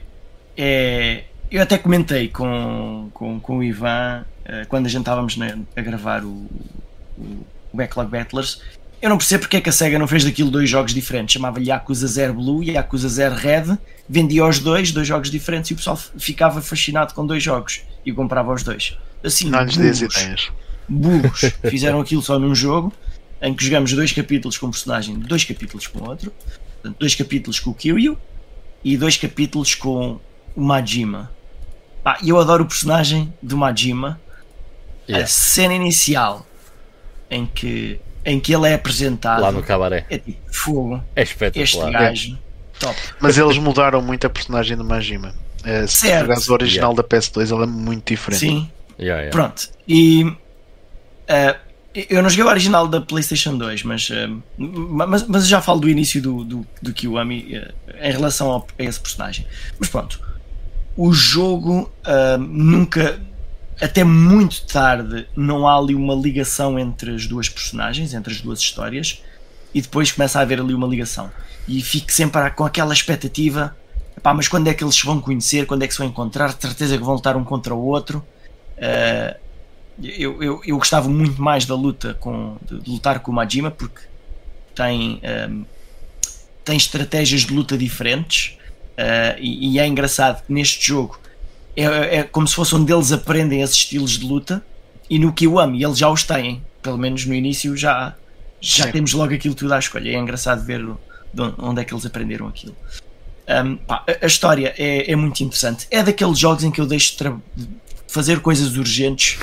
[0.56, 4.24] é- eu até comentei com, com, com o Ivan
[4.68, 6.47] quando a gente estávamos na- a gravar o,
[7.18, 7.23] o,
[7.73, 8.60] o Backlog Battlers
[9.02, 11.34] eu não percebo porque é que a SEGA não fez daquilo dois jogos diferentes.
[11.34, 13.76] Chamava-lhe Yakuza Zero Blue e Yakuza Zero Red.
[14.08, 18.12] Vendia os dois, dois jogos diferentes, e o pessoal ficava fascinado com dois jogos e
[18.12, 18.97] comprava os dois.
[19.23, 20.50] Assim, Não lhes burros, ideias.
[20.89, 21.41] burros.
[21.68, 22.91] Fizeram aquilo só num jogo
[23.42, 26.33] em que jogamos dois capítulos com um personagem, dois capítulos com outro.
[26.81, 28.16] Portanto, dois capítulos com o Kiryu
[28.83, 30.18] e dois capítulos com
[30.57, 31.31] o Majima.
[32.02, 34.18] Pá, eu adoro o personagem do Majima.
[35.08, 35.26] A Yeah.
[35.28, 36.44] cena inicial
[37.30, 40.04] em que, em que ele é apresentado Lá no cabaré.
[40.10, 41.02] é tipo fogo.
[41.14, 41.92] É Este espetacular.
[41.92, 42.38] gajo,
[42.80, 42.96] top.
[43.20, 45.34] Mas eles mudaram muito a personagem do Majima.
[45.64, 46.22] Eh, se Certo.
[46.22, 48.40] jogares o original da PS2, ela é muito diferente.
[48.40, 49.30] Sim, Yeah, yeah.
[49.30, 49.68] pronto.
[49.86, 50.32] E
[51.28, 51.56] ah,
[51.94, 54.28] eu não joguei o original da PlayStation 2, mas, ah,
[54.58, 57.72] mas, mas já falo do início do, do, do Kiwami ah,
[58.08, 59.46] em relação ao- a esse personagem.
[59.78, 60.20] Mas pronto,
[60.96, 63.20] o jogo ah, nunca,
[63.80, 68.58] até muito tarde, não há ali uma ligação entre as duas personagens, entre as duas
[68.60, 69.22] histórias,
[69.74, 71.30] e depois começa a haver ali uma ligação.
[71.68, 73.76] E fico sempre com aquela expectativa.
[74.22, 75.66] Pá, mas quando é que eles se vão conhecer?
[75.66, 76.55] Quando é que se vão encontrar?
[76.55, 78.24] De certeza que vão lutar um contra o outro.
[78.78, 79.36] Uh,
[80.02, 84.02] eu, eu, eu gostava muito mais da luta com, de lutar com o Majima porque
[84.74, 85.64] tem, um,
[86.64, 88.58] tem estratégias de luta diferentes
[88.92, 91.18] uh, e, e é engraçado que neste jogo
[91.76, 94.64] é, é como se fosse onde eles aprendem esses estilos de luta
[95.08, 98.14] e no Kiwami eles já os têm, pelo menos no início já,
[98.60, 98.92] já Sim.
[98.92, 100.10] temos logo aquilo tudo à escolha.
[100.10, 100.84] É engraçado ver
[101.58, 102.74] onde é que eles aprenderam aquilo.
[103.48, 105.86] Um, pá, a, história é, é muito interessante.
[105.90, 107.68] É daqueles jogos em que eu deixo de tra- de
[108.08, 109.38] fazer coisas urgentes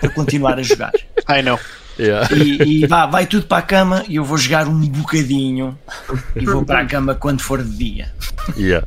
[0.00, 0.92] para continuar a jogar.
[1.28, 1.58] I know.
[1.98, 2.28] Yeah.
[2.34, 5.78] E, e vá, vai tudo para a cama e eu vou jogar um bocadinho
[6.34, 8.12] e vou para a cama quando for de dia.
[8.54, 8.86] Yeah.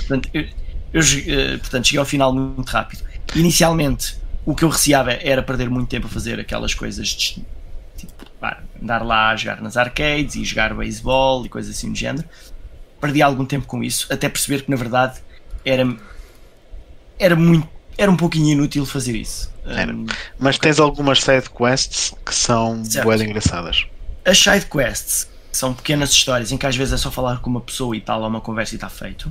[0.00, 0.46] Portanto, eu,
[0.92, 3.02] eu eh, portanto, cheguei ao final muito rápido.
[3.34, 7.44] Inicialmente, o que eu receava era perder muito tempo a fazer aquelas coisas de
[7.96, 8.12] tipo,
[8.80, 12.28] andar lá a jogar nas arcades e jogar beisebol e coisas assim do género.
[13.00, 15.20] Perdi algum tempo com isso, até perceber que na verdade
[15.64, 15.96] era,
[17.18, 19.52] era muito era um pouquinho inútil fazer isso.
[19.64, 19.92] Era.
[19.92, 20.06] Um,
[20.38, 23.86] Mas tens algumas side quests que são de engraçadas.
[24.24, 27.50] as side quests que são pequenas histórias em que às vezes é só falar com
[27.50, 29.30] uma pessoa e tal, há uma conversa e está feito.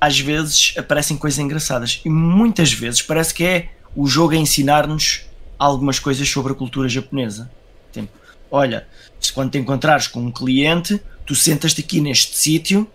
[0.00, 5.26] Às vezes aparecem coisas engraçadas e muitas vezes parece que é o jogo a ensinar-nos
[5.58, 7.50] algumas coisas sobre a cultura japonesa.
[7.92, 8.08] Tipo,
[8.50, 8.86] olha,
[9.20, 12.88] se quando te encontrares com um cliente, tu sentas-te aqui neste sítio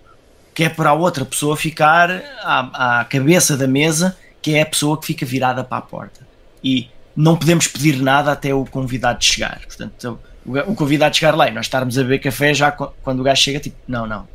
[0.53, 4.65] que é para a outra pessoa ficar à, à cabeça da mesa, que é a
[4.65, 6.25] pessoa que fica virada para a porta.
[6.64, 9.61] E não podemos pedir nada até o convidado chegar.
[9.65, 13.41] Portanto, o, convidado chegar lá e nós estarmos a beber café já quando o gajo
[13.41, 14.27] chega, tipo, não, não,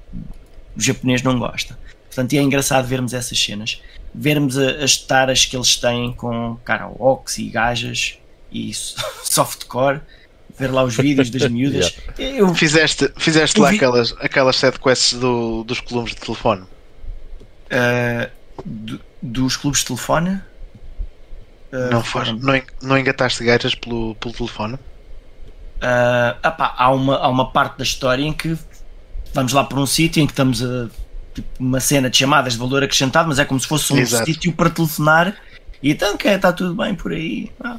[0.77, 1.79] o japonês não gosta.
[2.19, 3.81] Portanto, e é engraçado vermos essas cenas,
[4.13, 8.19] vermos a- as taras que eles têm com karaokes e gajas
[8.51, 10.01] e so- softcore,
[10.59, 11.95] ver lá os vídeos das miúdas.
[12.19, 16.63] Eu, Fizeste, fizeste Eu lá vi- aquelas, aquelas side quests do, dos columes de telefone.
[17.71, 18.29] Uh,
[18.65, 20.41] do- dos clubes de telefone.
[21.73, 24.75] Uh, não, foram- não, não engataste gajas pelo, pelo telefone?
[24.75, 28.59] Uh, há, uma, há uma parte da história em que
[29.33, 30.89] vamos lá para um sítio em que estamos a
[31.59, 34.25] uma cena de chamadas de valor acrescentado, mas é como se fosse um Exato.
[34.27, 35.37] sítio para telefonar
[35.83, 37.51] e então que está tudo bem por aí.
[37.61, 37.79] Ah,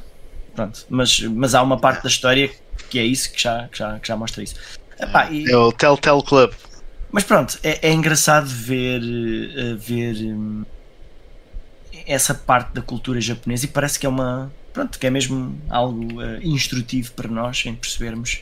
[0.56, 0.86] pronto.
[0.90, 2.50] Mas, mas há uma parte da história
[2.90, 4.56] que é isso que já, que já, que já mostra isso.
[5.00, 6.52] Epá, e- É o Telltale Club.
[7.12, 10.64] Mas pronto, é, é engraçado ver, eh, ver hum,
[12.06, 14.52] essa parte da cultura japonesa e parece que é uma.
[14.72, 18.42] Pronto, que é mesmo algo eh, instrutivo para nós em percebermos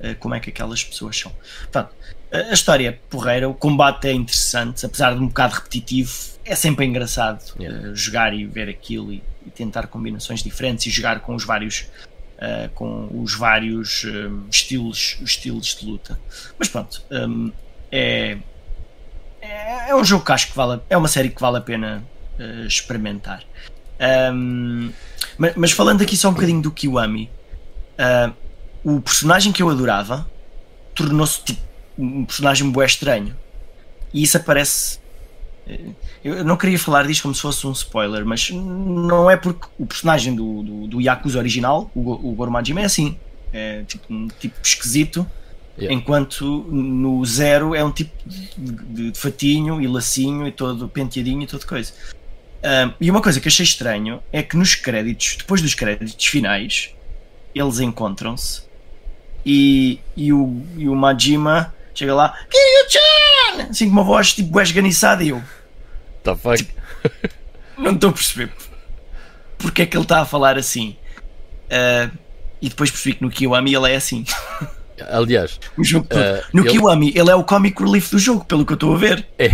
[0.00, 1.32] eh, como é que aquelas pessoas são.
[1.60, 1.94] Portanto,
[2.32, 6.12] a história é porreira, o combate é interessante, apesar de um bocado repetitivo,
[6.44, 7.88] é sempre engraçado Yeah.
[7.90, 11.86] eh, jogar e ver aquilo e, e tentar combinações diferentes e jogar com os vários.
[12.40, 16.20] eh, com os vários hum, estilos, estilos de luta.
[16.58, 17.50] Mas pronto, hum,
[17.90, 18.38] é,
[19.40, 21.60] é, é um jogo que acho que vale, a- é uma série que vale a
[21.60, 22.02] pena
[22.38, 23.42] eh, experimentar.
[23.98, 24.90] Ahm,
[25.36, 27.28] mas, mas falando aqui só um bocadinho do Kiwami,
[28.84, 30.30] o personagem que eu adorava
[30.94, 31.60] tornou-se tipo
[31.98, 33.34] um personagem bué estranho.
[34.14, 34.98] E isso aparece.
[35.66, 35.80] eh,
[36.24, 39.84] Eu não queria falar disto como se fosse um spoiler, mas não é porque o
[39.86, 43.16] personagem do, do, do Yakuza original, o, o Goro Majima, é assim.
[43.52, 45.26] É tipo um tipo esquisito,
[45.80, 45.94] Yeah.
[45.96, 51.46] enquanto no Zero é um tipo de, de fatinho e lacinho e todo penteadinho e
[51.46, 51.92] toda coisa.
[52.64, 56.90] Ahm, e uma coisa que achei estranho é que nos créditos, depois dos créditos finais,
[57.54, 58.62] eles encontram-se
[59.46, 63.70] e, e, o, e o Majima chega lá, Kiryu-chan!
[63.70, 65.42] Assim com uma voz tipo esganiçada e eu
[66.22, 66.66] The fuck?
[67.76, 68.50] não estou a perceber
[69.58, 70.96] porque é que ele está a falar assim.
[71.70, 72.10] Ah,
[72.62, 74.24] e depois percebi que no Kiwami ele é assim.
[75.10, 76.20] Aliás, O jogo todo.
[76.20, 78.94] Eh, no ele- Kiwami, ele é o comic relief do jogo, pelo que eu estou
[78.94, 79.26] a ver.
[79.38, 79.44] é.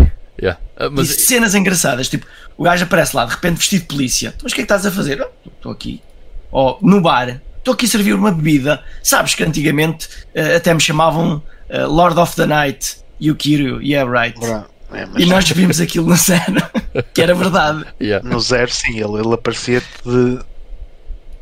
[0.40, 0.58] yeah.
[0.76, 1.08] Ah, Mas...
[1.08, 4.28] Mas E cenas engraçadas, tipo, o gajo aparece lá, de repente vestido de polícia.
[4.28, 5.20] Então, Mas o que é que estás a fazer?
[5.22, 6.02] "Ah, Estou aqui.
[6.50, 8.82] Ou no bar, estou aqui a servir uma bebida.
[9.02, 13.80] Sabes que antigamente eh, até me chamavam eh, Lord of the Night e o Kiryu,
[13.82, 14.38] yeah, right.
[14.38, 16.70] Bra- é, mas E nós vimos aquilo na cena,
[17.12, 17.84] que era verdade.
[18.00, 18.26] yeah.
[18.28, 20.38] no zero, sim, ele, ele aparecia de.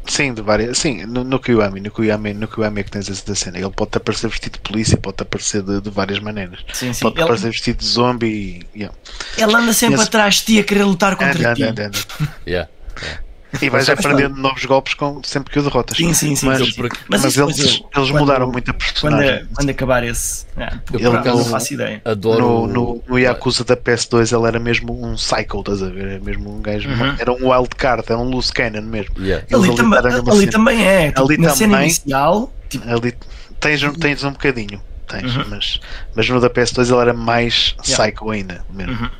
[0.06, 0.78] Sim, de várias.
[0.78, 3.56] Sim, no, no Kiwami, no Kiwami, no Kiwami é que tens essa cena.
[3.58, 6.58] Ele pode aparecer vestido de polícia, pode aparecer de, de várias maneiras.
[6.72, 7.02] Sim, sim.
[7.02, 8.26] Pode Ele, aparecer vestido de zombie
[8.74, 8.78] e.
[8.80, 8.96] Yeah.
[9.38, 11.62] ele anda sempre Esse- atrás de ti a querer lutar contra Anda, ti.
[11.62, 12.34] anda, anda, anda.
[12.46, 12.68] Yeah.
[13.60, 15.96] E vais Mas, aprendendo novos golpes com, sempre que o derrotas.
[15.96, 16.46] Sim, sim, sim.
[16.46, 16.74] Mas, sim,
[17.08, 19.46] mas, isso eles, eles quando- mudaram muito a Quando, personagem.
[19.54, 20.46] quando acabar esse.
[20.56, 22.00] É, Eu, por acaso, não faço ideia.
[22.04, 22.40] Adoro.
[22.40, 26.06] No, no, no Yakuza da PS2 ele era mesmo um cycle, estás a ver?
[26.08, 26.88] Era mesmo um gajo.
[26.88, 27.14] Uhum.
[27.18, 29.14] Era um wild card, era um loose cannon mesmo.
[29.18, 29.44] Yeah.
[29.50, 29.92] Eles Ali, tam-
[30.32, 31.08] ali também é.
[31.08, 31.88] Tipo, Ali na cena também.
[31.88, 33.14] inicial, tipo, Ali
[33.60, 35.44] tens, um- tens um bocadinho, tens, Uhum.
[35.50, 35.78] mas,
[36.16, 38.04] mas no da PS2 ele era mais Yeah.
[38.04, 38.64] psycho ainda.
[38.72, 38.94] Mesmo.
[38.94, 39.10] Uhum.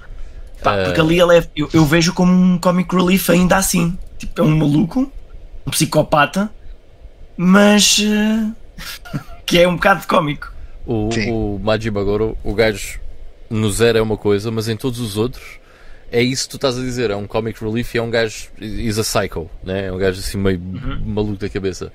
[0.63, 3.97] Pá, Eh, porque ali ele é, eu, eu vejo como um comic relief ainda assim.
[4.19, 5.11] Tipo, é um maluco,
[5.67, 6.51] um psicopata,
[7.37, 8.51] mas eh,
[9.45, 10.53] que é um bocado de cómico.
[10.87, 11.31] O, Sim.
[11.31, 13.01] o Majima Goro, o gajo
[13.49, 15.61] no zero é uma coisa, mas em todos os outros
[16.11, 17.11] é isso que tu estás a dizer.
[17.11, 18.49] É um comic relief e é um gajo.
[18.61, 19.87] is a psycho, né?
[19.87, 20.61] é um gajo assim meio
[21.05, 21.93] maluco da cabeça.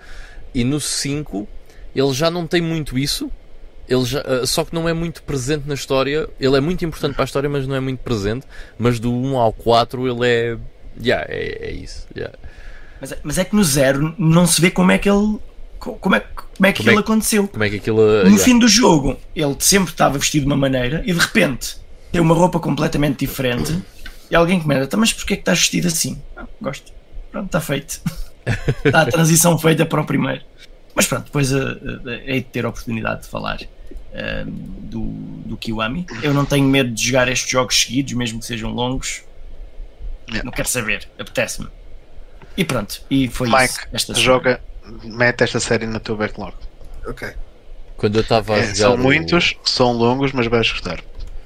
[0.54, 1.48] E no 5
[1.96, 3.32] ele já não tem muito isso.
[3.88, 6.28] Ele já, ah, só que não é muito presente na história.
[6.40, 8.46] Ele é muito importante para a história, mas não é muito presente.
[8.78, 10.58] Mas do 1 ao 4 ele é.
[11.02, 12.06] Yeah, é, é isso.
[12.16, 12.36] yeah.
[13.00, 15.38] Mas, é- mas é que no zero não se vê como é que ele.
[15.80, 17.48] co- Como é, como é que Como é aquilo que- aconteceu.
[17.48, 18.02] Como é que aquilo.
[18.02, 18.44] No yeah.
[18.44, 21.78] fim do jogo, ele sempre estava vestido de uma maneira e de repente
[22.12, 23.82] tem uma roupa completamente diferente.
[24.30, 26.22] E alguém comenta, "Então, mas porquê é que estás vestido assim?
[26.36, 26.92] "Ah, gosto.
[27.32, 28.02] Pronto, está feito.
[28.84, 30.42] Está a transição feita para o primeiro.
[30.96, 31.58] Mas pronto, depois eh,
[32.08, 33.60] eh, hei de ter a oportunidade de falar
[34.18, 35.02] eh, do,
[35.46, 36.06] do Kiwami.
[36.24, 39.24] Eu não tenho medo de jogar estes jogos seguidos, mesmo que sejam longos.
[40.28, 40.44] Yeah.
[40.44, 41.70] Não quero saber, apetece-me.
[42.58, 43.80] E pronto, e foi Mike, isso.
[43.94, 44.24] Esta semana.
[44.26, 44.62] joga,
[45.04, 46.54] mete esta série no teu backlog.
[47.06, 47.30] Ok.
[47.96, 48.76] Quando eu estava a É, jogar.
[48.76, 51.02] são o- muitos, são longos, mas vais gostar.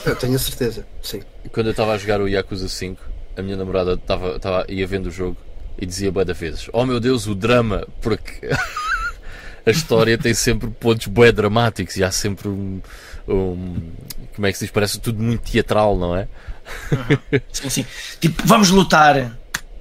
[0.05, 1.21] Eu tenho a certeza, sim.
[1.51, 3.01] Quando eu estava a jogar o Yakuza 5,
[3.37, 5.37] a minha namorada tava, tava, ia vendo o jogo
[5.77, 7.87] e dizia bué da vezes: Oh meu Deus, o drama!
[8.01, 8.49] Porque
[9.65, 12.81] a história tem sempre pontos bué dramáticos e há sempre um,
[13.27, 13.81] um-
[14.35, 14.71] Como é que se diz?
[14.71, 16.27] Parece tudo muito teatral, não é?
[17.51, 17.85] Sim, sim.
[18.19, 19.37] Tipo, vamos lutar.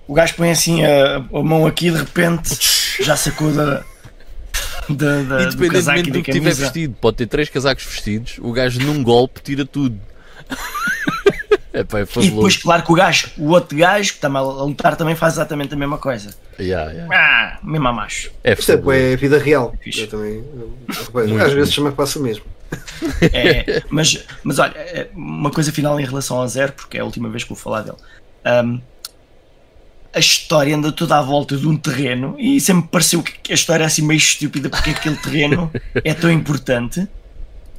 [0.08, 2.58] O gajo põe assim a, a mão aqui e de repente
[3.00, 3.84] já sacou da,
[4.88, 8.50] da, da do Independentemente do da que tiver vestido, pode ter três casacos vestidos, o
[8.52, 10.00] gajo num golpe tira tudo.
[11.80, 14.40] É pá, é E depois, claro que o gajo, o outro gajo que está a
[14.42, 16.30] lutar também faz exatamente a mesma coisa.
[16.58, 17.14] Yeah, yeah.
[17.16, 18.30] Ah, mesmo a macho.
[18.44, 19.74] É Isto é, é vida real.
[19.96, 20.44] Eu também.
[21.14, 22.44] eu- às vezes me passa mesmo.
[23.32, 27.04] É, mas, mas olha, é, uma coisa final em relação ao Zero, porque é a
[27.04, 27.96] última vez que vou falar dele.
[28.44, 28.78] Ahm,
[30.14, 33.54] a história anda toda à volta de um terreno e sempre me pareceu que a
[33.54, 35.70] história é assim meio estúpida porque aquele terreno
[36.04, 37.06] é tão importante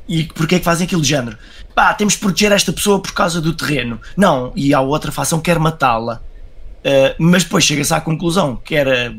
[0.08, 1.38] e porque é que fazem aquilo de género.
[1.74, 4.00] Pá, temos de proteger esta pessoa por causa do terreno.
[4.18, 6.22] Não, e a outra fação quer matá-la.
[6.84, 9.16] Ah, mas depois chega-se à conclusão que era.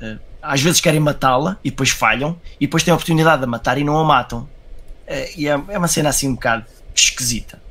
[0.00, 3.46] ah, às vezes querem matá-la e depois falham, e depois têm a oportunidade de a
[3.46, 4.48] matar e não a matam.
[5.06, 7.62] Eh, e é, é uma cena assim um bocado esquisita.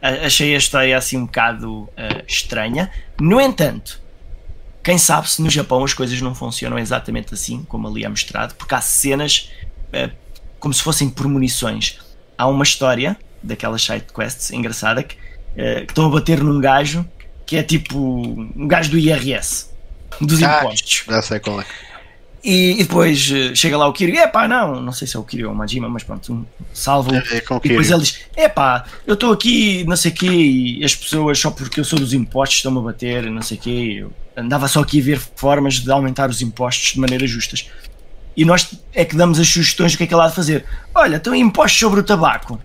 [0.00, 1.86] Achei a história assim um bocado
[2.26, 2.90] estranha.
[3.20, 4.00] No entanto,
[4.82, 8.54] quem sabe se no Japão as coisas não funcionam exatamente assim, como ali é mostrado,
[8.54, 9.50] porque há cenas
[10.60, 11.98] como se fossem por munições.
[12.38, 15.16] Há uma história daquelas side quests engraçada que,
[15.56, 17.04] eh, que estão a bater num gajo
[17.46, 19.66] que é tipo um gajo do IRS,
[20.20, 20.60] dos Ah.
[20.62, 21.04] impostos.
[21.08, 21.64] Já sei qual é.
[22.42, 25.22] E, e depois eh, chega lá o Kiryu, epá, não, não sei se é o
[25.24, 27.14] Kiryu ou o Majima, mas pronto, um- salva-o.
[27.14, 30.82] É, é E depois ele diz: Epá, eu estou aqui, não sei o quê, e
[30.84, 33.96] as pessoas, só porque eu sou dos impostos, estão-me a bater, não sei o quê.
[34.00, 37.66] Eu andava só aqui a ver formas de aumentar os impostos de maneiras justas.
[38.36, 40.64] E nós é que damos as sugestões do que é que ele há de fazer.
[40.94, 42.60] Olha, estão impostos sobre o tabaco.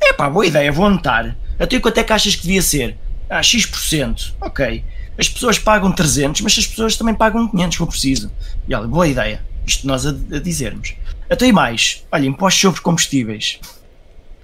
[0.00, 1.36] Epá, boa ideia, vou anotar.
[1.58, 2.96] Até quanto é que achas que devia ser?
[3.28, 4.34] Ah, X%.
[4.40, 4.84] Ok.
[5.18, 8.32] As pessoas pagam 300, mas as pessoas também pagam 500 se for preciso.
[8.68, 9.42] E olha, boa ideia.
[9.66, 10.94] Isto nós a, a dizermos.
[11.28, 12.04] Até mais.
[12.10, 13.60] Olha, impostos sobre combustíveis.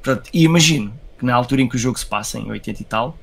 [0.03, 2.85] Pronto, e imagino que na altura em que o jogo se passa, em 80 e
[2.85, 3.19] tal,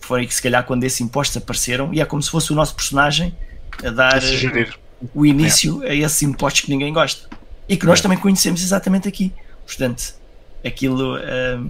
[0.00, 2.74] foi que se calhar quando esses impostos apareceram, e é como se fosse o nosso
[2.74, 3.36] personagem
[3.84, 4.78] a dar A sugerir.
[5.14, 7.28] O início a esses impostos que ninguém gosta.
[7.68, 9.32] E que nós também conhecemos exatamente aqui.
[9.66, 10.14] Portanto,
[10.64, 11.64] aquilo ah,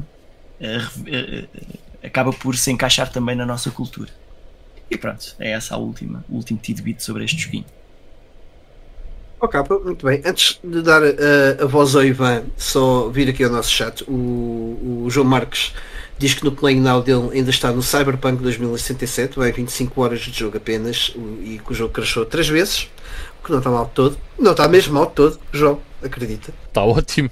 [0.60, 4.10] ah, ah, acaba por se encaixar também na nossa cultura.
[4.90, 7.64] E pronto, é essa a última, o último tidbit sobre este joguinho.
[9.40, 10.22] Ok, muito bem.
[10.24, 15.04] Antes de dar a, a voz ao Ivan, só vir aqui ao nosso chat, o,
[15.04, 15.72] o João Marques
[16.18, 20.38] diz que no Playing Now dele ainda está no Cyberpunk 2067, vai 25 horas de
[20.38, 22.88] jogo apenas e que o jogo crashou três vezes,
[23.40, 24.18] o que não está mal de todo.
[24.38, 26.52] Não está mesmo mal de todo, João, acredita.
[26.68, 27.30] Está ótimo.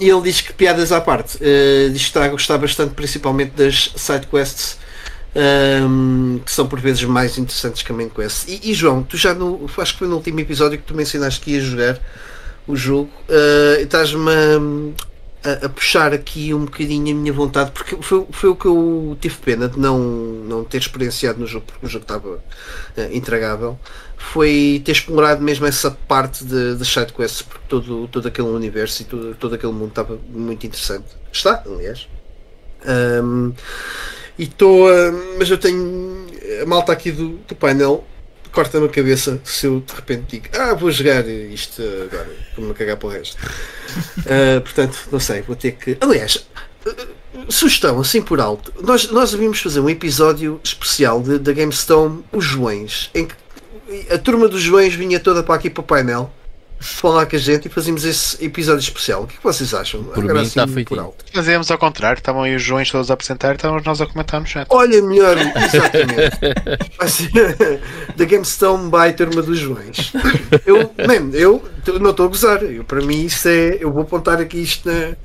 [0.00, 3.52] E ele diz que piadas à parte, uh, diz que está a gostar bastante principalmente
[3.52, 4.78] das sidequests
[5.34, 8.48] um, que são por vezes mais interessantes que a main quest.
[8.48, 9.68] E, e, João, tu já no.
[9.78, 12.00] Acho que foi no último episódio que tu mencionaste que ia jogar
[12.66, 13.10] o jogo.
[13.28, 14.58] Uh, Estás-me a,
[15.64, 19.36] a, puxar aqui um bocadinho a minha vontade, porque foi, foi o que eu tive
[19.36, 23.78] pena de não, não ter experienciado no jogo, porque o jogo estava uh, intragável.
[24.16, 29.04] Foi ter explorado mesmo essa parte de, de sidequests, porque todo, todo aquele universo e
[29.04, 31.06] todo, todo aquele mundo estava muito interessante.
[31.32, 32.08] Está, aliás.
[33.22, 33.52] Um,
[34.38, 35.12] e estou a.
[35.38, 36.26] Mas eu tenho.
[36.62, 38.04] A malta aqui do, do painel
[38.58, 42.96] corta-me a cabeça se eu de repente digo ah, vou jogar isto agora, vou-me cagar
[42.96, 43.36] para o resto.
[43.38, 45.96] uh, portanto, não sei, vou ter que.
[46.00, 46.44] Aliás,
[46.84, 52.44] uh, sugestão assim por alto, nós, nós devíamos fazer um episódio especial da GameStone, os
[52.44, 53.34] Joões, em que
[54.12, 56.28] a turma dos Joões vinha toda para aqui para o painel
[56.80, 59.22] falar com a gente e fazemos esse episódio especial.
[59.22, 60.02] O que, é que vocês acham?
[60.04, 61.14] Por Agora, mim assim, está feito.
[61.32, 64.40] Fazemos ao contrário, estavam aí os Joões todos a apresentar e estávamos nós a comentar
[64.40, 64.66] no chat.
[64.70, 66.38] Olha, melhor, exatamente.
[66.96, 67.30] Vai ser
[68.16, 70.12] da GameStone by Turma dos Joões.
[70.64, 71.62] Eu, man, eu
[72.00, 72.62] não estou a gozar.
[72.62, 73.78] Eu, para mim, isso é.
[73.80, 75.16] Eu vou apontar aqui isto na.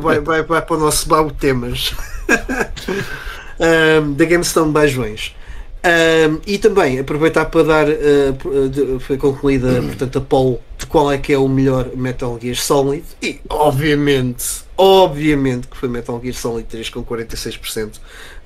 [0.00, 1.94] Vai, vai, vai para o nosso baú de temas.
[3.60, 5.34] um, da GameStone by Joões.
[5.82, 9.86] Um, e também aproveitar para dar uh, foi concluída uhum.
[9.86, 14.62] portanto a poll de qual é que é o melhor Metal Gear Solid e obviamente
[14.76, 17.92] obviamente que foi Metal Gear Solid 3 com 46%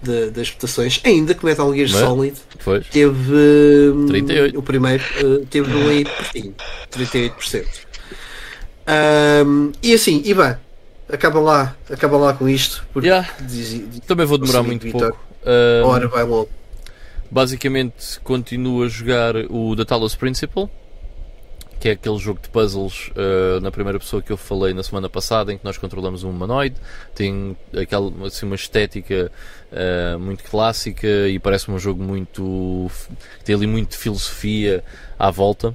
[0.01, 2.87] de, das votações ainda que Metal Gear Mas, Solid pois.
[2.87, 4.57] teve 38.
[4.57, 6.55] o primeiro uh, teve um aí pertinho
[6.93, 7.67] 38%
[9.45, 10.57] um, e assim Ivan
[11.09, 13.29] acaba lá acaba lá com isto porque yeah.
[13.41, 16.49] diz, diz, também vou demorar muito pouco um, ora vai logo
[17.31, 20.69] Basicamente continuo a jogar o The Talos Principle,
[21.81, 25.09] que é aquele jogo de puzzles uh, na primeira pessoa que eu falei na semana
[25.09, 26.77] passada, em que nós controlamos um humanoide,
[27.15, 29.31] tem aquela, assim, uma estética
[29.71, 32.91] uh, muito clássica e parece um jogo muito.
[33.45, 34.83] tem ali muito filosofia
[35.19, 35.75] à volta.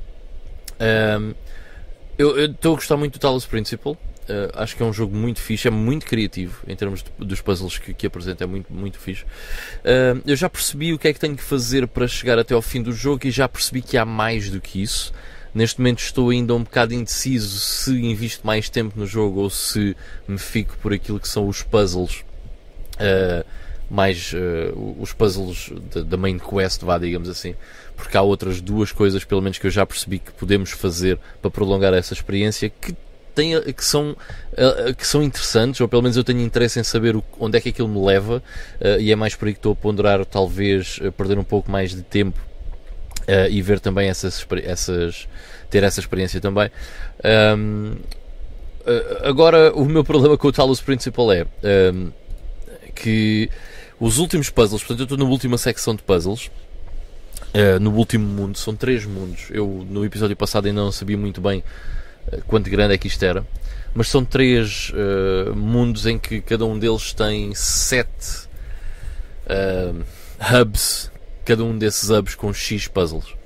[1.19, 1.34] Um,
[2.18, 3.95] eu estou a gostar muito do Talos Principle.
[4.30, 7.41] Uh, acho que é um jogo muito fixe, é muito criativo em termos de, dos
[7.41, 9.24] puzzles que, que apresenta, é muito, muito fixe.
[9.24, 12.61] Uh, eu já percebi o que é que tenho que fazer para chegar até ao
[12.61, 15.11] fim do jogo e já percebi que há mais do que isso.
[15.51, 19.98] Neste momento estou ainda um bocado indeciso se invisto mais tempo no jogo ou se
[20.27, 22.24] me fico por aquilo que são os puzzles.
[22.98, 23.43] Uh,
[23.90, 24.35] mais
[25.01, 25.72] os puzzles
[26.06, 27.56] da main quest, vá, digamos assim,
[27.98, 31.49] porque há outras duas coisas, pelo menos que eu já percebi que podemos fazer para
[31.49, 32.93] prolongar essa experiência que
[33.40, 37.16] têm, que, são, uh, que são interessantes, ou pelo menos eu tenho interesse em saber
[37.40, 38.42] onde é que aquilo me leva,
[39.00, 42.01] e é mais por aí que estou a ponderar, talvez, perder um pouco mais de
[42.01, 42.40] tempo
[43.50, 45.27] e ver também essas, essas.
[45.69, 46.69] ter essa experiência também.
[47.58, 47.95] Um,
[49.24, 51.45] agora, o meu problema com o Talos Principal é
[51.93, 52.11] um,
[52.95, 53.50] que
[54.00, 56.50] os últimos puzzles, portanto, eu estou na última secção de puzzles.
[57.50, 59.48] Uh, no último mundo, são três mundos.
[59.50, 61.64] Eu no episódio passado ainda não sabia muito bem
[62.48, 63.45] quanto grande é que isto era.
[63.93, 68.48] Mas são três uh, mundos em que cada um deles tem sete
[69.48, 70.03] uh,
[70.40, 71.11] hubs,
[71.43, 73.40] cada um desses hubs com X puzzles.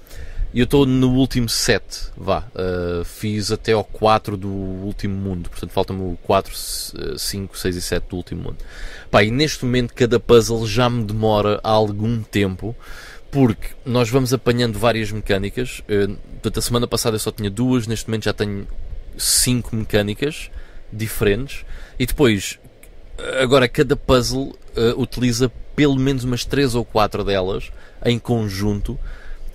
[0.53, 1.83] E eu estou no último set,
[2.15, 2.43] vá.
[2.53, 5.49] Uh, fiz até ao 4 do último mundo.
[5.49, 6.53] Portanto, falta-me o 4,
[7.17, 8.57] 5, 6 e 7 do último mundo.
[9.09, 12.75] Pá, e neste momento cada puzzle já me demora algum tempo
[13.33, 15.81] porque nós vamos apanhando várias mecânicas.
[15.89, 18.67] Eh, portanto, a semana passada eu só tinha duas, neste momento já tenho
[19.17, 20.51] cinco mecânicas
[20.91, 21.65] diferentes.
[21.97, 22.59] E depois,
[23.41, 27.71] agora cada puzzle uh, utiliza pelo menos umas três ou quatro delas
[28.05, 28.99] em conjunto.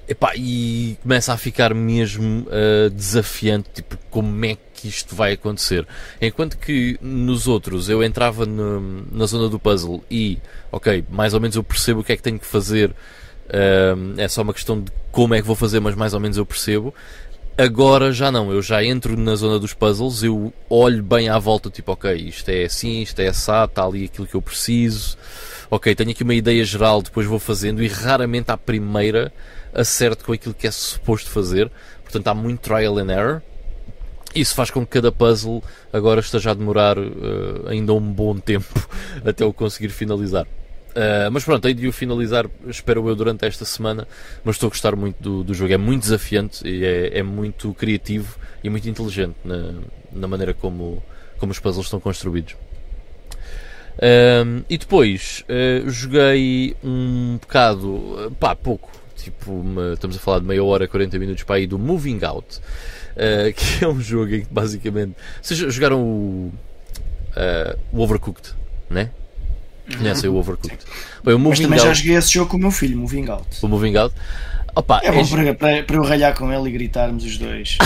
[0.08, 5.86] Epá, e começa a ficar mesmo uh, desafiante, tipo, como é que isto vai acontecer.
[6.20, 10.38] Enquanto que nos outros eu entrava no, na zona do puzzle e,
[10.72, 12.92] ok, mais ou menos eu percebo o que é que tenho que fazer
[14.16, 16.46] é só uma questão de como é que vou fazer, mas mais ou menos eu
[16.46, 16.94] percebo.
[17.56, 21.68] Agora já não, eu já entro na zona dos puzzles, eu olho bem à volta,
[21.68, 25.18] tipo, ok, isto é assim, isto é assado, está ali aquilo que eu preciso,
[25.68, 29.32] ok, tenho aqui uma ideia geral, depois vou fazendo e raramente à primeira
[29.74, 31.68] acerto com aquilo que é suposto fazer,
[32.04, 33.42] portanto há muito trial and error.
[34.34, 35.60] Isso faz com que cada puzzle
[35.92, 38.88] agora esteja a demorar uh, ainda um bom tempo
[39.26, 40.46] até eu conseguir finalizar.
[40.90, 44.06] Uh, mas pronto, hei de o finalizar, espero eu, durante esta semana.
[44.44, 45.72] Mas estou a gostar muito do, do jogo.
[45.72, 49.74] É muito desafiante e é, é muito criativo e muito inteligente na,
[50.12, 51.02] na maneira como,
[51.38, 52.56] como os puzzles estão construídos.
[54.00, 60.46] Um, e depois uh, joguei um bocado, pá, pouco, tipo, uma, estamos a falar de
[60.46, 64.42] meia hora, 40 minutos para aí do Moving Out, uh, que é um jogo em
[64.42, 65.16] que basicamente.
[65.42, 66.52] Vocês jogaram o,
[67.32, 68.54] uh, o Overcooked,
[68.88, 69.10] né?
[69.96, 70.78] Conhecem o Overcooked?
[71.24, 73.46] Bem, o Mas também Out, já joguei esse jogo com o meu filho, Moving Out.
[73.62, 74.14] O Moving Out.
[74.78, 75.24] Opa, é bom é...
[75.24, 77.78] Para, para, para, eu ralhar com ele e gritarmos os dois.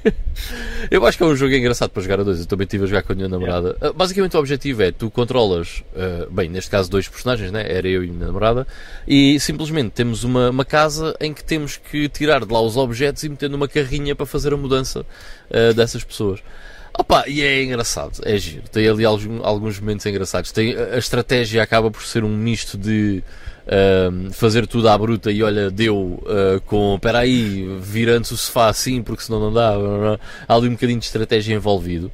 [0.90, 2.40] eu acho que é um jogo engraçado para jogar a dois.
[2.40, 3.76] Eu também estive a jogar com a minha namorada.
[3.78, 3.92] Yeah.
[3.92, 7.66] Basicamente o objetivo é tu controlas, uh, bem, neste caso dois personagens, né?
[7.68, 8.66] era eu e a minha namorada,
[9.06, 13.22] e simplesmente temos uma, uma casa em que temos que tirar de lá os objetos
[13.22, 16.40] e meter numa carrinha para fazer a mudança uh, dessas pessoas.
[16.98, 18.68] Opa, e é engraçado, é giro.
[18.70, 20.50] Tem ali alguns, momentos engraçados.
[20.50, 23.22] Tem, a estratégia acaba por ser um misto de
[23.66, 28.68] uh, fazer tudo à bruta e olha, deu uh, com, espera aí, virando-se o sofá
[28.68, 29.74] assim porque senão não dá.
[30.48, 32.10] Há ali um bocadinho de estratégia envolvido.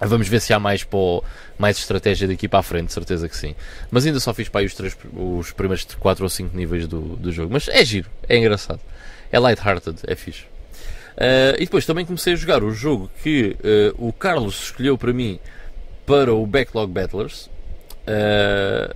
[0.00, 1.22] Vamos ver se há mais, pô,
[1.58, 3.54] mais estratégia daqui para a frente, certeza que sim.
[3.90, 7.00] Mas ainda só fiz para aí os, três, os primeiros 4 ou 5 níveis do,
[7.16, 7.52] do jogo.
[7.52, 8.80] Mas é giro, é engraçado.
[9.30, 10.44] É light-hearted, é fixe.
[11.16, 15.12] Uh, e depois também comecei a jogar o jogo que uh, o Carlos escolheu para
[15.12, 15.38] mim
[16.06, 17.50] para o Backlog Battlers.
[18.06, 18.94] Uh,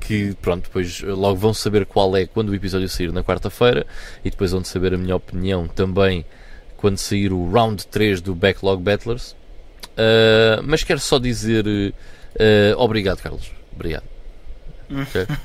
[0.00, 3.86] que pronto, depois logo vão saber qual é quando o episódio sair na quarta-feira
[4.24, 6.24] e depois vão saber a minha opinião também
[6.76, 9.36] quando sair o round 3 do Backlog Battlers.
[9.98, 13.50] Uh, mas quero só dizer uh, obrigado, Carlos.
[13.74, 14.04] Obrigado.
[14.90, 15.26] Okay.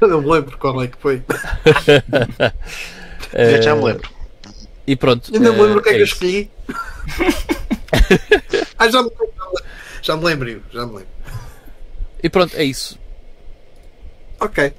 [0.00, 1.22] Eu não me lembro qual é que foi.
[3.62, 4.15] já me lembro.
[4.86, 5.34] E pronto.
[5.34, 6.50] Eu não me lembro o que é, é que eu escolhi.
[8.78, 9.10] ah, já me,
[10.02, 11.08] já me lembro, já me lembro.
[12.22, 12.98] E pronto, é isso.
[14.40, 14.72] Ok.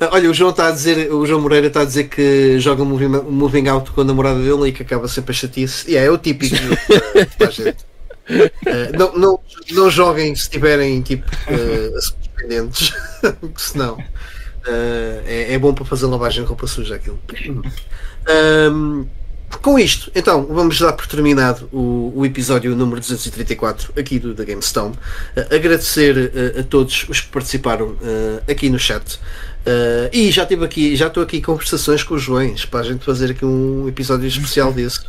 [0.00, 2.82] Ah, olha, o João está a dizer, o João Moreira está a dizer que joga
[2.82, 5.88] um moving, moving out com a namorada dele e que acaba sempre a chatice.
[5.88, 6.56] E yeah, é o típico
[7.38, 7.84] da gente.
[8.28, 12.92] Uh, não, não, não joguem se estiverem tipo uh, pendentes,
[13.56, 17.18] senão uh, é, é bom para fazer lavagem de roupa suja aquilo.
[18.26, 19.06] Um,
[19.62, 24.44] com isto, então, vamos dar por terminado o, o episódio número 234 aqui do da
[24.44, 24.94] GameStone.
[25.36, 29.18] Uh, agradecer uh, a todos os que participaram uh, aqui no chat.
[30.12, 33.04] e já tive aqui, já estou aqui em conversações com os Joões para a gente
[33.04, 35.00] fazer aqui um episódio especial desse.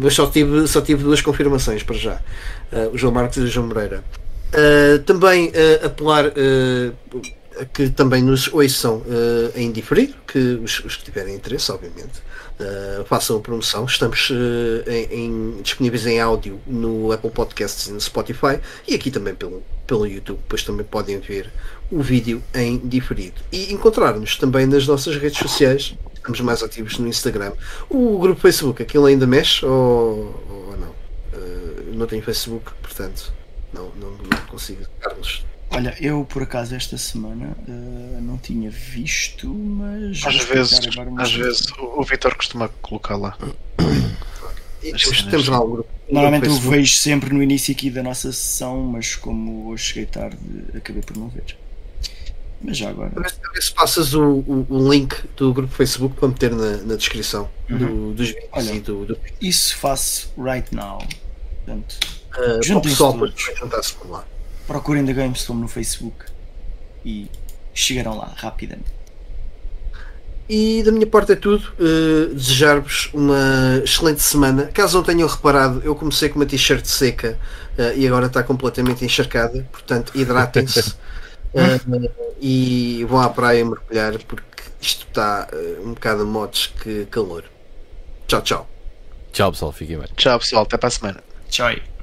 [0.00, 2.20] mas só tive, só tive duas confirmações para já.
[2.92, 4.04] o João Marcos e o João Moreira.
[5.04, 6.32] também apelar
[7.72, 12.22] que também nos ouçam uh, em diferido, que os, os, que tiverem interesse, obviamente,
[12.60, 13.84] uh, façam a promoção.
[13.84, 14.34] Estamos uh,
[14.86, 19.62] em, em, disponíveis em áudio no Apple Podcasts e no Spotify e aqui também pelo,
[19.86, 21.50] pelo YouTube, depois também podem ver
[21.90, 23.40] o vídeo em diferido.
[23.52, 27.52] E encontrar-nos também nas nossas redes sociais, estamos mais ativos no Instagram.
[27.88, 30.98] O grupo Facebook, aquilo ainda mexe ou, ou não?
[31.94, 33.32] não tenho Facebook, portanto
[33.72, 34.84] não, não, não consigo.
[35.00, 40.24] Carlos, Olha, eu por acaso esta semana uh, não tinha visto, mas.
[40.24, 40.80] Às vezes,
[41.18, 43.36] às vezes o, o Vitor costuma colocar lá.
[44.80, 45.88] temos, temos lá grupo.
[46.10, 50.38] Normalmente eu vejo sempre no início aqui da nossa sessão, mas como hoje cheguei tarde,
[50.74, 51.56] acabei por não ver.
[52.62, 53.12] Mas já agora.
[53.14, 56.96] A ver se passas o, o, o, link do grupo Facebook para meter na, na
[56.96, 57.78] descrição uhum.
[57.78, 60.98] do, dos vídeos Olha, e do, do, Isso faço right now.
[61.64, 61.98] Portanto,
[62.36, 64.24] uh, o pessoal depois juntar-se por lá
[64.68, 66.26] procurem da GameStorm no Facebook
[67.04, 67.28] e
[67.74, 68.98] chegarão lá rapidamente.
[70.48, 71.72] E da minha parte é tudo.
[71.78, 74.66] Uh, Desejar-vos uma excelente semana.
[74.66, 77.38] Caso não tenham reparado, eu comecei com uma t-shirt seca
[77.78, 79.66] uh, e agora está completamente encharcada.
[79.70, 85.48] Portanto, hidratem-se uh, e vão à praia mergulhar porque isto está
[85.84, 87.44] um bocado a modos que calor.
[88.26, 88.70] Tchau, tchau.
[89.32, 89.72] Tchau, pessoal.
[89.72, 90.08] Fiquem bem.
[90.16, 90.62] Tchau, pessoal.
[90.62, 91.24] Até para a semana.
[91.50, 91.97] Tchau.